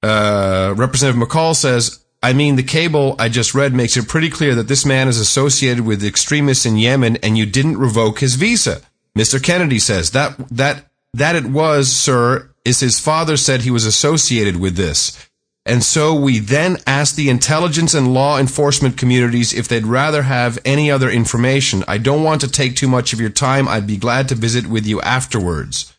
Uh, 0.03 0.75
Representative 0.77 1.27
McCaul 1.27 1.57
says, 1.57 2.04
I 2.25 2.33
mean, 2.33 2.57
the 2.57 2.63
cable 2.63 3.17
I 3.19 3.29
just 3.29 3.55
read 3.55 3.75
makes 3.75 3.99
it 3.99 4.09
pretty 4.09 4.31
clear 4.31 4.55
that 4.55 4.67
this 4.67 4.87
man 4.87 5.09
is 5.09 5.21
associated 5.21 5.85
with 5.85 6.03
extremists 6.03 6.65
in 6.65 6.79
Yemen 6.79 7.19
and 7.19 7.37
you 7.37 7.45
didn't 7.45 7.77
revoke 7.77 8.21
his 8.21 8.37
visa. 8.37 8.81
Mr. 9.15 9.43
Kennedy 9.43 9.79
says 9.79 10.13
that, 10.13 10.35
that, 10.49 10.87
that 11.13 11.37
it 11.37 11.45
was, 11.45 11.93
sir, 11.93 12.49
is 12.65 12.81
his 12.81 12.99
father 12.99 13.37
said 13.37 13.61
he 13.61 13.71
was 13.71 13.85
associated 13.85 14.57
with 14.57 14.75
this. 14.75 15.29
And 15.67 15.85
so 15.85 16.15
we 16.15 16.39
then 16.39 16.79
asked 16.87 17.17
the 17.17 17.29
intelligence 17.29 17.93
and 17.93 18.15
law 18.15 18.39
enforcement 18.39 18.97
communities 18.97 19.53
if 19.53 19.69
they'd 19.69 19.85
rather 19.85 20.23
have 20.23 20.59
any 20.65 20.91
other 20.91 21.11
information. 21.11 21.85
I 21.87 21.99
don't 21.99 22.25
want 22.25 22.41
to 22.41 22.51
take 22.51 22.75
too 22.75 22.89
much 22.89 23.13
of 23.13 23.21
your 23.21 23.29
time. 23.29 23.69
I'd 23.69 23.87
be 23.87 23.99
glad 23.99 24.31
to 24.31 24.35
visit 24.35 24.67
with 24.67 24.87
you 24.87 24.99
afterwards. 25.03 25.95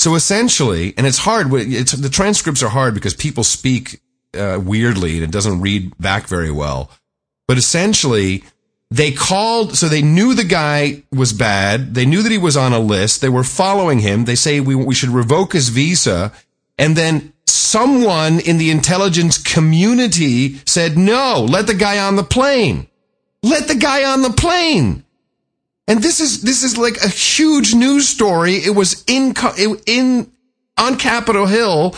So 0.00 0.16
essentially, 0.16 0.92
and 0.96 1.06
it's 1.06 1.18
hard. 1.18 1.52
It's, 1.52 1.92
the 1.92 2.08
transcripts 2.08 2.64
are 2.64 2.68
hard 2.68 2.94
because 2.94 3.14
people 3.14 3.44
speak 3.44 4.00
uh, 4.34 4.60
weirdly 4.62 5.14
and 5.14 5.24
it 5.24 5.30
doesn't 5.30 5.60
read 5.60 5.96
back 5.98 6.26
very 6.26 6.50
well. 6.50 6.90
But 7.46 7.58
essentially, 7.58 8.44
they 8.90 9.12
called, 9.12 9.76
so 9.76 9.88
they 9.88 10.02
knew 10.02 10.34
the 10.34 10.44
guy 10.44 11.02
was 11.12 11.32
bad. 11.32 11.94
They 11.94 12.06
knew 12.06 12.22
that 12.22 12.32
he 12.32 12.38
was 12.38 12.56
on 12.56 12.72
a 12.72 12.78
list. 12.78 13.20
They 13.20 13.28
were 13.28 13.44
following 13.44 14.00
him. 14.00 14.24
They 14.24 14.34
say 14.34 14.60
we, 14.60 14.74
we 14.74 14.94
should 14.94 15.10
revoke 15.10 15.52
his 15.52 15.68
visa. 15.68 16.32
And 16.78 16.96
then 16.96 17.32
someone 17.46 18.40
in 18.40 18.58
the 18.58 18.70
intelligence 18.70 19.36
community 19.38 20.60
said, 20.64 20.96
no, 20.96 21.46
let 21.48 21.66
the 21.66 21.74
guy 21.74 21.98
on 21.98 22.16
the 22.16 22.24
plane. 22.24 22.86
Let 23.42 23.68
the 23.68 23.74
guy 23.74 24.10
on 24.10 24.22
the 24.22 24.30
plane. 24.30 25.04
And 25.86 26.02
this 26.02 26.20
is, 26.20 26.42
this 26.42 26.62
is 26.62 26.76
like 26.76 26.98
a 26.98 27.08
huge 27.08 27.74
news 27.74 28.08
story. 28.08 28.54
It 28.54 28.74
was 28.74 29.04
in, 29.06 29.34
in, 29.86 30.30
on 30.78 30.96
Capitol 30.96 31.46
Hill. 31.46 31.94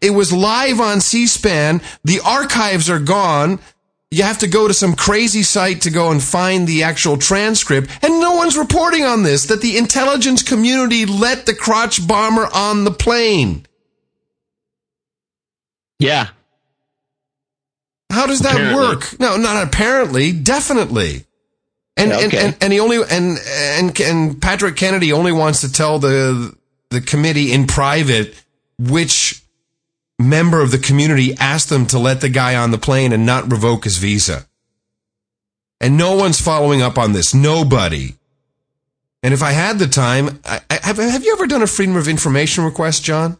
It 0.00 0.10
was 0.10 0.32
live 0.32 0.80
on 0.80 1.00
C-SPAN. 1.00 1.80
The 2.04 2.20
archives 2.24 2.90
are 2.90 2.98
gone. 2.98 3.58
You 4.10 4.22
have 4.22 4.38
to 4.38 4.46
go 4.46 4.68
to 4.68 4.74
some 4.74 4.94
crazy 4.94 5.42
site 5.42 5.82
to 5.82 5.90
go 5.90 6.10
and 6.10 6.22
find 6.22 6.68
the 6.68 6.84
actual 6.84 7.16
transcript. 7.16 7.90
And 8.02 8.20
no 8.20 8.36
one's 8.36 8.56
reporting 8.56 9.04
on 9.04 9.22
this, 9.24 9.46
that 9.46 9.60
the 9.60 9.76
intelligence 9.76 10.42
community 10.42 11.04
let 11.04 11.46
the 11.46 11.54
crotch 11.54 12.06
bomber 12.06 12.48
on 12.54 12.84
the 12.84 12.92
plane. 12.92 13.66
Yeah. 15.98 16.28
How 18.10 18.26
does 18.26 18.40
that 18.40 18.52
Apparently. 18.54 18.84
work? 18.86 19.18
No, 19.18 19.36
not 19.36 19.66
apparently, 19.66 20.32
definitely. 20.32 21.24
And, 21.96 22.10
Yeah, 22.10 22.18
and, 22.20 22.34
and 22.34 22.56
and 22.60 22.72
he 22.72 22.80
only 22.80 22.98
and 23.08 23.38
and 23.48 24.00
and 24.00 24.42
Patrick 24.42 24.76
Kennedy 24.76 25.12
only 25.12 25.32
wants 25.32 25.60
to 25.62 25.72
tell 25.72 25.98
the 25.98 26.56
the 26.90 27.00
committee 27.00 27.52
in 27.52 27.66
private 27.66 28.34
which 28.78 29.42
member 30.18 30.60
of 30.60 30.70
the 30.70 30.78
community 30.78 31.34
asked 31.38 31.68
them 31.68 31.86
to 31.86 31.98
let 31.98 32.20
the 32.20 32.28
guy 32.28 32.56
on 32.56 32.70
the 32.70 32.78
plane 32.78 33.12
and 33.12 33.26
not 33.26 33.50
revoke 33.50 33.84
his 33.84 33.98
visa. 33.98 34.46
And 35.80 35.96
no 35.96 36.16
one's 36.16 36.40
following 36.40 36.82
up 36.82 36.98
on 36.98 37.12
this. 37.12 37.34
Nobody. 37.34 38.14
And 39.22 39.34
if 39.34 39.42
I 39.42 39.52
had 39.52 39.78
the 39.78 39.86
time, 39.86 40.40
I, 40.44 40.60
I, 40.70 40.78
have 40.82 40.98
have 40.98 41.24
you 41.24 41.32
ever 41.32 41.46
done 41.46 41.62
a 41.62 41.66
freedom 41.66 41.96
of 41.96 42.08
information 42.08 42.64
request, 42.64 43.02
John? 43.02 43.38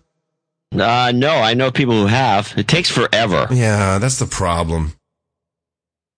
Uh, 0.73 1.13
no, 1.15 1.31
I 1.31 1.55
know 1.55 1.71
people 1.71 1.95
who 1.95 2.07
have. 2.07 2.53
It 2.57 2.67
takes 2.67 2.91
forever. 2.91 3.47
Yeah, 3.51 3.99
that's 3.99 4.19
the 4.19 4.27
problem. 4.27 4.95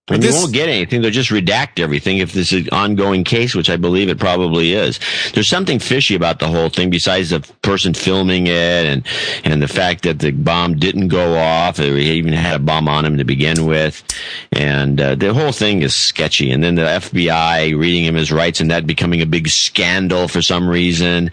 And 0.09 0.23
This- 0.23 0.35
you 0.37 0.41
won't 0.43 0.53
get 0.53 0.69
anything. 0.69 1.03
They'll 1.03 1.11
just 1.11 1.31
redact 1.31 1.81
everything 1.81 2.19
if 2.19 2.33
this 2.33 2.53
is 2.53 2.63
an 2.63 2.69
ongoing 2.71 3.25
case, 3.25 3.57
which 3.57 3.69
I 3.69 3.77
believe 3.77 4.09
it 4.09 4.21
probably 4.21 4.73
is. 4.73 5.01
There's 5.35 5.49
something 5.49 5.81
fishy 5.81 6.15
about 6.15 6.39
the 6.39 6.47
whole 6.47 6.69
thing 6.69 6.91
besides 6.91 7.31
the 7.31 7.41
person 7.63 7.93
filming 7.93 8.47
it 8.47 8.87
and, 8.87 9.03
and 9.43 9.61
the 9.61 9.67
fact 9.67 10.03
that 10.05 10.21
the 10.21 10.30
bomb 10.30 10.76
didn't 10.79 11.09
go 11.09 11.37
off. 11.37 11.80
Or 11.80 11.97
he 11.97 12.13
even 12.13 12.33
had 12.35 12.55
a 12.55 12.59
bomb 12.61 12.89
on 12.89 13.05
him 13.05 13.18
to 13.18 13.25
begin 13.25 13.67
with. 13.67 14.05
And, 14.53 15.01
uh, 15.01 15.17
the 15.17 15.35
whole 15.35 15.51
thing 15.51 15.83
is 15.83 15.97
sketchy. 15.97 16.53
And 16.53 16.63
then 16.63 16.76
the 16.76 16.83
FBI 16.87 17.76
reading 17.76 18.05
him 18.05 18.14
his 18.14 18.30
rights 18.30 18.61
and 18.61 18.71
that 18.71 18.87
becoming 18.87 19.22
a 19.22 19.26
big 19.26 19.49
scandal 19.49 20.29
for 20.29 20.41
some 20.41 20.68
reason. 20.68 21.33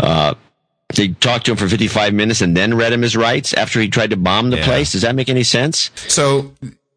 Uh, 0.00 0.34
they 0.96 1.08
talked 1.08 1.44
to 1.46 1.52
him 1.52 1.56
for 1.56 1.68
55 1.68 2.14
minutes 2.14 2.40
and 2.40 2.56
then 2.56 2.74
read 2.74 2.92
him 2.92 3.02
his 3.02 3.14
rights 3.16 3.52
after 3.54 3.78
he 3.80 3.88
tried 3.88 4.10
to 4.10 4.16
bomb 4.16 4.50
the 4.50 4.56
Yeah. 4.56 4.64
place. 4.64 4.90
Does 4.92 5.02
that 5.02 5.14
make 5.14 5.28
any 5.28 5.44
sense? 5.44 5.90
So, 6.08 6.52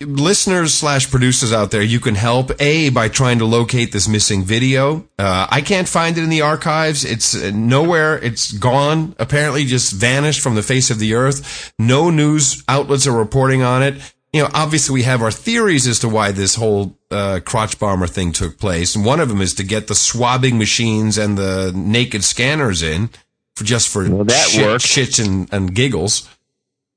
listeners 0.06 0.73
slash 0.73 1.10
producers 1.10 1.53
out 1.53 1.72
there, 1.72 1.82
you 1.82 1.99
can 1.99 2.15
help 2.15 2.52
a 2.60 2.90
by 2.90 3.07
trying 3.07 3.40
to 3.40 3.45
locate 3.45 3.91
this 3.91 4.07
missing 4.07 4.44
video. 4.44 5.07
Uh, 5.18 5.48
I 5.49 5.61
can't 5.61 5.88
find 5.88 6.18
it 6.18 6.23
in 6.23 6.30
the 6.30 6.41
archives. 6.41 7.06
It's 7.06 7.36
uh, 7.36 7.52
nowhere. 7.53 8.18
It's 8.18 8.52
gone. 8.52 9.15
Apparently, 9.19 9.65
just 9.65 9.94
vanished 9.94 10.41
from 10.41 10.56
the 10.56 10.64
face 10.64 10.90
of 10.91 10.99
the 10.99 11.14
earth. 11.14 11.73
No 11.80 12.10
news 12.10 12.64
outlets 12.68 13.07
are 13.07 13.18
reporting 13.18 13.61
on 13.61 13.84
it. 13.84 13.95
you 14.34 14.41
know, 14.41 14.49
obviously 14.53 14.94
we 14.94 15.03
have 15.03 15.22
our 15.22 15.32
theories 15.32 15.88
as 15.88 15.99
to 15.99 16.10
why 16.10 16.32
this 16.32 16.56
whole 16.56 16.98
uh, 17.10 17.40
crotch 17.45 17.78
bomber 17.80 18.07
thing 18.07 18.32
took 18.32 18.57
place, 18.57 18.95
and 18.95 19.06
one 19.06 19.19
of 19.19 19.30
them 19.30 19.41
is 19.41 19.53
to 19.56 19.64
get 19.64 19.88
the 19.88 19.95
swabbing 19.95 20.57
machines 20.57 21.18
and 21.18 21.38
the 21.38 21.72
naked 21.76 22.23
scanners 22.23 22.82
in 22.82 23.10
for 23.56 23.65
just 23.65 23.90
for 23.90 24.10
Well, 24.10 24.23
that 24.23 24.48
shit, 24.48 24.80
shits 24.80 25.23
and, 25.23 25.52
and 25.53 25.76
giggles. 25.76 26.30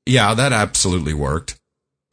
Yeah, 0.05 0.33
that 0.33 0.53
absolutely 0.53 1.13
worked. 1.13 1.59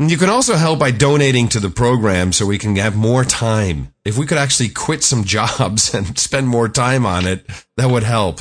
And 0.03 0.11
you 0.11 0.19
can 0.19 0.31
also 0.31 0.57
help 0.57 0.81
by 0.81 0.91
donating 0.91 1.47
to 1.51 1.61
the 1.61 1.71
program 1.71 2.33
so 2.33 2.45
we 2.45 2.59
can 2.59 2.75
have 2.75 2.97
more 2.97 3.23
time. 3.23 3.95
If 4.05 4.19
we 4.19 4.27
could 4.27 4.37
actually 4.37 4.71
quit 4.71 5.05
some 5.05 5.23
jobs 5.37 5.95
and 5.95 6.19
spend 6.19 6.49
more 6.49 6.69
time 6.69 7.07
on 7.07 7.25
it, 7.25 7.47
that 7.77 7.89
would 7.89 8.03
help. 8.03 8.41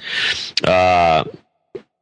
Uh, 0.62 1.24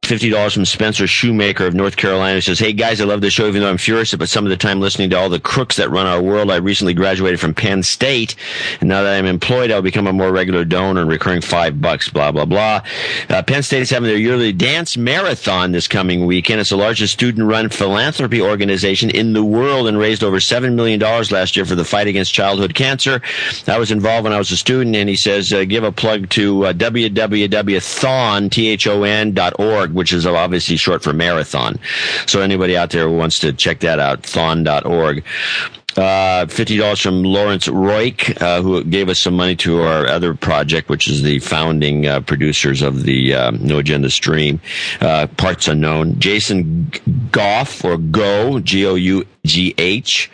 fifty 0.09 0.31
dollars 0.31 0.55
from 0.55 0.65
Spencer 0.65 1.05
Shoemaker 1.05 1.67
of 1.67 1.75
North 1.75 1.95
Carolina 1.95 2.33
who 2.33 2.41
says, 2.41 2.57
"Hey 2.57 2.73
guys, 2.73 2.99
I 2.99 3.03
love 3.03 3.21
the 3.21 3.29
show. 3.29 3.47
Even 3.47 3.61
though 3.61 3.69
I'm 3.69 3.77
furious 3.77 4.11
about 4.11 4.27
some 4.27 4.43
of 4.43 4.49
the 4.49 4.57
time 4.57 4.81
listening 4.81 5.11
to 5.11 5.19
all 5.19 5.29
the 5.29 5.39
crooks 5.39 5.75
that 5.75 5.91
run 5.91 6.07
our 6.07 6.19
world, 6.19 6.49
I 6.49 6.55
recently 6.55 6.95
graduated 6.95 7.39
from 7.39 7.53
Penn 7.53 7.83
State, 7.83 8.35
and 8.79 8.89
now 8.89 9.03
that 9.03 9.15
I'm 9.15 9.27
employed, 9.27 9.69
I'll 9.69 9.83
become 9.83 10.07
a 10.07 10.13
more 10.13 10.31
regular 10.31 10.65
donor 10.65 11.01
and 11.01 11.09
recurring 11.11 11.41
five 11.41 11.79
bucks. 11.79 12.09
Blah 12.09 12.31
blah 12.31 12.45
blah. 12.45 12.81
Uh, 13.29 13.43
Penn 13.43 13.61
State 13.61 13.83
is 13.83 13.91
having 13.91 14.09
their 14.09 14.17
yearly 14.17 14.51
dance 14.51 14.97
marathon 14.97 15.73
this 15.73 15.87
coming 15.87 16.25
weekend. 16.25 16.59
It's 16.59 16.71
the 16.71 16.75
largest 16.77 17.13
student-run 17.13 17.69
philanthropy 17.69 18.41
organization 18.41 19.11
in 19.11 19.33
the 19.33 19.43
world 19.43 19.87
and 19.87 19.99
raised 19.99 20.23
over 20.23 20.39
seven 20.39 20.75
million 20.75 20.99
dollars 20.99 21.31
last 21.31 21.55
year 21.55 21.67
for 21.67 21.75
the 21.75 21.85
fight 21.85 22.07
against 22.07 22.33
childhood 22.33 22.73
cancer. 22.73 23.21
I 23.67 23.77
was 23.77 23.91
involved 23.91 24.23
when 24.23 24.33
I 24.33 24.39
was 24.39 24.49
a 24.49 24.57
student, 24.57 24.95
and 24.95 25.07
he 25.07 25.15
says, 25.15 25.53
uh, 25.53 25.65
give 25.65 25.83
a 25.83 25.91
plug 25.91 26.29
to 26.29 26.65
uh, 26.65 26.73
which 29.99 30.13
is 30.13 30.25
obviously 30.25 30.77
short 30.77 31.03
for 31.03 31.11
marathon. 31.11 31.77
So 32.25 32.39
anybody 32.39 32.77
out 32.77 32.91
there 32.91 33.09
who 33.09 33.17
wants 33.17 33.37
to 33.39 33.51
check 33.51 33.81
that 33.81 33.99
out, 33.99 34.23
thon.org. 34.23 35.25
Uh, 35.99 36.45
$50 36.45 37.03
from 37.03 37.23
Lawrence 37.23 37.67
Roik, 37.67 38.41
uh, 38.41 38.61
who 38.61 38.81
gave 38.85 39.09
us 39.09 39.19
some 39.19 39.35
money 39.35 39.53
to 39.57 39.81
our 39.81 40.07
other 40.07 40.33
project, 40.33 40.87
which 40.87 41.09
is 41.09 41.23
the 41.23 41.39
founding 41.39 42.07
uh, 42.07 42.21
producers 42.21 42.81
of 42.81 43.03
the 43.03 43.35
uh, 43.35 43.51
No 43.51 43.79
Agenda 43.79 44.09
stream, 44.09 44.61
uh, 45.01 45.27
Parts 45.35 45.67
Unknown. 45.67 46.17
Jason 46.17 46.89
G- 46.89 47.01
Goff, 47.31 47.83
or 47.83 47.97
Go, 47.97 48.61
G-O-U-G-H. 48.61 50.31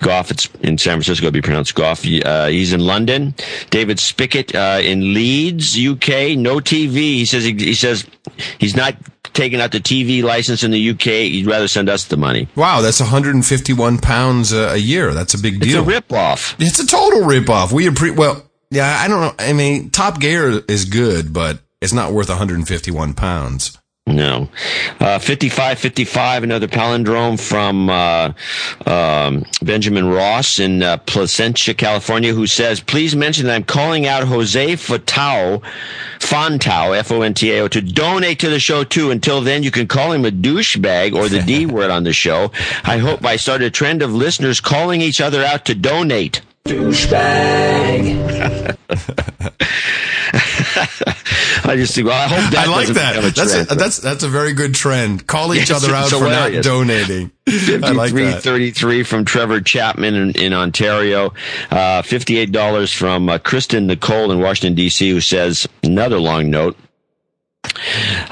Goff, 0.00 0.30
it's 0.32 0.48
in 0.62 0.76
San 0.76 0.94
Francisco, 0.94 1.26
it'd 1.26 1.34
be 1.34 1.40
pronounced 1.40 1.76
Goff. 1.76 2.04
Uh, 2.04 2.46
he's 2.46 2.72
in 2.72 2.80
London. 2.80 3.32
David 3.70 3.98
Spickett 3.98 4.56
uh, 4.56 4.82
in 4.82 5.14
Leeds, 5.14 5.78
UK. 5.78 6.36
No 6.36 6.56
TV. 6.56 6.94
He 6.94 7.24
says 7.26 7.44
he, 7.44 7.52
he 7.52 7.74
says 7.74 8.04
he's 8.58 8.74
not 8.74 8.96
taking 9.32 9.60
out 9.60 9.72
the 9.72 9.80
TV 9.80 10.22
license 10.22 10.62
in 10.62 10.70
the 10.70 10.90
UK. 10.90 11.30
He'd 11.30 11.46
rather 11.46 11.68
send 11.68 11.88
us 11.88 12.04
the 12.04 12.16
money. 12.16 12.48
Wow, 12.56 12.80
that's 12.80 13.00
151 13.00 13.98
pounds 13.98 14.52
a, 14.52 14.78
year. 14.78 15.14
That's 15.14 15.34
a 15.34 15.38
big 15.38 15.60
deal. 15.60 15.80
It's 15.80 15.88
a 15.88 15.90
rip 15.90 16.12
off. 16.12 16.54
It's 16.58 16.78
a 16.78 16.86
total 16.86 17.22
rip 17.22 17.48
off. 17.48 17.72
We 17.72 17.86
appre- 17.86 18.16
well, 18.16 18.48
yeah, 18.70 18.98
I 19.00 19.08
don't 19.08 19.20
know. 19.20 19.34
I 19.38 19.52
mean, 19.52 19.90
Top 19.90 20.20
Gear 20.20 20.62
is 20.68 20.84
good, 20.84 21.32
but 21.32 21.60
it's 21.80 21.92
not 21.92 22.12
worth 22.12 22.28
151 22.28 23.14
pounds. 23.14 23.78
No. 24.06 24.48
Uh, 25.00 25.18
55 25.18 25.80
55, 25.80 26.44
another 26.44 26.68
palindrome 26.68 27.40
from 27.40 27.90
uh, 27.90 28.32
um, 28.86 29.44
Benjamin 29.62 30.08
Ross 30.08 30.60
in 30.60 30.84
uh, 30.84 30.98
Placentia, 30.98 31.74
California, 31.74 32.32
who 32.32 32.46
says, 32.46 32.78
Please 32.78 33.16
mention 33.16 33.46
that 33.46 33.56
I'm 33.56 33.64
calling 33.64 34.06
out 34.06 34.22
Jose 34.22 34.74
Fatao, 34.74 35.60
Fontao, 36.20 36.96
F 36.96 37.10
O 37.10 37.22
N 37.22 37.34
T 37.34 37.50
A 37.52 37.62
O, 37.62 37.68
to 37.68 37.82
donate 37.82 38.38
to 38.38 38.48
the 38.48 38.60
show 38.60 38.84
too. 38.84 39.10
Until 39.10 39.40
then, 39.40 39.64
you 39.64 39.72
can 39.72 39.88
call 39.88 40.12
him 40.12 40.24
a 40.24 40.30
douchebag 40.30 41.12
or 41.12 41.28
the 41.28 41.42
D 41.46 41.66
word 41.66 41.90
on 41.90 42.04
the 42.04 42.12
show. 42.12 42.52
I 42.84 42.98
hope 42.98 43.24
I 43.24 43.34
start 43.34 43.62
a 43.62 43.70
trend 43.70 44.02
of 44.02 44.14
listeners 44.14 44.60
calling 44.60 45.00
each 45.00 45.20
other 45.20 45.42
out 45.42 45.64
to 45.64 45.74
donate. 45.74 46.42
I 50.76 51.74
just 51.76 51.94
think, 51.94 52.06
well, 52.08 52.16
I 52.22 52.28
hope 52.28 52.50
that 52.52 52.66
I 52.68 52.70
like 52.70 52.88
that. 52.88 53.34
That's 53.34 53.54
a, 53.72 53.74
that's 53.74 53.98
that's 53.98 54.22
a 54.24 54.28
very 54.28 54.52
good 54.52 54.74
trend. 54.74 55.26
Call 55.26 55.54
each 55.54 55.70
Yes, 55.70 55.82
other 55.84 55.94
out 55.94 56.10
for 56.10 56.28
not 56.28 56.62
donating. 56.62 57.30
I 57.48 57.92
like 57.92 58.12
that. 58.12 58.42
33 58.42 59.02
from 59.04 59.24
Trevor 59.24 59.60
Chapman 59.60 60.14
in, 60.14 60.30
in 60.32 60.52
Ontario. 60.52 61.28
Uh, 61.70 62.02
$58 62.02 62.96
from 62.96 63.28
uh, 63.28 63.38
Kristen 63.38 63.86
Nicole 63.86 64.32
in 64.32 64.40
Washington, 64.40 64.74
D.C., 64.74 65.08
who 65.08 65.20
says, 65.20 65.68
another 65.82 66.18
long 66.18 66.50
note. 66.50 66.76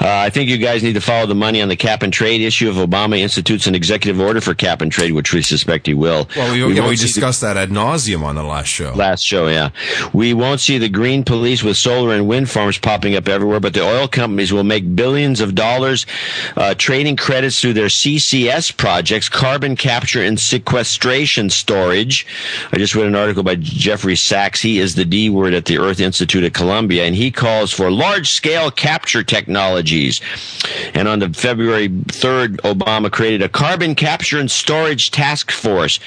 Uh, 0.01 0.07
I 0.07 0.29
think 0.29 0.49
you 0.49 0.57
guys 0.57 0.83
need 0.83 0.93
to 0.93 1.01
follow 1.01 1.25
the 1.27 1.35
money 1.35 1.61
on 1.61 1.67
the 1.69 1.75
cap 1.75 2.03
and 2.03 2.11
trade 2.11 2.41
issue 2.41 2.69
if 2.69 2.75
Obama 2.75 3.17
institutes 3.19 3.67
an 3.67 3.75
executive 3.75 4.19
order 4.19 4.41
for 4.41 4.53
cap 4.53 4.81
and 4.81 4.91
trade, 4.91 5.13
which 5.13 5.33
we 5.33 5.41
suspect 5.41 5.87
he 5.87 5.93
will. 5.93 6.27
Well, 6.35 6.53
we, 6.53 6.63
We 6.63 6.75
yeah, 6.75 6.87
we 6.87 6.95
see 6.95 7.03
the- 7.03 7.07
discussed 7.13 7.41
that 7.41 7.57
ad 7.57 7.69
nauseum 7.69 8.23
on 8.23 8.35
the 8.35 8.43
last 8.43 8.67
show. 8.67 8.93
Last 8.93 9.23
show, 9.23 9.47
yeah. 9.47 9.69
We 10.13 10.33
won't 10.33 10.59
see 10.61 10.77
the 10.77 10.89
green 10.89 11.23
police 11.23 11.63
with 11.63 11.77
solar 11.77 12.13
and 12.15 12.27
wind 12.27 12.49
farms 12.49 12.77
popping 12.77 13.15
up 13.15 13.27
everywhere, 13.27 13.59
but 13.59 13.73
the 13.73 13.81
oil 13.83 14.07
companies 14.07 14.51
will 14.53 14.63
make 14.63 14.95
billions 14.95 15.41
of 15.41 15.55
dollars 15.55 16.05
uh, 16.55 16.75
trading 16.75 17.15
credits 17.15 17.61
through 17.61 17.73
their 17.73 17.87
CCS 17.87 18.75
projects, 18.75 19.29
carbon 19.29 19.75
capture 19.75 20.21
and 20.23 20.39
sequestration 20.39 21.49
storage. 21.49 22.25
I 22.71 22.77
just 22.77 22.95
read 22.95 23.07
an 23.07 23.15
article 23.15 23.43
by 23.43 23.55
Jeffrey 23.55 24.15
Sachs. 24.15 24.61
He 24.61 24.79
is 24.79 24.95
the 24.95 25.05
D 25.05 25.29
word 25.29 25.53
at 25.53 25.65
the 25.65 25.77
Earth 25.79 25.99
Institute 25.99 26.43
at 26.43 26.53
Columbia, 26.53 27.03
and 27.05 27.15
he 27.15 27.31
calls 27.31 27.71
for 27.71 27.89
large 27.91 28.29
scale 28.29 28.71
capture 28.71 29.23
technologies. 29.27 30.21
And 30.93 31.07
on 31.07 31.19
the 31.19 31.29
February 31.29 31.89
3rd, 31.89 32.57
Obama 32.57 33.11
created 33.11 33.41
a 33.41 33.49
carbon 33.49 33.95
capture 33.95 34.39
and 34.39 34.49
storage 34.49 35.11
task 35.11 35.51
force. 35.51 35.99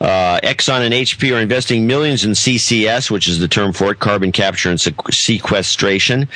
Uh, 0.00 0.40
Exxon 0.42 0.80
and 0.80 0.94
HP 0.94 1.36
are 1.36 1.40
investing 1.40 1.86
millions 1.86 2.24
in 2.24 2.32
CCS, 2.32 3.10
which 3.10 3.28
is 3.28 3.38
the 3.38 3.48
term 3.48 3.72
for 3.72 3.92
it, 3.92 3.98
carbon 3.98 4.32
capture 4.32 4.70
and 4.70 4.80
sequestration, 4.80 6.28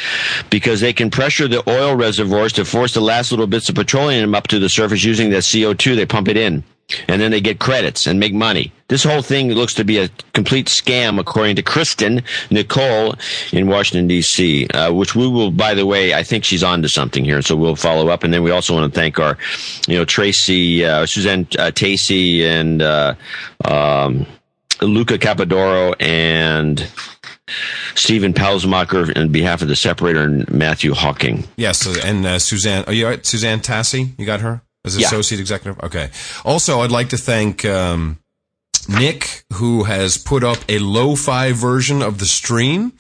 because 0.50 0.80
they 0.80 0.92
can 0.92 1.10
pressure 1.10 1.48
the 1.48 1.68
oil 1.68 1.94
reservoirs 1.94 2.52
to 2.52 2.64
force 2.64 2.94
the 2.94 3.00
last 3.00 3.30
little 3.30 3.46
bits 3.46 3.68
of 3.68 3.74
petroleum 3.74 4.34
up 4.34 4.48
to 4.48 4.58
the 4.58 4.68
surface 4.68 5.04
using 5.04 5.30
that 5.30 5.42
CO2. 5.42 5.96
They 5.96 6.06
pump 6.06 6.28
it 6.28 6.36
in. 6.36 6.64
And 7.08 7.20
then 7.20 7.30
they 7.30 7.40
get 7.40 7.60
credits 7.60 8.06
and 8.06 8.20
make 8.20 8.34
money. 8.34 8.72
This 8.88 9.02
whole 9.02 9.22
thing 9.22 9.50
looks 9.50 9.74
to 9.74 9.84
be 9.84 9.98
a 9.98 10.08
complete 10.34 10.66
scam, 10.66 11.18
according 11.18 11.56
to 11.56 11.62
Kristen 11.62 12.22
Nicole 12.50 13.14
in 13.52 13.66
Washington 13.66 14.06
D.C., 14.06 14.66
uh, 14.68 14.92
which 14.92 15.14
we 15.14 15.26
will, 15.26 15.50
by 15.50 15.72
the 15.74 15.86
way, 15.86 16.12
I 16.12 16.22
think 16.22 16.44
she's 16.44 16.62
on 16.62 16.82
to 16.82 16.88
something 16.88 17.24
here, 17.24 17.40
so 17.40 17.56
we'll 17.56 17.76
follow 17.76 18.08
up. 18.08 18.22
And 18.22 18.34
then 18.34 18.42
we 18.42 18.50
also 18.50 18.74
want 18.74 18.92
to 18.92 19.00
thank 19.00 19.18
our, 19.18 19.38
you 19.88 19.96
know, 19.96 20.04
Tracy, 20.04 20.84
uh, 20.84 21.06
Suzanne 21.06 21.46
uh, 21.58 21.70
Tacey, 21.70 22.44
and 22.44 22.82
uh, 22.82 23.14
um, 23.64 24.26
Luca 24.82 25.18
Capadoro, 25.18 25.94
and 25.98 26.86
Stephen 27.94 28.34
Palsmacher 28.34 29.16
on 29.16 29.30
behalf 29.32 29.62
of 29.62 29.68
the 29.68 29.76
Separator 29.76 30.22
and 30.22 30.50
Matthew 30.50 30.92
Hawking. 30.92 31.44
Yes, 31.56 31.86
and 32.04 32.26
uh, 32.26 32.38
Suzanne. 32.38 32.84
Are 32.86 32.92
you 32.92 33.06
all 33.06 33.12
right? 33.12 33.24
Suzanne 33.24 33.60
Tassi? 33.60 34.18
You 34.18 34.26
got 34.26 34.40
her 34.40 34.60
as 34.84 34.96
Yeah. 34.96 35.06
associate 35.06 35.40
executive. 35.40 35.82
Okay. 35.82 36.10
Also, 36.44 36.80
I'd 36.80 36.90
like 36.90 37.08
to 37.10 37.16
thank 37.18 37.64
um, 37.64 38.18
Nick, 38.88 39.44
who 39.54 39.84
has 39.84 40.18
put 40.18 40.44
up 40.44 40.58
a 40.68 40.78
lo-fi 40.78 41.52
version 41.52 42.02
of 42.02 42.18
the 42.18 42.26
stream. 42.26 42.92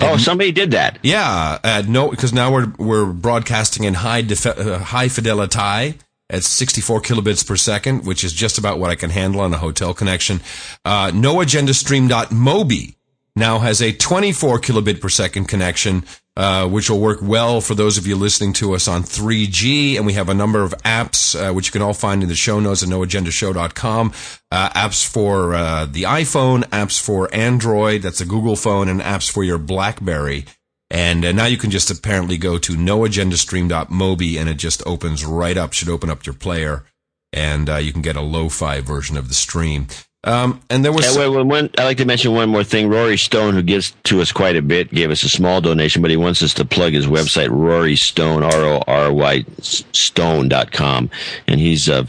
Oh, 0.00 0.16
somebody 0.16 0.52
did 0.52 0.70
that. 0.70 0.98
Yeah, 1.02 1.58
uh, 1.62 1.82
no, 1.86 2.08
because 2.10 2.32
now 2.32 2.52
we're 2.52 2.72
we're 2.78 3.06
broadcasting 3.06 3.84
in 3.84 3.94
high 3.94 4.22
def- 4.22 4.46
uh, 4.46 4.78
high 4.78 5.08
fidelity 5.08 5.98
at 6.30 6.44
64 6.44 7.02
kilobits 7.02 7.44
per 7.46 7.56
second, 7.56 8.06
which 8.06 8.22
is 8.24 8.32
just 8.32 8.56
about 8.56 8.78
what 8.78 8.88
I 8.90 8.94
can 8.94 9.10
handle 9.10 9.40
on 9.40 9.52
a 9.52 9.58
hotel 9.58 9.92
connection. 9.92 10.40
Uh, 10.84 11.10
NoAgendaStream.mobi 11.10 12.94
now 13.36 13.58
has 13.58 13.82
a 13.82 13.92
24 13.92 14.60
kilobit 14.60 15.00
per 15.00 15.08
second 15.08 15.46
connection, 15.46 16.04
uh, 16.36 16.68
which 16.68 16.88
will 16.88 17.00
work 17.00 17.18
well 17.20 17.60
for 17.60 17.74
those 17.74 17.98
of 17.98 18.06
you 18.06 18.16
listening 18.16 18.52
to 18.54 18.74
us 18.74 18.88
on 18.88 19.02
3G. 19.02 19.96
And 19.96 20.06
we 20.06 20.14
have 20.14 20.28
a 20.28 20.34
number 20.34 20.62
of 20.62 20.72
apps, 20.78 21.34
uh, 21.34 21.52
which 21.52 21.66
you 21.66 21.72
can 21.72 21.82
all 21.82 21.94
find 21.94 22.22
in 22.22 22.28
the 22.28 22.34
show 22.34 22.60
notes 22.60 22.82
at 22.82 22.88
noagendashow.com. 22.88 24.12
Uh, 24.50 24.68
apps 24.70 25.06
for, 25.06 25.54
uh, 25.54 25.86
the 25.86 26.02
iPhone, 26.02 26.64
apps 26.70 27.00
for 27.00 27.32
Android, 27.34 28.02
that's 28.02 28.20
a 28.20 28.26
Google 28.26 28.56
phone, 28.56 28.88
and 28.88 29.00
apps 29.00 29.30
for 29.30 29.44
your 29.44 29.58
Blackberry. 29.58 30.44
And 30.90 31.24
uh, 31.24 31.32
now 31.32 31.46
you 31.46 31.56
can 31.56 31.70
just 31.70 31.90
apparently 31.90 32.36
go 32.36 32.58
to 32.58 32.72
noagendastream.mobi 32.72 34.40
and 34.40 34.48
it 34.48 34.56
just 34.56 34.84
opens 34.86 35.24
right 35.24 35.56
up, 35.56 35.72
should 35.72 35.88
open 35.88 36.10
up 36.10 36.26
your 36.26 36.34
player 36.34 36.84
and 37.32 37.68
uh, 37.68 37.76
you 37.76 37.92
can 37.92 38.02
get 38.02 38.16
a 38.16 38.20
lo-fi 38.20 38.80
version 38.80 39.16
of 39.16 39.28
the 39.28 39.34
stream. 39.34 39.86
Um, 40.22 40.60
and 40.68 40.84
there 40.84 40.92
was 40.92 41.16
Yeah, 41.16 41.28
wait, 41.28 41.36
wait, 41.36 41.46
one, 41.46 41.70
I'd 41.78 41.84
like 41.84 41.96
to 41.96 42.04
mention 42.04 42.34
one 42.34 42.50
more 42.50 42.62
thing. 42.62 42.90
Rory 42.90 43.16
Stone, 43.16 43.54
who 43.54 43.62
gives 43.62 43.92
to 44.04 44.20
us 44.20 44.32
quite 44.32 44.54
a 44.54 44.60
bit, 44.60 44.90
gave 44.90 45.10
us 45.10 45.22
a 45.22 45.30
small 45.30 45.62
donation, 45.62 46.02
but 46.02 46.10
he 46.10 46.16
wants 46.18 46.42
us 46.42 46.52
to 46.54 46.64
plug 46.64 46.92
his 46.92 47.06
website, 47.06 47.48
Rory 47.50 47.96
Stone, 47.96 48.42
R-O-R-Y, 48.42 49.44
stone.com. 49.60 51.10
And 51.46 51.60
he's 51.60 51.88
uh, 51.88 52.04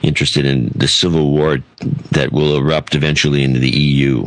interested 0.00 0.46
in 0.46 0.70
the 0.74 0.88
civil 0.88 1.30
war 1.32 1.58
that 2.12 2.32
will 2.32 2.56
erupt 2.56 2.94
eventually 2.94 3.44
into 3.44 3.58
the 3.58 3.70
EU. 3.70 4.26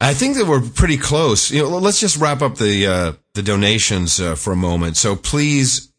I 0.00 0.14
think 0.14 0.36
that 0.36 0.46
we're 0.46 0.62
pretty 0.62 0.96
close. 0.96 1.50
You 1.50 1.62
know, 1.62 1.78
let's 1.78 2.00
just 2.00 2.16
wrap 2.16 2.40
up 2.40 2.56
the 2.56 2.86
uh, 2.86 3.12
the 3.34 3.42
donations 3.42 4.18
uh, 4.18 4.34
for 4.34 4.52
a 4.52 4.56
moment. 4.56 4.96
So 4.96 5.14
please, 5.14 5.89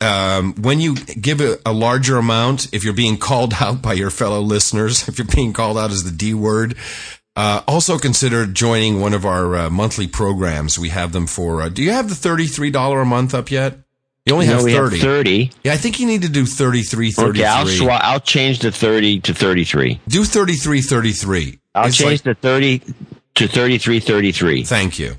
um, 0.00 0.54
when 0.60 0.80
you 0.80 0.94
give 0.96 1.40
a, 1.40 1.56
a 1.64 1.72
larger 1.72 2.16
amount, 2.16 2.72
if 2.74 2.84
you're 2.84 2.92
being 2.94 3.16
called 3.16 3.54
out 3.60 3.80
by 3.82 3.94
your 3.94 4.10
fellow 4.10 4.40
listeners, 4.40 5.08
if 5.08 5.18
you're 5.18 5.26
being 5.26 5.52
called 5.52 5.78
out 5.78 5.90
as 5.90 6.04
the 6.04 6.10
D 6.10 6.34
word, 6.34 6.76
uh, 7.36 7.62
also 7.66 7.98
consider 7.98 8.46
joining 8.46 9.00
one 9.00 9.12
of 9.14 9.24
our 9.26 9.56
uh, 9.56 9.70
monthly 9.70 10.06
programs. 10.06 10.78
We 10.78 10.88
have 10.90 11.12
them 11.12 11.26
for. 11.26 11.62
Uh, 11.62 11.68
do 11.68 11.82
you 11.82 11.90
have 11.92 12.08
the 12.08 12.14
thirty 12.14 12.46
three 12.46 12.70
dollar 12.70 13.00
a 13.00 13.06
month 13.06 13.34
up 13.34 13.50
yet? 13.50 13.78
You 14.24 14.32
only 14.34 14.46
No, 14.46 14.54
have 14.56 14.64
we 14.64 14.72
have 14.72 14.84
thirty. 14.90 15.00
30. 15.00 15.50
Yeah, 15.62 15.72
I 15.74 15.76
think 15.76 16.00
you 16.00 16.06
need 16.08 16.22
to 16.22 16.28
do 16.28 16.46
33, 16.46 17.12
33. 17.12 17.40
Okay, 17.40 17.44
I'll, 17.48 17.66
swa- 17.66 18.00
I'll 18.02 18.18
change 18.18 18.58
the 18.58 18.72
30 18.72 19.20
to 19.20 19.32
33. 19.34 20.00
Do 20.08 20.24
33, 20.24 20.82
33. 20.82 21.60
I'll 21.76 21.86
It's 21.86 21.96
change 21.96 22.24
like- 22.26 22.40
the 22.40 22.48
30 22.48 22.82
to 23.36 23.46
33, 23.46 24.00
33. 24.00 24.64
Thank 24.64 24.98
you. 24.98 25.14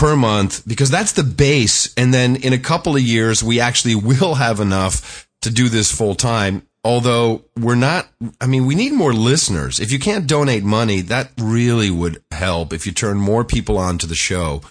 Per 0.00 0.16
month, 0.16 0.66
because 0.66 0.88
that's 0.88 1.12
the 1.12 1.22
base. 1.22 1.92
And 1.94 2.14
then 2.14 2.36
in 2.36 2.54
a 2.54 2.58
couple 2.58 2.96
of 2.96 3.02
years, 3.02 3.44
we 3.44 3.60
actually 3.60 3.94
will 3.96 4.36
have 4.36 4.58
enough 4.58 5.28
to 5.42 5.50
do 5.50 5.68
this 5.68 5.92
full 5.92 6.14
time. 6.14 6.66
Although 6.82 7.44
we're 7.58 7.74
not, 7.74 8.08
I 8.40 8.46
mean, 8.46 8.64
we 8.64 8.74
need 8.74 8.94
more 8.94 9.12
listeners. 9.12 9.78
If 9.78 9.92
you 9.92 9.98
can't 9.98 10.26
donate 10.26 10.64
money, 10.64 11.02
that 11.02 11.32
really 11.36 11.90
would 11.90 12.24
help 12.30 12.72
if 12.72 12.86
you 12.86 12.92
turn 12.92 13.18
more 13.18 13.44
people 13.44 13.76
on 13.76 13.98
to 13.98 14.06
the 14.06 14.14
show. 14.14 14.62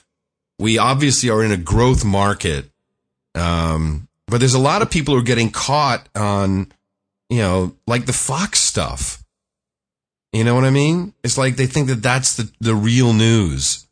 We 0.58 0.80
obviously 0.80 1.30
are 1.30 1.44
in 1.44 1.52
a 1.52 1.58
growth 1.58 2.04
market. 2.04 2.72
Um, 3.36 4.08
but 4.26 4.40
there's 4.40 4.56
a 4.56 4.60
lot 4.60 4.82
of 4.82 4.90
people 4.90 5.14
who 5.14 5.20
are 5.20 5.24
getting 5.24 5.52
caught 5.52 6.10
on, 6.16 6.72
you 7.30 7.38
know, 7.38 7.76
like 7.86 8.08
the 8.08 8.14
Fox 8.14 8.58
stuff. 8.60 9.24
You 10.34 10.44
know 10.44 10.56
what 10.56 10.66
I 10.66 10.72
mean? 10.72 11.14
It's 11.24 11.38
like 11.38 11.56
they 11.56 11.68
think 11.68 11.88
that 11.90 12.02
that's 12.02 12.36
the, 12.36 12.52
the 12.60 12.74
real 12.74 13.14
news. 13.14 13.86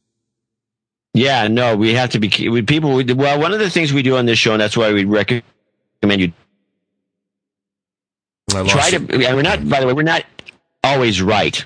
Yeah, 1.18 1.48
no, 1.48 1.76
we 1.76 1.95
have 1.95 2.11
to 2.11 2.19
be 2.19 2.30
we, 2.48 2.61
people. 2.61 2.94
We, 2.94 3.03
well, 3.06 3.39
one 3.39 3.52
of 3.52 3.57
the 3.57 3.72
things 3.72 3.91
we 3.91 4.03
do 4.03 4.18
on 4.18 4.27
this 4.27 4.38
show, 4.38 4.52
and 4.52 4.61
that's 4.61 4.77
why 4.77 4.94
we 4.94 5.03
recommend 5.03 5.41
you 6.03 6.31
try 8.49 8.91
to. 8.91 8.98
And 8.98 9.35
we're 9.35 9.41
not. 9.41 9.68
By 9.68 9.80
the 9.80 9.88
way, 9.88 9.94
we're 9.94 10.03
not 10.03 10.23
always 10.84 11.19
right. 11.19 11.65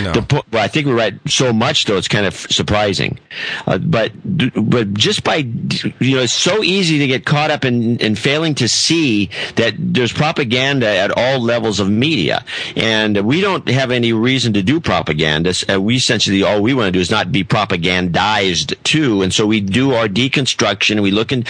No. 0.00 0.12
The 0.12 0.44
well, 0.52 0.62
I 0.62 0.68
think 0.68 0.86
we're 0.86 0.96
right 0.96 1.14
so 1.26 1.52
much 1.52 1.84
though 1.84 1.96
it's 1.96 2.08
kind 2.08 2.26
of 2.26 2.34
surprising, 2.34 3.18
uh, 3.66 3.78
but 3.78 4.12
but 4.24 4.94
just 4.94 5.24
by 5.24 5.36
you 5.36 6.16
know 6.16 6.22
it's 6.22 6.32
so 6.32 6.62
easy 6.62 6.98
to 6.98 7.06
get 7.06 7.24
caught 7.24 7.50
up 7.50 7.64
in, 7.64 7.98
in 7.98 8.14
failing 8.14 8.54
to 8.56 8.68
see 8.68 9.30
that 9.56 9.74
there's 9.78 10.12
propaganda 10.12 10.88
at 10.88 11.10
all 11.16 11.40
levels 11.40 11.80
of 11.80 11.90
media, 11.90 12.44
and 12.76 13.18
we 13.26 13.40
don't 13.40 13.68
have 13.68 13.90
any 13.90 14.12
reason 14.12 14.52
to 14.54 14.62
do 14.62 14.80
propaganda. 14.80 15.52
Uh, 15.68 15.80
we 15.80 15.96
essentially 15.96 16.42
all 16.42 16.62
we 16.62 16.74
want 16.74 16.86
to 16.86 16.92
do 16.92 17.00
is 17.00 17.10
not 17.10 17.30
be 17.32 17.44
propagandized 17.44 18.74
too, 18.84 19.22
and 19.22 19.32
so 19.32 19.46
we 19.46 19.60
do 19.60 19.92
our 19.92 20.08
deconstruction. 20.08 21.02
We 21.02 21.10
look 21.10 21.32
in 21.32 21.44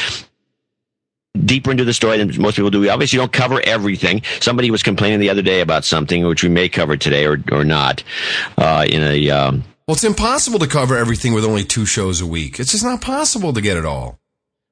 deeper 1.45 1.71
into 1.71 1.85
the 1.85 1.93
story 1.93 2.19
than 2.19 2.41
most 2.41 2.57
people 2.57 2.71
do. 2.71 2.81
We 2.81 2.89
obviously 2.89 3.19
don't 3.19 3.33
cover 3.33 3.61
everything. 3.65 4.23
Somebody 4.41 4.71
was 4.71 4.83
complaining 4.83 5.21
the 5.21 5.31
other 5.31 5.43
day 5.43 5.61
about 5.61 5.85
something 5.85 6.27
which 6.27 6.43
we 6.43 6.49
may 6.49 6.69
cover 6.69 6.97
today 6.97 7.27
or 7.27 7.39
or 7.53 7.65
not 7.65 8.03
uh, 8.57 8.87
in 8.89 9.03
a. 9.03 9.31
Um, 9.31 9.65
Well, 9.87 9.95
it's 9.95 10.05
impossible 10.05 10.59
to 10.59 10.67
cover 10.67 10.97
everything 10.97 11.33
with 11.33 11.45
only 11.45 11.65
two 11.65 11.87
shows 11.87 12.21
a 12.21 12.27
week. 12.27 12.61
It's 12.61 12.73
just 12.73 12.85
not 12.85 13.01
possible 13.01 13.53
to 13.53 13.61
get 13.61 13.77
it 13.77 13.85
all. 13.87 14.19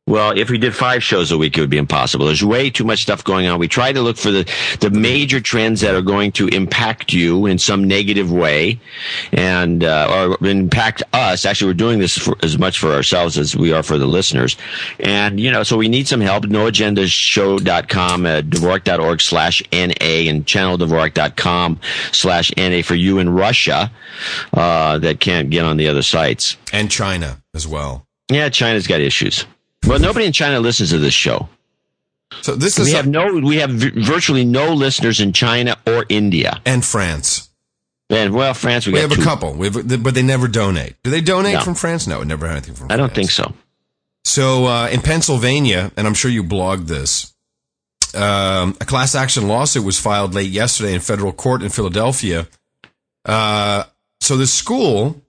Well, 0.09 0.39
if 0.39 0.51
we 0.51 0.57
did 0.57 0.73
five 0.73 1.03
shows 1.03 1.33
a 1.33 1.39
week, 1.39 1.59
it 1.59 1.61
would 1.61 1.71
be 1.71 1.79
impossible. 1.79 2.27
There's 2.27 2.45
way 2.45 2.71
too 2.71 2.85
much 2.85 3.03
stuff 3.03 3.25
going 3.25 3.49
on. 3.49 3.59
We 3.59 3.67
try 3.67 3.93
to 3.93 4.01
look 4.01 4.17
for 4.17 4.31
the, 4.31 4.49
the 4.79 4.91
major 4.91 5.41
trends 5.41 5.81
that 5.81 5.97
are 5.97 6.03
going 6.03 6.31
to 6.33 6.47
impact 6.47 7.13
you 7.13 7.47
in 7.47 7.59
some 7.59 7.83
negative 7.83 8.31
way 8.31 8.79
and, 9.33 9.83
uh, 9.83 10.37
or 10.41 10.47
impact 10.47 11.03
us. 11.13 11.45
Actually, 11.45 11.71
we're 11.71 11.75
doing 11.75 11.99
this 11.99 12.17
for, 12.17 12.37
as 12.45 12.57
much 12.57 12.79
for 12.79 12.93
ourselves 12.93 13.37
as 13.37 13.57
we 13.57 13.73
are 13.73 13.83
for 13.83 13.99
the 13.99 14.07
listeners. 14.07 14.57
And, 15.01 15.41
you 15.41 15.51
know, 15.51 15.65
so 15.65 15.77
we 15.77 15.89
need 15.89 16.07
some 16.07 16.21
help. 16.21 16.45
NoAgendashow.com, 16.45 18.27
uh, 18.27 18.43
Dvorak.org 18.43 19.21
slash 19.21 19.61
NA 19.73 20.31
and 20.31 20.47
channeldvorak.com 20.47 21.81
slash 22.13 22.53
NA 22.57 22.83
for 22.83 22.95
you 22.95 23.19
in 23.19 23.31
Russia, 23.31 23.91
uh, 24.53 24.99
that 24.99 25.19
can't 25.19 25.51
get 25.51 25.65
on 25.65 25.79
the 25.79 25.89
other 25.89 26.03
sites. 26.03 26.57
And 26.73 26.93
China 26.93 27.43
as 27.57 27.67
well. 27.67 28.07
Yeah, 28.31 28.49
China's 28.51 28.87
got 28.87 29.01
issues. 29.01 29.45
Well, 29.87 29.99
nobody 30.01 30.27
in 30.27 30.33
China 30.33 30.61
listens 30.61 30.91
to 30.91 30.99
this 30.99 31.15
show. 31.15 31.49
So 32.43 32.55
this 32.57 32.79
is 32.79 32.87
we 32.87 32.91
is 32.91 32.97
have 32.97 33.07
no, 33.07 33.35
we 33.35 33.57
have 33.57 33.71
v- 33.71 34.03
virtually 34.05 34.45
no 34.45 34.73
listeners 34.75 35.21
in 35.21 35.33
China 35.33 35.77
or 35.87 36.05
India. 36.09 36.61
and 36.67 36.85
France. 36.85 37.49
And 38.11 38.33
well, 38.35 38.55
France, 38.55 38.87
we, 38.87 38.93
We 38.95 39.01
have 39.01 39.13
a 39.13 39.23
couple, 39.23 39.55
we 39.55 39.67
have, 39.69 40.03
but 40.03 40.15
they 40.15 40.23
never 40.23 40.47
donate. 40.49 40.95
Do 41.03 41.11
they 41.11 41.21
donate 41.21 41.55
No. 41.55 41.61
from 41.63 41.75
France? 41.75 42.07
No, 42.07 42.21
we 42.21 42.25
never 42.25 42.47
had 42.47 42.57
anything 42.59 42.75
from. 42.75 42.91
I 42.91 42.97
don't 42.97 43.13
think 43.15 43.31
so. 43.31 43.53
So 44.25 44.67
uh, 44.67 44.89
in 44.89 45.01
Pennsylvania, 45.03 45.91
and 45.97 46.07
I'm 46.07 46.15
sure 46.15 46.31
you 46.31 46.43
blogged 46.45 46.87
this, 46.89 47.33
um, 48.15 48.77
a 48.81 48.85
class 48.85 49.15
action 49.15 49.47
lawsuit 49.49 49.85
was 49.85 49.99
filed 50.01 50.35
late 50.35 50.51
yesterday 50.51 50.95
in 50.95 51.01
federal 51.01 51.33
court 51.33 51.63
in 51.63 51.69
Philadelphia. 51.69 52.47
Uh, 53.25 53.85
so 54.21 54.37
the 54.37 54.47
school, 54.47 55.21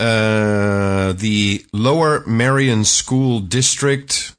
uh, 0.00 1.12
the 1.12 1.64
Lower 1.72 2.24
Merion 2.26 2.84
School 2.84 3.40
District, 3.40 4.36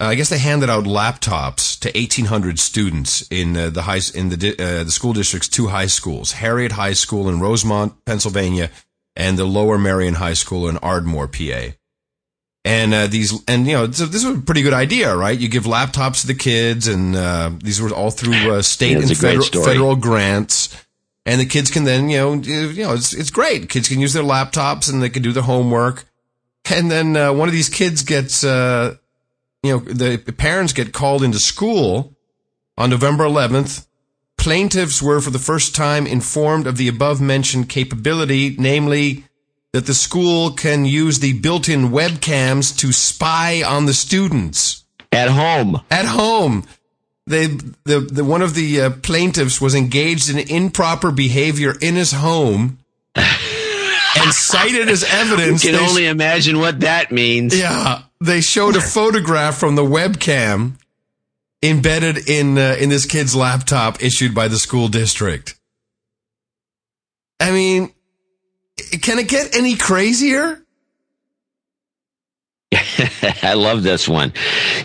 uh, 0.00 0.06
I 0.06 0.14
guess 0.14 0.30
they 0.30 0.38
handed 0.38 0.70
out 0.70 0.84
laptops 0.84 1.78
to 1.80 1.88
1,800 1.98 2.58
students 2.58 3.26
in 3.30 3.56
uh, 3.56 3.70
the 3.70 3.82
high 3.82 4.00
in 4.14 4.30
the 4.30 4.36
di- 4.36 4.58
uh, 4.58 4.84
the 4.84 4.90
school 4.90 5.12
district's 5.12 5.48
two 5.48 5.68
high 5.68 5.86
schools, 5.86 6.32
Harriton 6.32 6.76
High 6.76 6.94
School 6.94 7.28
in 7.28 7.40
Rosemont, 7.40 8.04
Pennsylvania, 8.04 8.70
and 9.14 9.38
the 9.38 9.44
Lower 9.44 9.78
Merion 9.78 10.14
High 10.14 10.34
School 10.34 10.68
in 10.68 10.78
Ardmore, 10.78 11.28
PA. 11.28 11.74
And 12.66 12.94
uh, 12.94 13.06
these, 13.08 13.38
and 13.46 13.66
you 13.66 13.74
know, 13.74 13.90
so 13.90 14.06
this 14.06 14.24
was 14.24 14.38
a 14.38 14.40
pretty 14.40 14.62
good 14.62 14.72
idea, 14.72 15.14
right? 15.14 15.38
You 15.38 15.48
give 15.48 15.64
laptops 15.64 16.22
to 16.22 16.26
the 16.26 16.34
kids, 16.34 16.88
and 16.88 17.14
uh, 17.14 17.50
these 17.62 17.80
were 17.80 17.90
all 17.90 18.10
through 18.10 18.52
uh, 18.52 18.62
state 18.62 18.92
Yeah, 18.92 19.00
and 19.00 19.16
federal, 19.16 19.44
federal 19.44 19.96
grants. 19.96 20.74
And 21.26 21.40
the 21.40 21.46
kids 21.46 21.70
can 21.70 21.84
then, 21.84 22.10
you 22.10 22.18
know, 22.18 22.34
you 22.34 22.82
know, 22.82 22.92
it's 22.92 23.14
it's 23.14 23.30
great. 23.30 23.68
Kids 23.70 23.88
can 23.88 24.00
use 24.00 24.12
their 24.12 24.22
laptops 24.22 24.92
and 24.92 25.02
they 25.02 25.08
can 25.08 25.22
do 25.22 25.32
their 25.32 25.42
homework. 25.42 26.04
And 26.70 26.90
then 26.90 27.16
uh, 27.16 27.32
one 27.32 27.48
of 27.48 27.54
these 27.54 27.68
kids 27.68 28.02
gets, 28.02 28.44
uh, 28.44 28.96
you 29.62 29.72
know, 29.72 29.78
the 29.78 30.18
parents 30.32 30.72
get 30.72 30.92
called 30.92 31.22
into 31.22 31.38
school 31.38 32.14
on 32.76 32.90
November 32.90 33.24
11th. 33.24 33.86
Plaintiffs 34.36 35.00
were 35.00 35.20
for 35.20 35.30
the 35.30 35.38
first 35.38 35.74
time 35.74 36.06
informed 36.06 36.66
of 36.66 36.76
the 36.76 36.88
above 36.88 37.20
mentioned 37.20 37.68
capability, 37.68 38.56
namely 38.58 39.24
that 39.72 39.86
the 39.86 39.94
school 39.94 40.50
can 40.50 40.84
use 40.84 41.18
the 41.20 41.38
built-in 41.40 41.88
webcams 41.90 42.76
to 42.78 42.92
spy 42.92 43.62
on 43.62 43.86
the 43.86 43.94
students 43.94 44.84
At 45.10 45.30
home. 45.30 45.80
at 45.90 46.04
home. 46.04 46.66
They, 47.26 47.46
the, 47.46 48.00
the 48.00 48.24
one 48.24 48.42
of 48.42 48.54
the 48.54 48.80
uh, 48.82 48.90
plaintiffs 49.02 49.60
was 49.60 49.74
engaged 49.74 50.28
in 50.28 50.38
improper 50.38 51.10
behavior 51.10 51.74
in 51.80 51.94
his 51.94 52.12
home 52.12 52.78
and 53.14 54.32
cited 54.32 54.88
as 54.90 55.04
evidence. 55.04 55.64
You 55.64 55.72
can 55.72 55.80
only 55.80 56.06
imagine 56.06 56.58
what 56.58 56.80
that 56.80 57.12
means. 57.12 57.58
yeah, 57.58 58.02
they 58.20 58.40
showed 58.40 58.76
a 58.76 58.80
photograph 58.80 59.56
from 59.56 59.74
the 59.74 59.82
webcam 59.82 60.74
embedded 61.62 62.28
in 62.28 62.58
uh, 62.58 62.76
in 62.78 62.90
this 62.90 63.06
kid's 63.06 63.34
laptop 63.34 64.02
issued 64.02 64.34
by 64.34 64.48
the 64.48 64.58
school 64.58 64.88
district. 64.88 65.56
I 67.40 67.50
mean, 67.52 67.92
can 69.00 69.18
it 69.18 69.28
get 69.28 69.56
any 69.56 69.76
crazier? 69.76 70.63
I 73.42 73.54
love 73.54 73.82
this 73.82 74.08
one. 74.08 74.32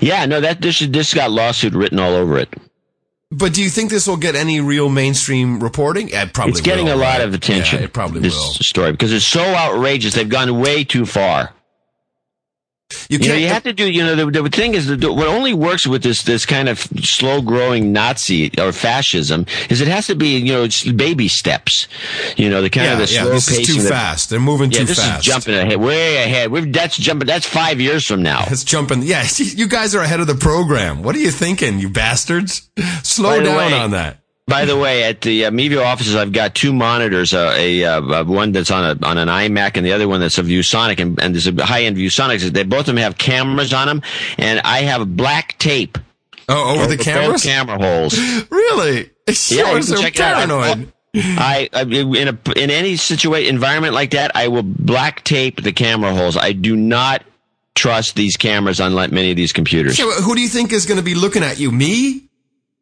Yeah, 0.01 0.25
no, 0.25 0.41
that 0.41 0.61
this 0.61 0.79
this 0.79 1.13
got 1.13 1.31
lawsuit 1.31 1.73
written 1.73 1.99
all 1.99 2.13
over 2.13 2.37
it. 2.37 2.53
But 3.31 3.53
do 3.53 3.61
you 3.61 3.69
think 3.69 3.91
this 3.91 4.07
will 4.07 4.17
get 4.17 4.35
any 4.35 4.59
real 4.59 4.89
mainstream 4.89 5.59
reporting? 5.59 6.09
It 6.09 6.33
probably 6.33 6.51
it's 6.53 6.61
getting 6.61 6.85
will, 6.85 6.95
a 6.95 6.97
lot 6.97 7.19
right? 7.19 7.21
of 7.21 7.33
attention. 7.33 7.79
Yeah, 7.79 7.85
it 7.85 7.93
probably 7.93 8.21
this 8.21 8.33
will. 8.33 8.53
story 8.53 8.91
because 8.91 9.13
it's 9.13 9.27
so 9.27 9.41
outrageous. 9.41 10.15
They've 10.15 10.27
gone 10.27 10.59
way 10.59 10.83
too 10.83 11.05
far. 11.05 11.53
You 13.09 13.17
You, 13.17 13.27
know, 13.29 13.33
you 13.35 13.47
have 13.47 13.63
to 13.63 13.73
do. 13.73 13.91
You 13.91 14.03
know, 14.03 14.15
the, 14.29 14.41
the 14.43 14.49
thing 14.49 14.75
is, 14.75 14.85
the, 14.85 15.11
what 15.11 15.27
only 15.27 15.51
works 15.53 15.87
with 15.87 16.03
this 16.03 16.21
this 16.21 16.45
kind 16.45 16.69
of 16.69 16.77
slow 17.01 17.41
growing 17.41 17.91
Nazi 17.91 18.51
or 18.59 18.71
fascism 18.71 19.47
is 19.67 19.81
it 19.81 19.87
has 19.87 20.05
to 20.07 20.15
be 20.15 20.37
you 20.37 20.53
know 20.53 20.67
baby 20.95 21.27
steps. 21.27 21.87
You 22.37 22.49
know, 22.51 22.61
the 22.61 22.69
kind 22.69 22.85
yeah, 22.85 22.93
of 23.01 23.07
the 23.07 23.13
yeah, 23.13 23.21
slow 23.23 23.31
this 23.31 23.49
is 23.49 23.65
too 23.67 23.81
fast. 23.81 24.29
They're 24.29 24.39
moving 24.39 24.71
Yeah, 24.71 24.79
too 24.81 24.85
this 24.85 24.99
fast. 24.99 25.25
is 25.27 25.33
jumping 25.33 25.55
ahead, 25.55 25.77
way 25.77 26.17
ahead. 26.17 26.51
We've, 26.51 26.71
that's 26.71 26.97
jumping. 26.97 27.25
That's 27.25 27.47
five 27.47 27.81
years 27.81 28.05
from 28.05 28.21
now. 28.21 28.43
It's 28.47 28.63
jumping. 28.63 29.01
Yeah, 29.01 29.25
you 29.37 29.67
guys 29.67 29.95
are 29.95 30.01
ahead 30.03 30.19
of 30.19 30.27
the 30.27 30.35
program. 30.35 31.01
What 31.01 31.15
are 31.15 31.19
you 31.19 31.31
thinking, 31.31 31.79
you 31.79 31.89
bastards? 31.89 32.69
Slow 33.01 33.39
By 33.39 33.43
down 33.43 33.57
way- 33.57 33.73
on 33.73 33.91
that. 33.91 34.17
By 34.49 34.65
the 34.65 34.77
way, 34.77 35.03
at 35.03 35.21
the 35.21 35.45
uh, 35.45 35.51
Mevio 35.51 35.85
offices, 35.85 36.15
I've 36.15 36.31
got 36.31 36.55
two 36.55 36.73
monitors. 36.73 37.33
Uh, 37.33 37.53
a 37.55 37.83
uh, 37.83 38.23
one 38.23 38.51
that's 38.51 38.71
on 38.71 38.83
a 38.83 39.07
on 39.07 39.17
an 39.17 39.27
iMac, 39.27 39.77
and 39.77 39.85
the 39.85 39.93
other 39.93 40.07
one 40.07 40.19
that's 40.19 40.37
a 40.37 40.43
ViewSonic. 40.43 40.99
And, 40.99 41.21
and 41.21 41.35
there's 41.35 41.47
a 41.47 41.65
high 41.65 41.83
end 41.83 41.97
ViewSonic. 41.97 42.41
They 42.51 42.63
both 42.63 42.81
of 42.81 42.85
them 42.87 42.97
have 42.97 43.17
cameras 43.17 43.73
on 43.73 43.87
them, 43.87 44.01
and 44.37 44.59
I 44.61 44.79
have 44.81 45.15
black 45.15 45.57
tape. 45.59 45.97
Oh, 46.47 46.73
over 46.73 46.87
the 46.87 46.97
both 46.97 47.05
cameras? 47.05 47.43
camera 47.43 47.77
holes. 47.77 48.17
Really? 48.49 49.11
Yeah, 49.49 49.71
You're 49.73 49.81
so 49.83 49.97
check 49.97 50.15
it 50.15 50.21
out. 50.21 50.37
I- 50.37 50.45
paranoid. 50.47 50.93
I, 51.15 51.69
I 51.73 51.81
in 51.83 52.27
a 52.27 52.37
in 52.55 52.69
any 52.69 52.95
situation 52.95 53.53
environment 53.53 53.93
like 53.93 54.11
that, 54.11 54.31
I 54.35 54.47
will 54.47 54.63
black 54.63 55.23
tape 55.23 55.61
the 55.61 55.71
camera 55.71 56.13
holes. 56.13 56.37
I 56.37 56.51
do 56.53 56.75
not 56.75 57.23
trust 57.75 58.15
these 58.15 58.37
cameras 58.37 58.79
on 58.79 58.93
like 58.93 59.11
many 59.11 59.31
of 59.31 59.37
these 59.37 59.51
computers. 59.53 59.97
So 59.97 60.09
who 60.21 60.35
do 60.35 60.41
you 60.41 60.49
think 60.49 60.71
is 60.71 60.85
going 60.85 60.99
to 60.99 61.03
be 61.03 61.15
looking 61.15 61.43
at 61.43 61.59
you? 61.59 61.71
Me? 61.71 62.29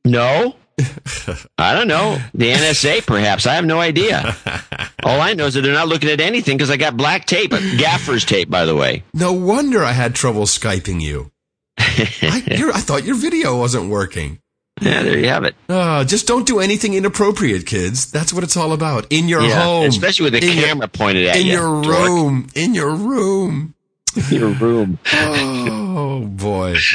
No. 0.04 0.56
I 1.58 1.74
don't 1.74 1.88
know. 1.88 2.20
The 2.34 2.52
NSA, 2.52 3.06
perhaps. 3.06 3.48
I 3.48 3.56
have 3.56 3.66
no 3.66 3.80
idea. 3.80 4.36
All 5.04 5.20
I 5.22 5.34
know 5.34 5.46
is 5.48 5.54
that 5.56 5.62
they're 5.62 5.74
not 5.74 5.88
looking 5.88 6.10
at 6.10 6.20
anything 6.22 6.58
because 6.58 6.70
I 6.70 6.78
got 6.78 6.96
black 6.98 7.26
tape, 7.26 7.52
gaffer's 7.52 8.26
tape, 8.26 8.50
by 8.50 8.66
the 8.66 8.76
way. 8.76 9.04
No 9.14 9.34
wonder 9.34 9.84
I 9.84 9.92
had 9.94 10.14
trouble 10.16 10.44
Skyping 10.44 11.02
you. 11.02 11.32
I, 11.80 12.44
I 12.74 12.80
thought 12.82 13.04
your 13.06 13.16
video 13.16 13.58
wasn't 13.58 13.90
working. 13.90 14.40
Yeah, 14.80 15.02
there 15.02 15.18
you 15.18 15.28
have 15.30 15.44
it. 15.44 15.56
Uh, 15.68 16.04
just 16.04 16.28
don't 16.28 16.46
do 16.46 16.60
anything 16.60 16.94
inappropriate, 16.94 17.66
kids. 17.66 18.12
That's 18.12 18.32
what 18.32 18.44
it's 18.44 18.56
all 18.56 18.74
about. 18.74 19.08
In 19.10 19.28
your 19.28 19.42
Yeah, 19.42 19.64
home. 19.64 19.86
especially 19.88 20.26
with 20.30 20.34
the 20.40 20.48
In 20.48 20.56
your- 20.58 20.68
camera 20.68 20.88
pointed 20.88 21.28
at 21.28 21.38
in 21.38 21.48
you, 21.48 21.54
In 21.54 21.60
your 21.60 21.82
dork. 21.84 21.98
room. 22.08 22.48
In 22.54 22.76
your 22.76 22.92
room. 22.96 23.74
Your 24.32 24.50
room. 24.50 25.00
Oh 25.14 26.26
boy. 26.26 26.76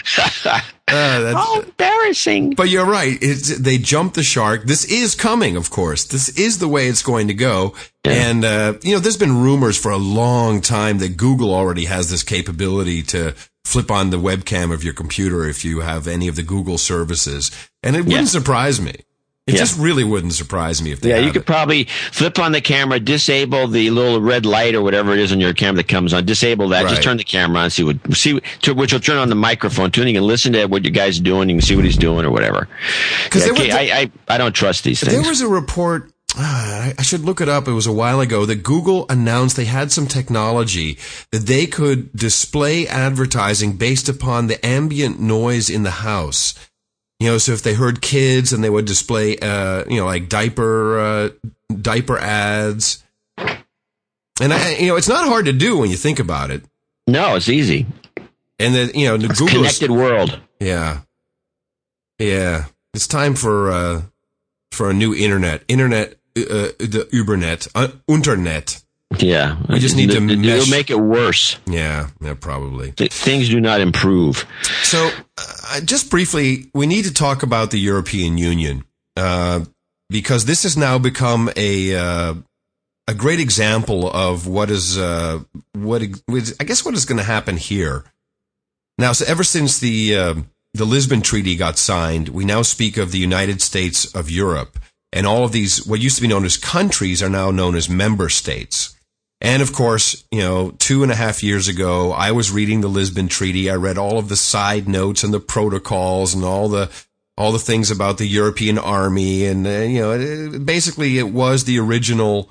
Uh, 0.89 1.21
that's, 1.21 1.39
oh, 1.41 1.63
embarrassing. 1.63 2.51
But 2.51 2.69
you're 2.69 2.85
right. 2.85 3.17
It's, 3.23 3.57
they 3.57 3.79
jumped 3.79 4.15
the 4.15 4.23
shark. 4.23 4.65
This 4.65 4.85
is 4.85 5.15
coming, 5.15 5.57
of 5.57 5.71
course. 5.71 6.05
This 6.05 6.29
is 6.39 6.59
the 6.59 6.69
way 6.69 6.87
it's 6.87 7.03
going 7.03 7.29
to 7.29 7.35
go. 7.35 7.75
And, 8.05 8.45
uh, 8.45 8.75
you 8.83 8.93
know, 8.93 8.99
there's 8.99 9.17
been 9.17 9.41
rumors 9.41 9.79
for 9.79 9.91
a 9.91 9.97
long 9.97 10.61
time 10.61 10.99
that 10.99 11.17
Google 11.17 11.55
already 11.55 11.87
has 11.87 12.11
this 12.11 12.23
capability 12.23 13.03
to 13.05 13.35
flip 13.65 13.91
on 13.91 14.11
the 14.11 14.19
webcam 14.19 14.71
of 14.71 14.85
your 14.85 14.93
computer 14.93 15.47
if 15.47 15.65
you 15.65 15.81
have 15.81 16.07
any 16.07 16.29
of 16.29 16.37
the 16.37 16.43
Google 16.43 16.77
services. 16.77 17.51
And 17.83 17.97
it 17.97 18.05
wouldn't 18.05 18.29
surprise 18.29 18.79
me. 18.79 18.97
It 19.49 19.55
Yeah. 19.55 19.59
just 19.61 19.77
really 19.77 20.05
wouldn't 20.05 20.35
surprise 20.35 20.81
me 20.81 20.93
if 20.93 21.01
they 21.01 21.09
Yeah, 21.11 21.19
you 21.19 21.33
could 21.33 21.45
probably 21.45 21.89
flip 22.13 22.39
on 22.39 22.53
the 22.53 22.61
camera, 22.61 23.01
disable 23.01 23.67
the 23.67 23.91
little 23.91 24.21
red 24.21 24.47
light 24.47 24.77
or 24.77 24.83
whatever 24.83 25.13
it 25.13 25.19
is 25.19 25.33
on 25.33 25.41
your 25.41 25.53
camera 25.53 25.79
that 25.79 25.89
comes 25.89 26.13
on. 26.15 26.25
Disable 26.25 26.69
that. 26.69 26.85
Right. 26.85 26.91
Just 26.91 27.03
turn 27.03 27.17
the 27.17 27.25
camera 27.25 27.63
on. 27.63 27.71
See 27.71 27.83
what 27.83 27.97
see 28.15 28.41
to, 28.63 28.73
which 28.73 28.93
will 28.93 29.01
turn 29.01 29.17
on 29.19 29.29
the 29.31 29.35
microphone 29.35 29.91
too, 29.91 30.03
and 30.03 30.11
you 30.11 30.15
can 30.17 30.27
listen 30.29 30.53
to 30.53 30.67
what 30.67 30.85
your 30.85 30.93
guy's 30.93 31.19
doing. 31.19 31.49
You 31.49 31.57
can 31.57 31.63
see 31.63 31.75
what 31.75 31.85
he's 31.85 31.97
doing 31.97 32.25
or 32.25 32.31
whatever. 32.31 32.69
'Cause 33.31 33.45
Yeah, 33.45 33.53
okay, 33.53 33.71
I, 33.91 34.01
I 34.03 34.11
I 34.29 34.39
don't 34.39 34.53
trust 34.55 34.85
these 34.85 35.01
things. 35.01 35.13
There 35.13 35.29
was 35.29 35.41
a 35.41 35.49
report. 35.49 36.11
I 36.39 36.95
I 36.97 37.03
should 37.03 37.25
look 37.25 37.41
it 37.41 37.49
up. 37.49 37.67
It 37.67 37.73
was 37.73 37.89
a 37.89 37.93
while 37.93 38.21
ago 38.21 38.47
that 38.47 38.63
Google 38.63 39.07
announced 39.11 39.57
they 39.57 39.65
had 39.65 39.91
some 39.91 40.07
technology 40.07 40.99
that 41.33 41.47
they 41.47 41.67
could 41.67 42.13
display 42.17 42.87
advertising 42.87 43.73
based 43.73 44.09
upon 44.09 44.47
the 44.47 44.65
ambient 44.65 45.19
noise 45.21 45.69
in 45.69 45.83
the 45.83 45.91
house. 46.07 46.55
You 47.23 47.29
know, 47.29 47.39
so 47.39 47.53
if 47.53 47.63
they 47.63 47.75
heard 47.75 48.03
kids 48.03 48.53
and 48.53 48.65
they 48.65 48.69
would 48.69 48.85
display, 48.85 49.39
uh, 49.39 49.85
you 49.89 49.99
know, 50.01 50.07
like 50.07 50.29
diaper, 50.29 50.99
uh, 50.99 51.29
diaper 51.81 52.19
ads. 52.19 53.05
And 53.39 54.53
I, 54.53 54.75
you 54.75 54.89
know, 54.89 54.97
it's 54.97 55.09
not 55.09 55.29
hard 55.29 55.45
to 55.45 55.53
do 55.53 55.79
when 55.79 55.89
you 55.89 55.97
think 55.97 56.19
about 56.19 56.51
it. 56.51 56.65
No, 57.07 57.37
it's 57.37 57.49
easy. 57.49 57.87
And 58.59 58.75
then, 58.75 58.91
you 58.97 59.07
know, 59.07 59.17
the 59.17 59.29
Google 59.29 59.59
connected 59.59 59.93
world. 59.93 60.41
yeah. 60.59 61.03
Yeah. 62.19 62.65
It's 62.93 63.07
time 63.07 63.37
for, 63.37 63.71
uh, 63.71 64.03
for 64.73 64.91
a 64.91 64.93
new 64.93 65.15
internet. 65.15 65.63
Internet, 65.69 66.15
uh, 66.37 66.75
the 66.81 67.09
Ubernet, 67.13 67.69
uh, 67.77 67.89
Unternet. 68.11 68.83
Yeah, 69.19 69.57
We 69.69 69.79
just 69.79 69.97
need 69.97 70.11
to 70.13 70.21
mesh- 70.21 70.47
It'll 70.47 70.71
make 70.71 70.91
it 70.91 70.99
worse. 70.99 71.59
Yeah, 71.67 72.09
yeah, 72.21 72.35
probably. 72.35 72.93
Th- 72.93 73.13
Things 73.13 73.49
do 73.49 73.61
not 73.61 73.81
improve. 73.81 74.47
So, 74.83 75.11
uh, 75.39 75.81
just 75.81 76.11
briefly, 76.11 76.71
we 76.75 76.87
need 76.87 77.05
to 77.05 77.13
talk 77.13 77.43
about 77.43 77.71
the 77.71 77.79
European 77.81 78.39
Union 78.39 78.85
uh, 79.17 79.65
because 80.09 80.45
this 80.45 80.63
has 80.63 80.77
now 80.77 80.99
become 80.99 81.51
a 81.57 81.95
uh, 81.97 82.35
a 83.09 83.15
great 83.15 83.41
example 83.41 84.11
of 84.11 84.47
what 84.47 84.71
is 84.71 84.97
uh, 84.99 85.41
what 85.75 86.03
I 86.03 86.65
guess 86.65 86.85
what 86.85 86.95
is 86.95 87.05
going 87.05 87.19
to 87.19 87.25
happen 87.25 87.57
here. 87.57 88.05
Now, 88.99 89.13
so 89.13 89.25
ever 89.27 89.43
since 89.45 89.79
the 89.79 90.17
uh, 90.17 90.35
the 90.75 90.85
Lisbon 90.85 91.21
Treaty 91.23 91.57
got 91.57 91.79
signed, 91.79 92.29
we 92.29 92.45
now 92.45 92.63
speak 92.63 92.97
of 92.97 93.11
the 93.13 93.19
United 93.19 93.61
States 93.61 94.05
of 94.15 94.31
Europe, 94.31 94.79
and 95.13 95.27
all 95.27 95.45
of 95.45 95.53
these 95.53 95.87
what 95.87 96.01
used 96.01 96.17
to 96.17 96.23
be 96.23 96.29
known 96.29 96.45
as 96.45 96.57
countries 96.57 97.23
are 97.23 97.29
now 97.31 97.51
known 97.51 97.75
as 97.75 97.89
member 97.89 98.29
states. 98.29 98.97
And 99.43 99.61
of 99.61 99.73
course, 99.73 100.25
you 100.31 100.39
know, 100.39 100.71
two 100.79 101.03
and 101.03 101.11
a 101.11 101.17
half 101.17 101.43
years 101.43 101.67
ago, 101.67 102.13
I 102.13 102.31
was 102.31 102.53
reading 102.53 102.81
the 102.81 102.89
Lisbon 102.89 103.27
Treaty. 103.27 103.69
I 103.69 103.75
read 103.75 103.99
all 103.99 104.17
of 104.17 104.29
the 104.29 104.37
side 104.37 104.89
notes 104.89 105.25
and 105.25 105.35
the 105.35 105.41
protocols 105.41 106.33
and 106.33 106.45
all 106.45 106.69
the 106.69 106.89
all 107.37 107.51
the 107.51 107.59
things 107.59 107.91
about 107.91 108.19
the 108.19 108.27
European 108.27 108.79
Army, 108.79 109.47
and 109.47 109.67
uh, 109.67 109.71
you 109.71 110.01
know, 110.01 110.13
it, 110.13 110.65
basically, 110.65 111.19
it 111.19 111.31
was 111.31 111.65
the 111.65 111.79
original 111.79 112.51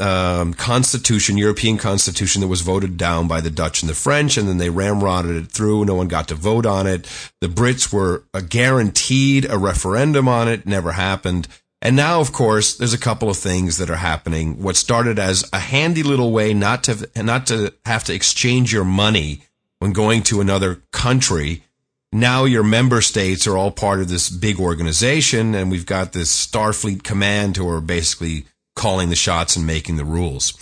um, 0.00 0.52
constitution, 0.52 1.38
European 1.38 1.78
constitution 1.78 2.40
that 2.40 2.48
was 2.48 2.62
voted 2.62 2.96
down 2.96 3.28
by 3.28 3.40
the 3.40 3.50
Dutch 3.50 3.82
and 3.82 3.88
the 3.88 3.94
French, 3.94 4.36
and 4.36 4.48
then 4.48 4.58
they 4.58 4.68
ramrodded 4.68 5.44
it 5.44 5.52
through. 5.52 5.84
No 5.84 5.94
one 5.94 6.08
got 6.08 6.28
to 6.28 6.34
vote 6.34 6.66
on 6.66 6.86
it. 6.86 7.06
The 7.40 7.46
Brits 7.46 7.92
were 7.92 8.24
uh, 8.34 8.40
guaranteed 8.40 9.48
a 9.48 9.56
referendum 9.56 10.26
on 10.26 10.48
it, 10.48 10.66
never 10.66 10.92
happened. 10.92 11.48
And 11.82 11.96
now, 11.96 12.20
of 12.20 12.32
course, 12.32 12.76
there's 12.76 12.92
a 12.92 12.98
couple 12.98 13.30
of 13.30 13.38
things 13.38 13.78
that 13.78 13.88
are 13.88 13.96
happening. 13.96 14.62
What 14.62 14.76
started 14.76 15.18
as 15.18 15.48
a 15.52 15.58
handy 15.58 16.02
little 16.02 16.30
way 16.30 16.52
not 16.52 16.84
to 16.84 17.08
not 17.16 17.46
to 17.46 17.72
have 17.86 18.04
to 18.04 18.14
exchange 18.14 18.72
your 18.72 18.84
money 18.84 19.42
when 19.78 19.92
going 19.92 20.22
to 20.24 20.40
another 20.40 20.82
country. 20.92 21.64
Now 22.12 22.44
your 22.44 22.64
member 22.64 23.00
states 23.00 23.46
are 23.46 23.56
all 23.56 23.70
part 23.70 24.00
of 24.00 24.08
this 24.08 24.30
big 24.30 24.58
organization, 24.58 25.54
and 25.54 25.70
we've 25.70 25.86
got 25.86 26.12
this 26.12 26.46
Starfleet 26.46 27.02
command 27.02 27.56
who 27.56 27.68
are 27.68 27.80
basically 27.80 28.46
calling 28.76 29.10
the 29.10 29.16
shots 29.16 29.56
and 29.56 29.66
making 29.66 29.96
the 29.96 30.04
rules. 30.04 30.52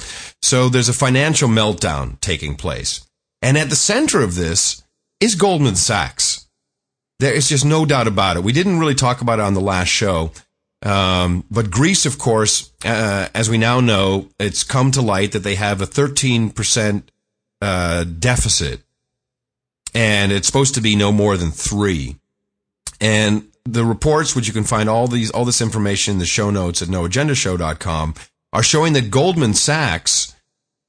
So 0.43 0.69
there's 0.69 0.89
a 0.89 0.95
financial 0.95 1.49
meltdown 1.49 2.21
taking 2.21 2.55
place. 2.55 3.07
And 3.43 3.57
at 3.57 3.71
the 3.71 3.77
center 3.77 4.21
of 4.21 4.35
this 4.35 4.83
is 5.21 5.35
Goldman 5.35 5.77
Sachs. 5.77 6.47
There 7.19 7.35
is 7.35 7.49
just 7.49 7.65
no 7.65 7.85
doubt 7.85 8.07
about 8.07 8.37
it. 8.37 8.45
We 8.45 8.53
didn't 8.53 8.79
really 8.79 8.95
talk 8.95 9.21
about 9.21 9.39
it 9.39 9.45
on 9.45 9.55
the 9.55 9.61
last 9.61 9.89
show. 9.89 10.33
Um, 10.83 11.45
but 11.51 11.71
Greece, 11.71 12.07
of 12.07 12.19
course, 12.19 12.73
uh, 12.85 13.29
as 13.35 13.51
we 13.51 13.59
now 13.59 13.81
know, 13.81 14.29
it's 14.39 14.63
come 14.63 14.91
to 14.93 15.03
light 15.03 15.33
that 15.33 15.43
they 15.43 15.57
have 15.57 15.81
a 15.81 15.87
13% 15.87 17.03
uh, 17.61 18.05
deficit 18.05 18.83
and 19.95 20.33
it's 20.33 20.47
supposed 20.47 20.75
to 20.75 20.81
be 20.81 20.97
no 20.97 21.13
more 21.13 21.37
than 21.37 21.51
three. 21.51 22.17
And 23.01 23.49
the 23.65 23.85
reports, 23.85 24.35
which 24.35 24.47
you 24.47 24.53
can 24.53 24.65
find 24.65 24.89
all 24.89 25.09
these, 25.09 25.31
all 25.31 25.45
this 25.45 25.61
information 25.61 26.13
in 26.13 26.19
the 26.19 26.27
show 26.27 26.51
notes 26.51 26.83
at 26.83 26.89
noagendashow.com 26.89 28.15
are 28.53 28.63
showing 28.63 28.93
that 28.95 29.11
Goldman 29.11 29.55
Sachs, 29.55 30.35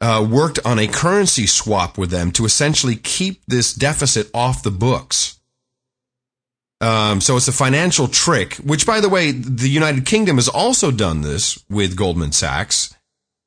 uh, 0.01 0.25
worked 0.29 0.59
on 0.65 0.79
a 0.79 0.87
currency 0.87 1.45
swap 1.45 1.97
with 1.97 2.09
them 2.09 2.31
to 2.31 2.45
essentially 2.45 2.95
keep 2.95 3.41
this 3.47 3.73
deficit 3.73 4.29
off 4.33 4.63
the 4.63 4.71
books. 4.71 5.38
Um, 6.81 7.19
so 7.19 7.35
it's 7.35 7.47
a 7.47 7.53
financial 7.53 8.07
trick, 8.07 8.55
which 8.55 8.85
by 8.85 9.01
the 9.01 9.09
way, 9.09 9.31
the 9.31 9.69
United 9.69 10.05
Kingdom 10.05 10.37
has 10.37 10.47
also 10.47 10.91
done 10.91 11.21
this 11.21 11.63
with 11.69 11.95
Goldman 11.97 12.31
Sachs. 12.31 12.95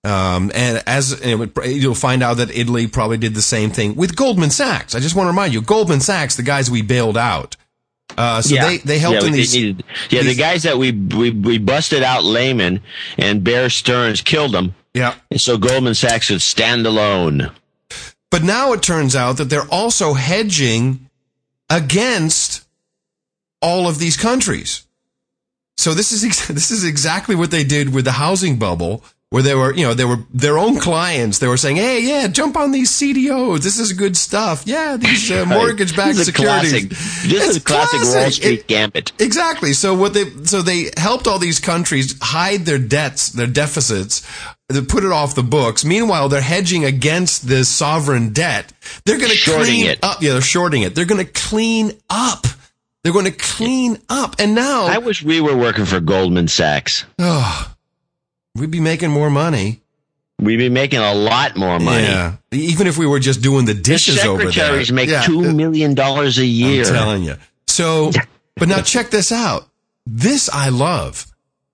Um, 0.05 0.51
and 0.55 0.83
as 0.87 1.25
you'll 1.65 1.95
find 1.95 2.23
out 2.23 2.39
that 2.39 2.51
Italy 2.51 2.89
probably 2.89 3.19
did 3.19 3.35
the 3.35 3.43
same 3.43 3.71
thing 3.71 3.95
with 3.95 4.17
Goldman 4.17 4.51
Sachs. 4.51 4.95
I 4.95 5.01
just 5.01 5.15
want 5.15 5.27
to 5.27 5.31
remind 5.31 5.55
you, 5.55 5.63
Goldman 5.63 6.01
Sachs, 6.01 6.37
the 6.37 6.43
guys 6.43 6.71
we 6.71 6.83
bailed 6.83 7.17
out. 7.17 7.57
Uh, 8.19 8.43
so 8.43 8.55
yeah. 8.55 8.67
they, 8.67 8.79
they 8.79 8.99
helped 8.99 9.23
yeah, 9.23 9.29
in 9.29 9.33
these. 9.33 9.55
needed- 9.55 9.85
yeah, 10.11 10.23
the 10.23 10.35
guys 10.35 10.65
that 10.65 10.77
we, 10.77 10.93
we 10.93 11.31
we 11.31 11.57
busted 11.59 12.03
out 12.03 12.25
Lehman 12.25 12.81
and 13.17 13.43
Bear 13.43 13.71
Stearns 13.71 14.21
killed 14.21 14.53
them. 14.53 14.75
Yeah. 14.93 15.15
And 15.31 15.41
so 15.41 15.57
Goldman 15.57 15.95
Sachs 15.95 16.29
could 16.29 16.43
stand 16.43 16.85
alone. 16.85 17.51
But 18.31 18.43
now 18.43 18.73
it 18.73 18.83
turns 18.83 19.15
out 19.17 19.37
that 19.39 19.47
they're 19.51 19.69
also 19.71 20.15
hedging 20.15 21.09
against 21.71 22.67
all 23.62 23.89
of 23.89 23.98
these 23.98 24.16
countries. 24.16 24.84
So 25.76 25.94
this 25.94 26.12
is 26.12 26.24
ex- 26.24 26.48
this 26.60 26.70
is 26.70 26.84
exactly 26.84 27.34
what 27.34 27.51
they 27.51 27.64
did 27.64 27.94
with 27.94 28.05
the 28.05 28.12
housing 28.12 28.59
bubble, 28.59 29.02
where 29.30 29.43
they 29.43 29.55
were, 29.55 29.72
you 29.74 29.84
know, 29.86 29.94
they 29.94 30.05
were 30.05 30.18
their 30.32 30.59
own 30.59 30.78
clients. 30.78 31.39
They 31.39 31.48
were 31.48 31.56
saying, 31.56 31.76
"Hey, 31.76 32.01
yeah, 32.02 32.28
jump 32.28 32.56
on 32.56 32.70
these 32.72 32.90
CDOs. 32.90 33.62
This 33.62 33.78
is 33.78 33.93
good 33.94 34.16
stuff. 34.16 34.64
Yeah, 34.66 34.97
these 34.98 35.30
uh, 35.30 35.44
mortgage-backed 35.48 36.18
is 36.18 36.26
securities. 36.26 36.72
classic- 36.72 36.89
This 36.90 37.43
is 37.48 37.56
It's 37.56 37.56
a 37.56 37.60
classic 37.60 38.02
Wall. 38.02 38.30
Street 38.30 38.60
It- 38.60 38.66
gambit. 38.66 39.12
Exactly. 39.18 39.72
So 39.72 39.94
what 39.94 40.12
they 40.14 40.26
so 40.44 40.60
they 40.60 40.90
helped 40.98 41.26
all 41.26 41.39
these 41.39 41.59
countries 41.59 42.14
hide 42.20 42.66
their 42.66 42.78
debts, 42.78 43.30
their 43.30 43.47
deficits, 43.47 44.20
they 44.68 44.82
put 44.82 45.05
it 45.05 45.10
off 45.12 45.34
the 45.34 45.43
books. 45.43 45.84
Meanwhile, 45.84 46.28
they're 46.28 46.40
hedging 46.43 46.84
against 46.84 47.48
this 47.48 47.68
sovereign 47.70 48.32
debt. 48.34 48.72
They're 49.06 49.18
going 49.18 49.30
to 49.32 49.51
clean 49.51 49.86
it. 49.86 49.98
up. 50.02 50.20
Yeah, 50.22 50.32
they're 50.34 50.40
shorting 50.43 50.82
it. 50.82 50.94
They're 50.94 51.05
going 51.06 51.24
to 51.24 51.30
clean 51.32 51.93
up 52.10 52.47
They're 53.05 53.12
going 53.12 53.24
to 53.24 53.33
clean 53.33 53.99
up. 54.09 54.37
And 54.39 54.55
now, 54.55 54.85
I 54.87 54.99
wish 54.99 55.23
we 55.23 55.41
were 55.41 55.57
working 55.57 55.85
for 55.85 56.01
Goldman 56.01 56.49
Sachs. 56.49 57.05
oh, 57.19 57.74
we'd 58.55 58.70
be 58.70 58.81
making 58.81 59.11
more 59.11 59.31
money. 59.31 59.81
We'd 60.39 60.57
be 60.57 60.69
making 60.69 60.99
a 61.01 61.15
lot 61.15 61.57
more 61.57 61.79
money. 61.79 62.03
Yeah. 62.05 62.37
Even 62.51 62.87
if 62.89 62.99
we 62.99 63.07
were 63.07 63.20
just 63.20 63.43
doing 63.43 63.65
the 63.65 63.74
The 63.74 63.81
dishes 63.83 64.19
over 64.24 64.43
there. 64.45 64.53
secretaries 64.53 64.91
make 64.93 65.09
Yeah. 65.09 65.23
two 65.23 65.53
million 65.53 65.95
dollars 65.95 66.39
a 66.39 66.47
year. 66.47 66.85
I'm 66.87 66.93
telling 66.93 67.23
you. 67.24 67.37
So, 67.69 68.11
but 68.57 68.69
now 68.69 68.83
check 68.83 69.11
this 69.11 69.31
out. 69.31 69.69
This 70.05 70.49
I 70.53 70.69
love. 70.70 71.27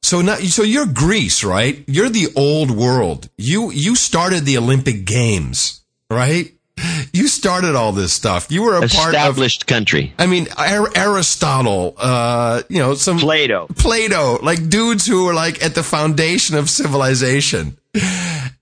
So 0.03 0.21
now, 0.21 0.37
so 0.37 0.63
you're 0.63 0.87
Greece, 0.87 1.43
right? 1.45 1.83
You're 1.87 2.09
the 2.11 2.29
old 2.37 2.71
world. 2.71 3.29
You, 3.39 3.71
you 3.71 3.97
started 3.97 4.45
the 4.45 4.59
Olympic 4.59 5.05
Games, 5.07 5.81
right? 6.11 6.53
You 7.13 7.29
started 7.29 7.75
all 7.75 7.93
this 7.93 8.13
stuff. 8.13 8.51
You 8.51 8.63
were 8.63 8.77
a 8.77 8.81
part 8.81 9.15
of, 9.15 9.15
Established 9.15 9.67
country. 9.67 10.13
I 10.19 10.27
mean, 10.27 10.49
Ar- 10.57 10.91
Aristotle, 10.97 11.95
uh, 11.99 12.63
you 12.69 12.79
know, 12.79 12.95
some 12.95 13.19
Plato. 13.19 13.67
Plato, 13.77 14.39
like 14.43 14.69
dudes 14.69 15.07
who 15.07 15.25
were 15.25 15.35
like 15.35 15.63
at 15.65 15.75
the 15.75 15.83
foundation 15.83 16.57
of 16.57 16.71
civilization. 16.71 17.79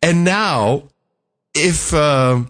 And 0.02 0.24
now, 0.24 0.84
if 1.54 1.92
uh, 1.92 2.44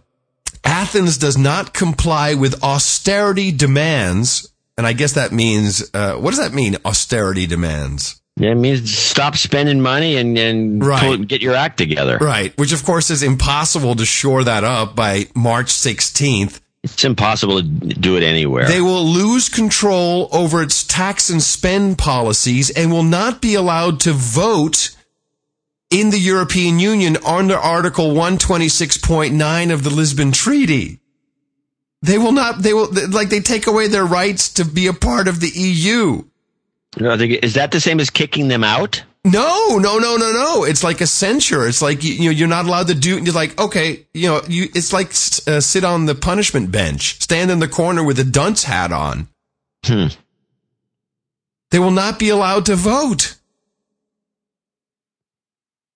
Athens 0.64 1.18
does 1.18 1.38
not 1.38 1.72
comply 1.72 2.34
with 2.34 2.62
austerity 2.62 3.52
demands, 3.52 4.52
and 4.76 4.86
I 4.86 4.92
guess 4.92 5.12
that 5.12 5.32
means, 5.32 5.90
uh, 5.94 6.14
what 6.14 6.30
does 6.30 6.40
that 6.40 6.52
mean? 6.52 6.76
Austerity 6.84 7.46
demands. 7.46 8.20
Yeah, 8.38 8.50
it 8.50 8.56
means 8.56 8.94
stop 8.96 9.36
spending 9.36 9.80
money 9.80 10.16
and 10.16 10.36
and 10.36 10.84
Right. 10.84 11.00
pull- 11.00 11.16
get 11.18 11.40
your 11.40 11.54
act 11.54 11.78
together. 11.78 12.18
Right. 12.20 12.52
Which 12.58 12.72
of 12.72 12.84
course 12.84 13.10
is 13.10 13.22
impossible 13.22 13.94
to 13.96 14.04
shore 14.04 14.44
that 14.44 14.62
up 14.62 14.94
by 14.94 15.28
March 15.34 15.72
16th. 15.72 16.60
It's 16.84 17.04
impossible 17.04 17.56
to 17.62 17.62
do 17.62 18.16
it 18.16 18.22
anywhere. 18.22 18.68
They 18.68 18.80
will 18.82 19.04
lose 19.04 19.48
control 19.48 20.28
over 20.32 20.62
its 20.62 20.84
tax 20.84 21.30
and 21.30 21.42
spend 21.42 21.98
policies 21.98 22.70
and 22.70 22.92
will 22.92 23.02
not 23.02 23.40
be 23.40 23.54
allowed 23.54 23.98
to 24.00 24.12
vote 24.12 24.90
in 25.90 26.10
the 26.10 26.18
European 26.18 26.78
Union 26.78 27.16
under 27.24 27.56
Article 27.56 28.12
126.9 28.14 29.70
of 29.72 29.82
the 29.82 29.90
Lisbon 29.90 30.30
Treaty. 30.30 31.00
They 32.02 32.18
will 32.18 32.32
not, 32.32 32.62
they 32.62 32.74
will, 32.74 32.88
like, 33.08 33.30
they 33.30 33.40
take 33.40 33.66
away 33.66 33.88
their 33.88 34.04
rights 34.04 34.48
to 34.50 34.64
be 34.64 34.86
a 34.86 34.92
part 34.92 35.26
of 35.26 35.40
the 35.40 35.48
EU. 35.48 36.22
Is 36.98 37.54
that 37.54 37.72
the 37.72 37.80
same 37.80 38.00
as 38.00 38.10
kicking 38.10 38.48
them 38.48 38.64
out? 38.64 39.02
No, 39.24 39.78
no, 39.78 39.98
no, 39.98 40.16
no, 40.16 40.32
no. 40.32 40.64
It's 40.64 40.84
like 40.84 41.00
a 41.00 41.06
censure. 41.06 41.66
It's 41.66 41.82
like, 41.82 42.04
you, 42.04 42.26
know, 42.26 42.30
you're 42.30 42.46
not 42.48 42.64
allowed 42.66 42.86
to 42.88 42.94
do, 42.94 43.18
you're 43.18 43.34
like, 43.34 43.60
okay, 43.60 44.06
you 44.14 44.28
know, 44.28 44.40
you, 44.48 44.68
it's 44.74 44.92
like, 44.92 45.08
uh, 45.48 45.60
sit 45.60 45.82
on 45.82 46.06
the 46.06 46.14
punishment 46.14 46.70
bench, 46.70 47.20
stand 47.20 47.50
in 47.50 47.58
the 47.58 47.66
corner 47.68 48.04
with 48.04 48.18
a 48.20 48.24
dunce 48.24 48.64
hat 48.64 48.92
on. 48.92 49.26
Hmm. 49.84 50.06
They 51.72 51.80
will 51.80 51.90
not 51.90 52.20
be 52.20 52.28
allowed 52.28 52.66
to 52.66 52.76
vote. 52.76 53.36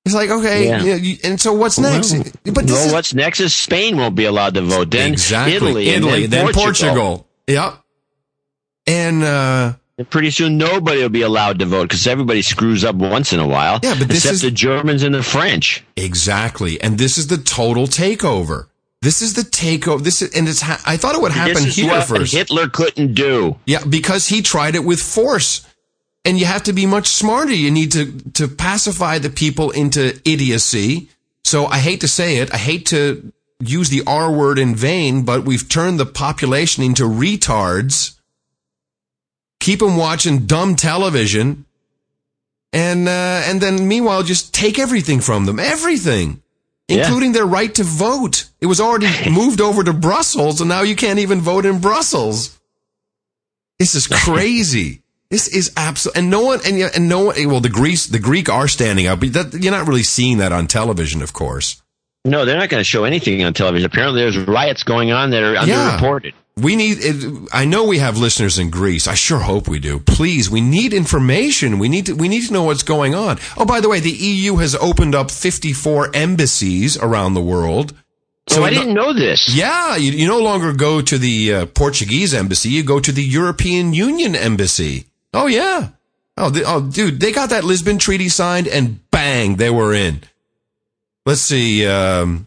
It's 0.04 0.14
like, 0.14 0.30
okay, 0.30 0.66
Yeah. 0.66 0.82
you 0.82 0.90
know, 0.90 0.96
you- 0.96 1.18
and 1.22 1.40
so 1.40 1.52
what's 1.52 1.78
next? 1.78 2.12
Well, 2.12 2.24
but 2.46 2.66
this 2.66 2.72
well, 2.72 2.86
is 2.88 2.92
what's 2.92 3.14
next 3.14 3.38
is 3.38 3.54
Spain 3.54 3.96
won't 3.96 4.16
be 4.16 4.24
allowed 4.24 4.54
to 4.54 4.62
vote. 4.62 4.90
Then 4.90 5.12
exactly 5.12 5.54
Italy, 5.54 5.88
Italy, 5.88 6.26
then, 6.26 6.46
then 6.46 6.54
Portugal. 6.54 7.28
Yep. 7.46 7.74
And, 8.88 9.22
uh, 9.22 9.74
And 10.00 10.08
pretty 10.08 10.30
soon 10.30 10.56
nobody 10.56 11.02
will 11.02 11.10
be 11.10 11.20
allowed 11.20 11.58
to 11.58 11.66
vote 11.66 11.82
because 11.90 12.06
everybody 12.06 12.40
screws 12.40 12.84
up 12.84 12.96
once 12.96 13.34
in 13.34 13.38
a 13.38 13.46
while. 13.46 13.80
Yeah, 13.82 13.96
but 13.98 14.08
this 14.08 14.18
except 14.24 14.34
is- 14.36 14.40
the 14.40 14.50
Germans 14.50 15.02
and 15.02 15.14
the 15.14 15.22
French. 15.22 15.84
exactly. 15.94 16.80
And 16.80 16.96
this 16.96 17.18
is 17.18 17.26
the 17.26 17.36
total 17.36 17.86
takeover. 17.86 18.68
This 19.02 19.20
is 19.20 19.34
the 19.34 19.42
takeover. 19.42 20.02
This 20.02 20.22
is, 20.22 20.34
and 20.34 20.48
it's, 20.48 20.62
ha- 20.62 20.80
I 20.86 20.96
thought 20.96 21.14
it 21.14 21.20
would 21.20 21.32
happen 21.32 21.64
here 21.64 21.88
what 21.88 22.08
first. 22.08 22.32
Hitler 22.32 22.70
couldn't 22.70 23.12
do. 23.12 23.56
Yeah, 23.66 23.84
because 23.84 24.28
he 24.28 24.40
tried 24.40 24.74
it 24.74 24.84
with 24.86 25.02
force. 25.02 25.66
And 26.24 26.38
you 26.38 26.46
have 26.46 26.62
to 26.62 26.72
be 26.72 26.86
much 26.86 27.08
smarter. 27.08 27.52
You 27.52 27.70
need 27.70 27.92
to, 27.92 28.12
to 28.32 28.48
pacify 28.48 29.18
the 29.18 29.28
people 29.28 29.70
into 29.70 30.18
idiocy. 30.24 31.10
So 31.44 31.66
I 31.66 31.76
hate 31.78 32.00
to 32.00 32.08
say 32.08 32.38
it. 32.38 32.54
I 32.54 32.56
hate 32.56 32.86
to 32.86 33.32
use 33.62 33.90
the 33.90 34.02
R 34.06 34.32
word 34.32 34.58
in 34.58 34.74
vain, 34.74 35.24
but 35.26 35.44
we've 35.44 35.68
turned 35.68 36.00
the 36.00 36.06
population 36.06 36.82
into 36.82 37.02
retards. 37.04 38.16
Keep 39.60 39.78
them 39.80 39.96
watching 39.96 40.46
dumb 40.46 40.74
television. 40.74 41.64
And, 42.72 43.08
uh, 43.08 43.42
and 43.46 43.60
then 43.60 43.86
meanwhile, 43.88 44.22
just 44.22 44.52
take 44.52 44.78
everything 44.78 45.20
from 45.20 45.46
them. 45.46 45.58
Everything. 45.58 46.42
Yeah. 46.88 47.04
Including 47.04 47.32
their 47.32 47.46
right 47.46 47.72
to 47.76 47.84
vote. 47.84 48.48
It 48.60 48.66
was 48.66 48.80
already 48.80 49.08
moved 49.30 49.60
over 49.60 49.84
to 49.84 49.92
Brussels 49.92 50.60
and 50.60 50.68
now 50.68 50.82
you 50.82 50.96
can't 50.96 51.18
even 51.20 51.40
vote 51.40 51.64
in 51.64 51.78
Brussels. 51.78 52.58
This 53.78 53.94
is 53.94 54.06
crazy. 54.06 55.02
This 55.30 55.46
is 55.46 55.72
absolute, 55.76 56.16
and 56.16 56.28
no 56.28 56.40
one, 56.40 56.58
and 56.66 56.76
and 56.76 57.08
no 57.08 57.26
one. 57.26 57.36
Well, 57.48 57.60
the 57.60 57.68
Greece, 57.68 58.06
the 58.06 58.18
Greek 58.18 58.48
are 58.48 58.66
standing 58.66 59.06
up, 59.06 59.20
but 59.20 59.32
that, 59.34 59.54
you're 59.54 59.70
not 59.70 59.86
really 59.86 60.02
seeing 60.02 60.38
that 60.38 60.50
on 60.50 60.66
television, 60.66 61.22
of 61.22 61.32
course. 61.32 61.80
No, 62.24 62.44
they're 62.44 62.58
not 62.58 62.68
going 62.68 62.80
to 62.80 62.84
show 62.84 63.04
anything 63.04 63.44
on 63.44 63.54
television. 63.54 63.86
Apparently, 63.86 64.22
there's 64.22 64.36
riots 64.36 64.82
going 64.82 65.12
on 65.12 65.30
that 65.30 65.44
are 65.44 65.54
Yeah. 65.68 66.00
We 66.60 66.76
need. 66.76 66.98
It, 67.00 67.48
I 67.52 67.64
know 67.64 67.84
we 67.84 67.98
have 67.98 68.18
listeners 68.18 68.58
in 68.58 68.70
Greece. 68.70 69.06
I 69.08 69.14
sure 69.14 69.40
hope 69.40 69.68
we 69.68 69.78
do. 69.78 69.98
Please, 69.98 70.50
we 70.50 70.60
need 70.60 70.92
information. 70.92 71.78
We 71.78 71.88
need 71.88 72.06
to. 72.06 72.14
We 72.14 72.28
need 72.28 72.46
to 72.46 72.52
know 72.52 72.64
what's 72.64 72.82
going 72.82 73.14
on. 73.14 73.38
Oh, 73.56 73.64
by 73.64 73.80
the 73.80 73.88
way, 73.88 74.00
the 74.00 74.10
EU 74.10 74.56
has 74.56 74.74
opened 74.76 75.14
up 75.14 75.30
54 75.30 76.14
embassies 76.14 76.96
around 76.98 77.34
the 77.34 77.40
world. 77.40 77.94
So 78.48 78.62
Oh, 78.62 78.64
I 78.64 78.70
didn't 78.70 78.94
know 78.94 79.12
this. 79.12 79.54
Yeah, 79.54 79.96
you, 79.96 80.10
you 80.12 80.26
no 80.26 80.40
longer 80.40 80.72
go 80.72 81.00
to 81.00 81.18
the 81.18 81.54
uh, 81.54 81.66
Portuguese 81.66 82.34
embassy. 82.34 82.70
You 82.70 82.82
go 82.82 82.98
to 82.98 83.12
the 83.12 83.22
European 83.22 83.92
Union 83.94 84.34
embassy. 84.34 85.06
Oh 85.32 85.46
yeah. 85.46 85.90
Oh, 86.36 86.50
the, 86.50 86.64
oh, 86.64 86.80
dude, 86.80 87.20
they 87.20 87.32
got 87.32 87.50
that 87.50 87.64
Lisbon 87.64 87.98
Treaty 87.98 88.28
signed, 88.30 88.66
and 88.66 88.98
bang, 89.10 89.56
they 89.56 89.68
were 89.68 89.92
in. 89.92 90.22
Let's 91.26 91.42
see. 91.42 91.86
Um, 91.86 92.46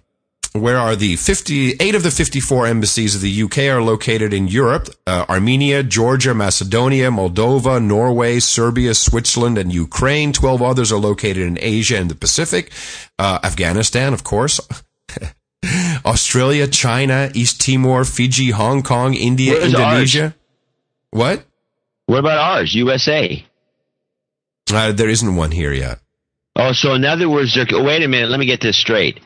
where 0.53 0.77
are 0.77 0.95
the 0.95 1.15
58 1.15 1.95
of 1.95 2.03
the 2.03 2.11
54 2.11 2.67
embassies 2.67 3.15
of 3.15 3.21
the 3.21 3.43
UK 3.43 3.57
are 3.69 3.81
located 3.81 4.33
in 4.33 4.47
Europe? 4.47 4.87
Uh, 5.07 5.25
Armenia, 5.27 5.81
Georgia, 5.81 6.33
Macedonia, 6.33 7.09
Moldova, 7.09 7.83
Norway, 7.83 8.39
Serbia, 8.39 8.93
Switzerland, 8.93 9.57
and 9.57 9.73
Ukraine. 9.73 10.31
12 10.31 10.61
others 10.61 10.91
are 10.91 10.99
located 10.99 11.43
in 11.43 11.57
Asia 11.59 11.97
and 11.97 12.09
the 12.09 12.15
Pacific. 12.15 12.71
Uh, 13.17 13.39
Afghanistan, 13.43 14.13
of 14.13 14.23
course. 14.23 14.59
Australia, 16.05 16.67
China, 16.67 17.31
East 17.33 17.59
Timor, 17.59 18.05
Fiji, 18.05 18.51
Hong 18.51 18.83
Kong, 18.83 19.15
India, 19.15 19.59
Indonesia. 19.59 20.35
What? 21.09 21.45
What 22.05 22.19
about 22.19 22.37
ours, 22.37 22.75
USA? 22.75 23.43
Uh, 24.71 24.91
there 24.91 25.09
isn't 25.09 25.35
one 25.35 25.51
here 25.51 25.73
yet. 25.73 25.99
Oh, 26.55 26.73
so 26.73 26.93
in 26.93 27.05
other 27.05 27.27
words, 27.27 27.57
wait 27.57 28.03
a 28.03 28.07
minute, 28.07 28.29
let 28.29 28.39
me 28.39 28.45
get 28.45 28.61
this 28.61 28.77
straight. 28.77 29.19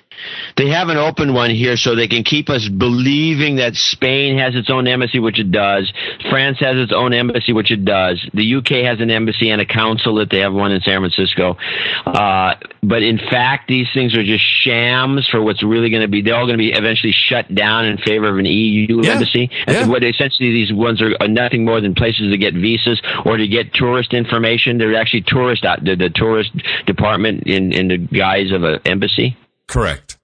They 0.55 0.69
have 0.69 0.89
an 0.89 0.97
open 0.97 1.33
one 1.33 1.49
here 1.51 1.77
so 1.77 1.95
they 1.95 2.07
can 2.07 2.23
keep 2.23 2.49
us 2.49 2.67
believing 2.67 3.57
that 3.57 3.75
Spain 3.75 4.37
has 4.37 4.55
its 4.55 4.69
own 4.69 4.87
embassy, 4.87 5.19
which 5.19 5.39
it 5.39 5.51
does. 5.51 5.91
France 6.29 6.57
has 6.59 6.75
its 6.77 6.91
own 6.93 7.13
embassy, 7.13 7.53
which 7.53 7.71
it 7.71 7.85
does. 7.85 8.23
The 8.33 8.55
UK 8.55 8.85
has 8.85 8.99
an 8.99 9.11
embassy 9.11 9.49
and 9.49 9.61
a 9.61 9.65
consulate. 9.65 10.29
They 10.29 10.39
have 10.39 10.53
one 10.53 10.71
in 10.71 10.81
San 10.81 10.99
Francisco. 11.01 11.57
Uh, 12.05 12.55
but 12.83 13.03
in 13.03 13.17
fact, 13.17 13.67
these 13.67 13.87
things 13.93 14.15
are 14.15 14.23
just 14.23 14.43
shams 14.63 15.27
for 15.29 15.41
what's 15.41 15.63
really 15.63 15.89
going 15.89 16.01
to 16.01 16.07
be. 16.07 16.21
They're 16.21 16.35
all 16.35 16.45
going 16.45 16.57
to 16.57 16.63
be 16.63 16.71
eventually 16.73 17.13
shut 17.13 17.53
down 17.53 17.85
in 17.85 17.97
favor 17.97 18.27
of 18.29 18.37
an 18.37 18.45
EU 18.45 19.01
Yeah. 19.03 19.13
embassy. 19.13 19.49
Yeah. 19.67 19.81
And 19.83 19.89
what 19.91 20.03
essentially 20.03 20.51
these 20.51 20.71
ones 20.73 21.01
are 21.01 21.15
are 21.19 21.27
nothing 21.27 21.65
more 21.65 21.81
than 21.81 21.95
places 21.95 22.31
to 22.31 22.37
get 22.37 22.53
visas 22.53 23.01
or 23.25 23.37
to 23.37 23.47
get 23.47 23.73
tourist 23.73 24.13
information. 24.13 24.77
They're 24.77 24.95
actually 24.95 25.23
tourist, 25.27 25.63
the, 25.63 25.95
the 25.95 26.09
tourist 26.13 26.51
department 26.85 27.43
in, 27.47 27.71
in 27.73 27.87
the 27.87 27.97
guise 27.97 28.51
of 28.51 28.63
an 28.63 28.79
embassy. 28.85 29.37
Correct. 29.67 30.17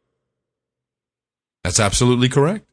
That's 1.64 1.80
absolutely 1.80 2.30
correct. 2.30 2.66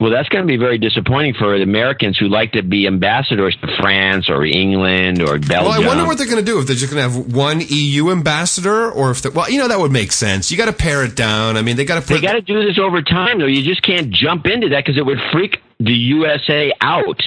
Well, 0.00 0.12
that's 0.12 0.28
going 0.28 0.44
to 0.44 0.46
be 0.46 0.56
very 0.56 0.78
disappointing 0.78 1.34
for 1.34 1.56
the 1.58 1.64
Americans 1.64 2.16
who 2.16 2.28
like 2.28 2.52
to 2.52 2.62
be 2.62 2.86
ambassadors 2.86 3.56
to 3.60 3.76
France 3.80 4.30
or 4.30 4.44
England 4.44 5.20
or 5.20 5.38
Belgium. 5.40 5.64
Well, 5.64 5.82
I 5.82 5.84
wonder 5.84 6.06
what 6.06 6.18
they're 6.18 6.28
going 6.28 6.38
to 6.38 6.44
do 6.44 6.60
if 6.60 6.68
they're 6.68 6.76
just 6.76 6.92
going 6.92 7.02
to 7.04 7.10
have 7.18 7.34
one 7.34 7.60
EU 7.66 8.12
ambassador, 8.12 8.92
or 8.92 9.10
if 9.10 9.22
they, 9.22 9.30
well, 9.30 9.50
you 9.50 9.58
know, 9.58 9.66
that 9.66 9.80
would 9.80 9.90
make 9.90 10.12
sense. 10.12 10.52
You 10.52 10.56
got 10.56 10.66
to 10.66 10.72
pare 10.72 11.04
it 11.04 11.16
down. 11.16 11.56
I 11.56 11.62
mean, 11.62 11.76
they 11.76 11.84
got 11.84 12.00
to 12.00 12.08
they 12.08 12.14
put. 12.14 12.22
got 12.22 12.34
to 12.34 12.42
do 12.42 12.64
this 12.64 12.78
over 12.78 13.02
time, 13.02 13.40
though. 13.40 13.46
You 13.46 13.64
just 13.64 13.82
can't 13.82 14.10
jump 14.10 14.46
into 14.46 14.68
that 14.68 14.84
because 14.84 14.96
it 14.96 15.04
would 15.04 15.18
freak 15.32 15.58
the 15.80 15.92
USA 15.92 16.72
out. 16.80 17.20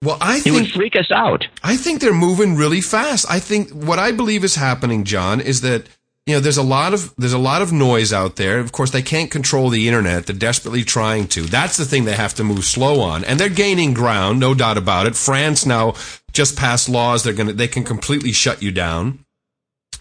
well, 0.00 0.18
I 0.20 0.38
think 0.38 0.54
It 0.56 0.60
would 0.60 0.70
freak 0.70 0.94
us 0.94 1.10
out. 1.10 1.44
I 1.64 1.76
think 1.76 2.00
they're 2.00 2.14
moving 2.14 2.54
really 2.54 2.82
fast. 2.82 3.26
I 3.28 3.40
think 3.40 3.70
what 3.72 3.98
I 3.98 4.12
believe 4.12 4.44
is 4.44 4.54
happening, 4.54 5.02
John, 5.02 5.40
is 5.40 5.60
that 5.62 5.88
you 6.26 6.34
know 6.34 6.40
there's 6.40 6.56
a 6.56 6.62
lot 6.62 6.94
of 6.94 7.14
there's 7.16 7.32
a 7.34 7.38
lot 7.38 7.60
of 7.62 7.72
noise 7.72 8.12
out 8.12 8.36
there. 8.36 8.58
Of 8.58 8.72
course, 8.72 8.90
they 8.90 9.02
can't 9.02 9.30
control 9.30 9.68
the 9.68 9.86
internet. 9.88 10.26
They're 10.26 10.34
desperately 10.36 10.82
trying 10.82 11.28
to. 11.28 11.42
That's 11.42 11.76
the 11.76 11.84
thing 11.84 12.04
they 12.04 12.14
have 12.14 12.34
to 12.34 12.44
move 12.44 12.64
slow 12.64 13.00
on, 13.00 13.24
and 13.24 13.38
they're 13.38 13.48
gaining 13.50 13.92
ground, 13.94 14.40
no 14.40 14.54
doubt 14.54 14.78
about 14.78 15.06
it. 15.06 15.16
France 15.16 15.66
now 15.66 15.94
just 16.32 16.56
passed 16.56 16.88
laws. 16.88 17.24
They're 17.24 17.34
gonna 17.34 17.52
they 17.52 17.68
can 17.68 17.84
completely 17.84 18.32
shut 18.32 18.62
you 18.62 18.72
down 18.72 19.18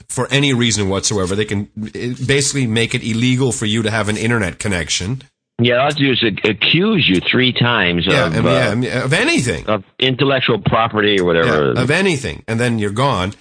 for 0.07 0.27
any 0.31 0.53
reason 0.53 0.89
whatsoever. 0.89 1.35
They 1.35 1.45
can 1.45 1.69
eh, 1.93 2.13
basically 2.25 2.67
make 2.67 2.95
it 2.95 3.03
illegal 3.03 3.51
for 3.51 3.65
you 3.65 3.83
to 3.83 3.91
have 3.91 4.07
an 4.09 4.17
internet 4.17 4.59
connection. 4.59 5.23
Yeah, 5.61 5.75
all 5.75 5.81
I 5.81 5.83
have 5.85 5.95
to 5.97 5.99
do 5.99 6.11
is 6.11 6.23
accuse 6.45 7.07
you 7.07 7.21
three 7.21 7.53
times 7.53 8.07
Yeah, 8.07 8.25
of, 8.27 8.33
I 8.33 8.37
mean, 8.37 8.47
uh, 8.47 8.51
yeah, 8.51 8.69
I 8.69 8.75
mean, 8.75 8.91
of 8.91 9.13
anything. 9.13 9.67
of 9.67 9.83
intellectual 9.99 10.59
property 10.59 11.19
or 11.19 11.25
whatever. 11.25 11.73
Yeah, 11.73 11.81
of 11.81 11.91
anything, 11.91 12.43
and 12.47 12.59
then 12.59 12.79
you're 12.79 12.91
gone. 12.91 13.33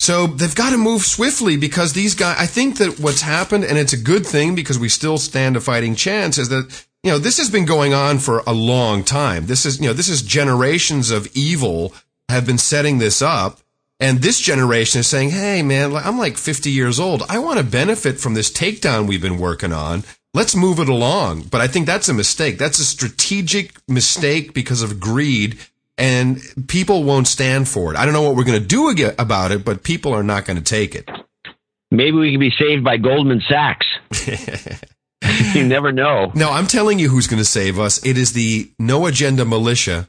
So 0.00 0.26
they've 0.26 0.54
got 0.54 0.70
to 0.70 0.78
move 0.78 1.02
swiftly 1.02 1.58
because 1.58 1.92
these 1.92 2.14
guys. 2.14 2.36
I 2.38 2.46
think 2.46 2.78
that 2.78 2.98
what's 2.98 3.20
happened, 3.20 3.64
and 3.64 3.76
it's 3.76 3.92
a 3.92 3.98
good 3.98 4.26
thing 4.26 4.54
because 4.54 4.78
we 4.78 4.88
still 4.88 5.18
stand 5.18 5.56
a 5.56 5.60
fighting 5.60 5.94
chance, 5.94 6.38
is 6.38 6.48
that 6.48 6.86
you 7.02 7.10
know 7.10 7.18
this 7.18 7.36
has 7.36 7.50
been 7.50 7.66
going 7.66 7.92
on 7.92 8.18
for 8.18 8.42
a 8.46 8.54
long 8.54 9.04
time. 9.04 9.44
This 9.44 9.66
is 9.66 9.78
you 9.78 9.88
know 9.88 9.92
this 9.92 10.08
is 10.08 10.22
generations 10.22 11.10
of 11.10 11.28
evil 11.36 11.94
have 12.30 12.46
been 12.46 12.58
setting 12.58 12.98
this 12.98 13.20
up. 13.20 13.60
And 14.02 14.22
this 14.22 14.40
generation 14.40 15.00
is 15.00 15.06
saying, 15.06 15.30
"Hey, 15.30 15.62
man, 15.62 15.94
I'm 15.94 16.18
like 16.18 16.38
50 16.38 16.70
years 16.70 16.98
old. 16.98 17.22
I 17.28 17.38
want 17.38 17.58
to 17.58 17.64
benefit 17.64 18.18
from 18.18 18.32
this 18.32 18.50
takedown 18.50 19.06
we've 19.06 19.20
been 19.20 19.38
working 19.38 19.74
on. 19.74 20.04
Let's 20.32 20.56
move 20.56 20.78
it 20.78 20.88
along." 20.88 21.42
But 21.50 21.60
I 21.60 21.66
think 21.66 21.84
that's 21.84 22.08
a 22.08 22.14
mistake. 22.14 22.56
That's 22.56 22.78
a 22.78 22.86
strategic 22.86 23.74
mistake 23.86 24.54
because 24.54 24.80
of 24.80 24.98
greed, 24.98 25.58
and 26.00 26.40
people 26.66 27.04
won't 27.04 27.28
stand 27.28 27.68
for 27.68 27.92
it. 27.92 27.98
I 27.98 28.06
don't 28.06 28.14
know 28.14 28.22
what 28.22 28.34
we're 28.34 28.44
going 28.44 28.60
to 28.60 28.66
do 28.66 28.88
about 29.18 29.52
it, 29.52 29.64
but 29.64 29.84
people 29.84 30.14
are 30.14 30.22
not 30.22 30.46
going 30.46 30.56
to 30.56 30.64
take 30.64 30.94
it. 30.94 31.08
Maybe 31.90 32.16
we 32.16 32.30
can 32.30 32.40
be 32.40 32.50
saved 32.50 32.82
by 32.82 32.96
Goldman 32.96 33.42
Sachs. 33.46 33.86
you 35.54 35.64
never 35.64 35.92
know. 35.92 36.32
No, 36.34 36.50
I'm 36.50 36.66
telling 36.66 36.98
you 36.98 37.10
who's 37.10 37.26
going 37.26 37.42
to 37.42 37.48
save 37.48 37.78
us. 37.78 38.04
It 38.04 38.16
is 38.16 38.32
the 38.32 38.70
No 38.78 39.06
Agenda 39.06 39.44
Militia. 39.44 40.08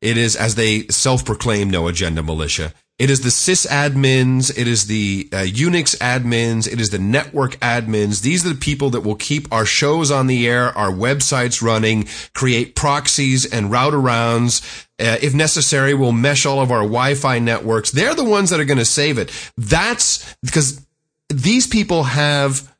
It 0.00 0.16
is, 0.16 0.34
as 0.34 0.56
they 0.56 0.88
self-proclaim, 0.88 1.70
No 1.70 1.86
Agenda 1.86 2.22
Militia. 2.22 2.72
It 3.00 3.08
is 3.08 3.22
the 3.22 3.30
sysadmins. 3.30 4.50
It 4.58 4.68
is 4.68 4.86
the 4.86 5.26
uh, 5.32 5.36
Unix 5.36 5.96
admins. 6.00 6.70
It 6.70 6.80
is 6.82 6.90
the 6.90 6.98
network 6.98 7.52
admins. 7.60 8.20
These 8.20 8.44
are 8.44 8.50
the 8.50 8.54
people 8.60 8.90
that 8.90 9.00
will 9.00 9.14
keep 9.14 9.50
our 9.50 9.64
shows 9.64 10.10
on 10.10 10.26
the 10.26 10.46
air, 10.46 10.76
our 10.76 10.90
websites 10.90 11.62
running, 11.62 12.08
create 12.34 12.74
proxies 12.74 13.50
and 13.50 13.70
route 13.70 13.94
arounds. 13.94 14.86
Uh, 15.00 15.16
if 15.22 15.34
necessary, 15.34 15.94
we'll 15.94 16.12
mesh 16.12 16.44
all 16.44 16.60
of 16.60 16.70
our 16.70 16.82
Wi-Fi 16.82 17.38
networks. 17.38 17.90
They're 17.90 18.14
the 18.14 18.24
ones 18.24 18.50
that 18.50 18.60
are 18.60 18.64
going 18.66 18.78
to 18.78 18.84
save 18.84 19.16
it. 19.18 19.32
That's 19.56 20.34
because 20.42 20.84
these 21.28 21.66
people 21.66 22.02
have 22.04 22.70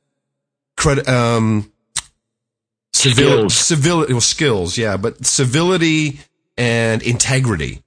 cred- 0.77 1.09
um, 1.09 1.73
civil, 2.93 3.49
Skills. 3.49 3.55
civility, 3.55 4.13
well, 4.13 4.21
skills, 4.21 4.77
yeah, 4.77 4.97
but 4.97 5.25
civility 5.25 6.21
and 6.59 7.03
integrity. 7.03 7.83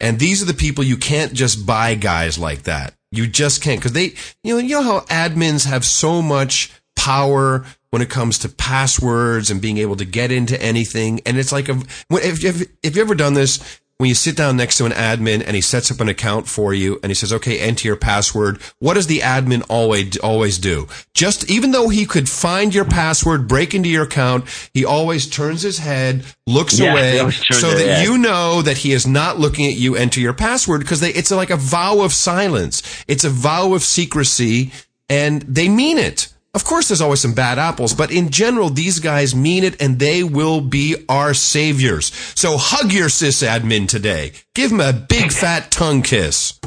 And 0.00 0.20
these 0.20 0.42
are 0.42 0.46
the 0.46 0.54
people 0.54 0.84
you 0.84 0.96
can't 0.96 1.32
just 1.32 1.66
buy 1.66 1.94
guys 1.96 2.38
like 2.38 2.62
that. 2.64 2.94
You 3.10 3.26
just 3.26 3.62
can't 3.62 3.80
because 3.80 3.92
they, 3.94 4.14
you 4.44 4.54
know, 4.54 4.58
you 4.58 4.76
know 4.76 4.82
how 4.82 5.00
admins 5.06 5.66
have 5.66 5.84
so 5.84 6.22
much 6.22 6.70
power 6.94 7.64
when 7.90 8.02
it 8.02 8.10
comes 8.10 8.38
to 8.40 8.48
passwords 8.48 9.50
and 9.50 9.60
being 9.60 9.78
able 9.78 9.96
to 9.96 10.04
get 10.04 10.30
into 10.30 10.60
anything. 10.60 11.20
And 11.26 11.38
it's 11.38 11.52
like 11.52 11.68
a, 11.68 11.80
if, 12.10 12.44
if, 12.44 12.62
if 12.82 12.96
you've 12.96 12.98
ever 12.98 13.14
done 13.14 13.34
this, 13.34 13.80
when 13.98 14.08
you 14.08 14.14
sit 14.14 14.36
down 14.36 14.56
next 14.56 14.78
to 14.78 14.84
an 14.84 14.92
admin 14.92 15.42
and 15.44 15.56
he 15.56 15.60
sets 15.60 15.90
up 15.90 15.98
an 16.00 16.08
account 16.08 16.46
for 16.46 16.72
you 16.72 17.00
and 17.02 17.10
he 17.10 17.14
says, 17.14 17.32
okay, 17.32 17.58
enter 17.58 17.88
your 17.88 17.96
password. 17.96 18.60
What 18.78 18.94
does 18.94 19.08
the 19.08 19.18
admin 19.20 19.64
always, 19.68 20.16
always 20.18 20.58
do? 20.58 20.86
Just, 21.14 21.50
even 21.50 21.72
though 21.72 21.88
he 21.88 22.06
could 22.06 22.28
find 22.30 22.72
your 22.72 22.84
password, 22.84 23.48
break 23.48 23.74
into 23.74 23.88
your 23.88 24.04
account, 24.04 24.44
he 24.72 24.84
always 24.84 25.28
turns 25.28 25.62
his 25.62 25.78
head, 25.78 26.24
looks 26.46 26.78
Yeah, 26.78 26.92
away 26.92 27.12
he 27.14 27.18
always 27.18 27.40
turns 27.44 27.60
so 27.60 27.70
that 27.72 27.84
head. 27.84 28.04
you 28.06 28.18
know 28.18 28.62
that 28.62 28.76
he 28.76 28.92
is 28.92 29.04
not 29.04 29.40
looking 29.40 29.66
at 29.66 29.74
you 29.74 29.96
enter 29.96 30.20
your 30.20 30.32
password 30.32 30.80
because 30.80 31.00
they, 31.00 31.10
it's 31.12 31.32
like 31.32 31.50
a 31.50 31.56
vow 31.56 32.02
of 32.02 32.12
silence. 32.12 32.84
It's 33.08 33.24
a 33.24 33.30
vow 33.30 33.72
of 33.74 33.82
secrecy 33.82 34.70
and 35.08 35.42
they 35.42 35.68
mean 35.68 35.98
it. 35.98 36.32
Of 36.54 36.64
course, 36.64 36.88
there's 36.88 37.00
always 37.00 37.20
some 37.20 37.34
bad 37.34 37.58
apples, 37.58 37.92
but 37.94 38.10
in 38.10 38.30
general, 38.30 38.70
these 38.70 38.98
guys 39.00 39.34
mean 39.34 39.64
it 39.64 39.80
and 39.82 39.98
they 39.98 40.22
will 40.24 40.60
be 40.60 40.96
our 41.08 41.34
saviors. 41.34 42.12
So 42.34 42.56
hug 42.56 42.92
your 42.92 43.08
sysadmin 43.08 43.86
today. 43.86 44.32
Give 44.54 44.72
him 44.72 44.80
a 44.80 44.92
big 44.92 45.30
fat 45.30 45.70
tongue 45.70 46.02
kiss. 46.02 46.58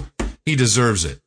He 0.45 0.55
deserves 0.55 1.05
it. 1.05 1.19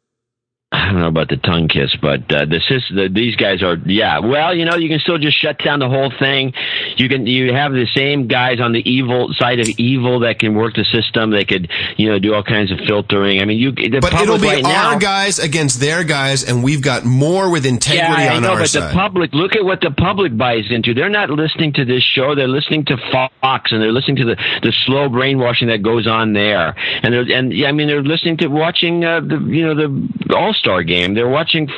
I 0.85 0.93
don't 0.93 1.01
know 1.01 1.09
about 1.09 1.29
the 1.29 1.39
tongue 1.39 1.69
kiss, 1.69 1.97
but 2.01 2.31
uh, 2.31 2.45
this 2.45 2.65
is 2.69 2.83
the, 2.95 3.09
these 3.09 3.37
guys 3.37 3.63
are 3.63 3.77
yeah. 3.87 4.19
Well, 4.19 4.55
you 4.55 4.67
know, 4.67 4.77
you 4.77 4.91
can 4.91 4.99
still 4.99 5.17
just 5.17 5.41
shut 5.41 5.59
down 5.65 5.79
the 5.79 5.89
whole 5.89 6.13
thing. 6.19 6.53
You 6.97 7.09
can 7.09 7.27
you 7.27 7.55
have 7.55 7.73
the 7.73 7.87
same 7.95 8.29
guys 8.29 8.61
on 8.61 8.73
the 8.73 8.83
evil 8.89 9.33
side 9.33 9.61
of 9.61 9.69
evil 9.79 10.21
that 10.21 10.39
can 10.39 10.55
work 10.55 10.75
the 10.75 10.85
system. 10.85 11.31
They 11.31 11.47
could 11.47 11.71
you 11.97 12.11
know 12.11 12.19
do 12.19 12.35
all 12.35 12.43
kinds 12.43 12.71
of 12.71 12.81
filtering. 12.87 13.41
I 13.41 13.47
mean, 13.47 13.59
you 13.59 13.73
the 13.73 14.01
But 14.01 14.13
it'll 14.13 14.39
be 14.39 14.49
right 14.49 14.65
our 14.65 14.93
now, 14.93 14.99
guys 14.99 15.39
against 15.39 15.81
their 15.81 16.05
guys, 16.05 16.45
and 16.45 16.63
we've 16.63 16.83
got 16.83 17.05
more 17.05 17.51
with 17.51 17.65
integrity 17.65 18.23
yeah, 18.23 18.33
I 18.33 18.37
on 18.37 18.43
know, 18.43 18.53
our 18.53 18.59
but 18.59 18.69
side. 18.69 18.91
the 18.91 18.93
public, 18.93 19.33
look 19.33 19.57
at 19.57 19.65
what 19.65 19.81
the 19.81 19.91
public 19.91 20.37
buys 20.37 20.65
into. 20.69 20.93
They're 20.93 21.09
not 21.09 21.31
listening 21.31 21.73
to 21.75 21.87
this 21.87 22.03
show. 22.03 22.35
They're 22.35 22.47
listening 22.47 22.85
to 22.87 22.99
Fox, 23.11 23.73
and 23.73 23.81
they're 23.81 23.93
listening 23.93 24.17
to 24.17 24.25
the, 24.25 24.37
the 24.63 24.73
slow 24.85 25.09
brainwashing 25.09 25.69
that 25.69 25.83
goes 25.83 26.07
on 26.07 26.35
there. 26.35 26.75
And 27.03 27.15
they're, 27.15 27.39
and 27.39 27.53
yeah, 27.53 27.69
I 27.69 27.73
mean, 27.73 27.87
they're 27.87 28.03
listening 28.03 28.37
to 28.39 28.49
watching 28.49 29.05
uh, 29.05 29.21
the 29.21 29.39
you 29.49 29.65
know 29.65 29.75
the 29.75 30.35
All 30.35 30.53
Star 30.53 30.74
game. 30.83 31.15
They're 31.15 31.29
watching 31.29 31.69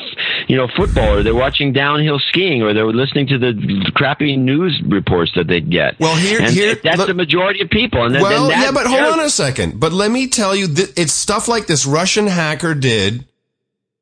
you 0.48 0.56
know 0.56 0.68
football, 0.76 1.16
or 1.18 1.22
they're 1.22 1.34
watching 1.34 1.72
downhill 1.72 2.18
skiing, 2.28 2.62
or 2.62 2.72
they're 2.72 2.86
listening 2.86 3.26
to 3.28 3.38
the 3.38 3.90
crappy 3.94 4.36
news 4.36 4.80
reports 4.86 5.32
that 5.36 5.46
they 5.48 5.60
get. 5.60 5.98
Well, 6.00 6.16
here- 6.16 6.40
and 6.40 6.52
here- 6.52 6.76
that's 6.76 7.04
the 7.06 7.14
majority 7.14 7.60
of 7.62 7.70
people. 7.70 8.04
And 8.04 8.14
then, 8.14 8.22
well, 8.22 8.48
then 8.48 8.58
that, 8.58 8.64
yeah, 8.66 8.72
but 8.72 8.86
hold 8.86 9.12
on 9.12 9.20
a 9.20 9.30
second. 9.30 9.78
But 9.78 9.92
let 9.92 10.10
me 10.10 10.28
tell 10.28 10.54
you, 10.56 10.68
th- 10.68 10.90
it's 10.96 11.12
stuff 11.12 11.48
like 11.48 11.66
this 11.66 11.84
Russian 11.84 12.26
hacker 12.26 12.74
did 12.74 13.24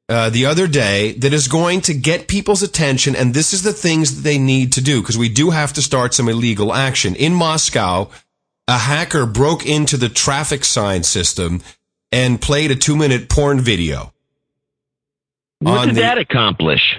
uh, 0.09 0.31
the 0.31 0.47
other 0.47 0.67
day 0.67 1.13
that 1.13 1.33
is 1.33 1.49
going 1.49 1.81
to 1.83 1.95
get 1.95 2.29
people's 2.29 2.63
attention, 2.63 3.17
and 3.17 3.33
this 3.35 3.53
is 3.55 3.63
the 3.63 3.73
things 3.73 4.17
that 4.17 4.23
they 4.23 4.39
need 4.39 4.73
to 4.75 4.81
do 4.83 5.01
because 5.01 5.17
we 5.19 5.29
do 5.29 5.51
have 5.51 5.73
to 5.73 5.83
start 5.83 6.13
some 6.15 6.29
illegal 6.29 6.73
action 6.75 7.15
in 7.17 7.33
Moscow. 7.35 8.09
A 8.67 8.79
hacker 8.79 9.27
broke 9.27 9.67
into 9.67 9.99
the 9.99 10.09
traffic 10.09 10.65
sign 10.65 11.03
system 11.03 11.61
and 12.11 12.41
played 12.41 12.71
a 12.71 12.75
two-minute 12.77 13.29
porn 13.29 13.61
video. 13.61 14.14
What 15.65 15.87
did 15.87 15.97
the- 15.97 16.01
that 16.01 16.19
accomplish? 16.19 16.99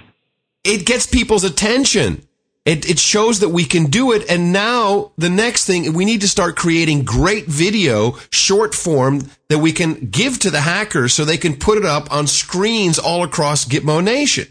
it 0.63 0.85
gets 0.85 1.05
people's 1.05 1.43
attention. 1.43 2.27
It, 2.65 2.89
it 2.89 2.97
shows 2.97 3.41
that 3.41 3.49
we 3.49 3.63
can 3.65 3.85
do 3.91 4.11
it. 4.11 4.27
And 4.27 4.51
now 4.51 5.11
the 5.19 5.29
next 5.29 5.65
thing, 5.65 5.93
we 5.93 6.03
need 6.03 6.21
to 6.21 6.27
start 6.27 6.55
creating 6.55 7.05
great 7.05 7.45
video, 7.45 8.17
short 8.31 8.73
form 8.73 9.29
that 9.49 9.59
we 9.59 9.71
can 9.71 10.07
give 10.09 10.39
to 10.39 10.49
the 10.49 10.61
hackers 10.61 11.13
so 11.13 11.23
they 11.23 11.37
can 11.37 11.57
put 11.57 11.77
it 11.77 11.85
up 11.85 12.11
on 12.11 12.25
screens 12.25 12.97
all 12.97 13.23
across 13.23 13.65
Gitmo 13.65 14.03
Nation. 14.03 14.47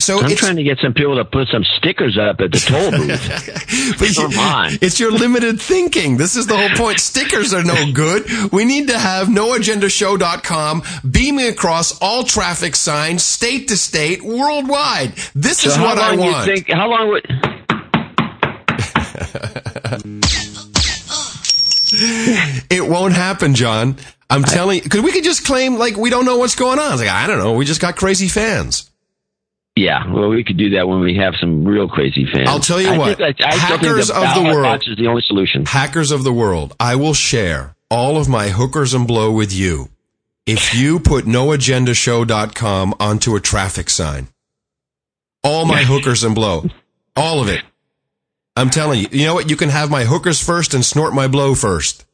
So 0.00 0.18
I'm 0.18 0.34
trying 0.34 0.56
to 0.56 0.62
get 0.62 0.78
some 0.80 0.94
people 0.94 1.16
to 1.16 1.26
put 1.26 1.48
some 1.48 1.62
stickers 1.76 2.16
up 2.18 2.40
at 2.40 2.50
the 2.52 2.58
toll 2.58 2.90
booth. 3.90 3.98
but 3.98 4.14
Come 4.16 4.38
on. 4.38 4.70
it's 4.80 4.98
your 4.98 5.12
limited 5.12 5.60
thinking. 5.60 6.16
This 6.16 6.36
is 6.36 6.46
the 6.46 6.56
whole 6.56 6.70
point. 6.70 6.98
Stickers 7.10 7.52
are 7.52 7.62
no 7.62 7.92
good. 7.92 8.24
We 8.50 8.64
need 8.64 8.88
to 8.88 8.98
have 8.98 9.28
noagendashow.com 9.28 10.82
beaming 11.10 11.48
across 11.48 11.98
all 12.00 12.24
traffic 12.24 12.76
signs, 12.76 13.22
state 13.24 13.68
to 13.68 13.76
state, 13.76 14.22
worldwide. 14.22 15.12
This 15.34 15.58
So 15.58 15.68
is 15.70 15.78
what 15.78 15.98
I 15.98 16.14
you 16.14 16.20
want. 16.20 16.46
think? 16.46 16.70
How 16.70 16.88
long 16.88 17.08
would? 17.10 17.26
It 21.92 22.88
won't 22.88 23.14
happen, 23.14 23.54
John. 23.54 23.96
I'm 24.28 24.44
telling 24.44 24.76
you, 24.78 24.82
because 24.82 25.00
we 25.00 25.10
could 25.12 25.24
just 25.24 25.44
claim 25.44 25.76
like 25.76 25.96
we 25.96 26.08
don't 26.08 26.24
know 26.24 26.36
what's 26.36 26.54
going 26.54 26.78
on. 26.78 26.92
It's 26.92 27.00
like 27.02 27.10
I 27.10 27.26
don't 27.26 27.38
know. 27.38 27.54
We 27.54 27.64
just 27.64 27.80
got 27.80 27.96
crazy 27.96 28.28
fans. 28.28 28.89
Yeah, 29.80 30.12
well, 30.12 30.28
we 30.28 30.44
could 30.44 30.58
do 30.58 30.70
that 30.70 30.86
when 30.86 31.00
we 31.00 31.16
have 31.16 31.36
some 31.40 31.64
real 31.64 31.88
crazy 31.88 32.26
fans. 32.30 32.50
I'll 32.50 32.60
tell 32.60 32.82
you 32.82 32.90
I 32.90 32.98
what. 32.98 33.22
I, 33.22 33.32
I 33.42 33.56
hackers 33.56 34.08
the 34.08 34.14
of 34.14 34.34
the 34.34 34.42
world. 34.52 34.82
is 34.86 34.96
the 34.98 35.06
only 35.06 35.22
solution. 35.22 35.64
Hackers 35.64 36.10
of 36.10 36.22
the 36.22 36.34
world. 36.34 36.76
I 36.78 36.96
will 36.96 37.14
share 37.14 37.74
all 37.90 38.18
of 38.18 38.28
my 38.28 38.50
hookers 38.50 38.92
and 38.92 39.06
blow 39.06 39.32
with 39.32 39.54
you 39.54 39.88
if 40.44 40.74
you 40.74 41.00
put 41.00 41.24
noagendashow.com 41.24 42.94
onto 43.00 43.36
a 43.36 43.40
traffic 43.40 43.88
sign. 43.88 44.28
All 45.42 45.64
my 45.64 45.84
hookers 45.84 46.24
and 46.24 46.34
blow. 46.34 46.66
All 47.16 47.40
of 47.40 47.48
it. 47.48 47.62
I'm 48.56 48.68
telling 48.68 49.00
you. 49.00 49.06
You 49.10 49.24
know 49.28 49.34
what? 49.34 49.48
You 49.48 49.56
can 49.56 49.70
have 49.70 49.90
my 49.90 50.04
hookers 50.04 50.44
first 50.44 50.74
and 50.74 50.84
snort 50.84 51.14
my 51.14 51.26
blow 51.26 51.54
first. 51.54 52.04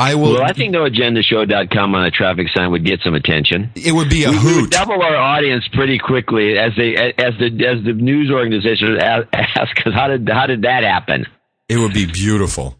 I 0.00 0.14
will. 0.14 0.32
Well, 0.32 0.42
I 0.42 0.54
think 0.54 0.74
noagendashow.com 0.74 1.94
on 1.94 2.04
a 2.06 2.10
traffic 2.10 2.46
sign 2.56 2.70
would 2.72 2.86
get 2.86 3.00
some 3.04 3.14
attention. 3.14 3.70
it 3.76 3.92
would 3.92 4.08
be 4.08 4.24
a 4.24 4.30
we, 4.30 4.36
hoot. 4.38 4.60
would 4.62 4.70
double 4.70 5.02
our 5.02 5.14
audience 5.14 5.68
pretty 5.74 5.98
quickly 5.98 6.56
as 6.58 6.72
they 6.74 6.96
as 6.96 7.34
the 7.38 7.66
as 7.66 7.84
the 7.84 7.92
news 7.92 8.30
organizations 8.30 8.98
ask 8.98 9.86
us 9.86 9.92
how 9.92 10.08
did 10.08 10.26
how 10.28 10.46
did 10.46 10.62
that 10.62 10.84
happen? 10.84 11.26
It 11.68 11.76
would 11.76 11.92
be 11.92 12.06
beautiful. 12.06 12.79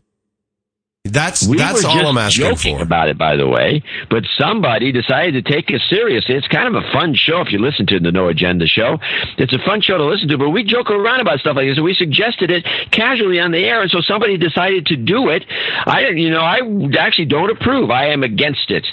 That's 1.05 1.49
We 1.49 1.57
that's 1.57 1.83
all 1.83 2.07
I'm 2.07 2.19
asking 2.19 2.45
joking 2.45 2.77
for. 2.77 2.83
about 2.83 3.09
it, 3.09 3.17
by 3.17 3.37
the 3.37 3.49
way. 3.49 3.83
But 4.11 4.25
somebody 4.37 4.93
decided 4.93 5.33
to 5.33 5.51
take 5.51 5.71
us 5.71 5.81
seriously. 5.89 6.35
It's 6.35 6.47
kind 6.49 6.69
of 6.69 6.83
a 6.83 6.93
fun 6.93 7.15
show 7.15 7.41
if 7.41 7.51
you 7.53 7.59
listen 7.59 7.87
to 7.87 7.99
the 8.01 8.13
No 8.13 8.29
Agenda 8.29 8.67
show. 8.67 8.99
It's 9.39 9.53
a 9.55 9.59
fun 9.65 9.81
show 9.81 9.97
to 9.97 10.05
listen 10.05 10.29
to, 10.29 10.37
but 10.37 10.51
we 10.51 10.63
joke 10.63 10.91
around 10.91 11.21
about 11.21 11.41
stuff 11.41 11.57
like 11.57 11.67
this. 11.69 11.79
And 11.79 11.85
we 11.87 11.95
suggested 11.95 12.51
it 12.51 12.67
casually 12.91 13.41
on 13.41 13.51
the 13.51 13.65
air, 13.65 13.81
and 13.81 13.91
so 13.91 14.03
somebody 14.03 14.37
decided 14.37 14.87
to 14.87 14.97
do 14.97 15.31
it. 15.31 15.45
I, 15.87 16.09
you 16.09 16.29
know, 16.29 16.43
I 16.43 16.61
actually 16.99 17.27
don't 17.27 17.51
approve. 17.51 17.91
I 17.91 18.09
am 18.09 18.23
against 18.23 18.71
it. 18.71 18.87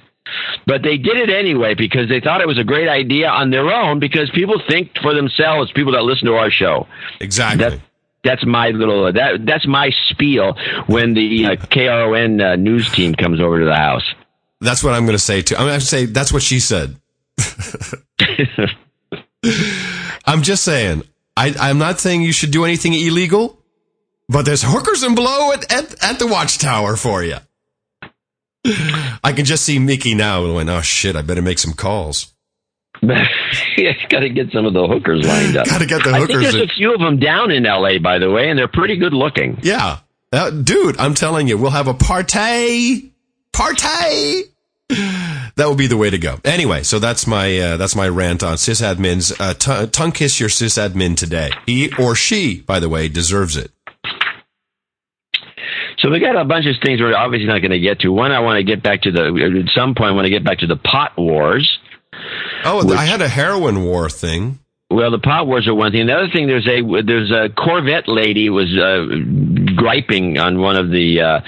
But 0.66 0.84
they 0.84 0.98
did 0.98 1.18
it 1.18 1.30
anyway 1.30 1.74
because 1.74 2.10
they 2.10 2.20
thought 2.20 2.42
it 2.42 2.48
was 2.48 2.58
a 2.58 2.64
great 2.64 2.88
idea 2.88 3.30
on 3.30 3.50
their 3.50 3.70
own 3.70 4.00
because 4.00 4.30
people 4.32 4.62
think 4.68 4.92
for 5.02 5.14
themselves, 5.14 5.72
people 5.74 5.94
that 5.94 6.04
listen 6.04 6.28
to 6.28 6.36
our 6.36 6.52
show. 6.52 6.88
Exactly. 7.20 7.82
That's 8.28 8.46
my 8.46 8.70
little 8.70 9.12
that 9.12 9.46
that's 9.46 9.66
my 9.66 9.92
spiel 10.10 10.56
when 10.88 11.14
the 11.14 11.46
uh, 11.46 11.56
KRON 11.56 12.44
uh, 12.44 12.56
news 12.56 12.92
team 12.92 13.16
comes 13.16 13.40
over 13.40 13.60
to 13.60 13.66
the 13.66 13.76
house. 13.76 14.04
That's 14.60 14.84
what 14.84 14.94
I'm 14.94 15.06
going 15.06 15.18
to 15.18 15.24
say 15.24 15.42
too. 15.42 15.56
I'm 15.56 15.68
going 15.68 15.80
to 15.80 15.86
say 15.86 16.06
that's 16.06 16.34
what 16.34 16.44
she 16.44 16.60
said. 16.60 16.98
I'm 20.26 20.42
just 20.42 20.64
saying. 20.64 21.04
I, 21.36 21.54
I'm 21.60 21.78
not 21.78 22.00
saying 22.00 22.24
you 22.24 22.34
should 22.34 22.52
do 22.52 22.66
anything 22.66 22.94
illegal, 22.94 23.62
but 24.28 24.44
there's 24.44 24.64
hookers 24.64 25.04
and 25.04 25.16
blow 25.16 25.54
at, 25.54 25.72
at, 25.72 26.04
at 26.04 26.20
the 26.20 26.26
watchtower 26.26 26.98
for 26.98 27.24
you. 27.24 27.38
I 29.24 29.34
can 29.34 29.46
just 29.46 29.64
see 29.64 29.80
Mickey 29.80 30.16
now 30.16 30.42
going, 30.42 30.68
oh 30.68 30.82
shit, 30.82 31.16
I 31.16 31.22
better 31.22 31.44
make 31.44 31.60
some 31.60 31.74
calls. 31.74 32.34
yeah, 33.78 33.94
got 34.10 34.20
to 34.20 34.30
get 34.30 34.52
some 34.52 34.66
of 34.66 34.74
the 34.74 34.88
hookers 34.88 35.26
lined 35.26 35.58
up. 35.58 35.68
Gotta 35.68 35.86
get 35.86 36.04
the 36.04 36.14
hookers. 36.14 36.16
I 36.16 36.28
think 36.28 36.42
there's 36.42 36.56
in. 36.56 36.70
a 36.70 36.74
few 36.74 36.94
of 36.94 37.00
them 37.00 37.20
down 37.20 37.52
in 37.52 37.66
L.A. 37.66 38.00
by 38.00 38.20
the 38.20 38.30
way, 38.30 38.50
and 38.50 38.58
they're 38.58 38.68
pretty 38.68 38.98
good 38.98 39.14
looking. 39.14 39.60
Yeah. 39.62 40.00
Uh, 40.32 40.50
dude, 40.52 40.98
I'm 40.98 41.14
telling 41.14 41.48
you, 41.48 41.58
we'll 41.58 41.72
have 41.72 41.88
a 41.88 41.94
party. 41.94 43.14
Party. 43.54 44.44
That 44.90 45.68
would 45.68 45.78
be 45.78 45.88
the 45.88 45.98
way 45.98 46.10
to 46.10 46.20
go. 46.20 46.40
Anyway, 46.46 46.84
so 46.84 47.00
that's 47.00 47.26
my 47.26 47.58
uh, 47.58 47.78
that's 47.78 47.96
my 47.96 48.08
rant 48.08 48.44
on 48.44 48.58
sysadmins. 48.58 49.36
Uh, 49.40 49.56
t- 49.56 49.90
tongue 49.90 50.12
kiss 50.12 50.40
your 50.40 50.50
sysadmin 50.50 51.18
today. 51.18 51.50
He 51.66 51.92
or 51.98 52.14
she, 52.14 52.62
by 52.62 52.80
the 52.80 52.88
way, 52.88 53.08
deserves 53.08 53.58
it. 53.58 53.72
So 56.00 56.12
we 56.12 56.20
got 56.20 56.36
a 56.36 56.46
bunch 56.46 56.68
of 56.68 56.76
things 56.84 57.02
we're 57.02 57.16
obviously 57.16 57.48
not 57.48 57.60
going 57.60 57.72
to 57.72 57.80
get 57.80 58.02
to. 58.02 58.12
One, 58.12 58.32
I 58.32 58.40
want 58.42 58.58
to 58.58 58.64
get 58.64 58.84
back 58.84 59.02
to 59.02 59.12
the 59.12 59.66
at 59.66 59.74
some 59.74 59.96
point. 59.96 60.12
I 60.12 60.14
want 60.14 60.26
to 60.26 60.30
get 60.30 60.44
back 60.44 60.60
to 60.60 60.68
the 60.68 60.78
pot 60.78 61.14
wars. 61.18 61.80
Oh, 62.68 62.94
I 62.94 63.06
had 63.06 63.22
a 63.22 63.28
heroin 63.30 63.84
war 63.84 64.10
thing. 64.10 64.60
Well, 64.90 65.12
the 65.12 65.20
pot 65.20 65.48
wars 65.48 65.68
are 65.68 65.76
one 65.76 65.92
thing. 65.92 66.08
The 66.08 66.14
other 66.14 66.30
thing, 66.32 66.48
there's 66.48 66.66
a 66.66 66.82
there's 67.04 67.30
a 67.30 67.50
Corvette 67.50 68.08
lady 68.08 68.50
was 68.50 68.72
uh, 68.78 69.04
griping 69.76 70.38
on 70.38 70.60
one 70.60 70.78
of 70.78 70.90
the 70.90 71.20
uh, 71.20 71.40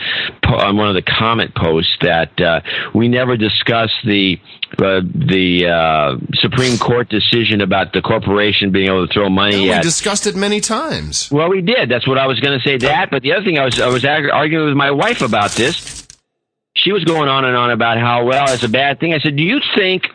po- 0.44 0.58
on 0.58 0.76
one 0.76 0.90
of 0.90 0.96
the 0.96 1.02
comment 1.02 1.56
posts 1.56 1.96
that 2.02 2.38
uh, 2.42 2.60
we 2.94 3.08
never 3.08 3.38
discussed 3.38 3.96
the 4.06 4.38
uh, 4.74 5.00
the 5.16 5.68
uh, 5.68 6.18
Supreme 6.34 6.78
Court 6.78 7.08
decision 7.08 7.62
about 7.62 7.94
the 7.94 8.02
corporation 8.02 8.72
being 8.74 8.88
able 8.88 9.08
to 9.08 9.14
throw 9.14 9.30
money 9.30 9.62
we 9.62 9.72
at 9.72 9.84
discussed 9.84 10.28
it 10.28 10.36
many 10.36 10.60
times. 10.60 11.32
well, 11.32 11.50
we 11.50 11.62
did. 11.62 11.90
That's 11.90 12.06
what 12.08 12.18
I 12.18 12.28
was 12.28 12.42
going 12.42 12.60
to 12.60 12.64
say. 12.68 12.78
That, 12.78 13.10
but 13.10 13.22
the 13.24 13.32
other 13.32 13.46
thing 13.46 13.58
I 13.58 13.64
was 13.64 13.80
I 13.80 13.88
was 13.88 14.04
argu- 14.04 14.34
arguing 14.34 14.66
with 14.68 14.76
my 14.76 14.92
wife 14.92 15.22
about 15.22 15.52
this. 15.52 16.06
She 16.76 16.92
was 16.92 17.06
going 17.06 17.30
on 17.30 17.46
and 17.46 17.56
on 17.56 17.72
about 17.72 17.98
how 17.98 18.26
well 18.26 18.52
it's 18.54 18.64
a 18.64 18.70
bad 18.70 19.00
thing. 19.00 19.14
I 19.14 19.20
said, 19.20 19.38
"Do 19.38 19.44
you 19.44 19.62
think?" 19.78 20.08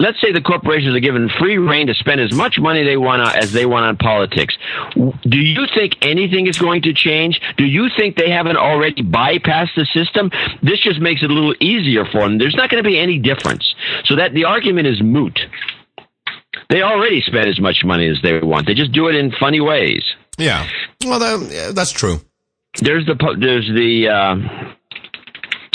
Let's 0.00 0.18
say 0.20 0.32
the 0.32 0.40
corporations 0.40 0.96
are 0.96 1.00
given 1.00 1.28
free 1.38 1.58
reign 1.58 1.86
to 1.88 1.94
spend 1.94 2.22
as 2.22 2.32
much 2.32 2.58
money 2.58 2.82
they 2.84 2.96
want 2.96 3.20
on, 3.20 3.36
as 3.36 3.52
they 3.52 3.66
want 3.66 3.84
on 3.84 3.98
politics. 3.98 4.56
Do 4.94 5.38
you 5.38 5.66
think 5.74 5.96
anything 6.00 6.46
is 6.46 6.58
going 6.58 6.80
to 6.82 6.94
change? 6.94 7.38
Do 7.58 7.64
you 7.64 7.90
think 7.94 8.16
they 8.16 8.30
haven't 8.30 8.56
already 8.56 9.02
bypassed 9.02 9.74
the 9.76 9.84
system? 9.92 10.30
This 10.62 10.80
just 10.80 11.00
makes 11.00 11.22
it 11.22 11.30
a 11.30 11.34
little 11.34 11.54
easier 11.60 12.06
for 12.06 12.20
them. 12.22 12.38
There's 12.38 12.54
not 12.54 12.70
going 12.70 12.82
to 12.82 12.88
be 12.88 12.98
any 12.98 13.18
difference. 13.18 13.74
So 14.06 14.16
that 14.16 14.32
the 14.32 14.46
argument 14.46 14.86
is 14.86 15.02
moot. 15.02 15.38
They 16.70 16.80
already 16.80 17.20
spend 17.20 17.48
as 17.48 17.60
much 17.60 17.84
money 17.84 18.08
as 18.08 18.16
they 18.22 18.40
want. 18.40 18.66
They 18.66 18.74
just 18.74 18.92
do 18.92 19.08
it 19.08 19.14
in 19.14 19.32
funny 19.32 19.60
ways. 19.60 20.02
Yeah. 20.38 20.66
Well, 21.04 21.18
that, 21.18 21.74
that's 21.74 21.92
true. 21.92 22.20
There's 22.80 23.04
the 23.04 23.16
there's 23.38 23.66
the 23.66 24.08
uh, 24.08 24.74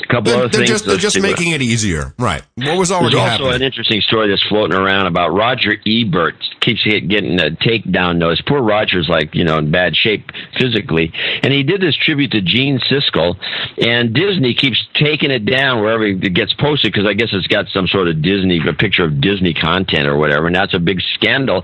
couple 0.08 0.32
They're, 0.32 0.36
other 0.36 0.48
they're 0.50 0.60
things. 0.60 0.70
just 0.70 0.86
they're 0.86 0.98
just 0.98 1.20
making 1.20 1.52
it 1.52 1.62
easier, 1.62 2.14
right? 2.20 2.44
What 2.56 2.78
was 2.78 2.92
already 2.92 3.16
There's 3.16 3.32
also 3.32 3.44
happening? 3.46 3.56
an 3.56 3.62
interesting 3.64 4.02
story 4.02 4.30
that's 4.30 4.44
floating 4.48 4.78
around 4.78 5.08
about 5.08 5.30
Roger 5.30 5.76
Ebert 5.86 6.36
keeps 6.62 6.84
getting 6.84 7.40
a 7.40 7.52
takedown 7.52 8.18
notice. 8.18 8.42
Poor 8.48 8.62
Roger's 8.62 9.08
like 9.10 9.36
you 9.36 9.44
know 9.44 9.58
in 9.58 9.72
bad 9.72 9.96
shape 9.96 10.30
physically, 10.60 11.12
and 11.44 11.54
he 11.54 11.64
did 11.64 11.82
this 11.82 11.96
tribute 11.96 12.32
to 12.32 12.42
Gene 12.42 12.80
Siskel, 12.80 13.36
and 13.78 14.14
Disney 14.14 14.54
keeps 14.54 14.82
taking 14.96 15.32
it 15.32 15.46
down 15.46 15.82
wherever 15.82 16.06
it 16.06 16.34
gets 16.34 16.54
posted 16.54 16.92
because 16.92 17.08
I 17.08 17.14
guess 17.14 17.30
it's 17.32 17.48
got 17.48 17.66
some 17.74 17.88
sort 17.88 18.08
of 18.08 18.22
Disney 18.22 18.62
a 18.68 18.74
picture 18.74 19.04
of 19.04 19.22
Disney 19.22 19.54
content 19.54 20.08
or 20.08 20.18
whatever, 20.18 20.48
and 20.48 20.56
that's 20.56 20.74
a 20.74 20.80
big 20.80 21.00
scandal. 21.16 21.64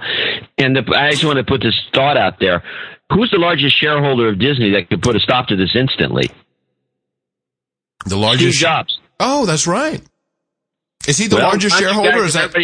And 0.58 0.76
the, 0.76 0.84
I 0.96 1.12
just 1.12 1.24
want 1.24 1.38
to 1.38 1.44
put 1.44 1.62
this 1.62 1.80
thought 1.94 2.18
out 2.18 2.40
there: 2.40 2.64
Who's 3.12 3.32
the 3.32 3.38
largest 3.40 3.76
shareholder 3.80 4.30
of 4.30 4.40
Disney 4.40 4.72
that 4.72 4.90
could 4.90 5.02
put 5.02 5.16
a 5.16 5.20
stop 5.20 5.48
to 5.48 5.56
this 5.56 5.76
instantly? 5.76 6.30
The 8.06 8.18
largest. 8.18 8.58
Steve 8.58 8.62
Jobs. 8.68 9.00
Oh, 9.20 9.46
that's 9.46 9.68
right. 9.68 10.02
Is 11.08 11.18
he 11.18 11.28
the 11.28 11.38
Well, 11.38 11.48
largest 11.48 11.76
why 11.76 11.82
don't 11.82 11.96
you 11.96 12.04
shareholder? 12.04 12.26
Is 12.26 12.34
that 12.36 12.56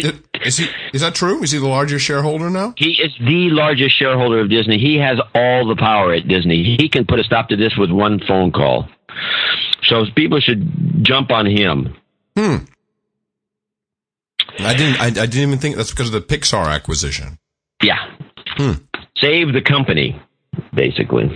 is 0.46 0.56
he 0.58 0.68
is 0.92 1.00
that 1.00 1.14
true? 1.14 1.42
Is 1.42 1.50
he 1.50 1.58
the 1.58 1.66
largest 1.66 2.04
shareholder 2.04 2.50
now? 2.50 2.74
He 2.76 2.92
is 2.92 3.12
the 3.18 3.50
largest 3.50 3.98
shareholder 3.98 4.40
of 4.40 4.48
Disney. 4.50 4.78
He 4.78 4.96
has 4.98 5.18
all 5.34 5.66
the 5.66 5.74
power 5.76 6.12
at 6.14 6.28
Disney. 6.28 6.76
He 6.78 6.88
can 6.88 7.04
put 7.04 7.18
a 7.18 7.24
stop 7.24 7.48
to 7.48 7.56
this 7.56 7.74
with 7.76 7.90
one 7.90 8.20
phone 8.28 8.52
call. 8.52 8.88
So 9.84 10.04
people 10.14 10.40
should 10.40 11.04
jump 11.04 11.30
on 11.32 11.46
him. 11.46 11.96
Hmm. 12.36 12.56
I 14.60 14.74
didn't. 14.74 15.00
I, 15.00 15.06
I 15.06 15.10
didn't 15.26 15.38
even 15.42 15.58
think 15.58 15.76
that's 15.76 15.90
because 15.90 16.12
of 16.12 16.28
the 16.28 16.36
Pixar 16.36 16.66
acquisition. 16.66 17.38
Yeah. 17.82 17.98
Hmm. 18.56 18.72
Save 19.16 19.52
the 19.52 19.62
company, 19.62 20.20
basically. 20.72 21.30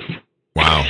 Wow. 0.54 0.84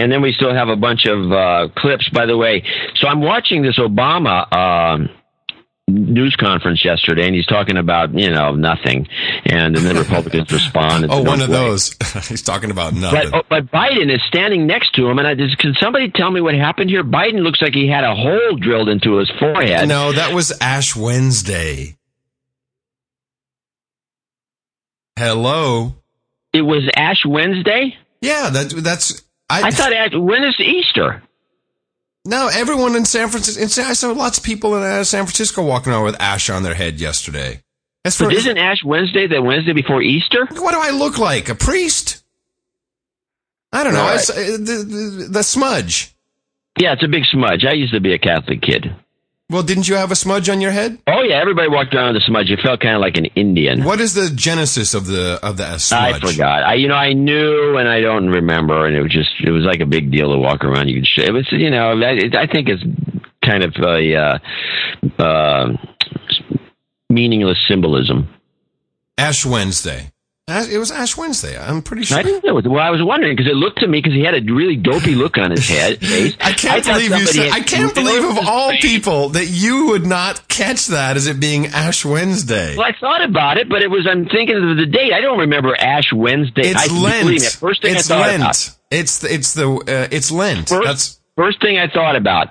And 0.00 0.10
then 0.10 0.22
we 0.22 0.32
still 0.32 0.54
have 0.54 0.68
a 0.68 0.76
bunch 0.76 1.06
of 1.06 1.30
uh, 1.32 1.68
clips, 1.76 2.08
by 2.10 2.26
the 2.26 2.36
way. 2.36 2.62
So 2.96 3.06
I'm 3.08 3.20
watching 3.20 3.62
this 3.62 3.78
Obama 3.78 4.50
um, 4.52 5.08
news 5.88 6.36
conference 6.38 6.84
yesterday, 6.84 7.26
and 7.26 7.34
he's 7.34 7.46
talking 7.46 7.76
about, 7.76 8.16
you 8.16 8.30
know, 8.30 8.54
nothing. 8.54 9.06
And 9.44 9.74
then 9.76 9.94
the 9.94 10.00
Republicans 10.00 10.50
respond. 10.60 11.04
It's 11.04 11.12
Oh, 11.12 11.22
no 11.22 11.30
one 11.30 11.40
of 11.40 11.48
way. 11.48 11.54
those. 11.56 11.94
He's 12.28 12.42
talking 12.42 12.70
about 12.70 12.92
nothing. 12.94 13.30
But, 13.32 13.38
oh, 13.40 13.46
but 13.48 13.66
Biden 13.72 14.14
is 14.14 14.20
standing 14.28 14.66
next 14.66 14.94
to 14.94 15.08
him, 15.08 15.18
and 15.18 15.26
I 15.26 15.34
just, 15.34 15.58
can 15.58 15.74
somebody 15.80 16.10
tell 16.10 16.30
me 16.30 16.40
what 16.40 16.54
happened 16.54 16.90
here? 16.90 17.02
Biden 17.02 17.42
looks 17.42 17.60
like 17.60 17.74
he 17.74 17.88
had 17.88 18.04
a 18.04 18.14
hole 18.14 18.56
drilled 18.56 18.88
into 18.88 19.16
his 19.16 19.30
forehead. 19.38 19.88
no, 19.88 20.12
that 20.12 20.32
was 20.32 20.52
Ash 20.60 20.94
Wednesday. 20.94 21.96
Hello. 25.16 25.94
It 26.52 26.62
was 26.62 26.88
Ash 26.96 27.24
Wednesday. 27.26 27.96
Yeah, 28.20 28.50
that 28.50 28.70
that's. 28.82 29.22
I, 29.50 29.62
I 29.64 29.70
thought 29.70 29.92
when 30.22 30.44
is 30.44 30.58
Easter? 30.60 31.22
No, 32.24 32.48
everyone 32.48 32.94
in 32.96 33.04
San 33.04 33.28
Francisco. 33.28 33.60
in 33.60 33.68
San- 33.68 33.86
I 33.86 33.94
saw 33.94 34.12
lots 34.12 34.38
of 34.38 34.44
people 34.44 34.76
in 34.76 34.82
uh, 34.82 35.04
San 35.04 35.24
Francisco 35.24 35.64
walking 35.64 35.92
around 35.92 36.04
with 36.04 36.20
ash 36.20 36.48
on 36.50 36.62
their 36.62 36.74
head 36.74 37.00
yesterday. 37.00 37.62
For 38.10 38.26
But 38.26 38.34
isn't 38.34 38.56
Ash 38.56 38.82
Wednesday 38.84 39.26
the 39.26 39.42
Wednesday 39.42 39.72
before 39.72 40.00
Easter? 40.00 40.46
what 40.50 40.72
do 40.72 40.78
I 40.80 40.90
look 40.90 41.18
like? 41.18 41.48
A 41.48 41.54
priest? 41.54 42.22
I 43.72 43.84
don't 43.84 43.92
know. 43.92 44.00
Right. 44.00 44.14
It's, 44.14 44.30
uh, 44.30 44.34
the, 44.34 45.24
the, 45.24 45.28
the 45.30 45.42
smudge. 45.42 46.14
Yeah, 46.78 46.92
it's 46.92 47.04
a 47.04 47.08
big 47.08 47.24
smudge. 47.24 47.64
I 47.64 47.72
used 47.72 47.92
to 47.92 48.00
be 48.00 48.14
a 48.14 48.18
Catholic 48.18 48.62
kid. 48.62 48.94
Well, 49.50 49.64
didn't 49.64 49.88
you 49.88 49.96
have 49.96 50.12
a 50.12 50.16
smudge 50.16 50.48
on 50.48 50.60
your 50.60 50.70
head? 50.70 50.98
Oh 51.08 51.22
yeah, 51.22 51.40
everybody 51.40 51.68
walked 51.68 51.92
around 51.92 52.14
with 52.14 52.22
a 52.22 52.26
smudge. 52.26 52.50
It 52.50 52.60
felt 52.60 52.78
kind 52.78 52.94
of 52.94 53.00
like 53.00 53.16
an 53.16 53.26
Indian. 53.34 53.82
What 53.82 54.00
is 54.00 54.14
the 54.14 54.30
genesis 54.32 54.94
of 54.94 55.06
the 55.06 55.40
of 55.42 55.56
the 55.56 55.78
smudge? 55.78 56.14
I 56.14 56.20
forgot. 56.20 56.62
I 56.62 56.74
you 56.74 56.86
know 56.86 56.94
I 56.94 57.14
knew 57.14 57.76
and 57.76 57.88
I 57.88 58.00
don't 58.00 58.28
remember, 58.28 58.86
and 58.86 58.96
it 58.96 59.02
was 59.02 59.10
just 59.10 59.30
it 59.44 59.50
was 59.50 59.64
like 59.64 59.80
a 59.80 59.86
big 59.86 60.12
deal 60.12 60.30
to 60.32 60.38
walk 60.38 60.64
around. 60.64 60.88
You 60.88 61.00
could 61.00 61.06
sh- 61.08 61.26
it 61.26 61.32
was 61.32 61.50
you 61.50 61.68
know 61.68 62.00
I, 62.00 62.42
I 62.42 62.46
think 62.46 62.68
it's 62.68 62.82
kind 63.44 63.64
of 63.64 63.74
a 63.82 64.14
uh, 64.14 64.38
uh, 65.20 65.72
meaningless 67.08 67.58
symbolism. 67.68 68.28
Ash 69.18 69.44
Wednesday. 69.44 70.12
It 70.50 70.78
was 70.78 70.90
Ash 70.90 71.16
Wednesday. 71.16 71.58
I'm 71.58 71.82
pretty 71.82 72.04
sure. 72.04 72.18
I 72.18 72.22
didn't 72.22 72.44
know. 72.44 72.54
Well, 72.54 72.82
I 72.82 72.90
was 72.90 73.02
wondering 73.02 73.36
because 73.36 73.50
it 73.50 73.54
looked 73.54 73.80
to 73.80 73.86
me 73.86 73.98
because 73.98 74.12
he 74.14 74.22
had 74.22 74.34
a 74.34 74.52
really 74.52 74.76
dopey 74.76 75.14
look 75.14 75.38
on 75.38 75.50
his 75.50 75.68
head. 75.68 75.98
I 76.02 76.52
can't 76.52 76.84
thought 76.84 76.94
believe 76.94 77.10
you 77.10 77.26
said. 77.26 77.50
I 77.52 77.60
can't 77.60 77.94
believe 77.94 78.24
of 78.24 78.38
all 78.46 78.72
people 78.80 79.30
that 79.30 79.46
you 79.46 79.86
would 79.86 80.06
not 80.06 80.48
catch 80.48 80.88
that 80.88 81.16
as 81.16 81.26
it 81.26 81.40
being 81.40 81.66
Ash 81.66 82.04
Wednesday. 82.04 82.76
Well, 82.76 82.86
I 82.86 82.92
thought 82.98 83.22
about 83.22 83.58
it, 83.58 83.68
but 83.68 83.82
it 83.82 83.90
was. 83.90 84.06
I'm 84.10 84.26
thinking 84.26 84.56
of 84.56 84.76
the 84.76 84.86
date. 84.86 85.12
I 85.12 85.20
don't 85.20 85.38
remember 85.38 85.74
Ash 85.76 86.12
Wednesday. 86.12 86.62
It's 86.62 86.90
I, 86.90 86.92
Lent. 86.92 87.42
first 87.42 87.82
thing 87.82 87.94
it's 87.94 88.10
I 88.10 88.14
thought 88.14 88.26
Lent. 88.26 88.42
about. 88.42 88.70
It's 88.90 89.18
the, 89.20 89.32
it's 89.32 89.54
the 89.54 89.68
uh, 89.68 90.08
it's 90.14 90.30
Lent. 90.30 90.68
First, 90.68 90.84
That's 90.84 91.20
first 91.36 91.60
thing 91.60 91.78
I 91.78 91.88
thought 91.88 92.16
about. 92.16 92.48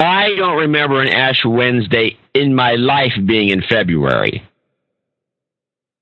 I 0.00 0.34
don't 0.36 0.58
remember 0.58 1.00
an 1.02 1.08
Ash 1.08 1.44
Wednesday 1.44 2.16
in 2.34 2.54
my 2.54 2.74
life 2.74 3.12
being 3.26 3.48
in 3.48 3.62
February. 3.62 4.47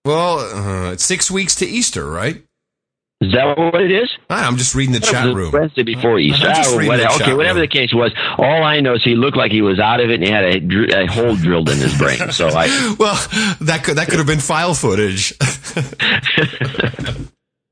Well, 0.06 0.38
uh, 0.38 0.92
it's 0.92 1.04
six 1.04 1.30
weeks 1.30 1.54
to 1.56 1.66
Easter, 1.66 2.08
right? 2.08 2.42
Is 3.22 3.32
that 3.32 3.56
what 3.56 3.80
it 3.80 3.90
is? 3.90 4.10
I'm 4.28 4.58
just 4.58 4.74
reading 4.74 4.92
the 4.92 5.00
chat 5.00 5.34
room. 5.34 5.50
Wednesday 5.50 5.82
before 5.82 6.18
Easter. 6.18 6.52
Oh, 6.54 6.76
reading 6.76 6.88
what- 6.88 6.96
the 6.98 7.24
okay, 7.24 7.34
whatever 7.34 7.60
room. 7.60 7.68
the 7.68 7.72
case 7.72 7.94
was, 7.94 8.12
all 8.36 8.62
I 8.62 8.80
know 8.80 8.94
is 8.94 9.02
he 9.02 9.14
looked 9.14 9.38
like 9.38 9.50
he 9.52 9.62
was 9.62 9.78
out 9.80 10.00
of 10.00 10.10
it 10.10 10.16
and 10.16 10.22
he 10.24 10.30
had 10.30 10.44
a, 10.44 10.60
dr- 10.60 10.90
a 10.90 11.06
hole 11.06 11.34
drilled 11.34 11.70
in 11.70 11.78
his 11.78 11.96
brain. 11.96 12.30
So 12.30 12.48
I, 12.48 12.94
Well, 12.98 13.14
that 13.62 13.82
could 13.84 13.96
that 13.96 14.08
could 14.08 14.18
have 14.18 14.26
been 14.26 14.40
file 14.40 14.74
footage. 14.74 15.32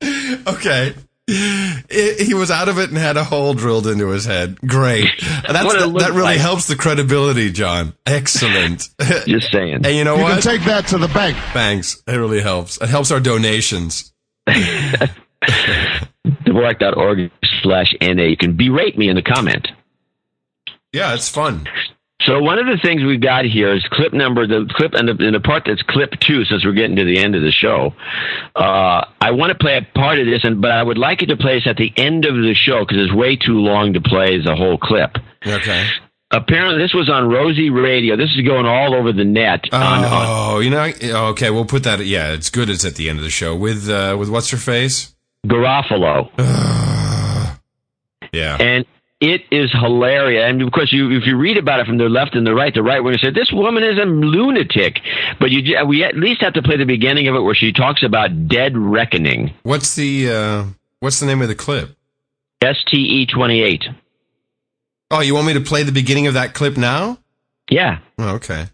okay. 0.47 0.93
I- 1.27 2.15
he 2.19 2.33
was 2.35 2.51
out 2.51 2.69
of 2.69 2.77
it 2.77 2.89
and 2.89 2.97
had 2.97 3.17
a 3.17 3.23
hole 3.23 3.53
drilled 3.55 3.87
into 3.87 4.09
his 4.09 4.25
head. 4.25 4.59
Great. 4.61 5.09
That's, 5.19 5.73
that, 5.73 5.93
that 5.99 6.09
really 6.11 6.21
like. 6.23 6.37
helps 6.39 6.67
the 6.67 6.75
credibility, 6.75 7.51
John. 7.51 7.93
Excellent. 8.05 8.89
Just 9.27 9.51
saying. 9.51 9.85
And 9.85 9.95
you 9.95 10.03
know 10.03 10.17
You 10.17 10.23
what? 10.23 10.33
can 10.33 10.41
take 10.41 10.63
that 10.65 10.87
to 10.89 10.97
the 10.99 11.07
bank. 11.07 11.35
Thanks. 11.53 12.01
It 12.07 12.11
really 12.15 12.41
helps. 12.41 12.79
It 12.81 12.89
helps 12.89 13.09
our 13.11 13.19
donations. 13.19 14.13
Dvorak.org 16.25 17.31
slash 17.61 17.93
NA. 18.01 18.23
You 18.23 18.37
can 18.37 18.55
berate 18.57 18.97
me 18.97 19.09
in 19.09 19.15
the 19.15 19.21
comment. 19.21 19.67
Yeah, 20.93 21.13
it's 21.13 21.29
fun. 21.29 21.67
So 22.21 22.39
one 22.39 22.57
of 22.59 22.65
the 22.65 22.77
things 22.81 23.03
we've 23.03 23.21
got 23.21 23.45
here 23.45 23.73
is 23.75 23.83
clip 23.91 24.13
number, 24.13 24.47
the 24.47 24.65
clip, 24.73 24.93
and 24.93 25.07
the, 25.09 25.25
and 25.25 25.35
the 25.35 25.41
part 25.41 25.63
that's 25.65 25.81
clip 25.83 26.11
two, 26.21 26.45
since 26.45 26.63
we're 26.65 26.71
getting 26.71 26.95
to 26.95 27.03
the 27.03 27.19
end 27.19 27.35
of 27.35 27.41
the 27.41 27.51
show. 27.51 27.93
Uh, 28.55 29.05
I 29.19 29.31
want 29.31 29.51
to 29.51 29.57
play 29.57 29.77
a 29.77 29.81
part 29.97 30.19
of 30.19 30.25
this, 30.25 30.43
and 30.43 30.61
but 30.61 30.71
I 30.71 30.81
would 30.81 30.97
like 30.97 31.21
it 31.21 31.27
to 31.27 31.37
play 31.37 31.55
this 31.55 31.67
at 31.67 31.75
the 31.77 31.91
end 31.97 32.25
of 32.25 32.35
the 32.35 32.53
show 32.55 32.85
because 32.85 33.03
it's 33.03 33.13
way 33.13 33.35
too 33.35 33.59
long 33.59 33.93
to 33.93 34.01
play 34.01 34.41
the 34.41 34.55
whole 34.55 34.77
clip. 34.77 35.17
Okay. 35.45 35.87
Apparently, 36.31 36.81
this 36.81 36.93
was 36.93 37.09
on 37.09 37.29
Rosie 37.29 37.69
Radio. 37.69 38.15
This 38.15 38.31
is 38.35 38.41
going 38.47 38.65
all 38.65 38.95
over 38.95 39.11
the 39.13 39.23
net. 39.25 39.65
on, 39.71 39.81
on, 39.81 40.03
Oh, 40.05 40.59
you 40.59 40.69
know, 40.69 40.91
okay, 41.31 41.49
we'll 41.51 41.65
put 41.65 41.83
that. 41.83 42.03
Yeah, 42.05 42.31
it's 42.33 42.49
good. 42.49 42.69
It's 42.69 42.83
at 42.85 42.95
the 42.95 43.09
end 43.09 43.19
of 43.19 43.23
the 43.23 43.29
show 43.29 43.55
with 43.55 43.89
uh, 43.89 44.15
with 44.17 44.29
what's 44.29 44.49
her 44.51 44.57
face. 44.57 45.13
Garofalo. 45.45 46.31
Yeah. 48.33 48.57
And 48.59 48.85
it 49.19 49.41
is 49.51 49.71
hilarious. 49.71 50.43
And 50.47 50.61
of 50.61 50.71
course, 50.71 50.91
you, 50.91 51.11
if 51.11 51.25
you 51.25 51.37
read 51.37 51.57
about 51.57 51.79
it 51.79 51.87
from 51.87 51.97
the 51.97 52.09
left 52.09 52.35
and 52.35 52.45
the 52.45 52.53
right, 52.53 52.73
the 52.73 52.83
right 52.83 52.99
winger 52.99 53.17
said, 53.17 53.33
this 53.33 53.51
woman 53.51 53.83
is 53.83 53.97
a 53.97 54.05
lunatic. 54.05 54.99
But 55.39 55.51
you, 55.51 55.85
we 55.87 56.03
at 56.03 56.15
least 56.15 56.41
have 56.41 56.53
to 56.53 56.61
play 56.61 56.77
the 56.77 56.85
beginning 56.85 57.27
of 57.27 57.35
it 57.35 57.41
where 57.41 57.55
she 57.55 57.71
talks 57.71 58.03
about 58.03 58.47
dead 58.47 58.77
reckoning. 58.77 59.53
What's 59.63 59.95
the 59.95 60.31
uh, 60.31 60.65
what's 60.99 61.19
the 61.19 61.25
name 61.25 61.41
of 61.41 61.47
the 61.47 61.55
clip? 61.55 61.95
STE 62.63 63.27
28. 63.31 63.85
Oh, 65.11 65.21
you 65.21 65.35
want 65.35 65.47
me 65.47 65.53
to 65.53 65.61
play 65.61 65.83
the 65.83 65.91
beginning 65.91 66.27
of 66.27 66.33
that 66.33 66.53
clip 66.53 66.77
now? 66.77 67.19
Yeah. 67.69 67.99
Oh, 68.17 68.35
okay. 68.35 68.67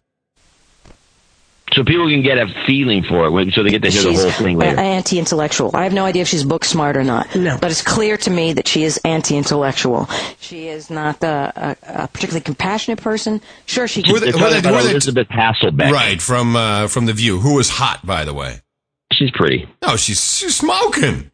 So 1.73 1.85
people 1.85 2.09
can 2.09 2.21
get 2.21 2.37
a 2.37 2.47
feeling 2.67 3.01
for 3.03 3.25
it, 3.27 3.31
when- 3.31 3.51
so 3.51 3.63
they 3.63 3.69
get 3.69 3.81
to 3.83 3.89
hear 3.89 4.01
the 4.03 4.13
whole 4.13 4.31
thing 4.31 4.57
later. 4.57 4.77
anti-intellectual. 4.77 5.71
I 5.73 5.83
have 5.83 5.93
no 5.93 6.03
idea 6.03 6.23
if 6.23 6.27
she's 6.27 6.43
book 6.43 6.65
smart 6.65 6.97
or 6.97 7.03
not. 7.03 7.33
No. 7.33 7.57
But 7.61 7.71
it's 7.71 7.81
clear 7.81 8.17
to 8.17 8.29
me 8.29 8.51
that 8.53 8.67
she 8.67 8.83
is 8.83 8.99
anti-intellectual. 9.05 10.09
She 10.39 10.67
is 10.67 10.89
not 10.89 11.23
a, 11.23 11.77
a, 11.87 12.03
a 12.03 12.07
particularly 12.09 12.41
compassionate 12.43 13.01
person. 13.01 13.39
Sure, 13.67 13.87
she 13.87 14.03
can. 14.03 14.11
Who 14.11 14.17
are 14.17 14.19
they- 14.19 14.31
They're 14.31 14.39
who 14.41 14.49
they- 14.49 14.69
who 14.69 14.83
they- 14.83 14.91
Elisabeth 14.91 15.27
Hasselbeck. 15.29 15.91
Right 15.91 16.21
from 16.21 16.55
uh, 16.57 16.87
from 16.87 17.05
the 17.05 17.13
View. 17.13 17.39
Who 17.39 17.55
was 17.55 17.69
hot, 17.69 18.05
by 18.05 18.25
the 18.25 18.33
way? 18.33 18.61
She's 19.13 19.31
pretty. 19.31 19.67
No, 19.81 19.95
she's, 19.95 20.37
she's 20.37 20.55
smoking. 20.57 21.31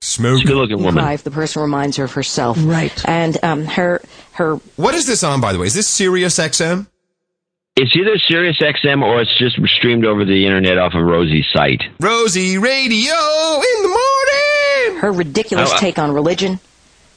Smoking. 0.00 0.46
Good 0.46 0.56
looking 0.56 0.82
woman. 0.82 1.04
if 1.14 1.24
the 1.24 1.30
person 1.30 1.62
reminds 1.62 1.96
her 1.96 2.04
of 2.04 2.12
herself. 2.12 2.58
Right. 2.60 2.92
And 3.08 3.38
um, 3.42 3.64
her 3.64 4.02
her. 4.34 4.56
What 4.76 4.94
is 4.94 5.06
this 5.06 5.24
on, 5.24 5.40
by 5.40 5.52
the 5.52 5.58
way? 5.58 5.66
Is 5.66 5.74
this 5.74 5.88
Sirius 5.88 6.38
XM? 6.38 6.86
It's 7.76 7.94
either 7.96 8.16
Sirius 8.18 8.58
XM 8.58 9.02
or 9.02 9.20
it's 9.20 9.36
just 9.36 9.58
streamed 9.76 10.04
over 10.04 10.24
the 10.24 10.46
internet 10.46 10.78
off 10.78 10.94
of 10.94 11.04
Rosie's 11.04 11.46
site. 11.52 11.82
Rosie 11.98 12.56
Radio 12.56 13.12
in 13.12 13.82
the 13.82 13.88
morning. 13.88 15.00
Her 15.00 15.10
ridiculous 15.10 15.72
Oh, 15.72 15.74
I- 15.74 15.78
take 15.80 15.98
on 15.98 16.12
religion, 16.12 16.60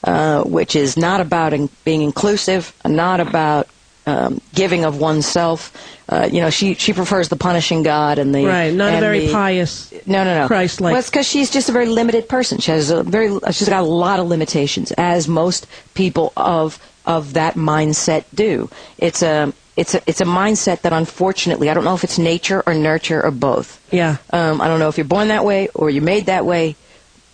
uh, 0.03 0.41
which 0.45 0.75
is 0.75 0.97
not 0.97 1.21
about 1.21 1.53
in, 1.53 1.69
being 1.85 2.01
inclusive, 2.01 2.73
not 2.83 3.19
about 3.19 3.67
um, 4.07 4.41
giving 4.55 4.83
of 4.83 4.97
oneself. 4.99 5.71
Uh, 6.09 6.27
you 6.31 6.41
know, 6.41 6.49
she 6.49 6.73
she 6.73 6.91
prefers 6.91 7.29
the 7.29 7.35
punishing 7.35 7.83
God 7.83 8.17
and 8.17 8.33
the 8.33 8.45
Right, 8.45 8.73
not 8.73 8.95
a 8.95 8.99
very 8.99 9.27
the- 9.27 9.33
pious, 9.33 9.93
No, 10.07 10.23
no, 10.23 10.39
no. 10.41 10.47
Christ-like. 10.47 10.91
Well, 10.93 10.99
it's 10.99 11.09
because 11.11 11.27
she's 11.27 11.51
just 11.51 11.69
a 11.69 11.71
very 11.71 11.85
limited 11.87 12.27
person. 12.27 12.57
She 12.57 12.71
has 12.71 12.89
a 12.89 13.03
very, 13.03 13.29
she's 13.51 13.69
got 13.69 13.81
a 13.83 13.85
lot 13.85 14.19
of 14.19 14.27
limitations, 14.27 14.91
as 14.93 15.27
most 15.27 15.67
people 15.93 16.33
of 16.35 16.79
of 17.05 17.33
that 17.33 17.53
mindset 17.53 18.23
do. 18.33 18.69
It's 18.97 19.21
a, 19.21 19.53
it's 19.77 19.93
a, 19.93 20.01
it's 20.07 20.19
a 20.19 20.25
mindset 20.25 20.81
that 20.81 20.91
unfortunately, 20.91 21.69
I 21.69 21.73
don't 21.73 21.85
know 21.85 21.93
if 21.95 22.03
it's 22.03 22.17
nature 22.19 22.63
or 22.67 22.73
nurture 22.73 23.23
or 23.23 23.31
both. 23.31 23.79
Yeah. 23.93 24.17
Um, 24.31 24.59
I 24.59 24.67
don't 24.67 24.79
know 24.79 24.89
if 24.89 24.97
you're 24.97 25.05
born 25.05 25.29
that 25.29 25.45
way 25.45 25.69
or 25.73 25.89
you're 25.89 26.03
made 26.03 26.25
that 26.25 26.45
way, 26.45 26.75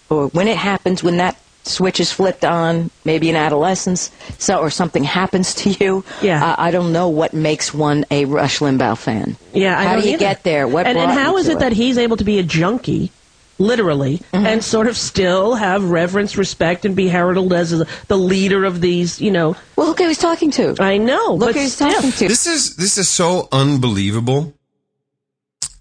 or 0.10 0.28
when 0.28 0.48
it 0.48 0.58
happens, 0.58 1.02
when 1.02 1.18
that 1.18 1.38
switch 1.64 2.02
is 2.02 2.12
flipped 2.12 2.44
on, 2.44 2.92
maybe 3.06 3.30
in 3.30 3.38
adolescence, 3.38 4.12
so 4.38 4.60
or 4.60 4.70
something 4.70 5.04
happens 5.06 5.54
to 5.56 5.70
you. 5.70 6.04
Yeah. 6.22 6.46
Uh, 6.46 6.56
I 6.58 6.72
don't 6.72 6.92
know 6.92 7.08
what 7.08 7.34
makes 7.34 7.74
one 7.74 8.06
a 8.12 8.26
Rush 8.26 8.60
Limbaugh 8.60 8.98
fan. 8.98 9.38
Yeah, 9.54 9.80
I 9.80 9.86
How 9.86 9.96
do 10.00 10.06
you 10.06 10.16
either. 10.16 10.20
get 10.20 10.44
there? 10.44 10.68
What 10.68 10.86
and, 10.86 10.98
and 10.98 11.12
how 11.12 11.38
is 11.38 11.46
to 11.46 11.54
it 11.54 11.60
that 11.60 11.72
he's 11.72 11.98
able 11.98 12.18
to 12.18 12.26
be 12.26 12.38
a 12.40 12.44
junkie, 12.44 13.12
literally, 13.60 14.18
Mm-hmm. 14.34 14.46
and 14.46 14.64
sort 14.64 14.88
of 14.88 14.98
still 14.98 15.56
have 15.56 15.84
reverence, 15.84 16.38
respect, 16.38 16.86
and 16.86 16.96
be 16.96 17.08
heralded 17.08 17.52
as 17.54 17.72
a, 17.74 17.86
the 18.08 18.18
leader 18.18 18.66
of 18.66 18.82
these, 18.82 19.22
you 19.22 19.32
know? 19.32 19.56
Well, 19.76 19.88
look 19.88 20.00
who 20.00 20.08
he's 20.08 20.18
talking 20.18 20.52
to. 20.52 20.76
I 20.80 20.98
know. 20.98 21.34
Look 21.36 21.50
but 21.50 21.56
who 21.56 21.62
he's 21.62 21.74
still. 21.74 21.92
talking 21.92 22.12
to. 22.12 22.28
This 22.28 22.48
is 22.48 22.76
this 22.76 22.98
is 22.98 23.10
so 23.10 23.48
unbelievable. 23.52 24.54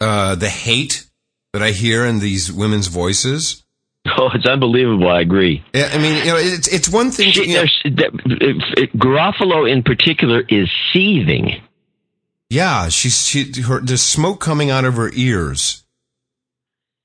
Uh, 0.01 0.35
the 0.35 0.49
hate 0.49 1.07
that 1.53 1.62
I 1.62 1.70
hear 1.70 2.05
in 2.05 2.19
these 2.19 2.53
women's 2.53 2.89
voices. 2.89 3.62
Oh, 4.19 4.31
it's 4.35 4.47
unbelievable. 4.47 5.09
I 5.09 5.20
agree. 5.20 5.62
Yeah, 5.73 5.90
I 5.93 5.99
mean, 5.99 6.19
you 6.19 6.24
know, 6.32 6.36
it's 6.36 6.66
it's 6.69 6.89
one 6.89 7.11
thing. 7.12 7.32
To, 7.32 7.47
you 7.47 7.55
know, 7.55 7.65
that- 7.85 8.11
it- 8.40 8.78
it- 8.78 8.99
Garofalo 8.99 9.70
in 9.70 9.82
particular 9.85 10.40
is 10.49 10.69
seething. 10.93 11.62
yeah, 12.51 12.89
she's 12.89 13.24
she 13.27 13.53
her 13.62 13.81
there's 13.81 14.03
smoke 14.03 14.40
coming 14.40 14.70
out 14.70 14.85
of 14.85 14.94
her 14.94 15.11
ears. 15.15 15.81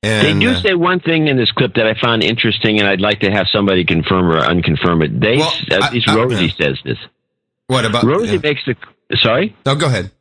And 0.04 0.40
they 0.40 0.46
do 0.46 0.52
uh, 0.52 0.62
say 0.62 0.74
one 0.76 1.00
thing 1.00 1.28
in 1.28 1.38
this 1.38 1.52
clip 1.52 1.74
that 1.76 1.88
I 1.88 1.96
found 2.00 2.24
interesting, 2.24 2.80
and 2.80 2.88
I'd 2.88 3.02
like 3.02 3.22
to 3.22 3.32
have 3.32 3.48
somebody 3.52 3.84
confirm 3.84 4.26
or 4.32 4.40
unconfirm 4.40 5.04
it. 5.04 5.20
They, 5.20 5.38
Well, 5.38 5.54
at 5.72 5.92
least 5.94 6.08
I- 6.08 6.16
Rosie 6.16 6.50
says 6.50 6.78
this. 6.86 6.98
what 7.68 7.84
about 7.86 8.04
Rosie 8.04 8.34
yeah. 8.34 8.40
makes 8.44 8.62
the 8.66 8.76
sorry. 9.18 9.56
No, 9.66 9.76
go 9.76 9.88
ahead. 9.88 10.12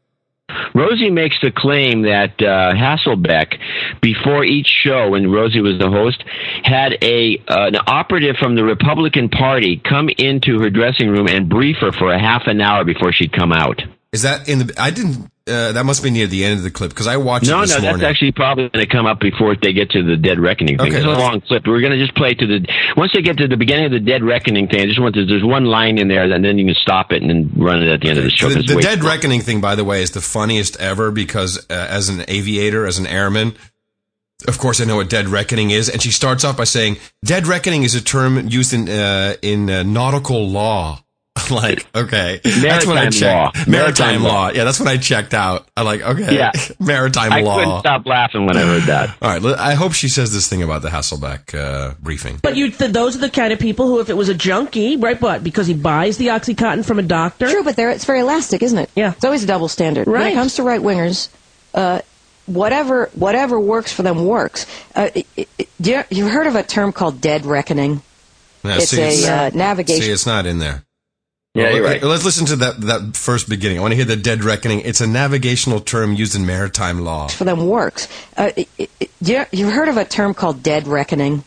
Rosie 0.74 1.10
makes 1.10 1.36
the 1.42 1.50
claim 1.50 2.02
that 2.02 2.40
uh, 2.40 2.72
Hasselbeck, 2.74 3.58
before 4.00 4.44
each 4.44 4.68
show, 4.68 5.10
when 5.10 5.30
Rosie 5.30 5.60
was 5.60 5.78
the 5.78 5.90
host, 5.90 6.22
had 6.62 6.96
a 7.02 7.42
uh, 7.48 7.66
an 7.66 7.76
operative 7.86 8.36
from 8.36 8.54
the 8.54 8.62
Republican 8.64 9.28
Party 9.28 9.76
come 9.76 10.08
into 10.08 10.60
her 10.60 10.70
dressing 10.70 11.08
room 11.08 11.26
and 11.28 11.48
brief 11.48 11.76
her 11.80 11.90
for 11.92 12.12
a 12.12 12.18
half 12.18 12.42
an 12.46 12.60
hour 12.60 12.84
before 12.84 13.12
she'd 13.12 13.32
come 13.32 13.52
out. 13.52 13.82
Is 14.12 14.22
that 14.22 14.48
in 14.48 14.58
the? 14.60 14.74
I 14.78 14.90
didn't. 14.90 15.30
Uh, 15.48 15.70
that 15.70 15.86
must 15.86 16.02
be 16.02 16.10
near 16.10 16.26
the 16.26 16.44
end 16.44 16.58
of 16.58 16.64
the 16.64 16.72
clip 16.72 16.90
because 16.90 17.06
I 17.06 17.18
watched 17.18 17.46
No, 17.46 17.58
it 17.58 17.60
no, 17.60 17.62
this 17.66 17.80
morning. 17.80 18.00
that's 18.00 18.10
actually 18.10 18.32
probably 18.32 18.68
going 18.68 18.84
to 18.84 18.90
come 18.90 19.06
up 19.06 19.20
before 19.20 19.54
they 19.54 19.72
get 19.72 19.90
to 19.90 20.02
the 20.02 20.16
Dead 20.16 20.40
Reckoning 20.40 20.76
thing. 20.76 20.88
Okay, 20.88 20.96
it's 20.96 21.06
a 21.06 21.10
long 21.10 21.40
clip. 21.40 21.68
We're 21.68 21.80
going 21.80 21.92
to 21.92 22.04
just 22.04 22.16
play 22.16 22.34
to 22.34 22.46
the 22.46 22.66
once 22.96 23.12
they 23.14 23.22
get 23.22 23.36
to 23.38 23.46
the 23.46 23.56
beginning 23.56 23.84
of 23.84 23.92
the 23.92 24.00
Dead 24.00 24.24
Reckoning 24.24 24.66
thing. 24.66 24.80
I 24.80 24.86
just 24.86 25.00
want 25.00 25.14
to, 25.14 25.24
there's 25.24 25.44
one 25.44 25.66
line 25.66 25.98
in 25.98 26.08
there, 26.08 26.24
and 26.24 26.44
then 26.44 26.58
you 26.58 26.66
can 26.66 26.74
stop 26.74 27.12
it 27.12 27.22
and 27.22 27.30
then 27.30 27.52
run 27.62 27.80
it 27.80 27.88
at 27.88 28.00
the 28.00 28.08
end 28.08 28.18
of 28.18 28.24
the 28.24 28.30
show. 28.30 28.48
the, 28.48 28.60
the 28.60 28.80
dead 28.80 29.04
reckoning 29.04 29.40
thing, 29.40 29.60
by 29.60 29.76
the 29.76 29.84
way, 29.84 30.02
is 30.02 30.10
the 30.10 30.20
funniest 30.20 30.80
ever 30.80 31.12
because 31.12 31.64
uh, 31.70 31.74
as 31.90 32.08
an 32.08 32.24
aviator, 32.26 32.84
as 32.84 32.98
an 32.98 33.06
airman, 33.06 33.54
of 34.48 34.58
course 34.58 34.80
I 34.80 34.84
know 34.84 34.96
what 34.96 35.08
dead 35.08 35.28
reckoning 35.28 35.70
is, 35.70 35.88
and 35.88 36.02
she 36.02 36.10
starts 36.10 36.42
off 36.42 36.56
by 36.56 36.64
saying, 36.64 36.96
"Dead 37.24 37.46
reckoning 37.46 37.84
is 37.84 37.94
a 37.94 38.02
term 38.02 38.48
used 38.48 38.72
in 38.72 38.88
uh, 38.88 39.34
in 39.42 39.70
uh, 39.70 39.84
nautical 39.84 40.48
law." 40.48 41.04
like, 41.50 41.86
okay, 41.94 42.40
that's 42.42 42.86
when 42.86 42.96
I 42.96 43.02
Maritime 43.04 43.12
checked. 43.12 43.22
law. 43.22 43.50
Maritime, 43.52 43.70
Maritime 43.70 44.22
law. 44.22 44.28
law. 44.32 44.50
Yeah, 44.52 44.64
that's 44.64 44.78
when 44.78 44.88
I 44.88 44.96
checked 44.96 45.34
out. 45.34 45.68
I'm 45.76 45.84
like, 45.84 46.02
okay, 46.02 46.34
Yeah. 46.36 46.52
maritime 46.80 47.32
I 47.32 47.40
law. 47.42 47.58
I 47.58 47.64
couldn't 47.64 47.80
stop 47.80 48.06
laughing 48.06 48.46
when 48.46 48.56
I 48.56 48.62
heard 48.62 48.82
that. 48.84 49.16
All 49.22 49.28
right, 49.38 49.58
I 49.58 49.74
hope 49.74 49.92
she 49.92 50.08
says 50.08 50.32
this 50.32 50.48
thing 50.48 50.62
about 50.62 50.82
the 50.82 50.88
Hasselbeck 50.88 51.54
uh, 51.54 51.94
briefing. 52.00 52.38
But 52.42 52.56
you, 52.56 52.70
th- 52.70 52.90
those 52.92 53.16
are 53.16 53.20
the 53.20 53.30
kind 53.30 53.52
of 53.52 53.58
people 53.58 53.86
who, 53.86 54.00
if 54.00 54.08
it 54.08 54.16
was 54.16 54.28
a 54.28 54.34
junkie, 54.34 54.96
right? 54.96 55.20
What? 55.20 55.44
Because 55.44 55.66
he 55.66 55.74
buys 55.74 56.16
the 56.16 56.28
OxyContin 56.28 56.84
from 56.84 56.98
a 56.98 57.02
doctor. 57.02 57.48
True, 57.48 57.64
but 57.64 57.76
there 57.76 57.90
it's 57.90 58.04
very 58.04 58.20
elastic, 58.20 58.62
isn't 58.62 58.78
it? 58.78 58.90
Yeah. 58.94 59.12
It's 59.12 59.24
always 59.24 59.44
a 59.44 59.46
double 59.46 59.68
standard. 59.68 60.06
When 60.06 60.22
it 60.22 60.34
comes 60.34 60.54
to 60.54 60.62
right 60.62 60.80
wingers, 60.80 61.28
uh, 61.74 62.00
whatever 62.46 63.10
whatever 63.14 63.58
works 63.60 63.92
for 63.92 64.02
them 64.02 64.24
works. 64.24 64.66
Uh, 64.94 65.10
it, 65.14 65.26
it, 65.36 65.48
it- 65.58 65.68
you, 65.78 66.02
you've 66.10 66.30
heard 66.30 66.46
of 66.46 66.54
a 66.54 66.62
term 66.62 66.92
called 66.92 67.20
dead 67.20 67.44
reckoning? 67.44 68.00
Yeah, 68.64 68.76
it's 68.76 68.88
see, 68.88 69.26
a 69.26 69.46
uh, 69.46 69.50
navigation. 69.52 70.02
See, 70.02 70.10
it's 70.10 70.26
not 70.26 70.46
in 70.46 70.58
there. 70.58 70.82
Yeah, 71.56 71.62
Well, 71.64 71.74
you're 71.74 71.84
let- 71.84 71.90
right. 71.92 72.02
Let's 72.02 72.24
listen 72.24 72.46
to 72.46 72.56
that 72.56 72.80
that 72.82 73.16
first 73.16 73.48
beginning. 73.48 73.78
I 73.78 73.80
want 73.80 73.92
to 73.92 73.96
hear 73.96 74.04
the 74.04 74.16
dead 74.16 74.44
reckoning. 74.44 74.80
It's 74.80 75.00
a 75.00 75.06
navigational 75.06 75.80
term 75.80 76.14
used 76.14 76.34
in 76.36 76.44
maritime 76.46 77.00
law. 77.02 77.28
for 77.28 77.44
them 77.44 77.66
works. 77.66 78.08
Uh, 78.36 78.50
it, 78.56 78.68
it, 78.78 78.90
it- 79.00 79.10
you, 79.22 79.44
you've 79.52 79.72
heard 79.72 79.88
of 79.88 79.96
a 79.96 80.04
term 80.04 80.34
called 80.34 80.62
dead 80.62 80.86
reckoning? 80.86 81.42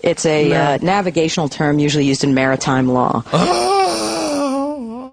It's 0.00 0.24
a 0.26 0.48
No. 0.48 0.56
uh, 0.60 0.78
navigational 0.82 1.48
term 1.48 1.78
usually 1.78 2.04
used 2.06 2.24
in 2.24 2.34
maritime 2.34 2.88
law. 2.88 3.22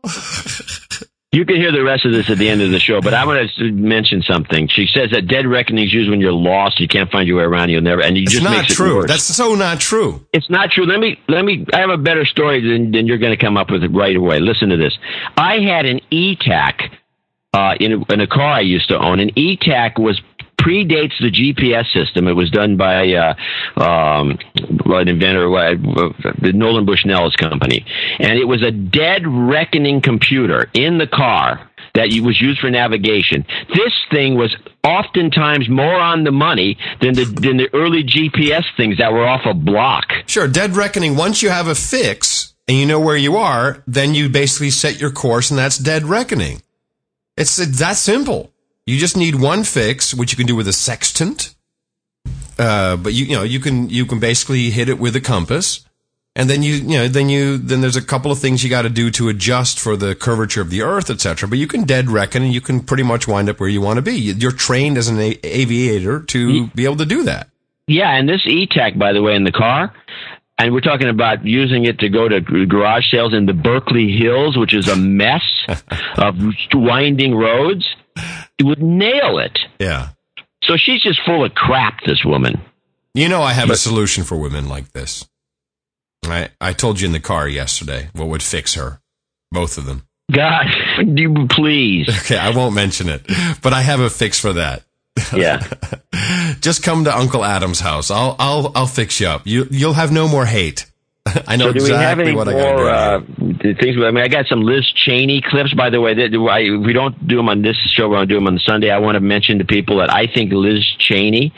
You 1.32 1.46
can 1.46 1.58
hear 1.58 1.72
the 1.72 1.84
rest 1.84 2.06
of 2.06 2.12
this 2.12 2.28
at 2.32 2.40
the 2.40 2.50
end 2.50 2.62
of 2.64 2.72
the 2.72 2.80
show, 2.80 3.02
but 3.02 3.14
I 3.14 3.24
want 3.24 3.52
to 3.58 3.72
mention 3.72 4.24
something. 4.24 4.68
She 4.68 4.88
says 4.92 5.12
that 5.12 5.28
dead 5.28 5.46
reckoning 5.46 5.86
is 5.86 5.94
used 5.94 6.10
when 6.10 6.20
you're 6.20 6.32
lost, 6.32 6.80
you 6.80 6.88
can't 6.88 7.12
find 7.12 7.28
your 7.28 7.38
way 7.38 7.44
around, 7.44 7.70
you'll 7.70 7.84
never, 7.84 8.02
and 8.02 8.18
you 8.18 8.24
It's 8.24 8.32
just 8.32 8.44
not 8.44 8.58
makes 8.58 8.72
it 8.72 8.76
true. 8.76 8.96
worse. 8.96 9.08
That's 9.12 9.24
so 9.26 9.54
not 9.54 9.80
true. 9.80 10.26
It's 10.34 10.50
not 10.50 10.72
true. 10.72 10.88
Let 10.88 11.00
me 11.00 11.20
let 11.28 11.46
me. 11.46 11.68
I 11.72 11.82
have 11.82 11.92
a 11.92 12.00
better 12.00 12.26
story 12.26 12.68
than, 12.68 12.92
than 12.94 13.06
you're 13.06 13.20
going 13.20 13.38
to 13.38 13.38
come 13.38 13.58
up 13.58 13.70
with 13.70 13.84
right 13.96 14.16
away. 14.16 14.40
Listen 14.40 14.70
to 14.70 14.78
this. 14.78 14.98
I 15.38 15.60
had 15.60 15.86
an 15.86 16.02
Etak 16.12 16.90
uh, 17.54 17.76
in 17.80 17.94
a, 17.94 18.14
in 18.14 18.22
a 18.22 18.28
car 18.28 18.54
I 18.54 18.62
used 18.62 18.88
to 18.90 18.98
own. 18.98 19.20
An 19.20 19.30
Etak 19.36 20.00
was 20.00 20.20
predates 20.60 21.14
the 21.20 21.32
GPS 21.32 21.92
system. 21.94 22.28
It 22.28 22.34
was 22.34 22.50
done 22.52 22.78
by 22.78 23.14
uh, 23.14 23.34
um, 23.82 24.38
an 24.86 25.08
inventor, 25.08 25.56
uh, 25.58 25.76
the 26.42 26.52
Nolan 26.54 26.86
Bushnell's 26.86 27.36
company, 27.36 27.86
and 28.20 28.38
it 28.38 28.46
was 28.46 28.62
a 28.62 28.72
dead 28.72 29.24
reckoning 29.26 30.02
computer 30.02 30.70
in 30.74 30.98
the 30.98 31.08
car 31.08 31.70
that 31.96 32.10
was 32.22 32.40
used 32.40 32.60
for 32.60 32.70
navigation. 32.70 33.46
This 33.70 33.94
thing 34.12 34.36
was 34.36 34.56
oftentimes 34.84 35.70
more 35.70 36.00
on 36.00 36.24
the 36.24 36.32
money 36.32 36.78
than 37.02 37.14
the 37.14 37.26
than 37.26 37.58
the 37.58 37.70
early 37.74 38.04
GPS 38.04 38.64
things 38.78 38.98
that 38.98 39.12
were 39.12 39.26
off 39.26 39.42
a 39.46 39.54
block. 39.54 40.06
Sure, 40.28 40.48
dead 40.48 40.76
reckoning. 40.76 41.16
Once 41.16 41.42
you 41.42 41.50
have 41.50 41.68
a 41.68 41.76
fix 41.76 42.54
and 42.68 42.78
you 42.78 42.86
know 42.86 43.00
where 43.00 43.18
you 43.18 43.38
are, 43.38 43.84
then 43.88 44.14
you 44.14 44.30
basically 44.30 44.70
set 44.70 45.00
your 45.00 45.12
course, 45.12 45.50
and 45.50 45.58
that's 45.58 45.78
dead 45.78 46.04
reckoning. 46.04 46.62
It's 47.36 47.56
that 47.56 47.96
simple. 47.96 48.52
You 48.90 48.98
just 48.98 49.16
need 49.16 49.36
one 49.36 49.64
fix, 49.64 50.16
which 50.16 50.32
you 50.32 50.36
can 50.36 50.48
do 50.48 50.56
with 50.56 50.68
a 50.68 50.74
sextant. 50.74 51.54
Uh, 52.58 52.98
but 52.98 53.14
you 53.14 53.26
you 53.26 53.36
know 53.36 53.44
you 53.44 53.60
can 53.60 53.88
you 53.88 54.04
can 54.06 54.20
basically 54.20 54.72
hit 54.72 54.90
it 54.90 55.00
with 55.00 55.16
a 55.16 55.22
compass, 55.22 55.86
and 56.36 56.50
then 56.50 56.64
you 56.64 56.74
you 56.74 56.98
know 56.98 57.08
then 57.08 57.30
you 57.30 57.60
then 57.60 57.82
there's 57.82 57.96
a 57.96 58.02
couple 58.02 58.32
of 58.32 58.40
things 58.40 58.64
you 58.64 58.70
got 58.70 58.82
to 58.82 58.90
do 58.90 59.12
to 59.12 59.30
adjust 59.30 59.80
for 59.80 59.96
the 59.96 60.16
curvature 60.16 60.62
of 60.62 60.72
the 60.72 60.82
Earth, 60.82 61.12
etc. 61.12 61.48
But 61.48 61.60
you 61.60 61.68
can 61.68 61.84
dead 61.84 62.10
reckon, 62.10 62.42
and 62.42 62.52
you 62.52 62.62
can 62.62 62.80
pretty 62.80 63.04
much 63.04 63.28
wind 63.28 63.48
up 63.48 63.60
where 63.60 63.70
you 63.70 63.80
want 63.80 63.98
to 63.98 64.02
be. 64.02 64.16
You're 64.16 64.52
trained 64.52 64.98
as 64.98 65.08
an 65.08 65.20
a- 65.20 65.40
aviator 65.44 66.22
to 66.22 66.68
be 66.70 66.86
able 66.86 66.98
to 66.98 67.06
do 67.06 67.24
that. 67.24 67.48
Yeah, 67.88 68.10
and 68.12 68.28
this 68.28 68.44
Etak, 68.46 68.98
by 68.98 69.14
the 69.14 69.22
way, 69.22 69.36
in 69.36 69.44
the 69.44 69.52
car, 69.52 69.94
and 70.58 70.74
we're 70.74 70.82
talking 70.82 71.10
about 71.10 71.46
using 71.46 71.86
it 71.86 72.00
to 72.00 72.10
go 72.10 72.28
to 72.28 72.42
garage 72.42 73.10
sales 73.10 73.34
in 73.36 73.46
the 73.46 73.54
Berkeley 73.54 74.12
Hills, 74.12 74.58
which 74.58 74.74
is 74.74 74.88
a 74.90 74.96
mess 74.96 75.44
of 76.18 76.36
winding 76.74 77.36
roads. 77.36 77.86
Would 78.62 78.82
nail 78.82 79.40
it. 79.40 79.58
Yeah. 79.80 80.10
So 80.64 80.76
she's 80.78 81.02
just 81.02 81.22
full 81.26 81.46
of 81.46 81.54
crap, 81.56 82.02
this 82.06 82.24
woman. 82.26 82.62
You 83.14 83.30
know, 83.30 83.42
I 83.42 83.54
have 83.54 83.70
a 83.70 83.76
solution 83.76 84.24
for 84.24 84.38
women 84.38 84.68
like 84.70 84.92
this. 84.92 85.28
I 86.26 86.50
I 86.60 86.74
told 86.74 87.00
you 87.00 87.08
in 87.08 87.14
the 87.14 87.20
car 87.20 87.48
yesterday 87.48 88.10
what 88.14 88.28
would 88.28 88.44
fix 88.44 88.76
her, 88.76 89.02
both 89.52 89.78
of 89.78 89.86
them. 89.86 90.08
God, 90.32 90.68
you 91.06 91.48
please. 91.50 92.10
Okay, 92.10 92.38
I 92.38 92.52
won't 92.52 92.76
mention 92.76 93.10
it, 93.10 93.26
but 93.62 93.74
I 93.74 93.82
have 93.82 94.00
a 94.00 94.10
fix 94.10 94.40
for 94.40 94.54
that. 94.54 94.84
Yeah. 95.34 95.66
Just 96.62 96.84
come 96.84 97.06
to 97.06 97.18
Uncle 97.18 97.44
Adam's 97.44 97.80
house. 97.80 98.12
I'll 98.12 98.36
I'll 98.40 98.72
I'll 98.76 98.88
fix 98.88 99.20
you 99.20 99.28
up. 99.28 99.42
You 99.46 99.68
you'll 99.72 99.94
have 99.94 100.12
no 100.12 100.28
more 100.28 100.46
hate. 100.46 100.89
I 101.48 101.56
know 101.56 101.68
so 101.68 101.74
do 101.74 101.84
we 101.84 101.90
have 101.92 102.20
exactly 102.20 102.28
any 102.28 102.36
what 102.36 102.48
I 102.48 102.54
got 102.54 102.72
to 102.72 102.78
do. 102.78 103.70
uh, 103.70 103.74
things? 103.82 103.98
I 103.98 104.12
mean, 104.12 104.24
I 104.24 104.28
got 104.28 104.48
some 104.48 104.62
Liz 104.62 104.90
Cheney 104.96 105.42
clips. 105.42 105.74
By 105.74 105.90
the 105.90 106.02
way, 106.02 106.14
that 106.14 106.34
I, 106.34 106.78
we 106.78 106.94
don't 106.94 107.28
do 107.28 107.38
them 107.38 107.50
on 107.50 107.62
this 107.62 107.78
show, 107.94 108.10
we're 108.10 108.18
going 108.18 108.28
to 108.28 108.34
do 108.34 108.38
them 108.38 108.48
on 108.48 108.60
Sunday. 108.60 108.90
I 108.90 109.00
want 109.00 109.16
to 109.16 109.20
mention 109.20 109.60
to 109.60 109.66
people 109.66 109.98
that 109.98 110.12
I 110.12 110.28
think 110.28 110.52
Liz 110.54 110.86
Cheney 111.00 111.54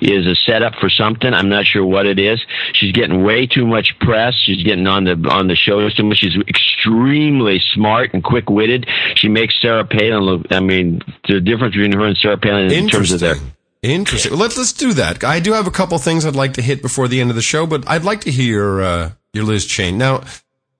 is 0.00 0.26
a 0.26 0.34
setup 0.34 0.74
for 0.80 0.88
something. 0.88 1.32
I'm 1.32 1.48
not 1.48 1.66
sure 1.66 1.84
what 1.84 2.06
it 2.06 2.18
is. 2.18 2.40
She's 2.74 2.92
getting 2.92 3.24
way 3.24 3.46
too 3.46 3.66
much 3.66 3.94
press. 4.00 4.34
She's 4.34 4.62
getting 4.62 4.86
on 4.86 5.04
the 5.04 5.12
on 5.30 5.48
the 5.48 5.56
show 5.56 5.88
too 5.90 6.04
much. 6.04 6.18
She's 6.18 6.36
extremely 6.46 7.60
smart 7.74 8.14
and 8.14 8.22
quick 8.22 8.48
witted. 8.50 8.88
She 9.16 9.28
makes 9.28 9.60
Sarah 9.60 9.84
Palin 9.84 10.20
look. 10.20 10.46
I 10.50 10.60
mean, 10.60 11.00
the 11.26 11.40
difference 11.40 11.74
between 11.74 11.92
her 11.92 12.06
and 12.06 12.16
Sarah 12.16 12.38
Palin 12.38 12.72
in 12.72 12.88
terms 12.88 13.12
of 13.12 13.20
their 13.20 13.36
Interesting. 13.82 14.32
Well, 14.32 14.40
let's 14.40 14.56
let's 14.56 14.72
do 14.72 14.92
that. 14.94 15.22
I 15.22 15.40
do 15.40 15.52
have 15.52 15.66
a 15.66 15.70
couple 15.70 15.96
things 15.98 16.26
I'd 16.26 16.34
like 16.34 16.54
to 16.54 16.62
hit 16.62 16.82
before 16.82 17.06
the 17.06 17.20
end 17.20 17.30
of 17.30 17.36
the 17.36 17.42
show, 17.42 17.66
but 17.66 17.88
I'd 17.88 18.04
like 18.04 18.22
to 18.22 18.30
hear 18.30 18.80
uh, 18.80 19.10
your 19.32 19.44
Liz 19.44 19.66
Cheney. 19.66 19.96
Now, 19.96 20.24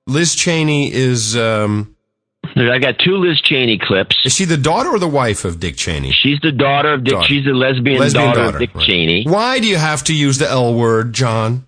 Liz 0.05 0.35
Cheney 0.35 0.91
is 0.91 1.37
um, 1.37 1.95
I 2.43 2.79
got 2.79 2.99
two 2.99 3.15
Liz 3.17 3.39
Cheney 3.41 3.77
clips. 3.77 4.17
Is 4.25 4.33
she 4.33 4.45
the 4.45 4.57
daughter 4.57 4.89
or 4.89 4.99
the 4.99 5.07
wife 5.07 5.45
of 5.45 5.59
Dick 5.59 5.77
Cheney? 5.77 6.11
She's 6.11 6.39
the 6.41 6.51
daughter 6.51 6.93
of 6.93 7.03
Dick. 7.03 7.13
Daughter. 7.13 7.27
She's 7.27 7.45
the 7.45 7.53
lesbian, 7.53 7.99
Lesbian 7.99 8.25
daughter, 8.25 8.43
daughter, 8.43 8.57
of 8.57 8.59
Dick 8.59 8.75
right. 8.75 8.85
Cheney. 8.85 9.23
Why 9.25 9.59
do 9.59 9.67
you 9.67 9.77
have 9.77 10.03
to 10.05 10.13
use 10.13 10.37
the 10.37 10.49
L 10.49 10.73
word, 10.73 11.13
John? 11.13 11.65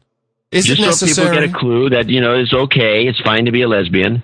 Is 0.52 0.66
Just 0.66 0.82
so 0.82 0.88
necessary? 0.88 1.30
people 1.30 1.48
get 1.48 1.50
a 1.50 1.60
clue 1.60 1.90
that 1.92 2.10
you 2.10 2.20
know 2.20 2.38
it's 2.38 2.54
okay, 2.54 3.08
it's 3.08 3.22
fine 3.22 3.46
to 3.46 3.54
be 3.54 3.62
a 3.62 3.70
lesbian. 3.70 4.22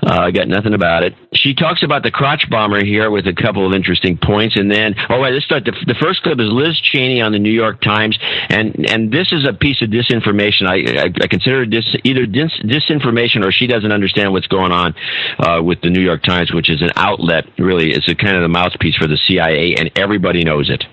Uh, 0.00 0.14
I 0.14 0.30
got 0.30 0.46
nothing 0.46 0.74
about 0.74 1.02
it. 1.02 1.14
She 1.34 1.54
talks 1.54 1.82
about 1.82 2.04
the 2.04 2.12
crotch 2.12 2.48
bomber 2.48 2.84
here 2.84 3.10
with 3.10 3.26
a 3.26 3.32
couple 3.32 3.66
of 3.66 3.74
interesting 3.74 4.16
points, 4.16 4.54
and 4.54 4.70
then 4.70 4.94
oh 5.10 5.18
wait, 5.20 5.32
let's 5.32 5.44
start. 5.44 5.64
The, 5.64 5.72
the 5.84 5.96
first 6.00 6.22
clip 6.22 6.38
is 6.38 6.46
Liz 6.46 6.78
Cheney 6.80 7.20
on 7.20 7.32
the 7.32 7.40
New 7.40 7.50
York 7.50 7.80
Times, 7.80 8.16
and 8.48 8.88
and 8.88 9.10
this 9.10 9.32
is 9.32 9.44
a 9.44 9.52
piece 9.52 9.82
of 9.82 9.90
disinformation. 9.90 10.68
I 10.68 11.02
I, 11.02 11.04
I 11.20 11.26
consider 11.26 11.66
this 11.66 11.84
either 12.04 12.26
dis, 12.26 12.52
disinformation 12.62 13.44
or 13.44 13.50
she 13.50 13.66
doesn't 13.66 13.90
understand 13.90 14.32
what's 14.32 14.46
going 14.46 14.70
on 14.70 14.94
uh, 15.40 15.60
with 15.64 15.80
the 15.80 15.90
New 15.90 16.02
York 16.02 16.22
Times, 16.22 16.52
which 16.54 16.70
is 16.70 16.80
an 16.80 16.90
outlet. 16.94 17.42
Really, 17.58 17.90
it's 17.90 18.08
a 18.08 18.14
kind 18.14 18.36
of 18.36 18.42
the 18.42 18.48
mouthpiece 18.48 18.94
for 18.94 19.08
the 19.08 19.18
CIA, 19.26 19.74
and 19.74 19.90
everybody 19.96 20.44
knows 20.44 20.70
it. 20.70 20.84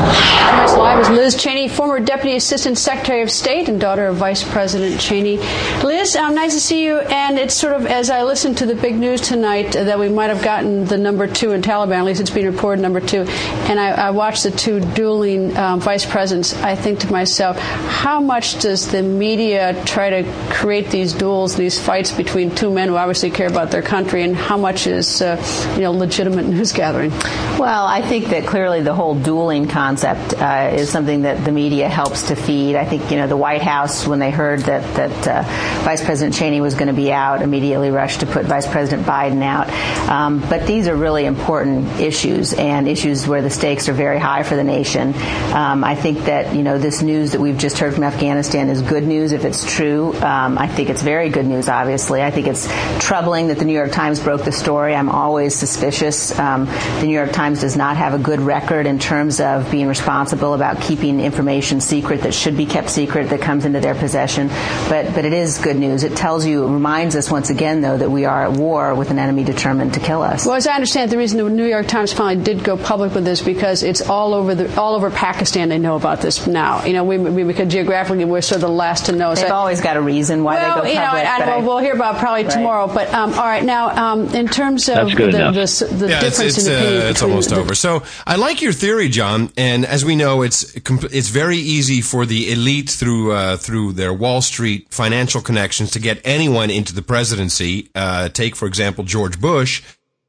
Live 0.00 1.00
is 1.00 1.10
Liz 1.10 1.36
Cheney, 1.36 1.68
former 1.68 2.00
Deputy 2.00 2.36
Assistant 2.36 2.78
Secretary 2.78 3.20
of 3.20 3.30
State 3.30 3.68
and 3.68 3.78
daughter 3.78 4.06
of 4.06 4.16
Vice 4.16 4.42
President 4.42 4.98
Cheney. 4.98 5.36
Liz, 5.84 6.16
um, 6.16 6.34
nice 6.34 6.54
to 6.54 6.60
see 6.60 6.84
you. 6.84 7.00
And 7.00 7.38
it's 7.38 7.54
sort 7.54 7.74
of 7.74 7.84
as 7.84 8.08
I 8.08 8.22
listened 8.22 8.56
to 8.58 8.66
the 8.66 8.74
big 8.74 8.96
news 8.96 9.20
tonight 9.20 9.76
uh, 9.76 9.84
that 9.84 9.98
we 9.98 10.08
might 10.08 10.30
have 10.30 10.42
gotten 10.42 10.86
the 10.86 10.96
number 10.96 11.26
two 11.26 11.52
in 11.52 11.60
Taliban. 11.60 11.98
At 11.98 12.04
least 12.06 12.20
it's 12.22 12.30
being 12.30 12.46
reported 12.46 12.80
number 12.80 13.00
two. 13.00 13.24
And 13.68 13.78
I, 13.78 13.90
I 13.90 14.10
watched 14.10 14.44
the 14.44 14.50
two 14.50 14.80
dueling 14.80 15.54
um, 15.58 15.80
vice 15.80 16.06
presidents. 16.06 16.54
I 16.54 16.76
think 16.76 17.00
to 17.00 17.12
myself, 17.12 17.58
how 17.58 18.18
much 18.20 18.60
does 18.60 18.90
the 18.90 19.02
media 19.02 19.80
try 19.84 20.22
to 20.22 20.32
create 20.50 20.90
these 20.90 21.12
duels, 21.12 21.56
these 21.56 21.78
fights 21.78 22.10
between 22.10 22.54
two 22.54 22.70
men 22.70 22.88
who 22.88 22.96
obviously 22.96 23.30
care 23.30 23.48
about 23.48 23.70
their 23.70 23.82
country, 23.82 24.22
and 24.22 24.34
how 24.34 24.56
much 24.56 24.86
is 24.86 25.20
uh, 25.20 25.36
you 25.74 25.82
know 25.82 25.92
legitimate 25.92 26.46
news 26.46 26.72
gathering? 26.72 27.10
Well, 27.58 27.84
I 27.84 28.00
think 28.00 28.28
that 28.28 28.46
clearly 28.46 28.80
the 28.80 28.94
whole 28.94 29.14
dueling 29.14 29.68
concept 29.68 29.89
uh, 29.98 30.74
is 30.74 30.90
something 30.90 31.22
that 31.22 31.44
the 31.44 31.52
media 31.52 31.88
helps 31.88 32.28
to 32.28 32.36
feed. 32.36 32.76
I 32.76 32.84
think 32.84 33.10
you 33.10 33.16
know 33.16 33.26
the 33.26 33.36
White 33.36 33.62
House, 33.62 34.06
when 34.06 34.18
they 34.18 34.30
heard 34.30 34.60
that 34.60 34.82
that 34.96 35.28
uh, 35.28 35.42
Vice 35.84 36.04
President 36.04 36.34
Cheney 36.34 36.60
was 36.60 36.74
going 36.74 36.88
to 36.88 36.94
be 36.94 37.12
out, 37.12 37.42
immediately 37.42 37.90
rushed 37.90 38.20
to 38.20 38.26
put 38.26 38.46
Vice 38.46 38.66
President 38.66 39.06
Biden 39.06 39.42
out. 39.42 39.68
Um, 40.10 40.40
but 40.48 40.66
these 40.66 40.88
are 40.88 40.96
really 40.96 41.24
important 41.24 42.00
issues 42.00 42.52
and 42.52 42.88
issues 42.88 43.26
where 43.26 43.42
the 43.42 43.50
stakes 43.50 43.88
are 43.88 43.92
very 43.92 44.18
high 44.18 44.42
for 44.42 44.56
the 44.56 44.64
nation. 44.64 45.14
Um, 45.52 45.84
I 45.84 45.94
think 45.94 46.20
that 46.26 46.54
you 46.54 46.62
know 46.62 46.78
this 46.78 47.02
news 47.02 47.32
that 47.32 47.40
we've 47.40 47.58
just 47.58 47.78
heard 47.78 47.94
from 47.94 48.04
Afghanistan 48.04 48.68
is 48.68 48.82
good 48.82 49.04
news 49.04 49.32
if 49.32 49.44
it's 49.44 49.70
true. 49.74 50.14
Um, 50.20 50.58
I 50.58 50.66
think 50.66 50.90
it's 50.90 51.02
very 51.02 51.28
good 51.28 51.46
news. 51.46 51.68
Obviously, 51.68 52.22
I 52.22 52.30
think 52.30 52.46
it's 52.46 52.68
troubling 53.04 53.48
that 53.48 53.58
the 53.58 53.64
New 53.64 53.74
York 53.74 53.92
Times 53.92 54.20
broke 54.20 54.44
the 54.44 54.52
story. 54.52 54.94
I'm 54.94 55.08
always 55.08 55.54
suspicious. 55.54 56.38
Um, 56.38 56.66
the 56.66 57.06
New 57.06 57.14
York 57.14 57.32
Times 57.32 57.60
does 57.60 57.76
not 57.76 57.96
have 57.96 58.14
a 58.14 58.18
good 58.18 58.40
record 58.40 58.86
in 58.86 58.98
terms 58.98 59.40
of 59.40 59.70
being 59.70 59.79
responsible 59.88 60.54
about 60.54 60.80
keeping 60.80 61.20
information 61.20 61.80
secret 61.80 62.22
that 62.22 62.34
should 62.34 62.56
be 62.56 62.66
kept 62.66 62.90
secret 62.90 63.30
that 63.30 63.40
comes 63.40 63.64
into 63.64 63.80
their 63.80 63.94
possession. 63.94 64.48
But 64.88 65.14
but 65.14 65.24
it 65.24 65.32
is 65.32 65.58
good 65.58 65.76
news. 65.76 66.04
It 66.04 66.16
tells 66.16 66.44
you, 66.46 66.64
it 66.64 66.70
reminds 66.72 67.16
us 67.16 67.30
once 67.30 67.50
again, 67.50 67.80
though, 67.80 67.96
that 67.98 68.10
we 68.10 68.24
are 68.24 68.42
at 68.44 68.52
war 68.52 68.94
with 68.94 69.10
an 69.10 69.18
enemy 69.18 69.44
determined 69.44 69.94
to 69.94 70.00
kill 70.00 70.22
us. 70.22 70.46
Well, 70.46 70.54
as 70.56 70.66
I 70.66 70.74
understand, 70.74 71.10
the 71.10 71.18
reason 71.18 71.38
the 71.38 71.48
New 71.50 71.66
York 71.66 71.86
Times 71.86 72.12
finally 72.12 72.42
did 72.44 72.64
go 72.64 72.76
public 72.76 73.14
with 73.14 73.24
this 73.24 73.40
because 73.42 73.82
it's 73.82 74.00
all 74.02 74.34
over 74.34 74.54
the 74.54 74.80
all 74.80 74.94
over 74.94 75.10
Pakistan. 75.10 75.68
They 75.68 75.78
know 75.78 75.96
about 75.96 76.20
this 76.20 76.46
now. 76.46 76.84
You 76.84 76.92
know, 76.92 77.04
we, 77.04 77.18
we 77.18 77.42
because 77.44 77.72
geographically 77.72 78.24
we're 78.24 78.40
sort 78.40 78.56
of 78.56 78.62
the 78.62 78.68
last 78.68 79.06
to 79.06 79.12
know. 79.12 79.34
They've 79.34 79.50
always 79.50 79.80
got 79.80 79.96
a 79.96 80.00
reason 80.00 80.44
why 80.44 80.54
well, 80.56 80.76
they 80.76 80.80
go 80.82 80.88
you 80.88 80.94
know, 80.94 81.06
public. 81.06 81.24
and, 81.26 81.38
but 81.38 81.42
and 81.42 81.50
I- 81.50 81.56
we'll, 81.58 81.66
we'll 81.66 81.78
hear 81.78 81.94
about 81.94 82.18
probably 82.18 82.44
Right. 82.44 82.52
tomorrow. 82.52 82.86
But 82.86 83.12
um, 83.12 83.34
all 83.34 83.44
right, 83.44 83.64
now 83.64 84.12
um, 84.12 84.34
in 84.34 84.48
terms 84.48 84.88
of 84.88 84.94
That's 84.96 85.14
good 85.14 85.32
the, 85.34 85.38
the, 85.50 85.94
the 85.94 86.08
yeah, 86.08 86.20
difference 86.20 86.56
it's, 86.58 86.66
in 86.66 86.74
opinion 86.74 87.02
uh, 87.02 87.06
it's 87.10 87.22
almost 87.22 87.50
the- 87.50 87.56
over. 87.56 87.74
So 87.74 88.02
I 88.26 88.36
like 88.36 88.62
your 88.62 88.72
theory, 88.72 89.08
John. 89.08 89.50
And 89.60 89.84
as 89.84 90.06
we 90.06 90.16
know, 90.16 90.40
it's 90.40 90.74
it's 90.74 91.28
very 91.28 91.58
easy 91.58 92.00
for 92.00 92.24
the 92.24 92.50
elite 92.50 92.88
through 92.88 93.32
uh, 93.32 93.58
through 93.58 93.92
their 93.92 94.10
Wall 94.10 94.40
Street 94.40 94.86
financial 94.88 95.42
connections 95.42 95.90
to 95.90 95.98
get 95.98 96.18
anyone 96.24 96.70
into 96.70 96.94
the 96.94 97.02
presidency. 97.02 97.90
Uh, 97.94 98.30
take 98.30 98.56
for 98.56 98.64
example 98.66 99.04
George 99.04 99.38
Bush, 99.38 99.82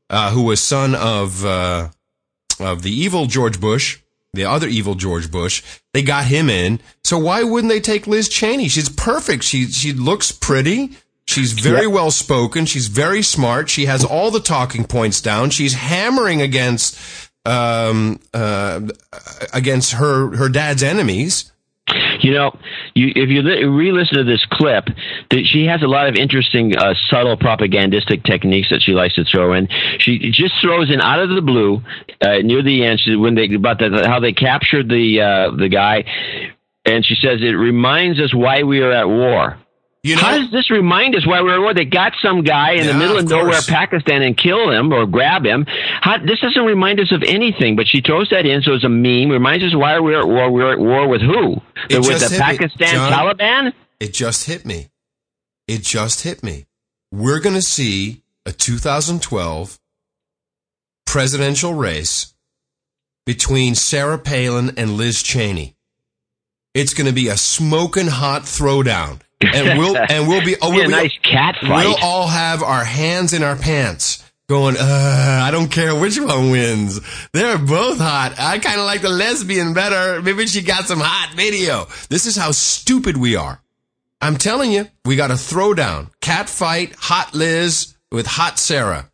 uh, 0.10 0.32
who 0.32 0.44
was 0.44 0.62
son 0.62 0.96
of 0.96 1.46
uh, 1.46 1.88
of 2.60 2.82
the 2.82 2.92
evil 2.92 3.26
George 3.26 3.62
Bush. 3.62 4.00
The 4.34 4.44
other 4.44 4.68
evil 4.68 4.96
George 4.96 5.32
Bush, 5.32 5.64
they 5.94 6.04
got 6.04 6.26
him 6.26 6.50
in. 6.50 6.82
So 7.06 7.18
why 7.18 7.44
wouldn't 7.44 7.72
they 7.72 7.80
take 7.80 8.08
Liz 8.08 8.28
Cheney? 8.28 8.68
She's 8.68 8.90
perfect. 8.90 9.46
She 9.46 9.68
she 9.68 9.94
looks 9.94 10.34
pretty. 10.34 10.98
She's 11.26 11.54
very 11.54 11.88
well 11.88 12.12
spoken. 12.12 12.66
She's 12.66 12.88
very 12.88 13.22
smart. 13.22 13.70
She 13.70 13.86
has 13.86 14.04
all 14.04 14.30
the 14.30 14.42
talking 14.42 14.84
points 14.84 15.22
down. 15.22 15.52
She's 15.52 15.74
hammering 15.76 16.42
against 16.42 16.98
um, 17.46 18.20
uh, 18.34 18.82
against 19.54 19.94
her 19.94 20.36
her 20.36 20.50
dad's 20.50 20.84
enemies. 20.84 21.52
You 22.22 22.34
know, 22.34 22.58
you, 22.94 23.08
if 23.16 23.30
you 23.30 23.42
li- 23.42 23.64
re-listen 23.66 24.18
to 24.18 24.24
this 24.24 24.46
clip, 24.52 24.86
that 25.32 25.46
she 25.46 25.66
has 25.66 25.82
a 25.82 25.88
lot 25.88 26.08
of 26.08 26.16
interesting, 26.16 26.78
uh, 26.78 26.94
subtle 27.10 27.36
propagandistic 27.36 28.24
techniques 28.24 28.70
that 28.70 28.82
she 28.82 28.92
likes 28.94 29.16
to 29.16 29.26
throw 29.26 29.54
in. 29.54 29.68
She 29.98 30.32
just 30.32 30.54
throws 30.62 30.92
in 30.92 31.02
out 31.02 31.20
of 31.20 31.30
the 31.30 31.42
blue 31.42 31.82
uh, 32.22 32.38
near 32.44 32.62
the 32.62 32.86
end 32.86 33.00
she, 33.00 33.16
when 33.16 33.36
they 33.36 33.54
about 33.54 33.80
the, 33.80 34.06
how 34.08 34.20
they 34.20 34.34
captured 34.34 34.88
the 34.88 35.22
uh, 35.22 35.56
the 35.56 35.68
guy, 35.68 36.06
and 36.86 37.06
she 37.06 37.16
says 37.16 37.40
it 37.42 37.58
reminds 37.58 38.20
us 38.20 38.34
why 38.34 38.64
we 38.64 38.82
are 38.82 38.92
at 38.92 39.08
war. 39.08 39.58
You 40.04 40.16
know, 40.16 40.22
How 40.22 40.38
does 40.40 40.50
this 40.50 40.72
remind 40.72 41.16
us 41.16 41.28
why 41.28 41.42
we 41.42 41.50
were 41.50 41.56
at 41.56 41.60
war? 41.60 41.74
They 41.76 41.86
got 41.86 42.14
some 42.24 42.42
guy 42.44 42.72
in 42.72 42.86
Yeah, 42.86 42.94
the 42.94 42.98
middle 42.98 43.18
of, 43.18 43.26
of 43.26 43.30
nowhere. 43.30 43.62
Pakistan, 43.62 44.24
and 44.24 44.36
kill 44.36 44.72
him 44.72 44.92
or 44.92 45.06
grab 45.06 45.46
him. 45.46 45.66
How, 45.68 46.18
this 46.18 46.40
doesn't 46.40 46.64
remind 46.66 47.00
us 47.00 47.12
of 47.12 47.22
anything, 47.22 47.76
but 47.76 47.88
she 47.88 48.02
throws 48.02 48.30
that 48.32 48.48
in, 48.48 48.64
so 48.64 48.74
it's 48.74 48.84
a 48.84 48.90
meme. 48.90 49.30
Reminds 49.30 49.64
us 49.64 49.76
why 49.76 50.00
we're 50.00 50.20
at 50.20 50.28
war. 50.28 50.52
We're 50.52 50.74
at 50.74 50.80
war 50.80 51.08
with 51.08 51.22
who? 51.22 51.62
It 51.88 52.00
with 52.00 52.20
the 52.20 52.36
Pakistan 52.40 52.96
John. 52.96 53.12
Taliban? 53.12 53.74
It 54.00 54.14
just 54.14 54.48
hit 54.48 54.66
me. 54.66 54.90
It 55.68 55.84
just 55.84 56.22
hit 56.22 56.42
me. 56.42 56.66
We're 57.12 57.40
going 57.40 57.56
to 57.56 57.62
see 57.62 58.24
a 58.48 58.52
2012 58.52 59.80
presidential 61.06 61.76
race 61.76 62.34
between 63.28 63.76
Sarah 63.76 64.18
Palin 64.18 64.72
and 64.78 64.98
Liz 64.98 65.22
Cheney. 65.22 65.76
It's 66.74 66.96
going 66.96 67.08
to 67.08 67.14
be 67.14 67.28
a 67.28 67.38
smoking 67.38 68.08
hot 68.08 68.44
throwdown. 68.44 69.20
And 69.44 69.80
we'll, 69.80 69.98
and 69.98 70.28
we'll 70.28 70.46
be, 70.46 70.56
oh, 70.62 70.72
Be 70.72 70.78
a 70.78 70.82
we'll, 70.82 70.90
nice 70.90 71.18
cat 71.24 71.56
fight. 71.62 71.86
We'll 71.86 71.98
all 72.02 72.28
have 72.28 72.64
our 72.64 72.84
hands 72.84 73.34
in 73.34 73.44
our 73.44 73.56
pants 73.56 74.24
going, 74.48 74.76
uh, 74.78 75.42
I 75.44 75.50
don't 75.52 75.72
care 75.72 75.96
which 75.96 76.20
one 76.20 76.52
wins. 76.52 77.00
They're 77.32 77.58
both 77.58 78.00
hot. 78.00 78.36
I 78.38 78.60
kind 78.60 78.80
of 78.80 78.86
like 78.86 79.02
the 79.02 79.10
lesbian 79.10 79.74
better. 79.74 80.22
Maybe 80.22 80.46
she 80.48 80.62
got 80.62 80.86
some 80.86 81.00
hot 81.00 81.34
video. 81.36 81.88
This 82.10 82.26
is 82.26 82.36
how 82.36 82.52
stupid 82.52 83.16
we 83.16 83.36
are. 83.38 83.62
I'm 84.22 84.38
telling 84.38 84.72
you, 84.72 84.88
we 85.06 85.16
got 85.16 85.32
a 85.32 85.36
throwdown. 85.36 86.10
Cat 86.22 86.50
fight, 86.50 86.94
hot 86.96 87.34
Liz 87.34 87.96
with 88.12 88.28
hot 88.28 88.60
Sarah. 88.60 89.11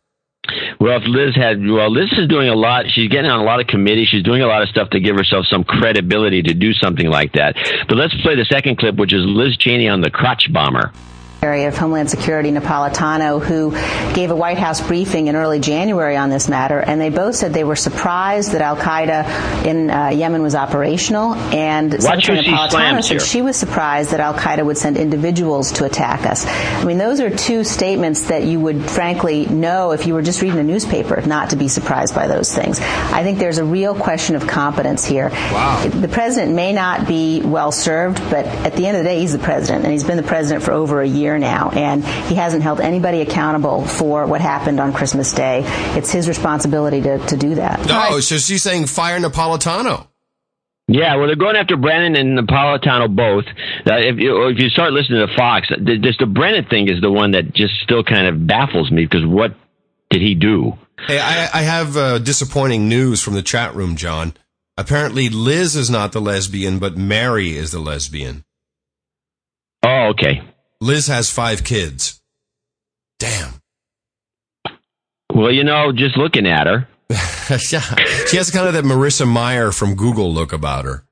Well, 0.80 1.00
Liz 1.00 1.34
had, 1.34 1.60
well, 1.60 1.90
Liz 1.90 2.12
is 2.12 2.28
doing 2.28 2.48
a 2.48 2.54
lot. 2.54 2.86
She's 2.88 3.08
getting 3.08 3.30
on 3.30 3.40
a 3.40 3.44
lot 3.44 3.60
of 3.60 3.66
committees. 3.66 4.08
She's 4.08 4.22
doing 4.22 4.42
a 4.42 4.46
lot 4.46 4.62
of 4.62 4.68
stuff 4.68 4.90
to 4.90 5.00
give 5.00 5.16
herself 5.16 5.46
some 5.46 5.64
credibility 5.64 6.42
to 6.42 6.54
do 6.54 6.72
something 6.72 7.08
like 7.08 7.32
that. 7.32 7.56
But 7.88 7.96
let's 7.96 8.14
play 8.22 8.36
the 8.36 8.44
second 8.44 8.78
clip, 8.78 8.94
which 8.94 9.12
is 9.12 9.22
Liz 9.24 9.56
Cheney 9.56 9.88
on 9.88 10.00
the 10.00 10.10
crotch 10.10 10.52
bomber. 10.52 10.92
Secretary 11.38 11.66
of 11.66 11.78
Homeland 11.78 12.10
Security 12.10 12.50
Napolitano, 12.50 13.40
who 13.40 13.70
gave 14.12 14.32
a 14.32 14.34
White 14.34 14.58
House 14.58 14.84
briefing 14.84 15.28
in 15.28 15.36
early 15.36 15.60
January 15.60 16.16
on 16.16 16.30
this 16.30 16.48
matter, 16.48 16.80
and 16.80 17.00
they 17.00 17.10
both 17.10 17.36
said 17.36 17.54
they 17.54 17.62
were 17.62 17.76
surprised 17.76 18.50
that 18.54 18.60
Al 18.60 18.76
Qaeda 18.76 19.64
in 19.64 19.88
uh, 19.88 20.08
Yemen 20.08 20.42
was 20.42 20.56
operational. 20.56 21.34
And 21.34 21.92
Watch 21.92 22.26
Secretary 22.26 22.44
Napolitano 22.44 23.04
said 23.04 23.08
here. 23.08 23.20
she 23.20 23.40
was 23.42 23.56
surprised 23.56 24.10
that 24.10 24.18
Al 24.18 24.34
Qaeda 24.34 24.66
would 24.66 24.78
send 24.78 24.96
individuals 24.96 25.70
to 25.74 25.84
attack 25.84 26.26
us. 26.26 26.44
I 26.44 26.82
mean, 26.82 26.98
those 26.98 27.20
are 27.20 27.30
two 27.30 27.62
statements 27.62 28.22
that 28.22 28.42
you 28.42 28.58
would 28.58 28.90
frankly 28.90 29.46
know 29.46 29.92
if 29.92 30.08
you 30.08 30.14
were 30.14 30.22
just 30.22 30.42
reading 30.42 30.58
a 30.58 30.64
newspaper, 30.64 31.20
not 31.24 31.50
to 31.50 31.56
be 31.56 31.68
surprised 31.68 32.16
by 32.16 32.26
those 32.26 32.52
things. 32.52 32.80
I 32.80 33.22
think 33.22 33.38
there's 33.38 33.58
a 33.58 33.64
real 33.64 33.94
question 33.94 34.34
of 34.34 34.48
competence 34.48 35.04
here. 35.04 35.28
Wow. 35.28 35.86
The 35.86 36.08
president 36.08 36.56
may 36.56 36.72
not 36.72 37.06
be 37.06 37.42
well 37.42 37.70
served, 37.70 38.18
but 38.28 38.44
at 38.44 38.74
the 38.74 38.88
end 38.88 38.96
of 38.96 39.04
the 39.04 39.08
day, 39.08 39.20
he's 39.20 39.34
the 39.34 39.38
president, 39.38 39.84
and 39.84 39.92
he's 39.92 40.02
been 40.02 40.16
the 40.16 40.24
president 40.24 40.64
for 40.64 40.72
over 40.72 41.00
a 41.00 41.06
year 41.06 41.27
now, 41.36 41.70
and 41.70 42.04
he 42.04 42.36
hasn't 42.36 42.62
held 42.62 42.80
anybody 42.80 43.20
accountable 43.22 43.84
for 43.84 44.24
what 44.24 44.40
happened 44.40 44.78
on 44.78 44.92
Christmas 44.92 45.32
Day. 45.32 45.62
It's 45.96 46.12
his 46.12 46.28
responsibility 46.28 47.02
to, 47.02 47.18
to 47.18 47.36
do 47.36 47.56
that. 47.56 47.84
No, 47.86 48.20
so 48.20 48.38
she's 48.38 48.62
saying 48.62 48.86
fire 48.86 49.18
Napolitano. 49.18 50.06
Yeah, 50.86 51.16
well, 51.16 51.26
they're 51.26 51.36
going 51.36 51.56
after 51.56 51.76
Brennan 51.76 52.16
and 52.16 52.38
Napolitano 52.38 53.14
both. 53.14 53.44
Uh, 53.86 53.96
if, 53.98 54.18
you, 54.18 54.48
if 54.48 54.58
you 54.58 54.70
start 54.70 54.94
listening 54.94 55.26
to 55.26 55.36
Fox, 55.36 55.68
the, 55.68 55.98
just 55.98 56.18
the 56.20 56.26
Brennan 56.26 56.64
thing 56.64 56.88
is 56.88 57.02
the 57.02 57.10
one 57.10 57.32
that 57.32 57.52
just 57.52 57.74
still 57.82 58.02
kind 58.02 58.26
of 58.26 58.46
baffles 58.46 58.90
me 58.90 59.04
because 59.04 59.26
what 59.26 59.54
did 60.08 60.22
he 60.22 60.34
do? 60.34 60.78
Hey, 61.06 61.18
I, 61.18 61.48
I 61.52 61.62
have 61.62 61.96
uh, 61.96 62.18
disappointing 62.18 62.88
news 62.88 63.22
from 63.22 63.34
the 63.34 63.42
chat 63.42 63.74
room, 63.74 63.96
John. 63.96 64.32
Apparently, 64.78 65.28
Liz 65.28 65.76
is 65.76 65.90
not 65.90 66.12
the 66.12 66.20
lesbian, 66.20 66.78
but 66.78 66.96
Mary 66.96 67.56
is 67.56 67.72
the 67.72 67.80
lesbian. 67.80 68.44
Oh, 69.82 70.12
okay. 70.12 70.42
Liz 70.80 71.08
has 71.08 71.30
five 71.30 71.64
kids. 71.64 72.20
Damn. 73.18 73.54
Well, 75.34 75.50
you 75.52 75.64
know, 75.64 75.92
just 75.92 76.16
looking 76.16 76.46
at 76.46 76.66
her. 76.66 76.88
yeah. 77.10 77.80
She 78.26 78.36
has 78.36 78.50
kind 78.50 78.66
of 78.66 78.74
that 78.74 78.84
Marissa 78.84 79.30
Mayer 79.30 79.72
from 79.72 79.94
Google 79.94 80.32
look 80.32 80.52
about 80.52 80.84
her. 80.84 81.04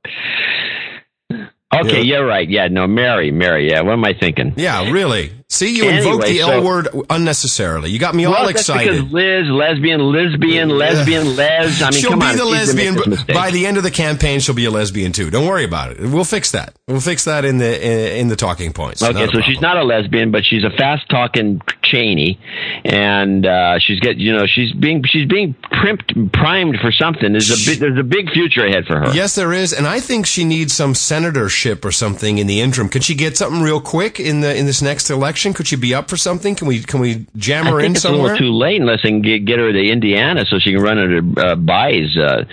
Okay, 1.74 2.02
you're 2.02 2.24
right. 2.24 2.48
Yeah, 2.48 2.68
no, 2.68 2.86
Mary, 2.86 3.30
Mary. 3.32 3.70
Yeah, 3.70 3.82
what 3.82 3.94
am 3.94 4.05
I 4.05 4.14
thinking? 4.18 4.55
Yeah, 4.56 4.90
really. 4.90 5.32
See, 5.48 5.77
you 5.77 5.85
Anyway, 5.85 5.98
invoked 5.98 6.27
the 6.27 6.39
so- 6.39 6.51
L 6.51 6.64
word 6.64 6.89
unnecessarily. 7.09 7.90
You 7.90 8.01
got 8.01 8.16
me 8.16 8.24
all 8.24 8.32
well, 8.32 8.47
that's 8.47 8.62
excited. 8.62 8.97
because 8.97 9.12
Liz, 9.12 9.47
lesbian, 9.48 10.01
lesbian, 10.01 10.70
lesbian, 10.70 11.36
les. 11.36 11.81
I 11.82 11.90
mean, 11.90 12.01
she'll 12.01 12.10
come 12.10 12.18
be 12.18 12.27
on, 12.27 12.36
the 12.36 12.43
it's 12.43 12.73
easy 12.73 12.73
to 12.73 12.77
make 12.77 12.77
lesbian 12.77 12.94
this 12.94 13.05
but 13.05 13.09
mistake. 13.10 13.36
by 13.36 13.51
the 13.52 13.64
end 13.66 13.77
of 13.77 13.85
the 13.85 13.93
campaign. 13.93 14.40
She'll 14.40 14.56
be 14.56 14.64
a 14.64 14.73
lesbian 14.73 15.12
too. 15.12 15.31
Don't 15.31 15.47
worry 15.47 15.62
about 15.62 15.93
it. 15.93 16.01
We'll 16.01 16.24
fix 16.24 16.51
that. 16.51 16.74
We'll 16.89 16.98
fix 17.01 17.27
that 17.27 17.44
in 17.44 17.59
the 17.59 17.81
in, 17.81 18.20
in 18.23 18.28
the 18.28 18.35
talking 18.35 18.73
points. 18.73 19.05
Okay, 19.05 19.12
Not 19.27 19.32
so 19.35 19.40
she's 19.40 19.60
not 19.60 19.77
a 19.77 19.85
lesbian, 19.85 20.32
but 20.32 20.44
she's 20.44 20.64
a 20.64 20.70
fast 20.70 21.09
talking 21.09 21.60
Cheney, 21.85 22.40
and 22.85 23.47
uh, 23.47 23.78
she's 23.78 24.01
get 24.01 24.16
you 24.16 24.32
know 24.32 24.47
she's 24.47 24.73
being 24.73 25.05
she's 25.06 25.28
being 25.28 25.55
primed 25.70 26.32
primed 26.32 26.78
for 26.81 26.90
something. 26.90 27.31
There's 27.31 27.51
a 27.51 27.70
big, 27.70 27.78
there's 27.78 27.98
a 28.01 28.02
big 28.02 28.31
future 28.31 28.66
ahead 28.66 28.86
for 28.86 28.98
her. 28.98 29.14
Yes, 29.14 29.36
there 29.36 29.52
is, 29.52 29.73
and 29.73 29.86
I 29.86 30.01
think 30.01 30.27
she 30.27 30.44
needs 30.44 30.73
some 30.73 30.94
senatorship 30.94 31.85
or 31.85 31.93
something 31.93 32.39
in 32.39 32.48
the 32.48 32.60
interim. 32.60 32.89
Could 32.89 33.05
she 33.05 33.14
get 33.14 33.36
something 33.36 33.62
real 33.62 33.81
quick 33.81 34.18
in 34.18 34.40
the 34.40 34.52
in 34.56 34.66
this 34.66 34.82
next 34.82 35.09
election? 35.09 35.36
Could 35.55 35.67
she 35.67 35.77
be 35.77 35.95
up 35.95 36.09
for 36.09 36.17
something? 36.17 36.55
Can 36.55 36.67
we 36.69 36.83
can 36.83 37.01
we 37.01 37.27
jam 37.37 37.67
I 37.67 37.71
her 37.71 37.81
in 37.81 37.93
it's 37.93 38.01
a 38.01 38.03
somewhere? 38.09 38.33
little 38.33 38.39
too 38.39 38.53
late 38.53 38.81
unless 38.81 39.03
they 39.03 39.11
can 39.11 39.23
get, 39.23 39.45
get 39.45 39.59
her 39.59 39.73
to 39.73 39.89
Indiana 39.89 40.45
so 40.47 40.59
she 40.59 40.73
can 40.73 40.83
run 40.83 40.99
into 40.99 41.41
uh, 41.41 41.55
Bayh's 41.55 42.17
uh, 42.17 42.45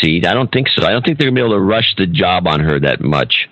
seat. 0.00 0.26
I 0.26 0.34
don't 0.34 0.50
think 0.50 0.68
so. 0.68 0.84
I 0.84 0.90
don't 0.90 1.04
think 1.04 1.18
they're 1.18 1.28
gonna 1.30 1.40
be 1.40 1.46
able 1.46 1.56
to 1.56 1.62
rush 1.64 1.94
the 1.96 2.06
job 2.06 2.46
on 2.46 2.60
her 2.60 2.80
that 2.80 3.00
much. 3.00 3.48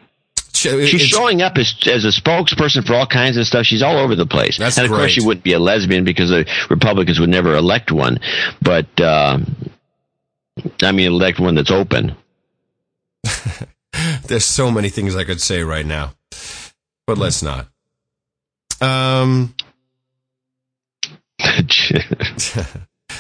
She's 0.53 1.03
showing 1.03 1.41
up 1.41 1.57
as 1.57 1.73
as 1.87 2.05
a 2.05 2.09
spokesperson 2.09 2.85
for 2.85 2.95
all 2.95 3.07
kinds 3.07 3.37
of 3.37 3.47
stuff. 3.47 3.65
She's 3.65 3.83
all 3.83 3.97
over 3.99 4.17
the 4.17 4.27
place. 4.27 4.59
That's 4.59 4.77
and 4.77 4.87
of 4.87 4.91
course, 4.91 5.13
she 5.13 5.25
wouldn't 5.25 5.45
be 5.45 5.53
a 5.53 5.59
lesbian 5.61 6.03
because 6.05 6.31
the 6.31 6.47
Republicans 6.69 7.21
would 7.21 7.29
never 7.29 7.55
elect 7.55 7.93
one. 7.93 8.19
But 8.61 8.87
uh, 9.01 9.39
I 10.83 10.93
mean, 10.93 11.07
elect 11.07 11.39
one 11.39 11.55
that's 11.55 11.71
open. 11.71 12.17
There's 14.27 14.45
so 14.45 14.71
many 14.71 14.89
things 14.89 15.15
I 15.15 15.25
could 15.25 15.41
say 15.41 15.63
right 15.63 15.87
now, 15.87 16.15
but 17.07 17.19
let's 17.19 17.43
not. 17.43 17.69
Um, 18.81 19.55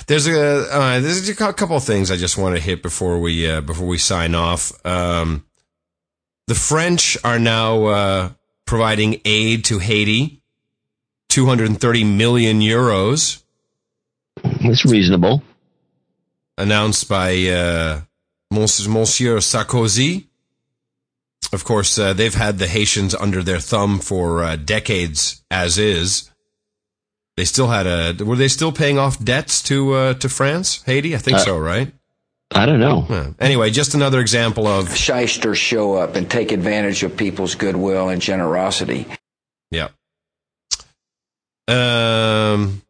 there's 0.06 0.26
a 0.26 0.66
uh, 0.72 1.00
there's 1.00 1.28
a 1.28 1.34
couple 1.34 1.76
of 1.76 1.84
things 1.84 2.10
I 2.10 2.16
just 2.16 2.38
want 2.38 2.56
to 2.56 2.62
hit 2.62 2.82
before 2.82 3.18
we 3.18 3.48
uh, 3.48 3.60
before 3.60 3.86
we 3.86 3.98
sign 3.98 4.34
off. 4.34 4.72
Um, 4.86 5.44
the 6.46 6.54
French 6.54 7.18
are 7.24 7.38
now 7.38 7.84
uh, 7.84 8.30
providing 8.64 9.20
aid 9.24 9.64
to 9.66 9.78
Haiti, 9.78 10.40
230 11.28 12.04
million 12.04 12.60
euros. 12.60 13.42
It's 14.44 14.84
reasonable. 14.86 15.42
Announced 16.56 17.08
by 17.08 17.32
uh, 17.48 18.00
Monsieur 18.50 19.38
Sarkozy. 19.38 20.27
Of 21.52 21.64
course, 21.64 21.98
uh, 21.98 22.12
they've 22.12 22.34
had 22.34 22.58
the 22.58 22.66
Haitians 22.66 23.14
under 23.14 23.42
their 23.42 23.58
thumb 23.58 24.00
for 24.00 24.42
uh, 24.42 24.56
decades, 24.56 25.42
as 25.50 25.78
is. 25.78 26.30
They 27.38 27.44
still 27.44 27.68
had 27.68 27.86
a. 27.86 28.24
Were 28.24 28.36
they 28.36 28.48
still 28.48 28.72
paying 28.72 28.98
off 28.98 29.22
debts 29.22 29.62
to 29.64 29.92
uh, 29.94 30.14
to 30.14 30.28
France, 30.28 30.82
Haiti? 30.84 31.14
I 31.14 31.18
think 31.18 31.38
Uh, 31.38 31.44
so, 31.44 31.58
right? 31.58 31.92
I 32.50 32.66
don't 32.66 32.80
know. 32.80 33.06
Yeah. 33.08 33.30
Anyway, 33.38 33.70
just 33.70 33.94
another 33.94 34.20
example 34.20 34.66
of 34.66 34.94
Shysters 34.96 35.56
show 35.58 35.94
up 35.94 36.16
and 36.16 36.30
take 36.30 36.50
advantage 36.52 37.02
of 37.02 37.16
people's 37.16 37.54
goodwill 37.54 38.08
and 38.08 38.20
generosity. 38.20 39.06
Yeah. 39.70 39.88
Um. 41.68 42.82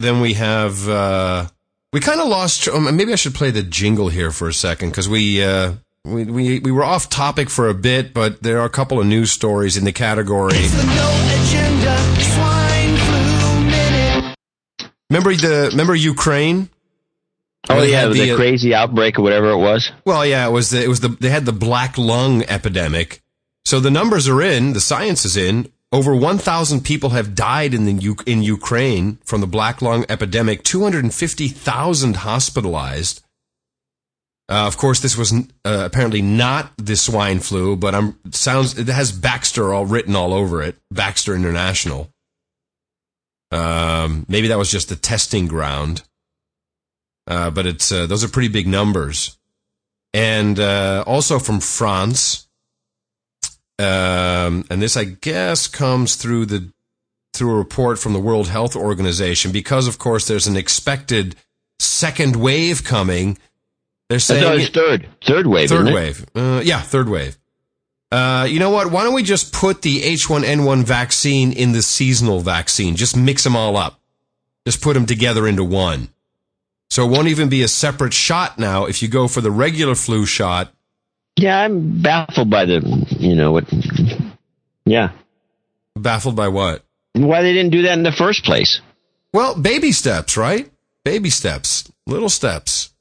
Then 0.00 0.20
we 0.20 0.34
have. 0.34 0.88
Uh, 0.88 1.46
we 1.92 2.00
kind 2.00 2.20
of 2.20 2.28
lost. 2.28 2.68
um, 2.68 2.94
Maybe 2.96 3.12
I 3.12 3.16
should 3.16 3.34
play 3.34 3.50
the 3.50 3.62
jingle 3.62 4.08
here 4.08 4.30
for 4.30 4.48
a 4.48 4.52
second 4.54 4.90
because 4.90 5.08
we, 5.08 5.42
uh, 5.42 5.72
we 6.04 6.24
we 6.24 6.58
we 6.60 6.70
were 6.70 6.84
off 6.84 7.08
topic 7.08 7.48
for 7.48 7.68
a 7.68 7.74
bit, 7.74 8.12
but 8.12 8.42
there 8.42 8.60
are 8.60 8.66
a 8.66 8.70
couple 8.70 9.00
of 9.00 9.06
news 9.06 9.32
stories 9.32 9.76
in 9.76 9.84
the 9.84 9.92
category. 9.92 10.58
Remember 15.10 15.34
the 15.34 15.68
remember 15.70 15.94
Ukraine? 15.94 16.68
Oh 17.70 17.80
They 17.80 17.92
yeah, 17.92 18.02
had 18.02 18.12
the, 18.12 18.32
uh, 18.32 18.36
crazy 18.36 18.74
outbreak 18.74 19.18
or 19.18 19.22
whatever 19.22 19.50
it 19.50 19.58
was. 19.58 19.90
Well, 20.04 20.26
yeah, 20.26 20.46
it 20.46 20.50
was 20.50 20.70
the, 20.70 20.82
it 20.82 20.88
was 20.88 21.00
the 21.00 21.08
they 21.08 21.30
had 21.30 21.46
the 21.46 21.52
black 21.52 21.96
lung 21.96 22.42
epidemic. 22.42 23.22
So 23.64 23.80
the 23.80 23.90
numbers 23.90 24.28
are 24.28 24.42
in, 24.42 24.74
the 24.74 24.80
science 24.80 25.24
is 25.24 25.36
in. 25.36 25.70
Over 25.90 26.14
1,000 26.14 26.80
people 26.80 27.10
have 27.10 27.36
died 27.36 27.72
in 27.72 27.84
the 27.86 28.16
in 28.26 28.42
Ukraine 28.42 29.18
from 29.24 29.40
the 29.40 29.46
black 29.46 29.80
lung 29.80 30.04
epidemic. 30.08 30.64
250,000 30.64 32.16
hospitalized. 32.16 33.23
Uh, 34.48 34.66
of 34.66 34.76
course, 34.76 35.00
this 35.00 35.16
was 35.16 35.32
uh, 35.32 35.42
apparently 35.64 36.20
not 36.20 36.72
the 36.76 36.96
swine 36.96 37.40
flu, 37.40 37.76
but 37.76 37.94
I'm 37.94 38.18
sounds 38.30 38.78
it 38.78 38.88
has 38.88 39.10
Baxter 39.10 39.72
all 39.72 39.86
written 39.86 40.14
all 40.14 40.34
over 40.34 40.62
it. 40.62 40.76
Baxter 40.90 41.34
International. 41.34 42.10
Um, 43.50 44.26
maybe 44.28 44.48
that 44.48 44.58
was 44.58 44.70
just 44.70 44.88
the 44.88 44.96
testing 44.96 45.46
ground. 45.46 46.02
Uh, 47.26 47.50
but 47.50 47.66
it's 47.66 47.90
uh, 47.90 48.06
those 48.06 48.22
are 48.22 48.28
pretty 48.28 48.48
big 48.48 48.66
numbers. 48.66 49.38
And 50.12 50.60
uh, 50.60 51.04
also 51.06 51.38
from 51.38 51.60
France, 51.60 52.46
um, 53.78 54.64
and 54.70 54.80
this 54.80 54.96
I 54.96 55.04
guess 55.04 55.66
comes 55.66 56.16
through 56.16 56.46
the 56.46 56.72
through 57.32 57.54
a 57.54 57.58
report 57.58 57.98
from 57.98 58.12
the 58.12 58.20
World 58.20 58.48
Health 58.48 58.76
Organization 58.76 59.52
because, 59.52 59.88
of 59.88 59.98
course, 59.98 60.26
there's 60.28 60.46
an 60.46 60.56
expected 60.56 61.34
second 61.80 62.36
wave 62.36 62.84
coming. 62.84 63.38
They're 64.08 64.18
saying 64.18 64.42
thought 64.42 64.54
it 64.54 64.58
was 64.58 64.68
third, 64.68 65.08
third 65.24 65.46
wave. 65.46 65.68
Third 65.68 65.86
wave. 65.86 66.26
Uh, 66.34 66.60
yeah, 66.64 66.80
third 66.80 67.08
wave. 67.08 67.38
Uh, 68.12 68.46
you 68.48 68.60
know 68.60 68.70
what? 68.70 68.90
Why 68.92 69.02
don't 69.02 69.14
we 69.14 69.22
just 69.22 69.52
put 69.52 69.82
the 69.82 70.02
H1N1 70.02 70.84
vaccine 70.84 71.52
in 71.52 71.72
the 71.72 71.82
seasonal 71.82 72.40
vaccine? 72.40 72.94
Just 72.96 73.16
mix 73.16 73.42
them 73.42 73.56
all 73.56 73.76
up. 73.76 73.98
Just 74.66 74.82
put 74.82 74.94
them 74.94 75.06
together 75.06 75.48
into 75.48 75.64
one. 75.64 76.08
So 76.90 77.04
it 77.04 77.10
won't 77.10 77.28
even 77.28 77.48
be 77.48 77.62
a 77.62 77.68
separate 77.68 78.12
shot 78.12 78.58
now. 78.58 78.84
If 78.84 79.02
you 79.02 79.08
go 79.08 79.26
for 79.26 79.40
the 79.40 79.50
regular 79.50 79.94
flu 79.96 80.26
shot, 80.26 80.72
Yeah, 81.36 81.58
I'm 81.58 82.00
baffled 82.02 82.50
by 82.50 82.66
the, 82.66 82.80
you 83.18 83.34
know 83.34 83.50
what? 83.52 83.64
Yeah, 84.84 85.10
baffled 85.96 86.36
by 86.36 86.48
what? 86.48 86.84
why 87.14 87.42
they 87.42 87.52
didn't 87.52 87.72
do 87.72 87.82
that 87.82 87.94
in 87.96 88.02
the 88.02 88.12
first 88.12 88.44
place. 88.44 88.80
Well, 89.32 89.56
baby 89.56 89.90
steps, 89.92 90.36
right? 90.36 90.70
Baby 91.04 91.30
steps, 91.30 91.90
little 92.06 92.28
steps. 92.28 92.93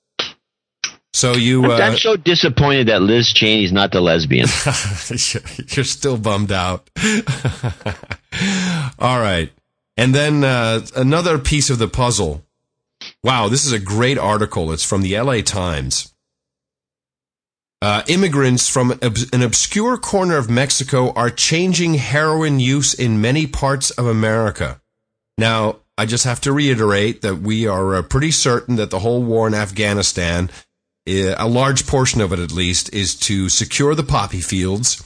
So 1.13 1.33
you, 1.33 1.71
uh, 1.71 1.77
I'm 1.77 1.97
so 1.97 2.15
disappointed 2.15 2.87
that 2.87 3.03
Liz 3.03 3.31
Cheney's 3.31 3.71
not 3.71 3.91
the 3.91 4.01
lesbian. 4.01 4.47
You're 5.75 5.85
still 5.85 6.17
bummed 6.17 6.51
out. 6.51 6.89
All 8.99 9.19
right. 9.19 9.51
And 9.95 10.15
then 10.15 10.43
uh, 10.43 10.81
another 10.95 11.37
piece 11.37 11.69
of 11.69 11.77
the 11.77 11.87
puzzle. 11.87 12.43
Wow, 13.23 13.47
this 13.47 13.65
is 13.65 13.71
a 13.71 13.79
great 13.79 14.17
article. 14.17 14.71
It's 14.71 14.83
from 14.83 15.03
the 15.03 15.19
LA 15.19 15.41
Times. 15.41 16.13
Uh, 17.81 18.01
immigrants 18.07 18.69
from 18.69 18.97
an 19.01 19.43
obscure 19.43 19.97
corner 19.97 20.37
of 20.37 20.49
Mexico 20.49 21.11
are 21.13 21.29
changing 21.29 21.95
heroin 21.95 22.59
use 22.59 22.93
in 22.93 23.21
many 23.21 23.45
parts 23.45 23.91
of 23.91 24.07
America. 24.07 24.81
Now, 25.37 25.79
I 25.97 26.05
just 26.05 26.23
have 26.23 26.39
to 26.41 26.53
reiterate 26.53 27.21
that 27.21 27.39
we 27.39 27.67
are 27.67 27.95
uh, 27.95 28.01
pretty 28.01 28.31
certain 28.31 28.77
that 28.77 28.89
the 28.89 28.99
whole 28.99 29.21
war 29.21 29.47
in 29.47 29.53
Afghanistan, 29.53 30.49
a 31.05 31.47
large 31.47 31.85
portion 31.85 32.21
of 32.21 32.31
it 32.31 32.39
at 32.39 32.51
least, 32.51 32.93
is 32.93 33.15
to 33.15 33.49
secure 33.49 33.95
the 33.95 34.03
poppy 34.03 34.41
fields, 34.41 35.03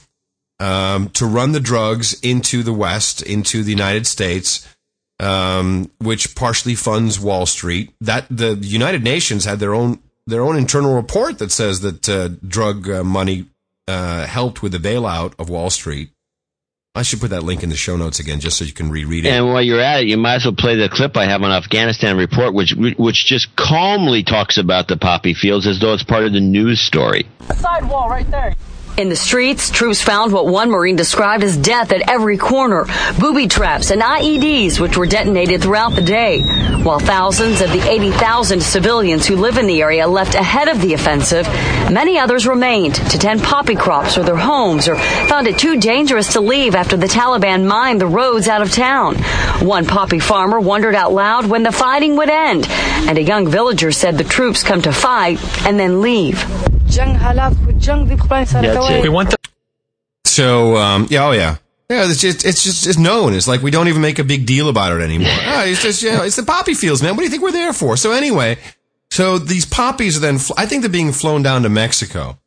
um, 0.60 1.08
to 1.10 1.26
run 1.26 1.52
the 1.52 1.60
drugs 1.60 2.18
into 2.20 2.62
the 2.62 2.72
West, 2.72 3.22
into 3.22 3.62
the 3.62 3.70
United 3.70 4.06
States, 4.06 4.66
um, 5.20 5.90
which 5.98 6.34
partially 6.34 6.74
funds 6.74 7.18
Wall 7.18 7.46
Street. 7.46 7.92
That 8.00 8.26
the 8.30 8.54
United 8.54 9.02
Nations 9.02 9.44
had 9.44 9.58
their 9.58 9.74
own 9.74 10.00
their 10.26 10.42
own 10.42 10.56
internal 10.56 10.94
report 10.94 11.38
that 11.38 11.50
says 11.50 11.80
that 11.80 12.08
uh, 12.08 12.28
drug 12.46 12.88
uh, 12.88 13.02
money 13.02 13.46
uh, 13.88 14.26
helped 14.26 14.62
with 14.62 14.72
the 14.72 14.78
bailout 14.78 15.32
of 15.38 15.48
Wall 15.48 15.70
Street. 15.70 16.10
I 16.98 17.02
should 17.02 17.20
put 17.20 17.30
that 17.30 17.44
link 17.44 17.62
in 17.62 17.70
the 17.70 17.76
show 17.76 17.96
notes 17.96 18.18
again, 18.18 18.40
just 18.40 18.58
so 18.58 18.64
you 18.64 18.72
can 18.72 18.90
reread 18.90 19.24
it. 19.24 19.28
And 19.28 19.46
while 19.46 19.62
you're 19.62 19.80
at 19.80 20.00
it, 20.00 20.08
you 20.08 20.16
might 20.16 20.34
as 20.36 20.44
well 20.44 20.54
play 20.56 20.74
the 20.74 20.88
clip 20.88 21.16
I 21.16 21.26
have 21.26 21.42
on 21.42 21.52
Afghanistan 21.52 22.16
report, 22.16 22.54
which 22.54 22.74
which 22.74 23.24
just 23.24 23.54
calmly 23.54 24.24
talks 24.24 24.58
about 24.58 24.88
the 24.88 24.96
poppy 24.96 25.32
fields 25.32 25.68
as 25.68 25.78
though 25.78 25.92
it's 25.94 26.02
part 26.02 26.24
of 26.24 26.32
the 26.32 26.40
news 26.40 26.80
story. 26.80 27.28
Side 27.54 27.88
wall 27.88 28.08
right 28.08 28.28
there. 28.32 28.56
In 28.98 29.08
the 29.08 29.14
streets, 29.14 29.70
troops 29.70 30.02
found 30.02 30.32
what 30.32 30.48
one 30.48 30.72
Marine 30.72 30.96
described 30.96 31.44
as 31.44 31.56
death 31.56 31.92
at 31.92 32.10
every 32.10 32.36
corner 32.36 32.84
booby 33.20 33.46
traps 33.46 33.92
and 33.92 34.02
IEDs, 34.02 34.80
which 34.80 34.96
were 34.96 35.06
detonated 35.06 35.62
throughout 35.62 35.94
the 35.94 36.02
day. 36.02 36.42
While 36.82 36.98
thousands 36.98 37.60
of 37.60 37.70
the 37.70 37.88
80,000 37.88 38.60
civilians 38.60 39.24
who 39.24 39.36
live 39.36 39.56
in 39.56 39.68
the 39.68 39.82
area 39.82 40.08
left 40.08 40.34
ahead 40.34 40.66
of 40.66 40.80
the 40.80 40.94
offensive, 40.94 41.46
many 41.92 42.18
others 42.18 42.48
remained 42.48 42.96
to 42.96 43.18
tend 43.20 43.40
poppy 43.40 43.76
crops 43.76 44.18
or 44.18 44.24
their 44.24 44.34
homes 44.34 44.88
or 44.88 44.96
found 44.96 45.46
it 45.46 45.58
too 45.58 45.78
dangerous 45.78 46.32
to 46.32 46.40
leave 46.40 46.74
after 46.74 46.96
the 46.96 47.06
Taliban 47.06 47.68
mined 47.68 48.00
the 48.00 48.06
roads 48.08 48.48
out 48.48 48.62
of 48.62 48.72
town. 48.72 49.14
One 49.64 49.86
poppy 49.86 50.18
farmer 50.18 50.58
wondered 50.58 50.96
out 50.96 51.12
loud 51.12 51.46
when 51.46 51.62
the 51.62 51.70
fighting 51.70 52.16
would 52.16 52.30
end, 52.30 52.66
and 52.68 53.16
a 53.16 53.22
young 53.22 53.46
villager 53.46 53.92
said 53.92 54.18
the 54.18 54.24
troops 54.24 54.64
come 54.64 54.82
to 54.82 54.92
fight 54.92 55.38
and 55.64 55.78
then 55.78 56.00
leave. 56.00 56.44
We 59.02 59.08
want 59.08 59.30
the. 59.30 59.36
So, 60.24 60.76
um, 60.76 61.06
yeah, 61.10 61.26
oh 61.26 61.32
yeah. 61.32 61.56
Yeah, 61.90 62.04
it's 62.04 62.20
just, 62.20 62.44
it's 62.44 62.62
just, 62.62 62.86
it's 62.86 62.98
known. 62.98 63.32
It's 63.32 63.48
like 63.48 63.62
we 63.62 63.70
don't 63.70 63.88
even 63.88 64.02
make 64.02 64.18
a 64.18 64.24
big 64.24 64.44
deal 64.44 64.68
about 64.68 64.92
it 64.92 65.02
anymore. 65.02 65.32
Ah, 65.32 65.64
it's 65.64 65.82
just, 65.82 66.02
you 66.02 66.12
know, 66.12 66.22
it's 66.22 66.36
the 66.36 66.42
poppy 66.42 66.74
fields, 66.74 67.02
man. 67.02 67.12
What 67.12 67.20
do 67.20 67.24
you 67.24 67.30
think 67.30 67.42
we're 67.42 67.50
there 67.50 67.72
for? 67.72 67.96
So 67.96 68.12
anyway, 68.12 68.58
so 69.10 69.38
these 69.38 69.64
poppies 69.64 70.16
are 70.16 70.20
then, 70.20 70.36
fl- 70.36 70.52
I 70.58 70.66
think 70.66 70.82
they're 70.82 70.90
being 70.90 71.12
flown 71.12 71.42
down 71.42 71.62
to 71.62 71.70
Mexico. 71.70 72.38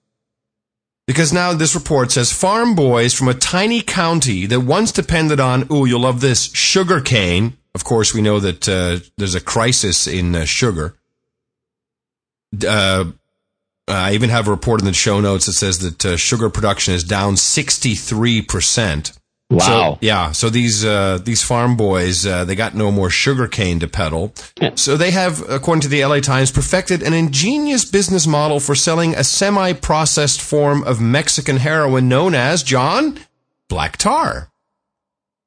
Because 1.07 1.33
now 1.33 1.53
this 1.53 1.73
report 1.73 2.11
says 2.11 2.31
farm 2.31 2.75
boys 2.75 3.15
from 3.15 3.27
a 3.27 3.33
tiny 3.33 3.81
county 3.81 4.45
that 4.45 4.59
once 4.59 4.91
depended 4.91 5.39
on, 5.39 5.67
ooh, 5.71 5.85
you'll 5.85 6.01
love 6.01 6.21
this, 6.21 6.53
sugar 6.53 7.01
cane. 7.01 7.57
Of 7.73 7.83
course, 7.83 8.13
we 8.13 8.21
know 8.21 8.39
that 8.39 8.69
uh, 8.69 8.99
there's 9.17 9.35
a 9.35 9.41
crisis 9.41 10.05
in 10.05 10.35
uh, 10.35 10.45
sugar. 10.45 10.95
Uh, 12.65 13.05
I 13.87 14.13
even 14.13 14.29
have 14.29 14.47
a 14.47 14.51
report 14.51 14.79
in 14.81 14.85
the 14.85 14.93
show 14.93 15.19
notes 15.19 15.47
that 15.47 15.53
says 15.53 15.79
that 15.79 16.05
uh, 16.05 16.17
sugar 16.17 16.49
production 16.49 16.93
is 16.93 17.03
down 17.03 17.35
63%. 17.35 19.17
Wow. 19.49 19.59
So, 19.59 19.97
yeah. 20.01 20.31
So 20.31 20.49
these, 20.49 20.85
uh, 20.85 21.19
these 21.21 21.43
farm 21.43 21.75
boys, 21.75 22.25
uh, 22.25 22.45
they 22.45 22.55
got 22.55 22.73
no 22.73 22.89
more 22.89 23.09
sugar 23.09 23.47
cane 23.47 23.79
to 23.81 23.87
peddle. 23.87 24.33
So 24.75 24.95
they 24.95 25.11
have, 25.11 25.47
according 25.49 25.81
to 25.81 25.87
the 25.89 26.05
LA 26.05 26.21
Times, 26.21 26.51
perfected 26.51 27.03
an 27.03 27.13
ingenious 27.13 27.83
business 27.83 28.25
model 28.25 28.61
for 28.61 28.75
selling 28.75 29.13
a 29.13 29.25
semi-processed 29.25 30.41
form 30.41 30.83
of 30.83 31.01
Mexican 31.01 31.57
heroin 31.57 32.07
known 32.07 32.33
as, 32.33 32.63
John, 32.63 33.19
black 33.67 33.97
tar. 33.97 34.49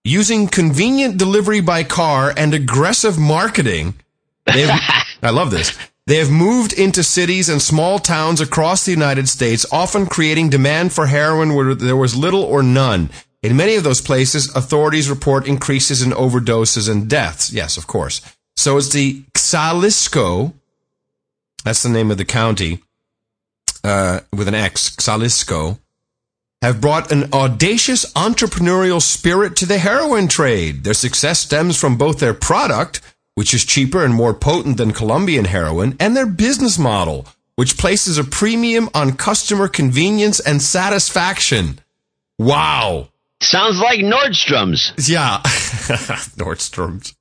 Using 0.05 0.49
convenient 0.49 1.17
delivery 1.17 1.61
by 1.61 1.83
car 1.83 2.35
and 2.37 2.53
aggressive 2.53 3.19
marketing, 3.19 3.95
I 4.47 5.31
love 5.31 5.51
this. 5.51 5.75
They 6.07 6.17
have 6.17 6.31
moved 6.31 6.75
into 6.75 7.03
cities 7.03 7.49
and 7.49 7.63
small 7.63 7.99
towns 7.99 8.41
across 8.41 8.85
the 8.85 8.91
United 8.91 9.29
States, 9.29 9.65
often 9.73 10.07
creating 10.07 10.51
demand 10.51 10.93
for 10.93 11.07
heroin 11.07 11.55
where 11.55 11.75
there 11.75 11.97
was 11.97 12.15
little 12.15 12.43
or 12.43 12.63
none. 12.63 13.09
In 13.43 13.57
many 13.57 13.75
of 13.77 13.85
those 13.85 14.03
places, 14.03 14.55
authorities 14.55 15.09
report 15.09 15.47
increases 15.47 16.03
in 16.03 16.13
overdoses 16.13 16.91
and 16.91 17.09
deaths. 17.09 17.53
Yes, 17.53 17.77
of 17.79 17.87
course. 17.87 18.21
So 18.57 18.77
it's 18.77 18.91
the 18.91 19.23
Xalisco, 19.35 20.53
that's 21.65 21.83
the 21.83 21.89
name 21.89 22.11
of 22.11 22.19
the 22.19 22.25
county, 22.25 22.83
uh, 23.83 24.21
with 24.33 24.49
an 24.49 24.55
X, 24.55 24.91
Xalisco, 24.97 25.79
have 26.61 26.81
brought 26.81 27.13
an 27.13 27.33
audacious 27.33 28.11
entrepreneurial 28.13 29.01
spirit 29.01 29.57
to 29.57 29.67
the 29.67 29.79
heroin 29.79 30.29
trade. 30.29 30.85
Their 30.85 30.95
success 30.95 31.41
stems 31.41 31.79
from 31.79 31.99
both 31.99 32.21
their 32.21 32.33
product, 32.33 33.01
which 33.35 33.55
is 33.55 33.65
cheaper 33.65 34.05
and 34.05 34.15
more 34.15 34.35
potent 34.35 34.77
than 34.77 34.93
Colombian 34.93 35.47
heroin, 35.47 35.97
and 35.99 36.17
their 36.17 36.27
business 36.27 36.79
model, 36.79 37.27
which 37.57 37.77
places 37.79 38.19
a 38.19 38.25
premium 38.25 38.89
on 38.95 39.17
customer 39.17 39.69
convenience 39.69 40.41
and 40.41 40.63
satisfaction. 40.63 41.81
Wow. 42.39 43.09
Sounds 43.41 43.79
like 43.79 44.01
Nordstrom's. 44.01 44.93
Yeah. 45.09 45.41
Nordstrom's. 46.37 47.15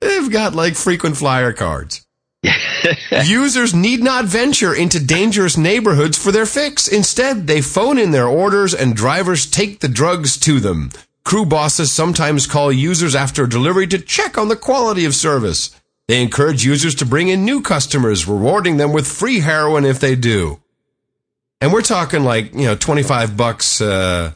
They've 0.00 0.30
got 0.30 0.54
like 0.54 0.74
frequent 0.74 1.16
flyer 1.16 1.52
cards. 1.52 2.06
Users 3.24 3.74
need 3.74 4.00
not 4.00 4.26
venture 4.26 4.72
into 4.72 5.04
dangerous 5.04 5.56
neighborhoods 5.56 6.16
for 6.16 6.30
their 6.30 6.46
fix. 6.46 6.86
Instead, 6.86 7.46
they 7.46 7.60
phone 7.60 7.98
in 7.98 8.12
their 8.12 8.28
orders 8.28 8.74
and 8.74 8.94
drivers 8.94 9.44
take 9.46 9.80
the 9.80 9.88
drugs 9.88 10.38
to 10.38 10.60
them. 10.60 10.90
Crew 11.28 11.44
bosses 11.44 11.92
sometimes 11.92 12.46
call 12.46 12.72
users 12.72 13.14
after 13.14 13.46
delivery 13.46 13.86
to 13.86 13.98
check 13.98 14.38
on 14.38 14.48
the 14.48 14.56
quality 14.56 15.04
of 15.04 15.14
service. 15.14 15.78
They 16.06 16.22
encourage 16.22 16.64
users 16.64 16.94
to 16.94 17.04
bring 17.04 17.28
in 17.28 17.44
new 17.44 17.60
customers, 17.60 18.26
rewarding 18.26 18.78
them 18.78 18.94
with 18.94 19.06
free 19.06 19.40
heroin 19.40 19.84
if 19.84 20.00
they 20.00 20.16
do. 20.16 20.58
And 21.60 21.70
we're 21.70 21.82
talking 21.82 22.24
like, 22.24 22.54
you 22.54 22.64
know, 22.64 22.74
25 22.74 23.36
bucks 23.36 23.82
uh, 23.82 24.32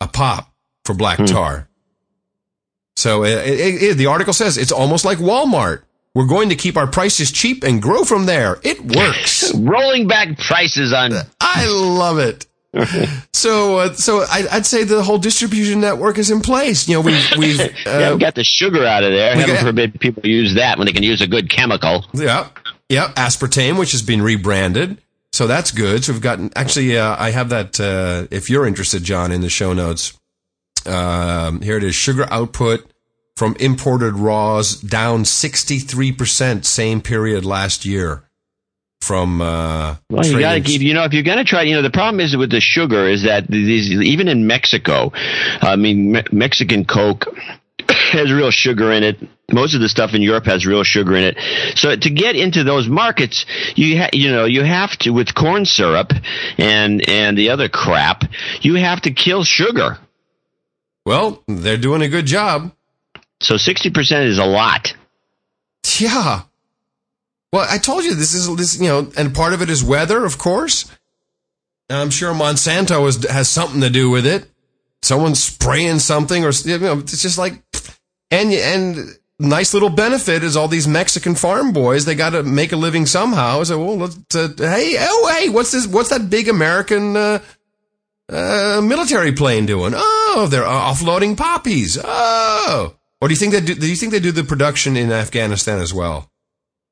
a 0.00 0.06
pop 0.06 0.54
for 0.84 0.94
black 0.94 1.18
tar. 1.26 1.68
So 2.94 3.24
it, 3.24 3.48
it, 3.48 3.82
it, 3.82 3.94
the 3.96 4.06
article 4.06 4.32
says 4.32 4.58
it's 4.58 4.70
almost 4.70 5.04
like 5.04 5.18
Walmart. 5.18 5.82
We're 6.14 6.28
going 6.28 6.50
to 6.50 6.54
keep 6.54 6.76
our 6.76 6.86
prices 6.86 7.32
cheap 7.32 7.64
and 7.64 7.82
grow 7.82 8.04
from 8.04 8.26
there. 8.26 8.58
It 8.62 8.80
works. 8.80 9.52
Rolling 9.56 10.06
back 10.06 10.38
prices 10.38 10.92
on. 10.92 11.14
I 11.40 11.66
love 11.66 12.20
it. 12.20 12.46
so, 13.32 13.78
uh, 13.78 13.92
so 13.94 14.20
I, 14.22 14.46
I'd 14.52 14.66
say 14.66 14.84
the 14.84 15.02
whole 15.02 15.18
distribution 15.18 15.80
network 15.80 16.18
is 16.18 16.30
in 16.30 16.40
place. 16.40 16.88
You 16.88 16.94
know, 16.94 17.00
we've 17.00 17.32
we've 17.36 17.60
uh, 17.60 17.68
yeah, 17.86 18.12
we 18.12 18.18
got 18.18 18.34
the 18.34 18.44
sugar 18.44 18.84
out 18.84 19.02
of 19.02 19.10
there. 19.10 19.34
Heaven 19.34 19.54
got- 19.56 19.64
forbid 19.64 20.00
people 20.00 20.24
use 20.24 20.54
that 20.54 20.78
when 20.78 20.86
they 20.86 20.92
can 20.92 21.02
use 21.02 21.20
a 21.20 21.26
good 21.26 21.50
chemical. 21.50 22.04
Yeah. 22.12 22.48
Yeah. 22.88 23.12
Aspartame, 23.16 23.78
which 23.78 23.92
has 23.92 24.02
been 24.02 24.22
rebranded. 24.22 24.98
So 25.32 25.46
that's 25.46 25.70
good. 25.70 26.04
So 26.04 26.12
we've 26.12 26.22
gotten, 26.22 26.50
actually, 26.56 26.98
uh, 26.98 27.16
I 27.18 27.30
have 27.30 27.50
that, 27.50 27.78
uh, 27.78 28.26
if 28.30 28.50
you're 28.50 28.66
interested, 28.66 29.04
John, 29.04 29.30
in 29.30 29.40
the 29.40 29.48
show 29.48 29.72
notes. 29.72 30.18
Um, 30.86 31.60
here 31.60 31.76
it 31.76 31.84
is. 31.84 31.94
Sugar 31.94 32.26
output 32.32 32.90
from 33.36 33.54
imported 33.60 34.14
raws 34.14 34.80
down 34.80 35.22
63% 35.22 36.64
same 36.64 37.00
period 37.00 37.44
last 37.44 37.84
year. 37.84 38.24
From. 39.00 39.40
Uh, 39.40 39.96
Well, 40.10 40.24
you 40.26 40.38
got 40.40 40.54
to 40.54 40.60
keep. 40.60 40.82
You 40.82 40.94
know, 40.94 41.04
if 41.04 41.12
you're 41.12 41.22
going 41.22 41.38
to 41.38 41.44
try, 41.44 41.62
you 41.62 41.74
know, 41.74 41.82
the 41.82 41.90
problem 41.90 42.20
is 42.20 42.36
with 42.36 42.50
the 42.50 42.60
sugar 42.60 43.08
is 43.08 43.24
that 43.24 43.46
these 43.48 43.90
even 43.90 44.28
in 44.28 44.46
Mexico, 44.46 45.12
I 45.14 45.76
mean, 45.76 46.12
Me- 46.12 46.24
Mexican 46.32 46.84
Coke 46.84 47.26
has 47.88 48.32
real 48.32 48.50
sugar 48.50 48.92
in 48.92 49.02
it. 49.02 49.16
Most 49.52 49.74
of 49.74 49.80
the 49.80 49.88
stuff 49.88 50.14
in 50.14 50.22
Europe 50.22 50.44
has 50.46 50.64
real 50.64 50.84
sugar 50.84 51.16
in 51.16 51.24
it. 51.24 51.36
So 51.76 51.96
to 51.96 52.10
get 52.10 52.36
into 52.36 52.62
those 52.62 52.88
markets, 52.88 53.46
you 53.74 53.98
ha- 53.98 54.10
you 54.12 54.30
know 54.30 54.44
you 54.44 54.62
have 54.62 54.96
to 54.98 55.10
with 55.10 55.34
corn 55.34 55.64
syrup 55.64 56.12
and 56.58 57.08
and 57.08 57.36
the 57.36 57.50
other 57.50 57.68
crap, 57.68 58.24
you 58.60 58.74
have 58.76 59.00
to 59.02 59.10
kill 59.10 59.42
sugar. 59.42 59.98
Well, 61.04 61.42
they're 61.48 61.78
doing 61.78 62.02
a 62.02 62.08
good 62.08 62.26
job. 62.26 62.72
So 63.40 63.56
sixty 63.56 63.90
percent 63.90 64.26
is 64.28 64.38
a 64.38 64.44
lot. 64.44 64.94
Yeah. 65.98 66.42
Well, 67.52 67.66
I 67.68 67.78
told 67.78 68.04
you 68.04 68.14
this 68.14 68.34
is 68.34 68.54
this, 68.56 68.80
you 68.80 68.88
know, 68.88 69.10
and 69.16 69.34
part 69.34 69.52
of 69.52 69.62
it 69.62 69.70
is 69.70 69.82
weather, 69.82 70.24
of 70.24 70.38
course. 70.38 70.90
I'm 71.88 72.10
sure 72.10 72.32
Monsanto 72.32 73.28
has, 73.28 73.48
something 73.48 73.80
to 73.80 73.90
do 73.90 74.10
with 74.10 74.24
it. 74.24 74.48
Someone's 75.02 75.42
spraying 75.42 75.98
something, 75.98 76.44
or 76.44 76.52
you 76.64 76.78
know, 76.78 76.98
it's 76.98 77.20
just 77.20 77.38
like, 77.38 77.54
and 78.30 78.52
and 78.52 79.18
nice 79.40 79.74
little 79.74 79.88
benefit 79.88 80.44
is 80.44 80.56
all 80.56 80.68
these 80.68 80.86
Mexican 80.86 81.34
farm 81.34 81.72
boys. 81.72 82.04
They 82.04 82.14
got 82.14 82.30
to 82.30 82.42
make 82.42 82.70
a 82.72 82.76
living 82.76 83.06
somehow. 83.06 83.64
So, 83.64 83.82
well, 83.82 83.96
let's, 83.96 84.34
uh, 84.34 84.52
hey, 84.58 84.96
oh, 85.00 85.36
hey, 85.36 85.48
what's 85.48 85.72
this? 85.72 85.86
What's 85.86 86.10
that 86.10 86.30
big 86.30 86.48
American 86.48 87.16
uh, 87.16 87.40
uh, 88.28 88.80
military 88.84 89.32
plane 89.32 89.66
doing? 89.66 89.94
Oh, 89.96 90.46
they're 90.48 90.62
offloading 90.62 91.36
poppies. 91.36 91.98
Oh, 92.02 92.94
or 93.20 93.26
do 93.26 93.34
you 93.34 93.38
think 93.38 93.52
they 93.52 93.60
do? 93.60 93.74
Do 93.74 93.88
you 93.88 93.96
think 93.96 94.12
they 94.12 94.20
do 94.20 94.32
the 94.32 94.44
production 94.44 94.96
in 94.96 95.10
Afghanistan 95.10 95.80
as 95.80 95.92
well? 95.92 96.29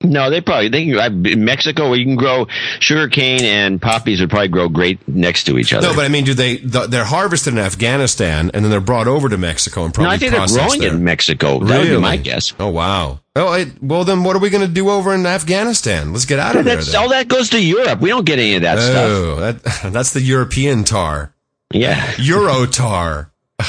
No, 0.00 0.30
they 0.30 0.40
probably 0.40 0.68
they 0.68 0.84
can. 0.86 0.96
I- 0.98 1.30
In 1.32 1.44
Mexico, 1.44 1.90
where 1.90 1.98
you 1.98 2.04
can 2.04 2.14
grow 2.14 2.46
sugar 2.78 3.08
cane 3.08 3.42
and 3.42 3.82
poppies 3.82 4.20
would 4.20 4.30
probably 4.30 4.46
grow 4.46 4.68
great 4.68 5.06
next 5.08 5.44
to 5.44 5.58
each 5.58 5.72
other. 5.72 5.88
No, 5.88 5.94
but 5.96 6.04
I 6.04 6.08
mean, 6.08 6.24
do 6.24 6.34
they? 6.34 6.58
They're 6.58 7.04
harvested 7.04 7.52
in 7.54 7.58
Afghanistan 7.58 8.52
and 8.54 8.64
then 8.64 8.70
they're 8.70 8.80
brought 8.80 9.08
over 9.08 9.28
to 9.28 9.36
Mexico 9.36 9.84
and 9.84 9.92
probably 9.92 10.10
No, 10.10 10.14
I 10.14 10.18
think 10.18 10.30
they're 10.32 10.46
growing 10.46 10.80
there. 10.80 10.92
in 10.94 11.02
Mexico. 11.02 11.58
That 11.64 11.80
would 11.80 11.88
be 11.90 11.98
my 11.98 12.16
guess. 12.16 12.52
Oh 12.60 12.68
wow. 12.68 13.18
Oh, 13.34 13.48
I, 13.48 13.66
well 13.80 14.04
then, 14.04 14.22
what 14.22 14.36
are 14.36 14.40
we 14.40 14.50
going 14.50 14.66
to 14.66 14.72
do 14.72 14.88
over 14.88 15.12
in 15.14 15.26
Afghanistan? 15.26 16.12
Let's 16.12 16.26
get 16.26 16.38
out 16.38 16.54
of 16.56 16.64
there. 16.64 16.76
That's, 16.76 16.92
then. 16.92 17.00
all 17.02 17.08
that 17.08 17.26
goes 17.26 17.50
to 17.50 17.60
Europe. 17.60 18.00
We 18.00 18.08
don't 18.10 18.24
get 18.24 18.38
any 18.38 18.54
of 18.54 18.62
that 18.62 18.78
stuff. 18.80 18.96
oh, 18.96 19.36
that, 19.36 19.62
that's 19.92 20.12
the 20.12 20.20
European 20.22 20.84
tar. 20.84 21.34
Yeah. 21.72 22.12
Euro 22.18 22.66
tar. 22.66 23.32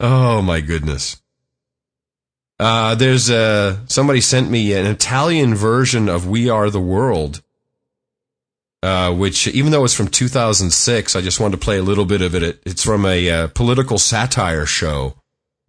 oh 0.00 0.42
my 0.42 0.60
goodness. 0.60 1.21
Uh, 2.62 2.94
there's 2.94 3.28
uh, 3.28 3.76
somebody 3.88 4.20
sent 4.20 4.48
me 4.48 4.72
an 4.72 4.86
Italian 4.86 5.52
version 5.52 6.08
of 6.08 6.28
We 6.28 6.48
Are 6.48 6.70
the 6.70 6.78
World, 6.80 7.42
uh, 8.84 9.12
which 9.12 9.48
even 9.48 9.72
though 9.72 9.84
it's 9.84 9.94
from 9.94 10.06
2006, 10.06 11.16
I 11.16 11.20
just 11.22 11.40
wanted 11.40 11.56
to 11.58 11.64
play 11.64 11.78
a 11.78 11.82
little 11.82 12.04
bit 12.04 12.22
of 12.22 12.36
it. 12.36 12.62
It's 12.64 12.84
from 12.84 13.04
a 13.04 13.28
uh, 13.28 13.46
political 13.48 13.98
satire 13.98 14.64
show, 14.64 15.16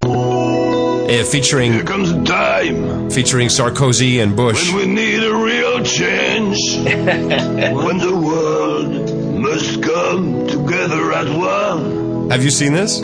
uh, 0.03 1.23
featuring 1.23 1.73
Here 1.73 1.83
comes 1.83 2.29
time 2.29 3.09
featuring 3.09 3.47
Sarkozy 3.47 4.21
and 4.21 4.35
Bush. 4.35 4.71
when 4.71 4.89
we 4.89 4.93
need 4.93 5.23
a 5.23 5.35
real 5.35 5.83
change. 5.83 6.77
when 6.85 7.97
the 7.97 8.15
world 8.15 9.39
must 9.39 9.81
come 9.81 10.45
together 10.45 11.11
as 11.11 11.31
one. 11.31 12.29
Have 12.29 12.43
you 12.43 12.51
seen 12.51 12.73
this? 12.73 13.01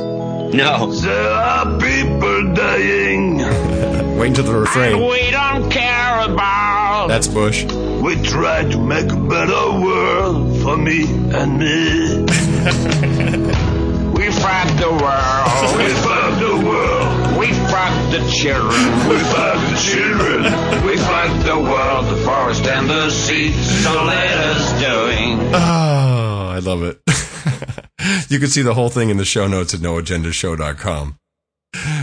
No. 0.53 0.91
There 0.91 1.31
are 1.31 1.79
people 1.79 2.53
dying. 2.53 3.37
Wait 4.17 4.29
until 4.29 4.45
the 4.45 4.53
refrain. 4.55 4.97
we 5.07 5.29
don't 5.31 5.69
care 5.71 6.19
about. 6.21 7.07
That's 7.07 7.27
Bush. 7.27 7.63
We 7.63 8.15
try 8.23 8.63
to 8.63 8.77
make 8.79 9.11
a 9.11 9.15
better 9.15 9.71
world 9.79 10.61
for 10.61 10.75
me 10.75 11.03
and 11.33 11.57
me. 11.59 12.17
we 14.17 14.31
fight 14.31 14.69
the 14.77 14.89
world. 14.89 15.77
We 15.77 15.93
fight 16.03 16.39
the 16.39 16.55
world. 16.67 17.37
We 17.37 17.47
fight 17.71 18.11
the 18.11 18.19
children. 18.31 19.09
We 19.09 19.17
fight 19.33 19.59
the 19.69 19.77
children. 19.79 20.43
we 20.85 20.97
fight 20.97 21.43
the 21.45 21.57
world, 21.59 22.07
the 22.07 22.17
forest 22.25 22.65
and 22.65 22.89
the 22.89 23.09
sea. 23.11 23.51
So 23.53 24.03
let 24.03 24.37
us 24.37 24.71
doing. 24.81 25.39
Oh, 25.53 26.49
I 26.55 26.59
love 26.59 26.83
it. 26.83 26.99
you 28.29 28.39
can 28.39 28.47
see 28.47 28.61
the 28.61 28.73
whole 28.73 28.89
thing 28.89 29.09
in 29.09 29.17
the 29.17 29.25
show 29.25 29.47
notes 29.47 29.73
at 29.73 29.79
noagendashow.com. 29.81 31.17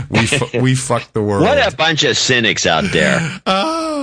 We 0.09 0.25
fu- 0.25 0.59
we 0.61 0.75
fucked 0.75 1.13
the 1.13 1.21
world. 1.21 1.43
What 1.43 1.57
a 1.73 1.75
bunch 1.75 2.03
of 2.03 2.17
cynics 2.17 2.65
out 2.65 2.85
there. 2.91 3.41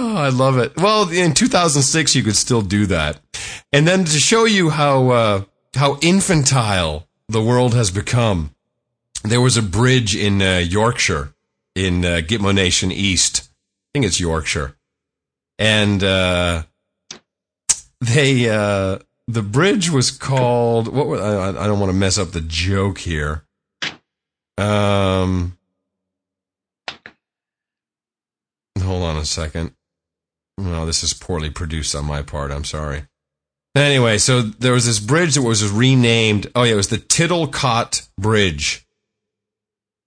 Oh, 0.06 0.16
I 0.16 0.28
love 0.28 0.58
it. 0.58 0.76
Well, 0.76 1.08
in 1.08 1.32
2006, 1.32 2.14
you 2.14 2.22
could 2.22 2.36
still 2.36 2.60
do 2.62 2.86
that. 2.86 3.20
And 3.72 3.88
then 3.88 4.04
to 4.04 4.18
show 4.18 4.44
you 4.44 4.70
how, 4.70 5.08
uh, 5.08 5.44
how 5.74 5.98
infantile 6.02 7.08
the 7.28 7.42
world 7.42 7.74
has 7.74 7.90
become, 7.90 8.54
there 9.24 9.40
was 9.40 9.56
a 9.56 9.62
bridge 9.62 10.14
in 10.14 10.42
uh, 10.42 10.58
Yorkshire, 10.58 11.34
in 11.74 12.04
uh, 12.04 12.20
Gitmo 12.20 12.54
Nation 12.54 12.92
East. 12.92 13.48
I 13.48 13.88
think 13.94 14.04
it's 14.06 14.20
Yorkshire. 14.20 14.76
And, 15.58 16.04
uh, 16.04 16.64
they, 18.00 18.48
uh, 18.50 18.98
the 19.26 19.42
bridge 19.42 19.90
was 19.90 20.10
called, 20.10 20.88
what 20.88 21.06
were, 21.06 21.20
I, 21.20 21.48
I 21.48 21.66
don't 21.66 21.80
want 21.80 21.90
to 21.90 21.98
mess 21.98 22.18
up 22.18 22.32
the 22.32 22.40
joke 22.40 22.98
here. 22.98 23.44
Um, 24.58 25.56
hold 28.78 29.02
on 29.02 29.16
a 29.16 29.24
second. 29.24 29.74
No, 30.58 30.86
this 30.86 31.02
is 31.02 31.12
poorly 31.12 31.50
produced 31.50 31.94
on 31.94 32.04
my 32.04 32.22
part. 32.22 32.52
I'm 32.52 32.64
sorry. 32.64 33.06
Anyway, 33.74 34.18
so 34.18 34.40
there 34.42 34.72
was 34.72 34.86
this 34.86 35.00
bridge 35.00 35.34
that 35.34 35.42
was 35.42 35.68
renamed. 35.68 36.46
Oh 36.54 36.62
yeah, 36.62 36.74
it 36.74 36.76
was 36.76 36.88
the 36.88 36.98
Tittlecott 36.98 38.08
Bridge, 38.16 38.86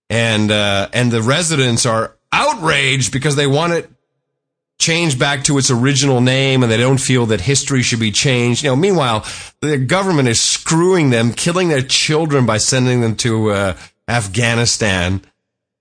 and 0.09 0.49
uh, 0.49 0.87
and 0.93 1.11
the 1.11 1.21
residents 1.21 1.85
are 1.85 2.15
outraged 2.31 3.11
because 3.11 3.35
they 3.35 3.45
want 3.45 3.73
it 3.73 3.91
changed 4.79 5.19
back 5.19 5.43
to 5.45 5.57
its 5.57 5.71
original 5.71 6.21
name, 6.21 6.63
and 6.63 6.71
they 6.71 6.77
don't 6.77 6.99
feel 6.99 7.25
that 7.27 7.41
history 7.41 7.81
should 7.81 7.99
be 7.99 8.11
changed. 8.11 8.63
You 8.63 8.69
know, 8.69 8.75
meanwhile, 8.75 9.25
the 9.61 9.77
government 9.77 10.27
is 10.27 10.41
screwing 10.41 11.09
them, 11.09 11.33
killing 11.33 11.69
their 11.69 11.81
children 11.81 12.45
by 12.45 12.57
sending 12.57 13.01
them 13.01 13.15
to 13.17 13.51
uh, 13.51 13.77
Afghanistan, 14.07 15.21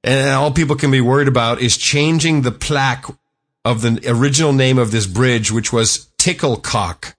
and 0.03 0.31
all 0.31 0.51
people 0.51 0.77
can 0.77 0.91
be 0.91 1.01
worried 1.01 1.29
about 1.29 1.61
is 1.61 1.77
changing 1.77 2.43
the 2.43 2.53
plaque 2.53 3.07
of 3.65 3.83
the 3.83 4.01
original 4.09 4.53
name 4.53 4.79
of 4.79 4.93
this 4.93 5.07
bridge, 5.07 5.51
which 5.51 5.73
was 5.73 6.09
Ticklecock. 6.19 7.15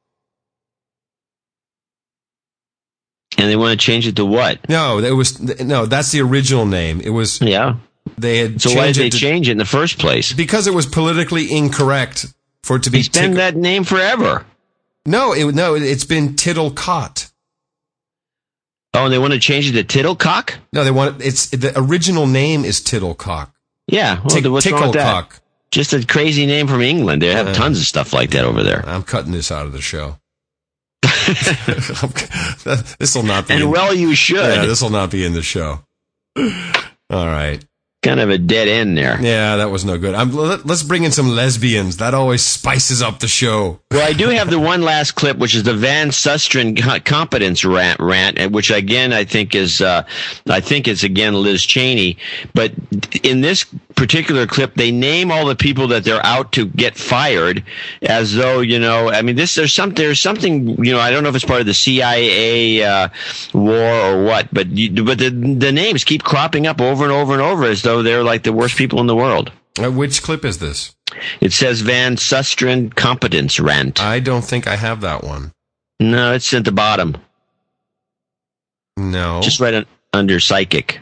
And 3.37 3.49
they 3.49 3.55
want 3.55 3.79
to 3.79 3.85
change 3.85 4.07
it 4.07 4.15
to 4.15 4.25
what? 4.25 4.67
No, 4.67 4.97
it 4.99 5.11
was 5.11 5.39
no. 5.39 5.85
That's 5.85 6.11
the 6.11 6.21
original 6.21 6.65
name. 6.65 7.01
It 7.01 7.11
was 7.11 7.39
yeah. 7.39 7.75
They 8.17 8.37
had 8.37 8.61
So 8.61 8.73
why 8.75 8.87
did 8.87 8.95
they 8.95 9.07
it 9.07 9.11
to- 9.13 9.17
change 9.17 9.47
it 9.49 9.53
in 9.53 9.57
the 9.57 9.65
first 9.65 9.97
place? 9.99 10.33
because 10.33 10.67
it 10.67 10.73
was 10.73 10.85
politically 10.85 11.51
incorrect 11.51 12.25
for 12.63 12.75
it 12.77 12.83
to 12.83 12.89
be. 12.89 12.99
It's 12.99 13.09
been 13.09 13.35
that 13.35 13.55
name 13.55 13.83
forever. 13.83 14.45
No, 15.05 15.33
it 15.33 15.53
no. 15.55 15.75
It's 15.75 16.03
been 16.05 16.33
Tittlecott. 16.35 17.31
Oh, 18.93 19.05
and 19.05 19.13
they 19.13 19.19
want 19.19 19.33
to 19.33 19.39
change 19.39 19.69
it 19.73 19.87
to 19.87 19.99
Tittlecock? 19.99 20.55
No, 20.73 20.83
they 20.83 20.91
want 20.91 21.21
it's 21.21 21.49
the 21.49 21.71
original 21.75 22.25
name 22.27 22.65
is 22.65 22.81
Tittlecock. 22.81 23.51
Yeah. 23.87 24.19
Well, 24.19 24.29
Tick- 24.29 24.45
what's 24.51 24.65
wrong 24.71 24.81
with 24.83 24.93
that? 24.93 25.39
Just 25.71 25.93
a 25.93 26.05
crazy 26.05 26.45
name 26.45 26.67
from 26.67 26.81
England. 26.81 27.21
They 27.21 27.33
have 27.33 27.47
Uh, 27.49 27.53
tons 27.53 27.79
of 27.79 27.85
stuff 27.85 28.11
like 28.13 28.31
that 28.31 28.43
over 28.45 28.63
there. 28.63 28.83
I'm 28.87 29.03
cutting 29.03 29.31
this 29.33 29.51
out 29.51 29.65
of 29.65 29.71
the 29.73 29.81
show. 29.81 30.17
this 32.99 33.15
will 33.15 33.23
not 33.23 33.47
be. 33.47 33.53
And 33.53 33.63
in- 33.63 33.69
well, 33.69 33.93
you 33.93 34.15
should. 34.15 34.37
Yeah, 34.37 34.65
this 34.65 34.81
will 34.81 34.89
not 34.89 35.11
be 35.11 35.23
in 35.25 35.33
the 35.33 35.41
show. 35.43 35.83
All 36.37 37.25
right. 37.27 37.63
Kind 38.07 38.21
of 38.21 38.29
a 38.29 38.37
dead 38.37 38.69
end 38.69 38.97
there. 38.97 39.21
Yeah, 39.21 39.57
that 39.57 39.69
was 39.69 39.83
no 39.83 39.97
good. 39.97 40.15
I'm, 40.15 40.31
let, 40.31 40.65
let's 40.65 40.81
bring 40.81 41.03
in 41.03 41.11
some 41.11 41.27
lesbians. 41.27 41.97
That 41.97 42.13
always 42.13 42.41
spices 42.41 43.01
up 43.01 43.19
the 43.19 43.27
show. 43.27 43.81
Well, 43.91 44.07
I 44.07 44.13
do 44.13 44.29
have 44.29 44.49
the 44.49 44.61
one 44.61 44.81
last 44.81 45.15
clip, 45.15 45.37
which 45.37 45.53
is 45.53 45.63
the 45.63 45.73
Van 45.73 46.11
Susteren 46.11 47.03
competence 47.03 47.65
rant, 47.65 47.99
rant, 47.99 48.53
which 48.53 48.71
again 48.71 49.11
I 49.11 49.25
think 49.25 49.55
is, 49.55 49.81
uh, 49.81 50.03
I 50.49 50.61
think 50.61 50.87
it's 50.87 51.03
again 51.03 51.33
Liz 51.33 51.65
Cheney. 51.65 52.17
But 52.53 52.71
in 53.23 53.41
this 53.41 53.65
particular 53.97 54.45
clip, 54.47 54.75
they 54.75 54.91
name 54.91 55.31
all 55.31 55.45
the 55.45 55.55
people 55.55 55.87
that 55.87 56.05
they're 56.05 56.25
out 56.25 56.53
to 56.53 56.67
get 56.67 56.95
fired, 56.95 57.63
as 58.03 58.33
though 58.33 58.61
you 58.61 58.79
know. 58.79 59.09
I 59.09 59.21
mean, 59.21 59.35
this 59.35 59.55
there's 59.55 59.73
some 59.73 59.89
there's 59.89 60.21
something 60.21 60.81
you 60.85 60.93
know. 60.93 60.99
I 60.99 61.11
don't 61.11 61.23
know 61.23 61.29
if 61.29 61.35
it's 61.35 61.43
part 61.43 61.59
of 61.59 61.65
the 61.65 61.73
CIA 61.73 62.83
uh, 62.83 63.09
war 63.53 63.75
or 63.75 64.23
what, 64.23 64.53
but 64.53 64.67
you, 64.67 65.03
but 65.03 65.17
the 65.17 65.29
the 65.29 65.71
names 65.73 66.05
keep 66.05 66.23
cropping 66.23 66.67
up 66.67 66.79
over 66.79 67.03
and 67.03 67.11
over 67.11 67.33
and 67.33 67.41
over 67.41 67.65
as 67.65 67.81
though 67.81 67.96
they're 68.03 68.23
like 68.23 68.43
the 68.43 68.53
worst 68.53 68.75
people 68.77 68.99
in 68.99 69.07
the 69.07 69.15
world. 69.15 69.51
Uh, 69.79 69.91
which 69.91 70.23
clip 70.23 70.43
is 70.43 70.59
this? 70.59 70.95
It 71.39 71.53
says 71.53 71.81
Van 71.81 72.15
Susteren 72.15 72.93
competence 72.95 73.59
rant. 73.59 74.01
I 74.01 74.19
don't 74.19 74.43
think 74.43 74.67
I 74.67 74.75
have 74.75 75.01
that 75.01 75.23
one. 75.23 75.51
No, 75.99 76.33
it's 76.33 76.53
at 76.53 76.65
the 76.65 76.71
bottom. 76.71 77.17
No. 78.97 79.41
Just 79.41 79.59
right 79.59 79.73
un- 79.73 79.85
under 80.13 80.39
psychic. 80.39 80.99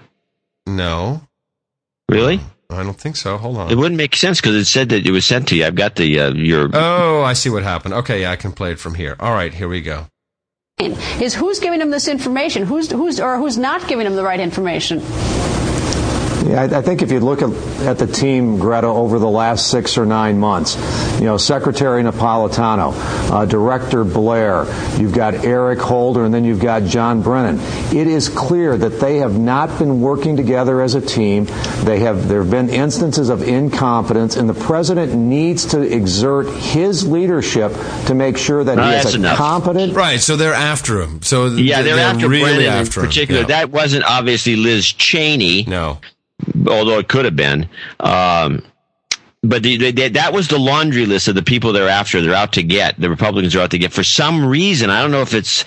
No. 0.68 1.22
Really? 2.10 2.40
I 2.70 2.84
don't 2.84 3.00
think 3.00 3.16
so. 3.16 3.38
Hold 3.38 3.58
on. 3.58 3.72
It 3.72 3.78
wouldn't 3.78 3.98
make 3.98 4.16
sense 4.16 4.42
because 4.42 4.56
it 4.56 4.66
said 4.66 4.90
that 4.90 5.06
it 5.06 5.12
was 5.12 5.26
sent 5.26 5.50
to 5.50 5.56
you. 5.56 5.66
I've 5.66 5.76
got 5.76 5.96
the 5.96 6.20
uh, 6.20 6.34
your. 6.34 6.70
Oh, 6.74 7.22
I 7.24 7.34
see 7.34 7.50
what 7.50 7.64
happened. 7.64 7.94
Okay, 7.94 8.22
yeah, 8.22 8.32
I 8.32 8.36
can 8.36 8.52
play 8.52 8.72
it 8.72 8.80
from 8.80 8.96
here. 8.96 9.16
All 9.20 9.34
right, 9.34 9.54
here 9.54 9.68
we 9.68 9.82
go. 9.82 10.08
Is 10.80 11.36
who's 11.36 11.60
giving 11.60 11.80
him 11.80 11.90
this 11.92 12.08
information? 12.08 12.66
Who's 12.66 12.92
who's 12.92 13.20
or 13.20 13.38
who's 13.38 13.58
not 13.58 13.88
giving 13.88 14.06
him 14.06 14.16
the 14.16 14.24
right 14.24 14.40
information? 14.40 15.00
Yeah, 16.46 16.62
I, 16.62 16.78
I 16.78 16.82
think 16.82 17.02
if 17.02 17.12
you 17.12 17.20
look 17.20 17.42
at, 17.42 17.50
at 17.88 17.98
the 17.98 18.08
team, 18.08 18.58
Greta, 18.60 18.88
over 18.88 19.18
the 19.20 19.30
last 19.30 19.72
six 19.72 19.98
or 19.98 20.06
nine 20.06 20.38
months, 20.38 20.76
you 21.20 21.26
know, 21.26 21.38
Secretary 21.38 22.04
Napolitano, 22.04 22.94
uh, 23.32 23.46
Director 23.46 24.04
Blair, 24.04 24.66
you've 25.00 25.14
got 25.14 25.34
Eric 25.46 25.80
Holder, 25.80 26.24
and 26.26 26.34
then 26.34 26.44
you've 26.46 26.60
got 26.60 26.84
John 26.84 27.22
Brennan. 27.22 27.60
It 27.96 28.08
is 28.08 28.30
clear 28.30 28.78
that 28.78 29.00
they 29.00 29.18
have 29.18 29.40
not 29.40 29.80
been 29.80 30.02
working 30.02 30.38
together 30.38 30.82
as 30.82 30.94
a 30.96 31.02
team. 31.02 31.46
They 31.84 32.00
have 32.00 32.28
there 32.28 32.42
have 32.42 32.52
been 32.52 32.70
instances 32.70 33.30
of 33.30 33.42
incompetence, 33.42 34.36
and 34.36 34.48
the 34.48 34.54
president 34.54 35.14
needs 35.16 35.66
to 35.68 35.82
exert 35.82 36.48
his 36.50 37.08
leadership 37.08 37.72
to 38.08 38.14
make 38.14 38.38
sure 38.38 38.64
that 38.64 38.76
No, 38.76 38.84
he 38.90 38.96
is 38.96 39.14
a 39.14 39.18
enough. 39.18 39.38
competent. 39.38 39.94
Right, 39.96 40.20
so 40.20 40.36
they're 40.36 40.54
after 40.54 41.02
him. 41.02 41.22
So 41.22 41.48
Yeah, 41.48 41.82
they're, 41.82 41.98
after 41.98 42.30
really 42.30 42.44
Brennan 42.66 42.66
after 42.66 43.00
in 43.00 43.06
him. 43.06 43.10
particular. 43.10 43.42
Yeah. 43.42 43.48
That 43.48 43.72
wasn't 43.72 44.04
obviously 44.04 44.56
Liz 44.56 44.86
Cheney. 44.92 45.64
No. 45.68 45.98
Although 46.68 46.99
it 46.99 47.07
could 47.07 47.26
have 47.26 47.36
been. 47.36 47.70
Um, 47.99 48.64
but 49.41 49.64
the, 49.64 49.91
the, 49.91 50.10
that 50.10 50.34
was 50.34 50.48
the 50.48 50.57
laundry 50.57 51.06
list 51.06 51.28
of 51.28 51.36
the 51.36 51.44
people 51.44 51.72
they're 51.72 51.88
after. 51.88 52.22
They're 52.22 52.34
out 52.34 52.53
to 52.53 52.64
get. 52.64 52.99
The 52.99 53.10
Republicans 53.10 53.56
are 53.56 53.62
out 53.62 53.72
to 53.72 53.78
get. 53.78 53.94
For 53.94 54.03
some 54.03 54.45
reason, 54.45 54.90
I 54.90 55.02
don't 55.02 55.12
know 55.12 55.22
if 55.22 55.34
it's 55.34 55.62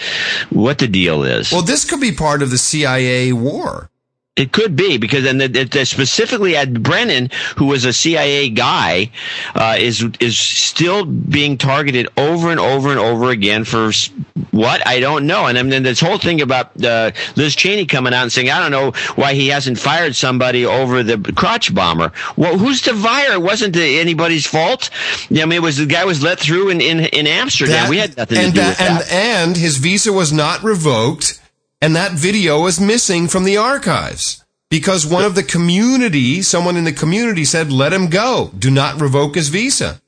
what 0.50 0.78
the 0.78 0.88
deal 0.88 1.22
is. 1.22 1.52
Well, 1.52 1.62
this 1.62 1.84
could 1.84 2.00
be 2.00 2.12
part 2.12 2.42
of 2.42 2.50
the 2.50 2.58
CIA 2.58 3.32
war. 3.32 3.90
It 4.38 4.52
could 4.52 4.76
be 4.76 4.98
because 4.98 5.24
the, 5.24 5.48
the, 5.48 5.84
specifically 5.84 6.56
at 6.56 6.72
Brennan, 6.82 7.30
who 7.56 7.66
was 7.66 7.84
a 7.84 7.92
CIA 7.92 8.50
guy, 8.50 9.10
uh, 9.54 9.76
is 9.78 10.04
is 10.20 10.38
still 10.38 11.04
being 11.04 11.58
targeted 11.58 12.08
over 12.16 12.50
and 12.50 12.60
over 12.60 12.90
and 12.90 13.00
over 13.00 13.30
again 13.30 13.64
for 13.64 13.90
what 14.52 14.86
I 14.86 15.00
don't 15.00 15.26
know. 15.26 15.46
And 15.46 15.72
then 15.72 15.82
this 15.82 16.00
whole 16.00 16.18
thing 16.18 16.40
about 16.40 16.82
uh, 16.84 17.10
Liz 17.34 17.56
Cheney 17.56 17.86
coming 17.86 18.14
out 18.14 18.22
and 18.22 18.32
saying 18.32 18.48
I 18.48 18.60
don't 18.60 18.70
know 18.70 18.92
why 19.16 19.34
he 19.34 19.48
hasn't 19.48 19.78
fired 19.78 20.14
somebody 20.14 20.64
over 20.64 21.02
the 21.02 21.32
crotch 21.32 21.74
bomber. 21.74 22.12
Well, 22.36 22.56
who's 22.56 22.80
to 22.82 22.94
fire? 22.94 23.32
It 23.32 23.42
wasn't 23.42 23.76
anybody's 23.76 24.46
fault. 24.46 24.90
I 25.30 25.34
mean, 25.34 25.52
it 25.52 25.62
was 25.62 25.78
the 25.78 25.86
guy 25.86 26.04
was 26.04 26.22
let 26.22 26.38
through 26.38 26.68
in 26.70 26.80
in, 26.80 27.00
in 27.00 27.26
Amsterdam. 27.26 27.74
That- 27.74 27.90
we 27.90 27.98
had 27.98 28.16
nothing 28.16 28.38
to 28.38 28.44
do 28.46 28.60
that, 28.60 28.68
with 28.68 28.78
that. 28.78 29.12
And, 29.12 29.48
and 29.50 29.56
his 29.56 29.78
visa 29.78 30.12
was 30.12 30.32
not 30.32 30.62
revoked, 30.62 31.40
and 31.80 31.94
that 31.96 32.12
video 32.12 32.66
is 32.66 32.80
missing 32.80 33.28
from 33.28 33.44
the 33.44 33.56
archives 33.56 34.44
because 34.70 35.06
one 35.06 35.24
of 35.24 35.34
the 35.34 35.42
community, 35.42 36.42
someone 36.42 36.76
in 36.76 36.84
the 36.84 36.92
community 36.92 37.44
said, 37.44 37.72
"Let 37.72 37.92
him 37.92 38.08
go. 38.08 38.50
Do 38.58 38.70
not 38.70 39.00
revoke 39.00 39.34
his 39.36 39.48
visa." 39.48 40.00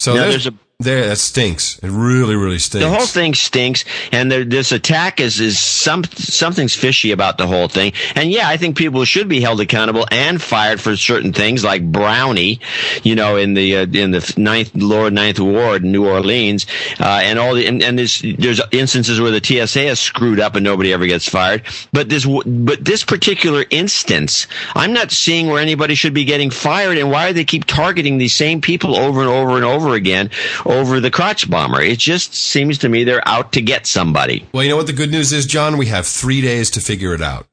So 0.00 0.14
Now, 0.14 0.22
there's, 0.22 0.44
there's 0.44 0.46
a- 0.54 0.58
there 0.80 1.08
that 1.08 1.16
stinks. 1.16 1.76
It 1.80 1.90
really, 1.90 2.36
really 2.36 2.60
stinks. 2.60 2.86
The 2.86 2.92
whole 2.92 3.04
thing 3.04 3.34
stinks, 3.34 3.84
and 4.12 4.30
there, 4.30 4.44
this 4.44 4.70
attack 4.70 5.18
is 5.18 5.40
is 5.40 5.58
some 5.58 6.04
something's 6.04 6.72
fishy 6.72 7.10
about 7.10 7.36
the 7.36 7.48
whole 7.48 7.66
thing. 7.66 7.94
And 8.14 8.30
yeah, 8.30 8.48
I 8.48 8.58
think 8.58 8.76
people 8.76 9.04
should 9.04 9.26
be 9.28 9.40
held 9.40 9.60
accountable 9.60 10.06
and 10.12 10.40
fired 10.40 10.80
for 10.80 10.96
certain 10.96 11.32
things, 11.32 11.64
like 11.64 11.90
Brownie, 11.90 12.60
you 13.02 13.16
know, 13.16 13.34
in 13.34 13.54
the 13.54 13.78
uh, 13.78 13.86
in 13.92 14.12
the 14.12 14.34
ninth 14.36 14.70
Lower 14.76 15.10
Ninth 15.10 15.40
Ward 15.40 15.82
in 15.82 15.90
New 15.90 16.06
Orleans, 16.06 16.64
uh, 17.00 17.22
and 17.24 17.40
all 17.40 17.56
the 17.56 17.66
and, 17.66 17.82
and 17.82 17.98
there's 17.98 18.22
there's 18.38 18.60
instances 18.70 19.20
where 19.20 19.32
the 19.32 19.42
TSA 19.42 19.80
has 19.80 19.98
screwed 19.98 20.38
up 20.38 20.54
and 20.54 20.62
nobody 20.62 20.92
ever 20.92 21.08
gets 21.08 21.28
fired. 21.28 21.64
But 21.92 22.08
this 22.08 22.24
but 22.24 22.84
this 22.84 23.04
particular 23.04 23.64
instance, 23.70 24.46
I'm 24.76 24.92
not 24.92 25.10
seeing 25.10 25.48
where 25.48 25.60
anybody 25.60 25.96
should 25.96 26.14
be 26.14 26.24
getting 26.24 26.50
fired, 26.50 26.98
and 26.98 27.10
why 27.10 27.26
do 27.26 27.32
they 27.34 27.44
keep 27.44 27.64
targeting 27.64 28.18
these 28.18 28.36
same 28.36 28.60
people 28.60 28.94
over 28.94 29.22
and 29.22 29.28
over 29.28 29.56
and 29.56 29.64
over 29.64 29.94
again 29.94 30.30
over 30.68 31.00
the 31.00 31.10
crotch 31.10 31.50
bomber? 31.50 31.80
It 31.80 31.98
just 31.98 32.34
seems 32.34 32.78
to 32.78 32.88
me 32.88 33.04
they're 33.04 33.26
out 33.26 33.52
to 33.54 33.60
get 33.60 33.86
somebody. 33.86 34.46
well, 34.52 34.62
you 34.62 34.68
know 34.70 34.76
what 34.76 34.86
the 34.86 34.92
good 34.92 35.10
news 35.10 35.32
is, 35.32 35.46
John? 35.46 35.78
We 35.78 35.86
have 35.86 36.06
three 36.06 36.40
days 36.40 36.70
to 36.72 36.80
figure 36.80 37.14
it 37.14 37.22
out. 37.22 37.46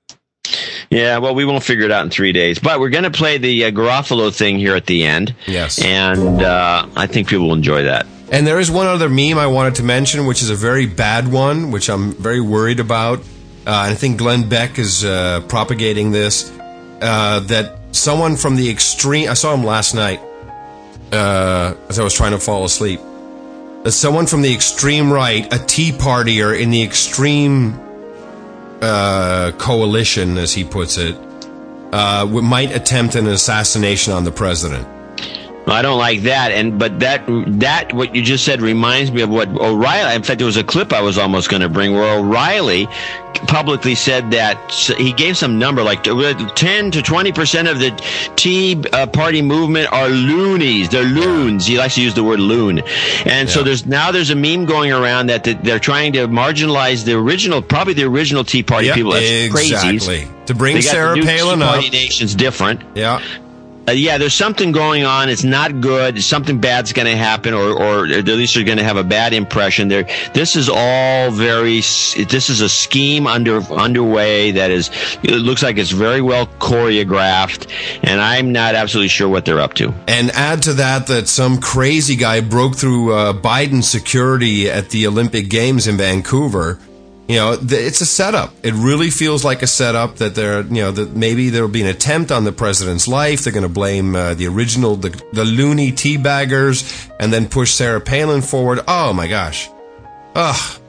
Yeah, 0.92 1.18
well, 1.18 1.34
we 1.34 1.46
won't 1.46 1.64
figure 1.64 1.86
it 1.86 1.92
out 1.92 2.04
in 2.06 2.12
three 2.12 2.32
days, 2.32 2.60
but 2.60 2.80
we're 2.80 2.90
going 2.90 3.06
to 3.06 3.12
play 3.12 3.40
the 3.40 3.66
uh, 3.66 3.72
Garofalo 3.72 4.34
thing 4.36 4.60
here 4.60 4.76
at 4.76 4.86
the 4.86 5.04
end. 5.04 5.34
Yes. 5.48 5.84
and 5.84 6.42
uh, 6.42 6.88
I 6.96 7.08
think 7.08 7.28
people 7.28 7.48
will 7.48 7.56
enjoy 7.56 7.84
that. 7.84 8.06
And 8.32 8.46
there 8.46 8.60
is 8.60 8.70
one 8.70 8.88
other 8.88 9.10
meme 9.10 9.38
I 9.38 9.48
wanted 9.48 9.76
to 9.76 9.84
mention, 9.84 10.26
which 10.26 10.42
is 10.42 10.50
a 10.50 10.56
very 10.56 10.86
bad 10.86 11.32
one, 11.32 11.72
which 11.72 11.90
I'm 11.90 12.12
very 12.14 12.42
worried 12.42 12.80
about. 12.80 13.20
Uh, 13.20 13.22
and 13.66 13.92
I 13.92 13.96
think 13.96 14.18
Glenn 14.18 14.48
Beck 14.48 14.78
is 14.78 15.04
uh, 15.04 15.42
propagating 15.48 16.12
this. 16.12 16.52
Uh, 17.02 17.40
that 17.42 17.80
someone 17.96 18.36
from 18.36 18.56
the 18.56 18.70
extreme, 18.70 19.30
I 19.30 19.34
saw 19.34 19.54
him 19.54 19.64
last 19.64 19.96
night 19.96 20.20
uh, 21.12 21.76
as 21.90 22.00
I 22.00 22.04
was 22.04 22.14
trying 22.14 22.32
to 22.32 22.40
fall 22.40 22.66
asleep. 22.66 23.00
That 23.84 23.92
someone 23.92 24.26
from 24.26 24.42
the 24.42 24.54
extreme 24.54 25.12
right, 25.12 25.52
a 25.54 25.60
Tea 25.60 25.92
Partier 25.92 26.60
in 26.60 26.72
the 26.72 26.82
extreme 26.82 27.80
uh, 28.82 29.52
coalition, 29.58 30.38
as 30.38 30.54
he 30.54 30.64
puts 30.64 30.98
it, 30.98 31.16
uh, 31.92 32.26
might 32.26 32.76
attempt 32.76 33.16
an 33.16 33.28
assassination 33.28 34.14
on 34.14 34.24
the 34.24 34.32
president. 34.32 34.88
I 35.68 35.82
don't 35.82 35.98
like 35.98 36.22
that, 36.22 36.52
and 36.52 36.78
but 36.78 37.00
that 37.00 37.24
that 37.60 37.92
what 37.94 38.14
you 38.16 38.22
just 38.22 38.46
said 38.46 38.62
reminds 38.62 39.12
me 39.12 39.22
of 39.22 39.30
what 39.30 39.50
O'Reilly. 39.50 40.16
In 40.16 40.24
fact, 40.24 40.38
there 40.38 40.46
was 40.46 40.58
a 40.58 40.64
clip 40.64 40.94
I 40.94 41.02
was 41.02 41.18
almost 41.18 41.50
going 41.50 41.62
to 41.62 41.70
bring 41.70 41.94
where 41.94 42.20
O'Reilly 42.20 42.88
publicly 43.48 43.96
said 43.96 44.32
that 44.32 44.72
he 44.98 45.12
gave 45.12 45.36
some 45.38 45.60
number 45.60 45.84
like 45.84 46.04
ten 46.04 46.92
to 46.92 47.02
twenty 47.02 47.32
percent 47.32 47.68
of 47.68 47.80
the 47.80 47.90
Tea 48.36 48.82
uh, 48.94 49.08
Party 49.08 49.42
movement 49.42 49.92
are 49.92 50.08
loonies. 50.08 50.90
They're 50.90 51.04
loons. 51.04 51.66
He 51.66 51.78
likes 51.78 51.96
to 51.96 52.02
use 52.02 52.14
the 52.14 52.24
word 52.24 52.40
loon, 52.40 52.82
and 53.26 53.50
so 53.50 53.64
there's 53.64 53.86
now 53.88 54.12
there's 54.12 54.30
a 54.30 54.36
meme 54.36 54.66
going 54.66 54.92
around 54.92 55.28
that 55.28 55.44
they're 55.64 55.80
trying 55.80 56.14
to 56.14 56.28
marginalize 56.28 57.06
the 57.06 57.14
original, 57.14 57.62
probably 57.62 57.94
the 57.96 58.04
original 58.04 58.44
Tea 58.44 58.62
Party 58.64 58.88
Yep, 58.88 58.96
people 58.96 59.14
as 59.16 59.24
exactly. 59.24 59.98
crazies. 59.98 60.46
To 60.46 60.54
bring 60.54 60.76
They 60.76 60.82
got 60.82 60.86
the 60.86 60.92
Sarah 60.92 61.16
new 61.16 61.22
Tea 61.24 61.28
Palin 61.28 61.60
Party 61.60 61.88
up. 61.88 61.94
nation's 61.94 62.36
different. 62.36 62.82
Yeah. 62.96 63.20
Uh, 63.88 63.92
yeah, 63.92 64.18
there's 64.18 64.34
something 64.34 64.72
going 64.72 65.04
on. 65.04 65.30
It's 65.30 65.44
not 65.44 65.80
good. 65.80 66.22
Something 66.24 66.60
bad's 66.60 66.92
going 66.92 67.08
to 67.08 67.16
happen, 67.16 67.54
or, 67.54 67.70
or 67.72 68.08
at 68.08 68.26
least 68.26 68.56
they're 68.56 68.64
going 68.64 68.80
to 68.80 68.84
have 68.84 68.98
a 68.98 69.04
bad 69.04 69.34
impression. 69.34 69.90
There, 69.90 70.08
this 70.34 70.56
is 70.56 70.70
all 70.70 71.30
very. 71.32 71.76
This 71.78 72.50
is 72.50 72.62
a 72.62 72.70
scheme 72.70 73.28
under 73.28 73.62
underway 73.72 74.52
that 74.52 74.72
is. 74.72 74.90
It 75.22 75.32
looks 75.32 75.62
like 75.62 75.78
it's 75.78 75.92
very 75.92 76.22
well 76.22 76.48
choreographed, 76.60 77.70
and 78.04 78.20
I'm 78.20 78.52
not 78.52 78.74
absolutely 78.74 79.10
sure 79.10 79.30
what 79.30 79.46
they're 79.46 79.62
up 79.62 79.74
to. 79.76 79.94
And 80.08 80.32
add 80.32 80.64
to 80.64 80.74
that 80.74 81.08
that 81.08 81.28
some 81.28 81.60
crazy 81.60 82.16
guy 82.16 82.42
broke 82.42 82.76
through 82.76 83.14
uh, 83.14 83.34
Biden's 83.34 83.90
security 83.90 84.70
at 84.70 84.90
the 84.90 85.06
Olympic 85.06 85.50
Games 85.50 85.88
in 85.88 85.98
Vancouver. 85.98 86.80
You 87.28 87.38
know, 87.38 87.56
th- 87.58 87.72
it's 87.72 88.02
a 88.02 88.06
setup. 88.06 88.54
It 88.62 88.74
really 88.76 89.10
feels 89.10 89.44
like 89.44 89.64
a 89.64 89.68
setup 89.68 90.18
that 90.18 90.36
there, 90.36 90.62
you 90.62 90.82
know, 90.84 90.92
that 90.92 91.16
maybe 91.16 91.50
there 91.50 91.64
will 91.64 91.72
be 91.72 91.82
an 91.82 91.88
attempt 91.88 92.32
on 92.32 92.44
the 92.44 92.52
president's 92.52 93.08
life. 93.08 93.44
They're 93.44 93.54
going 93.54 93.64
to 93.64 93.70
blame 93.70 94.16
uh, 94.16 94.36
the 94.36 94.46
original, 94.48 94.96
the, 94.96 95.10
the 95.34 95.44
loony 95.44 95.92
teabaggers, 95.92 97.10
and 97.20 97.34
then 97.34 97.48
push 97.50 97.72
Sarah 97.74 98.00
Palin 98.00 98.42
forward. 98.44 98.82
Oh 98.88 99.12
my 99.12 99.28
gosh. 99.28 99.68
Ugh. 100.36 100.82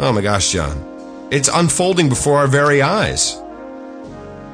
Oh 0.00 0.12
my 0.12 0.22
gosh, 0.22 0.50
John. 0.52 1.28
It's 1.30 1.48
unfolding 1.48 2.08
before 2.08 2.38
our 2.38 2.48
very 2.48 2.82
eyes. 2.82 3.36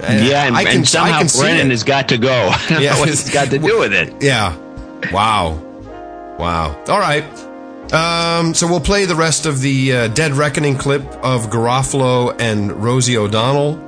And 0.01 0.27
yeah, 0.27 0.47
and, 0.47 0.55
I 0.55 0.65
can- 0.65 0.77
and 0.79 0.89
somehow 0.89 1.21
I 1.21 1.25
can 1.25 1.41
Brennan 1.41 1.71
has 1.71 1.83
got 1.83 2.11
to 2.11 2.19
go. 2.19 2.29
I 2.53 2.99
what 2.99 3.09
he's 3.09 3.31
got 3.31 3.49
to 3.51 3.59
do 3.59 3.79
with 3.79 3.95
it. 3.95 4.13
Yeah. 4.23 4.55
Wow. 5.11 5.53
Wow. 6.39 6.79
All 6.89 6.99
right. 7.01 7.25
Um, 7.93 8.53
so 8.55 8.67
we'll 8.67 8.81
play 8.81 9.05
the 9.05 9.15
rest 9.15 9.47
of 9.47 9.61
the 9.61 9.93
uh, 9.93 10.09
Dead 10.09 10.33
Reckoning 10.33 10.77
clip 10.77 11.03
of 11.23 11.51
Garofalo 11.51 12.35
and 12.41 12.73
Rosie 12.83 13.17
O'Donnell. 13.17 13.83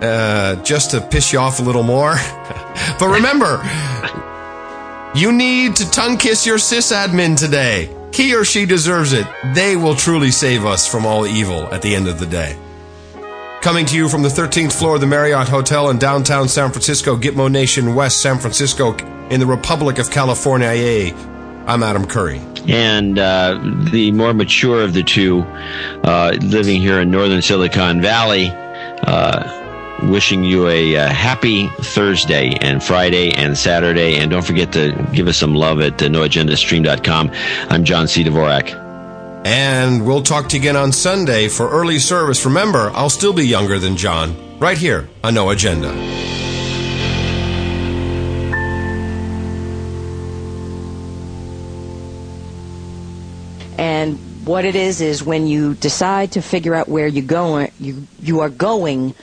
Uh, 0.00 0.62
just 0.62 0.92
to 0.92 1.00
piss 1.00 1.32
you 1.32 1.38
off 1.38 1.58
a 1.58 1.62
little 1.62 1.82
more. 1.82 2.12
but 2.98 3.08
remember, 3.08 3.62
you 5.14 5.32
need 5.32 5.76
to 5.76 5.90
tongue 5.90 6.16
kiss 6.16 6.46
your 6.46 6.58
sysadmin 6.58 7.36
today. 7.36 7.94
He 8.14 8.34
or 8.34 8.44
she 8.44 8.66
deserves 8.66 9.12
it. 9.12 9.26
They 9.54 9.76
will 9.76 9.94
truly 9.94 10.30
save 10.30 10.64
us 10.64 10.88
from 10.90 11.04
all 11.04 11.26
evil 11.26 11.72
at 11.72 11.82
the 11.82 11.94
end 11.94 12.08
of 12.08 12.18
the 12.18 12.26
day. 12.26 12.58
Coming 13.60 13.86
to 13.86 13.96
you 13.96 14.08
from 14.08 14.22
the 14.22 14.28
13th 14.28 14.72
floor 14.72 14.94
of 14.94 15.00
the 15.00 15.06
Marriott 15.06 15.48
Hotel 15.48 15.90
in 15.90 15.98
downtown 15.98 16.48
San 16.48 16.70
Francisco, 16.70 17.16
Gitmo 17.16 17.50
Nation, 17.50 17.94
West 17.94 18.22
San 18.22 18.38
Francisco, 18.38 18.96
in 19.28 19.40
the 19.40 19.46
Republic 19.46 19.98
of 19.98 20.10
California. 20.10 20.68
I'm 21.66 21.82
Adam 21.82 22.06
Curry. 22.06 22.40
And 22.68 23.18
uh, 23.18 23.58
the 23.90 24.12
more 24.12 24.34
mature 24.34 24.82
of 24.82 24.92
the 24.92 25.02
two, 25.02 25.40
uh, 26.04 26.36
living 26.42 26.80
here 26.80 27.00
in 27.00 27.10
northern 27.10 27.42
Silicon 27.42 28.00
Valley, 28.00 28.50
uh, 28.50 29.54
wishing 30.10 30.44
you 30.44 30.68
a, 30.68 30.96
uh 30.96 31.08
happy 31.08 31.66
Thursday 31.80 32.52
and 32.60 32.82
Friday 32.82 33.32
and 33.32 33.56
Saturday. 33.56 34.16
And 34.16 34.30
don't 34.30 34.44
forget 34.44 34.72
to 34.74 34.92
give 35.12 35.26
us 35.26 35.36
some 35.36 35.54
love 35.54 35.80
at 35.80 36.00
uh, 36.02 36.06
noagendastream.com. 36.06 37.30
I'm 37.70 37.84
John 37.84 38.06
C. 38.06 38.22
Dvorak. 38.22 38.86
And 39.44 40.06
we'll 40.06 40.22
talk 40.22 40.48
to 40.50 40.56
you 40.56 40.62
again 40.62 40.76
on 40.76 40.92
Sunday 40.92 41.48
for 41.48 41.70
early 41.70 41.98
service. 41.98 42.44
Remember, 42.44 42.90
I'll 42.90 43.10
still 43.10 43.32
be 43.32 43.46
younger 43.46 43.78
than 43.78 43.96
John, 43.96 44.36
right 44.58 44.76
here 44.76 45.08
on 45.24 45.34
No 45.34 45.50
Agenda. 45.50 46.47
What 54.48 54.64
it 54.64 54.74
is 54.74 55.00
is 55.02 55.22
when 55.22 55.46
you 55.46 55.74
decide 55.74 56.32
to 56.32 56.40
figure 56.42 56.74
out 56.74 56.88
where 56.88 57.06
you 57.06 57.20
going, 57.20 57.70
you 57.78 58.06
you 58.20 58.40
are 58.40 58.48
going 58.48 59.14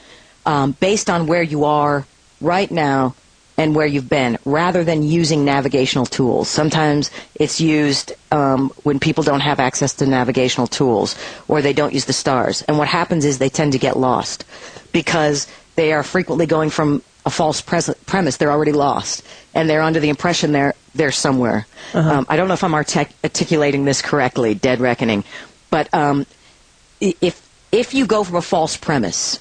um, 0.45 0.71
based 0.79 1.09
on 1.09 1.25
where 1.25 1.41
you 1.41 1.65
are 1.65 2.05
right 2.39 2.69
now 2.69 3.15
and 3.57 3.73
where 3.75 3.87
you've 3.87 4.09
been, 4.09 4.37
rather 4.45 4.83
than 4.83 5.01
using 5.01 5.43
navigational 5.43 6.05
tools. 6.05 6.47
Sometimes 6.47 7.09
it's 7.35 7.59
used 7.59 8.13
um, 8.31 8.69
when 8.83 8.99
people 8.99 9.23
don't 9.23 9.39
have 9.39 9.59
access 9.59 9.93
to 9.95 10.05
navigational 10.05 10.67
tools 10.67 11.15
or 11.47 11.61
they 11.61 11.73
don't 11.73 11.93
use 11.93 12.05
the 12.05 12.13
stars. 12.13 12.61
And 12.63 12.77
what 12.77 12.87
happens 12.87 13.25
is 13.25 13.39
they 13.39 13.49
tend 13.49 13.71
to 13.71 13.79
get 13.79 13.97
lost 13.97 14.45
because 14.91 15.47
they 15.75 15.91
are 15.91 16.03
frequently 16.03 16.45
going 16.45 16.69
from 16.69 17.01
a 17.25 17.29
false 17.29 17.61
pres- 17.61 17.93
premise. 18.05 18.37
They're 18.37 18.51
already 18.51 18.71
lost, 18.71 19.23
and 19.53 19.69
they're 19.69 19.81
under 19.81 19.99
the 19.99 20.09
impression 20.09 20.51
they're 20.51 20.73
they're 20.93 21.11
somewhere. 21.11 21.67
Um, 21.93 22.25
I 22.29 22.37
don't 22.37 22.47
know 22.47 22.53
if 22.53 22.63
I'm 22.63 22.73
artic- 22.73 23.13
articulating 23.23 23.85
this 23.85 24.01
correctly. 24.01 24.53
Dead 24.53 24.79
reckoning, 24.79 25.23
but 25.69 25.93
um, 25.93 26.25
if 27.01 27.41
if 27.71 27.93
you 27.93 28.05
go 28.05 28.23
from 28.23 28.35
a 28.35 28.41
false 28.41 28.77
premise, 28.77 29.39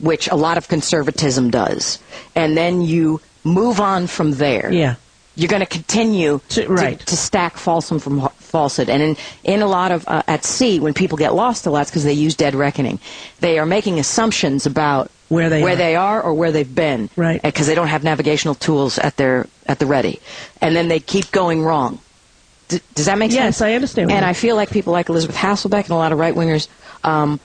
which 0.00 0.28
a 0.28 0.36
lot 0.36 0.58
of 0.58 0.68
conservatism 0.68 1.50
does, 1.50 1.98
and 2.34 2.56
then 2.56 2.82
you 2.82 3.20
move 3.44 3.80
on 3.80 4.06
from 4.06 4.32
there. 4.32 4.72
Yeah. 4.72 4.96
You're 5.36 5.48
going 5.48 5.60
to 5.60 5.66
continue 5.66 6.40
to, 6.50 6.68
right. 6.68 7.00
to 7.00 7.16
stack 7.16 7.56
falsehood 7.56 8.02
from 8.02 8.18
ho- 8.18 8.32
falsehood. 8.38 8.88
And 8.88 9.02
in, 9.02 9.16
in 9.42 9.62
a 9.62 9.66
lot 9.66 9.90
of, 9.90 10.06
uh, 10.06 10.22
at 10.28 10.44
sea, 10.44 10.78
when 10.78 10.94
people 10.94 11.18
get 11.18 11.34
lost 11.34 11.66
a 11.66 11.70
lot, 11.70 11.82
it's 11.82 11.90
because 11.90 12.04
they 12.04 12.12
use 12.12 12.36
dead 12.36 12.54
reckoning. 12.54 13.00
They 13.40 13.58
are 13.58 13.66
making 13.66 13.98
assumptions 13.98 14.64
about 14.64 15.10
where 15.28 15.48
they 15.50 15.62
where 15.62 15.72
are. 15.72 15.76
they 15.76 15.96
are 15.96 16.22
or 16.22 16.34
where 16.34 16.52
they've 16.52 16.74
been. 16.74 17.10
Right. 17.16 17.40
Because 17.42 17.66
they 17.66 17.74
don't 17.74 17.88
have 17.88 18.04
navigational 18.04 18.54
tools 18.54 18.98
at 18.98 19.16
their, 19.16 19.46
at 19.66 19.78
the 19.78 19.86
ready. 19.86 20.20
And 20.60 20.74
then 20.76 20.88
they 20.88 21.00
keep 21.00 21.30
going 21.30 21.62
wrong. 21.62 21.98
D- 22.68 22.80
does 22.94 23.06
that 23.06 23.18
make 23.18 23.30
sense? 23.32 23.56
Yes, 23.56 23.60
I 23.60 23.72
understand. 23.74 24.10
And 24.10 24.24
I 24.24 24.32
feel 24.32 24.56
like 24.56 24.70
people 24.70 24.92
like 24.92 25.08
Elisabeth 25.08 25.36
Hasselbeck 25.36 25.82
and 25.84 25.90
a 25.90 25.96
lot 25.96 26.12
of 26.12 26.18
right 26.18 26.34
wingers, 26.34 26.68
um, 27.02 27.40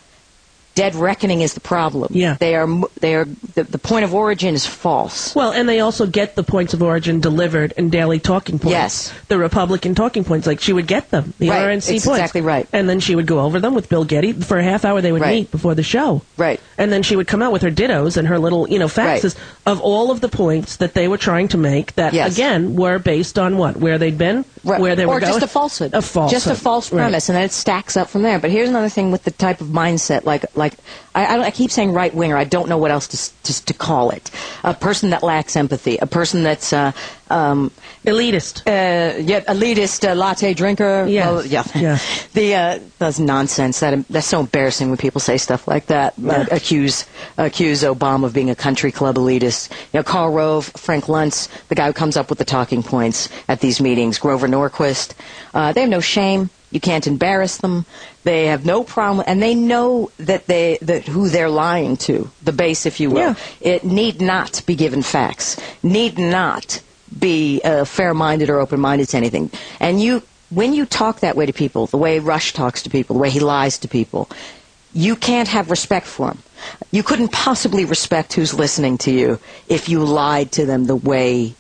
dead 0.80 0.96
reckoning 0.96 1.42
is 1.42 1.54
the 1.54 1.60
problem. 1.60 2.10
Yeah. 2.14 2.36
They 2.40 2.56
are, 2.56 2.68
they 3.02 3.16
are, 3.16 3.26
the, 3.26 3.64
the 3.64 3.78
point 3.78 4.06
of 4.06 4.14
origin 4.14 4.54
is 4.56 4.66
false. 4.66 5.36
Well, 5.36 5.52
and 5.52 5.68
they 5.68 5.80
also 5.80 6.06
get 6.08 6.36
the 6.36 6.44
points 6.44 6.74
of 6.74 6.82
origin 6.82 7.20
delivered 7.20 7.74
in 7.78 7.90
daily 7.90 8.20
talking 8.20 8.60
points. 8.60 8.72
Yes. 8.72 9.14
The 9.28 9.38
Republican 9.38 9.96
talking 9.96 10.24
points, 10.24 10.48
like 10.48 10.60
she 10.62 10.74
would 10.74 10.88
get 10.88 11.10
them, 11.12 11.34
the 11.40 11.50
Right, 11.50 11.68
RNC 11.68 11.96
it's 11.96 12.06
points. 12.06 12.20
exactly 12.20 12.42
right. 12.42 12.68
And 12.74 12.90
then 12.90 13.00
she 13.00 13.16
would 13.16 13.28
go 13.28 13.40
over 13.42 13.60
them 13.60 13.74
with 13.74 13.90
Bill 13.90 14.06
Geddie. 14.06 14.34
For 14.34 14.58
a 14.58 14.64
half 14.64 14.86
hour, 14.86 15.02
they 15.02 15.12
would 15.12 15.22
Right. 15.22 15.36
meet 15.40 15.52
before 15.52 15.76
the 15.76 15.84
show. 15.84 16.22
Right. 16.38 16.60
And 16.78 16.92
then 16.92 17.04
she 17.04 17.16
would 17.16 17.28
come 17.28 17.42
out 17.42 17.52
with 17.52 17.62
her 17.62 17.72
dittos 17.72 18.18
and 18.18 18.28
her 18.28 18.40
little, 18.40 18.68
you 18.70 18.80
know, 18.80 18.88
faxes 18.88 19.36
of 19.66 19.82
all 19.82 20.12
of 20.12 20.22
the 20.22 20.30
points 20.30 20.78
that 20.78 20.94
they 20.94 21.08
were 21.08 21.18
trying 21.18 21.48
to 21.50 21.58
make 21.58 21.96
that, 21.96 22.14
Yes. 22.14 22.34
again, 22.34 22.76
were 22.76 23.00
based 23.00 23.38
on 23.38 23.58
what? 23.58 23.78
Where 23.78 23.98
they'd 23.98 24.18
been? 24.18 24.46
Right. 24.64 24.80
Where 24.80 24.96
they 24.96 25.04
or 25.06 25.16
were 25.16 25.20
going? 25.20 25.34
just 25.34 25.44
a 25.44 25.48
falsehood. 25.48 25.94
A 25.94 26.02
falsehood. 26.02 26.32
Just 26.36 26.48
a 26.48 26.56
false 26.56 26.92
Right. 26.92 27.00
premise, 27.04 27.30
and 27.30 27.36
then 27.36 27.44
it 27.44 27.52
stacks 27.52 27.96
up 27.98 28.10
from 28.10 28.22
there. 28.24 28.40
But 28.40 28.52
here's 28.52 28.70
another 28.70 28.90
thing 28.90 29.12
with 29.12 29.24
the 29.24 29.32
type 29.32 29.62
of 29.62 29.68
mindset, 29.68 30.26
like 30.26 30.46
like 30.56 30.69
I, 31.16 31.26
I, 31.26 31.36
don't- 31.36 31.46
I 31.46 31.52
keep 31.52 31.72
saying 31.72 31.94
right 31.94 32.14
winger. 32.14 32.38
I 32.38 32.44
don't 32.44 32.70
know 32.70 32.78
what 32.78 32.91
else 32.91 33.08
to, 33.08 33.44
to 33.54 33.66
to 33.66 33.74
call 33.74 34.12
it. 34.12 34.30
A 34.64 34.74
person 34.74 35.10
that 35.12 35.24
lacks 35.24 35.56
empathy. 35.56 35.98
A 35.98 36.06
person 36.08 36.44
that's 36.44 36.72
uh, 36.72 36.91
um, 37.30 37.72
elitist. 38.06 38.62
Uh, 38.68 39.18
yeah, 39.20 39.40
elitist 39.41 40.08
uh, 40.08 40.14
latte 40.16 40.54
drinker. 40.54 41.06
Yes. 41.08 41.26
Well, 41.28 41.46
yeah. 41.46 41.64
Yeah. 41.76 41.98
The 42.34 42.56
uh, 42.56 42.80
that's 43.00 43.18
nonsense. 43.20 43.80
That 43.80 44.08
that's 44.08 44.28
so 44.28 44.40
embarrassing 44.41 44.90
when 44.90 44.98
people 44.98 45.20
say 45.20 45.38
stuff 45.38 45.68
like 45.68 45.88
that. 45.88 46.14
Uh, 46.14 46.22
Yeah. 46.22 46.46
accuse 46.52 47.06
accuse 47.38 47.84
Obama 47.84 48.26
of 48.26 48.34
being 48.34 48.50
a 48.50 48.56
country 48.56 48.91
club 48.91 49.16
elitist. 49.16 49.72
You 49.94 50.00
know, 50.00 50.04
Karl 50.04 50.32
Rove, 50.32 50.66
Frank 50.78 51.06
Luntz, 51.06 51.50
the 51.70 51.76
guy 51.76 51.88
who 51.88 51.94
comes 51.94 52.16
up 52.18 52.30
with 52.30 52.38
the 52.40 52.46
talking 52.46 52.84
points 52.84 53.30
at 53.48 53.60
these 53.62 53.82
meetings. 53.82 54.20
Grover 54.20 54.48
Norquist. 54.48 55.14
Uh, 55.54 55.74
they 55.74 55.82
have 55.82 55.90
no 55.90 56.00
shame. 56.02 56.50
You 56.72 56.80
can't 56.80 57.08
embarrass 57.08 57.58
them. 57.58 57.86
They 58.24 58.46
have 58.48 58.66
no 58.66 58.84
problem, 58.84 59.24
and 59.28 59.41
they 59.41 59.56
know 59.56 60.12
that 60.18 60.46
they 60.46 60.78
that 60.82 61.06
who 61.06 61.30
they're 61.30 61.50
lying 61.50 61.98
to, 61.98 62.30
the 62.44 62.52
base, 62.52 62.86
if 62.86 63.00
you 63.00 63.10
will. 63.10 63.20
Yeah. 63.20 63.36
It 63.62 63.84
need 63.84 64.22
not 64.22 64.62
be 64.66 64.76
given 64.76 65.02
facts. 65.02 65.60
Need 65.82 66.18
not 66.20 66.82
be 67.18 67.60
uh, 67.64 67.86
fair-minded 67.86 68.50
or 68.50 68.60
open-minded 68.60 69.10
to 69.10 69.18
anything. 69.18 69.50
And 69.80 70.00
you, 70.00 70.22
when 70.52 70.74
you 70.74 70.86
talk 70.86 71.22
that 71.22 71.36
way 71.36 71.48
to 71.48 71.54
people, 71.54 71.88
the 71.88 71.98
way 71.98 72.20
Rush 72.20 72.54
talks 72.54 72.84
to 72.84 72.90
people, 72.90 73.16
the 73.16 73.20
way 73.20 73.32
he 73.32 73.40
lies 73.40 73.80
to 73.80 73.88
people, 73.88 74.30
you 74.94 75.16
can't 75.16 75.48
have 75.48 75.72
respect 75.72 76.06
for 76.06 76.30
him. 76.30 76.40
You 76.91 77.04
couldn't 77.04 77.32
possibly 77.32 77.86
respect 77.86 78.34
who's 78.34 78.54
listening 78.54 78.98
to 79.00 79.12
you 79.12 79.40
if 79.68 79.90
you 79.90 80.04
lied 80.04 80.52
to 80.54 80.66
them 80.66 80.86
the 80.86 80.96
way 80.96 81.56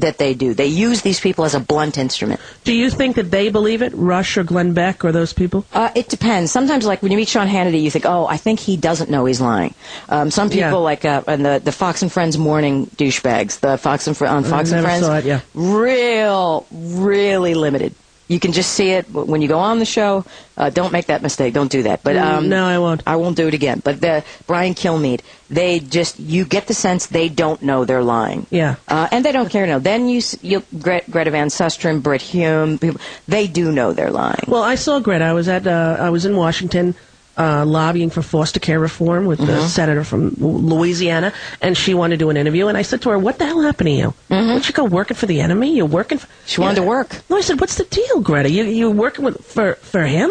that 0.00 0.18
they 0.18 0.34
do. 0.34 0.54
They 0.54 0.66
use 0.66 1.02
these 1.02 1.20
people 1.20 1.44
as 1.44 1.54
a 1.54 1.60
blunt 1.60 1.98
instrument. 1.98 2.40
Do 2.64 2.72
you 2.72 2.90
think 2.90 3.16
that 3.16 3.30
they 3.30 3.50
believe 3.50 3.82
it, 3.82 3.92
Rush 3.94 4.36
or 4.36 4.44
Glenn 4.44 4.72
Beck 4.72 5.04
or 5.04 5.12
those 5.12 5.32
people? 5.32 5.64
Uh, 5.72 5.90
it 5.94 6.08
depends. 6.08 6.50
Sometimes, 6.50 6.86
like 6.86 7.02
when 7.02 7.10
you 7.12 7.16
meet 7.18 7.28
Sean 7.28 7.46
Hannity, 7.48 7.82
you 7.82 7.90
think, 7.90 8.06
"Oh, 8.06 8.26
I 8.26 8.36
think 8.36 8.60
he 8.60 8.76
doesn't 8.76 9.10
know 9.10 9.24
he's 9.26 9.40
lying." 9.40 9.74
Um, 10.08 10.30
some 10.30 10.48
people, 10.48 10.60
Yeah. 10.60 10.74
like 10.74 11.04
uh, 11.04 11.22
and 11.26 11.44
the 11.44 11.60
the 11.62 11.72
Fox 11.72 12.02
and 12.02 12.10
Friends 12.10 12.38
morning 12.38 12.86
douchebags, 12.96 13.60
the 13.60 13.76
Fox 13.78 14.06
and 14.06 14.16
Fr- 14.16 14.26
on 14.26 14.44
Fox 14.44 14.72
and 14.72 14.82
Friends, 14.84 15.06
it, 15.06 15.24
yeah. 15.24 15.40
real, 15.54 16.66
really 16.72 17.54
limited. 17.54 17.94
You 18.28 18.40
can 18.40 18.52
just 18.52 18.72
see 18.72 18.90
it 18.92 19.10
when 19.10 19.42
you 19.42 19.48
go 19.48 19.58
on 19.58 19.78
the 19.78 19.84
show. 19.84 20.24
Uh, 20.56 20.70
don't 20.70 20.92
make 20.92 21.06
that 21.06 21.20
mistake. 21.22 21.52
Don't 21.52 21.70
do 21.70 21.82
that. 21.82 22.02
But 22.02 22.16
Mm, 22.16 22.22
um, 22.22 22.48
no, 22.48 22.64
I 22.66 22.78
won't. 22.78 23.02
I 23.06 23.16
won't 23.16 23.36
do 23.36 23.46
it 23.48 23.52
again. 23.54 23.82
But 23.84 24.00
the 24.00 24.24
Brian 24.46 24.74
Kilmeade, 24.74 25.20
they 25.50 25.80
just 25.80 26.18
you 26.18 26.44
get 26.46 26.66
the 26.66 26.72
sense 26.74 27.06
they 27.06 27.28
don't 27.28 27.60
know 27.62 27.84
they're 27.84 28.02
lying. 28.02 28.46
Yeah. 28.50 28.76
Uh, 28.88 29.08
and 29.12 29.24
they 29.24 29.32
don't 29.32 29.50
care 29.50 29.66
to 29.66 29.72
know. 29.72 29.78
Then 29.80 30.08
you, 30.08 30.18
s- 30.18 30.38
you 30.42 30.62
Gre- 30.80 31.04
Greta 31.10 31.30
Van 31.30 31.48
Susteren, 31.48 32.02
Brit 32.02 32.22
Hume, 32.22 32.78
people, 32.78 33.00
they 33.28 33.46
do 33.46 33.70
know 33.72 33.92
they're 33.92 34.10
lying. 34.10 34.44
Well, 34.46 34.62
I 34.62 34.76
saw 34.76 34.98
Greta. 35.00 35.24
I 35.24 35.32
was 35.34 35.48
at 35.48 35.66
uh, 35.66 35.96
I 35.98 36.08
was 36.10 36.24
in 36.24 36.36
Washington 36.36 36.94
uh, 37.38 37.64
lobbying 37.64 38.10
for 38.10 38.20
foster 38.22 38.60
care 38.60 38.78
reform 38.78 39.24
with 39.26 39.38
the 39.38 39.44
Mhm. 39.46 39.66
senator 39.66 40.04
from 40.04 40.34
Louisiana, 40.38 41.32
and 41.60 41.76
she 41.76 41.94
wanted 41.94 42.18
to 42.18 42.24
do 42.24 42.30
an 42.30 42.36
interview. 42.36 42.68
And 42.68 42.76
I 42.76 42.82
said 42.82 43.00
to 43.02 43.10
her, 43.10 43.18
"What 43.18 43.38
the 43.38 43.46
hell 43.46 43.62
happened 43.62 43.86
to 43.88 43.92
you? 43.92 44.14
Would 44.28 44.68
you 44.68 44.74
go 44.74 44.84
working 44.84 45.16
for 45.16 45.26
the 45.26 45.40
enemy? 45.40 45.74
You're 45.74 45.86
working." 45.86 46.18
For, 46.18 46.26
She 46.46 46.60
wanted 46.60 46.76
to 46.76 46.82
work. 46.82 47.16
No, 47.30 47.36
I 47.36 47.40
said, 47.40 47.60
"What's 47.60 47.76
the 47.76 47.84
deal, 47.84 48.20
Greta? 48.20 48.50
You 48.50 48.64
you 48.64 48.90
working 48.90 49.24
with 49.24 49.42
for 49.44 49.78
for 49.82 50.02
him? 50.02 50.30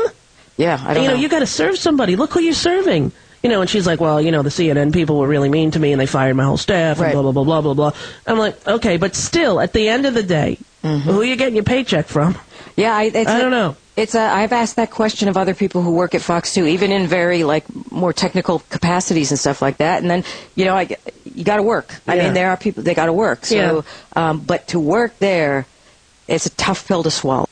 Yeah, 0.57 0.79
I 0.85 0.93
don't 0.93 1.03
you 1.03 1.09
know, 1.09 1.15
know. 1.15 1.21
you 1.21 1.27
got 1.29 1.39
to 1.39 1.47
serve 1.47 1.77
somebody. 1.77 2.15
Look 2.15 2.33
who 2.33 2.39
you're 2.41 2.53
serving." 2.53 3.11
You 3.43 3.49
know, 3.49 3.61
and 3.61 3.67
she's 3.67 3.87
like, 3.87 3.99
well, 3.99 4.21
you 4.21 4.29
know, 4.29 4.43
the 4.43 4.51
CNN 4.51 4.91
people 4.93 5.17
were 5.17 5.27
really 5.27 5.49
mean 5.49 5.71
to 5.71 5.79
me, 5.79 5.91
and 5.93 5.99
they 5.99 6.05
fired 6.05 6.35
my 6.35 6.43
whole 6.43 6.57
staff, 6.57 6.97
and 6.97 7.05
Right. 7.07 7.13
blah 7.13 7.23
blah 7.23 7.31
blah 7.31 7.43
blah 7.43 7.61
blah 7.61 7.73
blah. 7.73 7.91
I'm 8.27 8.37
like, 8.37 8.55
okay, 8.67 8.97
but 8.97 9.15
still, 9.15 9.59
at 9.59 9.73
the 9.73 9.89
end 9.89 10.05
of 10.05 10.13
the 10.13 10.21
day, 10.21 10.59
who 10.81 11.21
are 11.21 11.23
you 11.23 11.35
getting 11.35 11.55
your 11.55 11.63
paycheck 11.63 12.07
from? 12.07 12.37
Yeah, 12.75 12.95
I, 12.95 13.03
it's 13.03 13.29
I 13.29 13.37
a- 13.37 13.41
don't 13.41 13.51
know. 13.51 13.75
It's 13.97 14.15
a, 14.15 14.21
I've 14.21 14.53
asked 14.53 14.77
that 14.77 14.89
question 14.89 15.27
of 15.27 15.35
other 15.35 15.53
people 15.53 15.81
who 15.81 15.91
work 15.91 16.15
at 16.15 16.21
Fox 16.21 16.53
too, 16.53 16.65
even 16.65 16.91
in 16.93 17.07
very 17.07 17.43
like 17.43 17.65
more 17.91 18.13
technical 18.13 18.59
capacities 18.69 19.31
and 19.31 19.39
stuff 19.39 19.61
like 19.61 19.77
that. 19.77 20.01
And 20.01 20.09
then 20.09 20.23
you 20.55 20.63
know, 20.65 20.75
I, 20.75 20.87
you 21.25 21.43
got 21.43 21.57
to 21.57 21.63
work. 21.63 21.93
I 22.07 22.15
mean, 22.15 22.33
there 22.33 22.49
are 22.51 22.57
people 22.57 22.83
they 22.83 22.93
got 22.95 23.07
to 23.07 23.13
work. 23.13 23.45
So, 23.45 23.85
um, 24.15 24.39
but 24.39 24.69
to 24.69 24.79
work 24.79 25.19
there, 25.19 25.65
it's 26.27 26.45
a 26.45 26.49
tough 26.51 26.87
pill 26.87 27.03
to 27.03 27.11
swallow. 27.11 27.47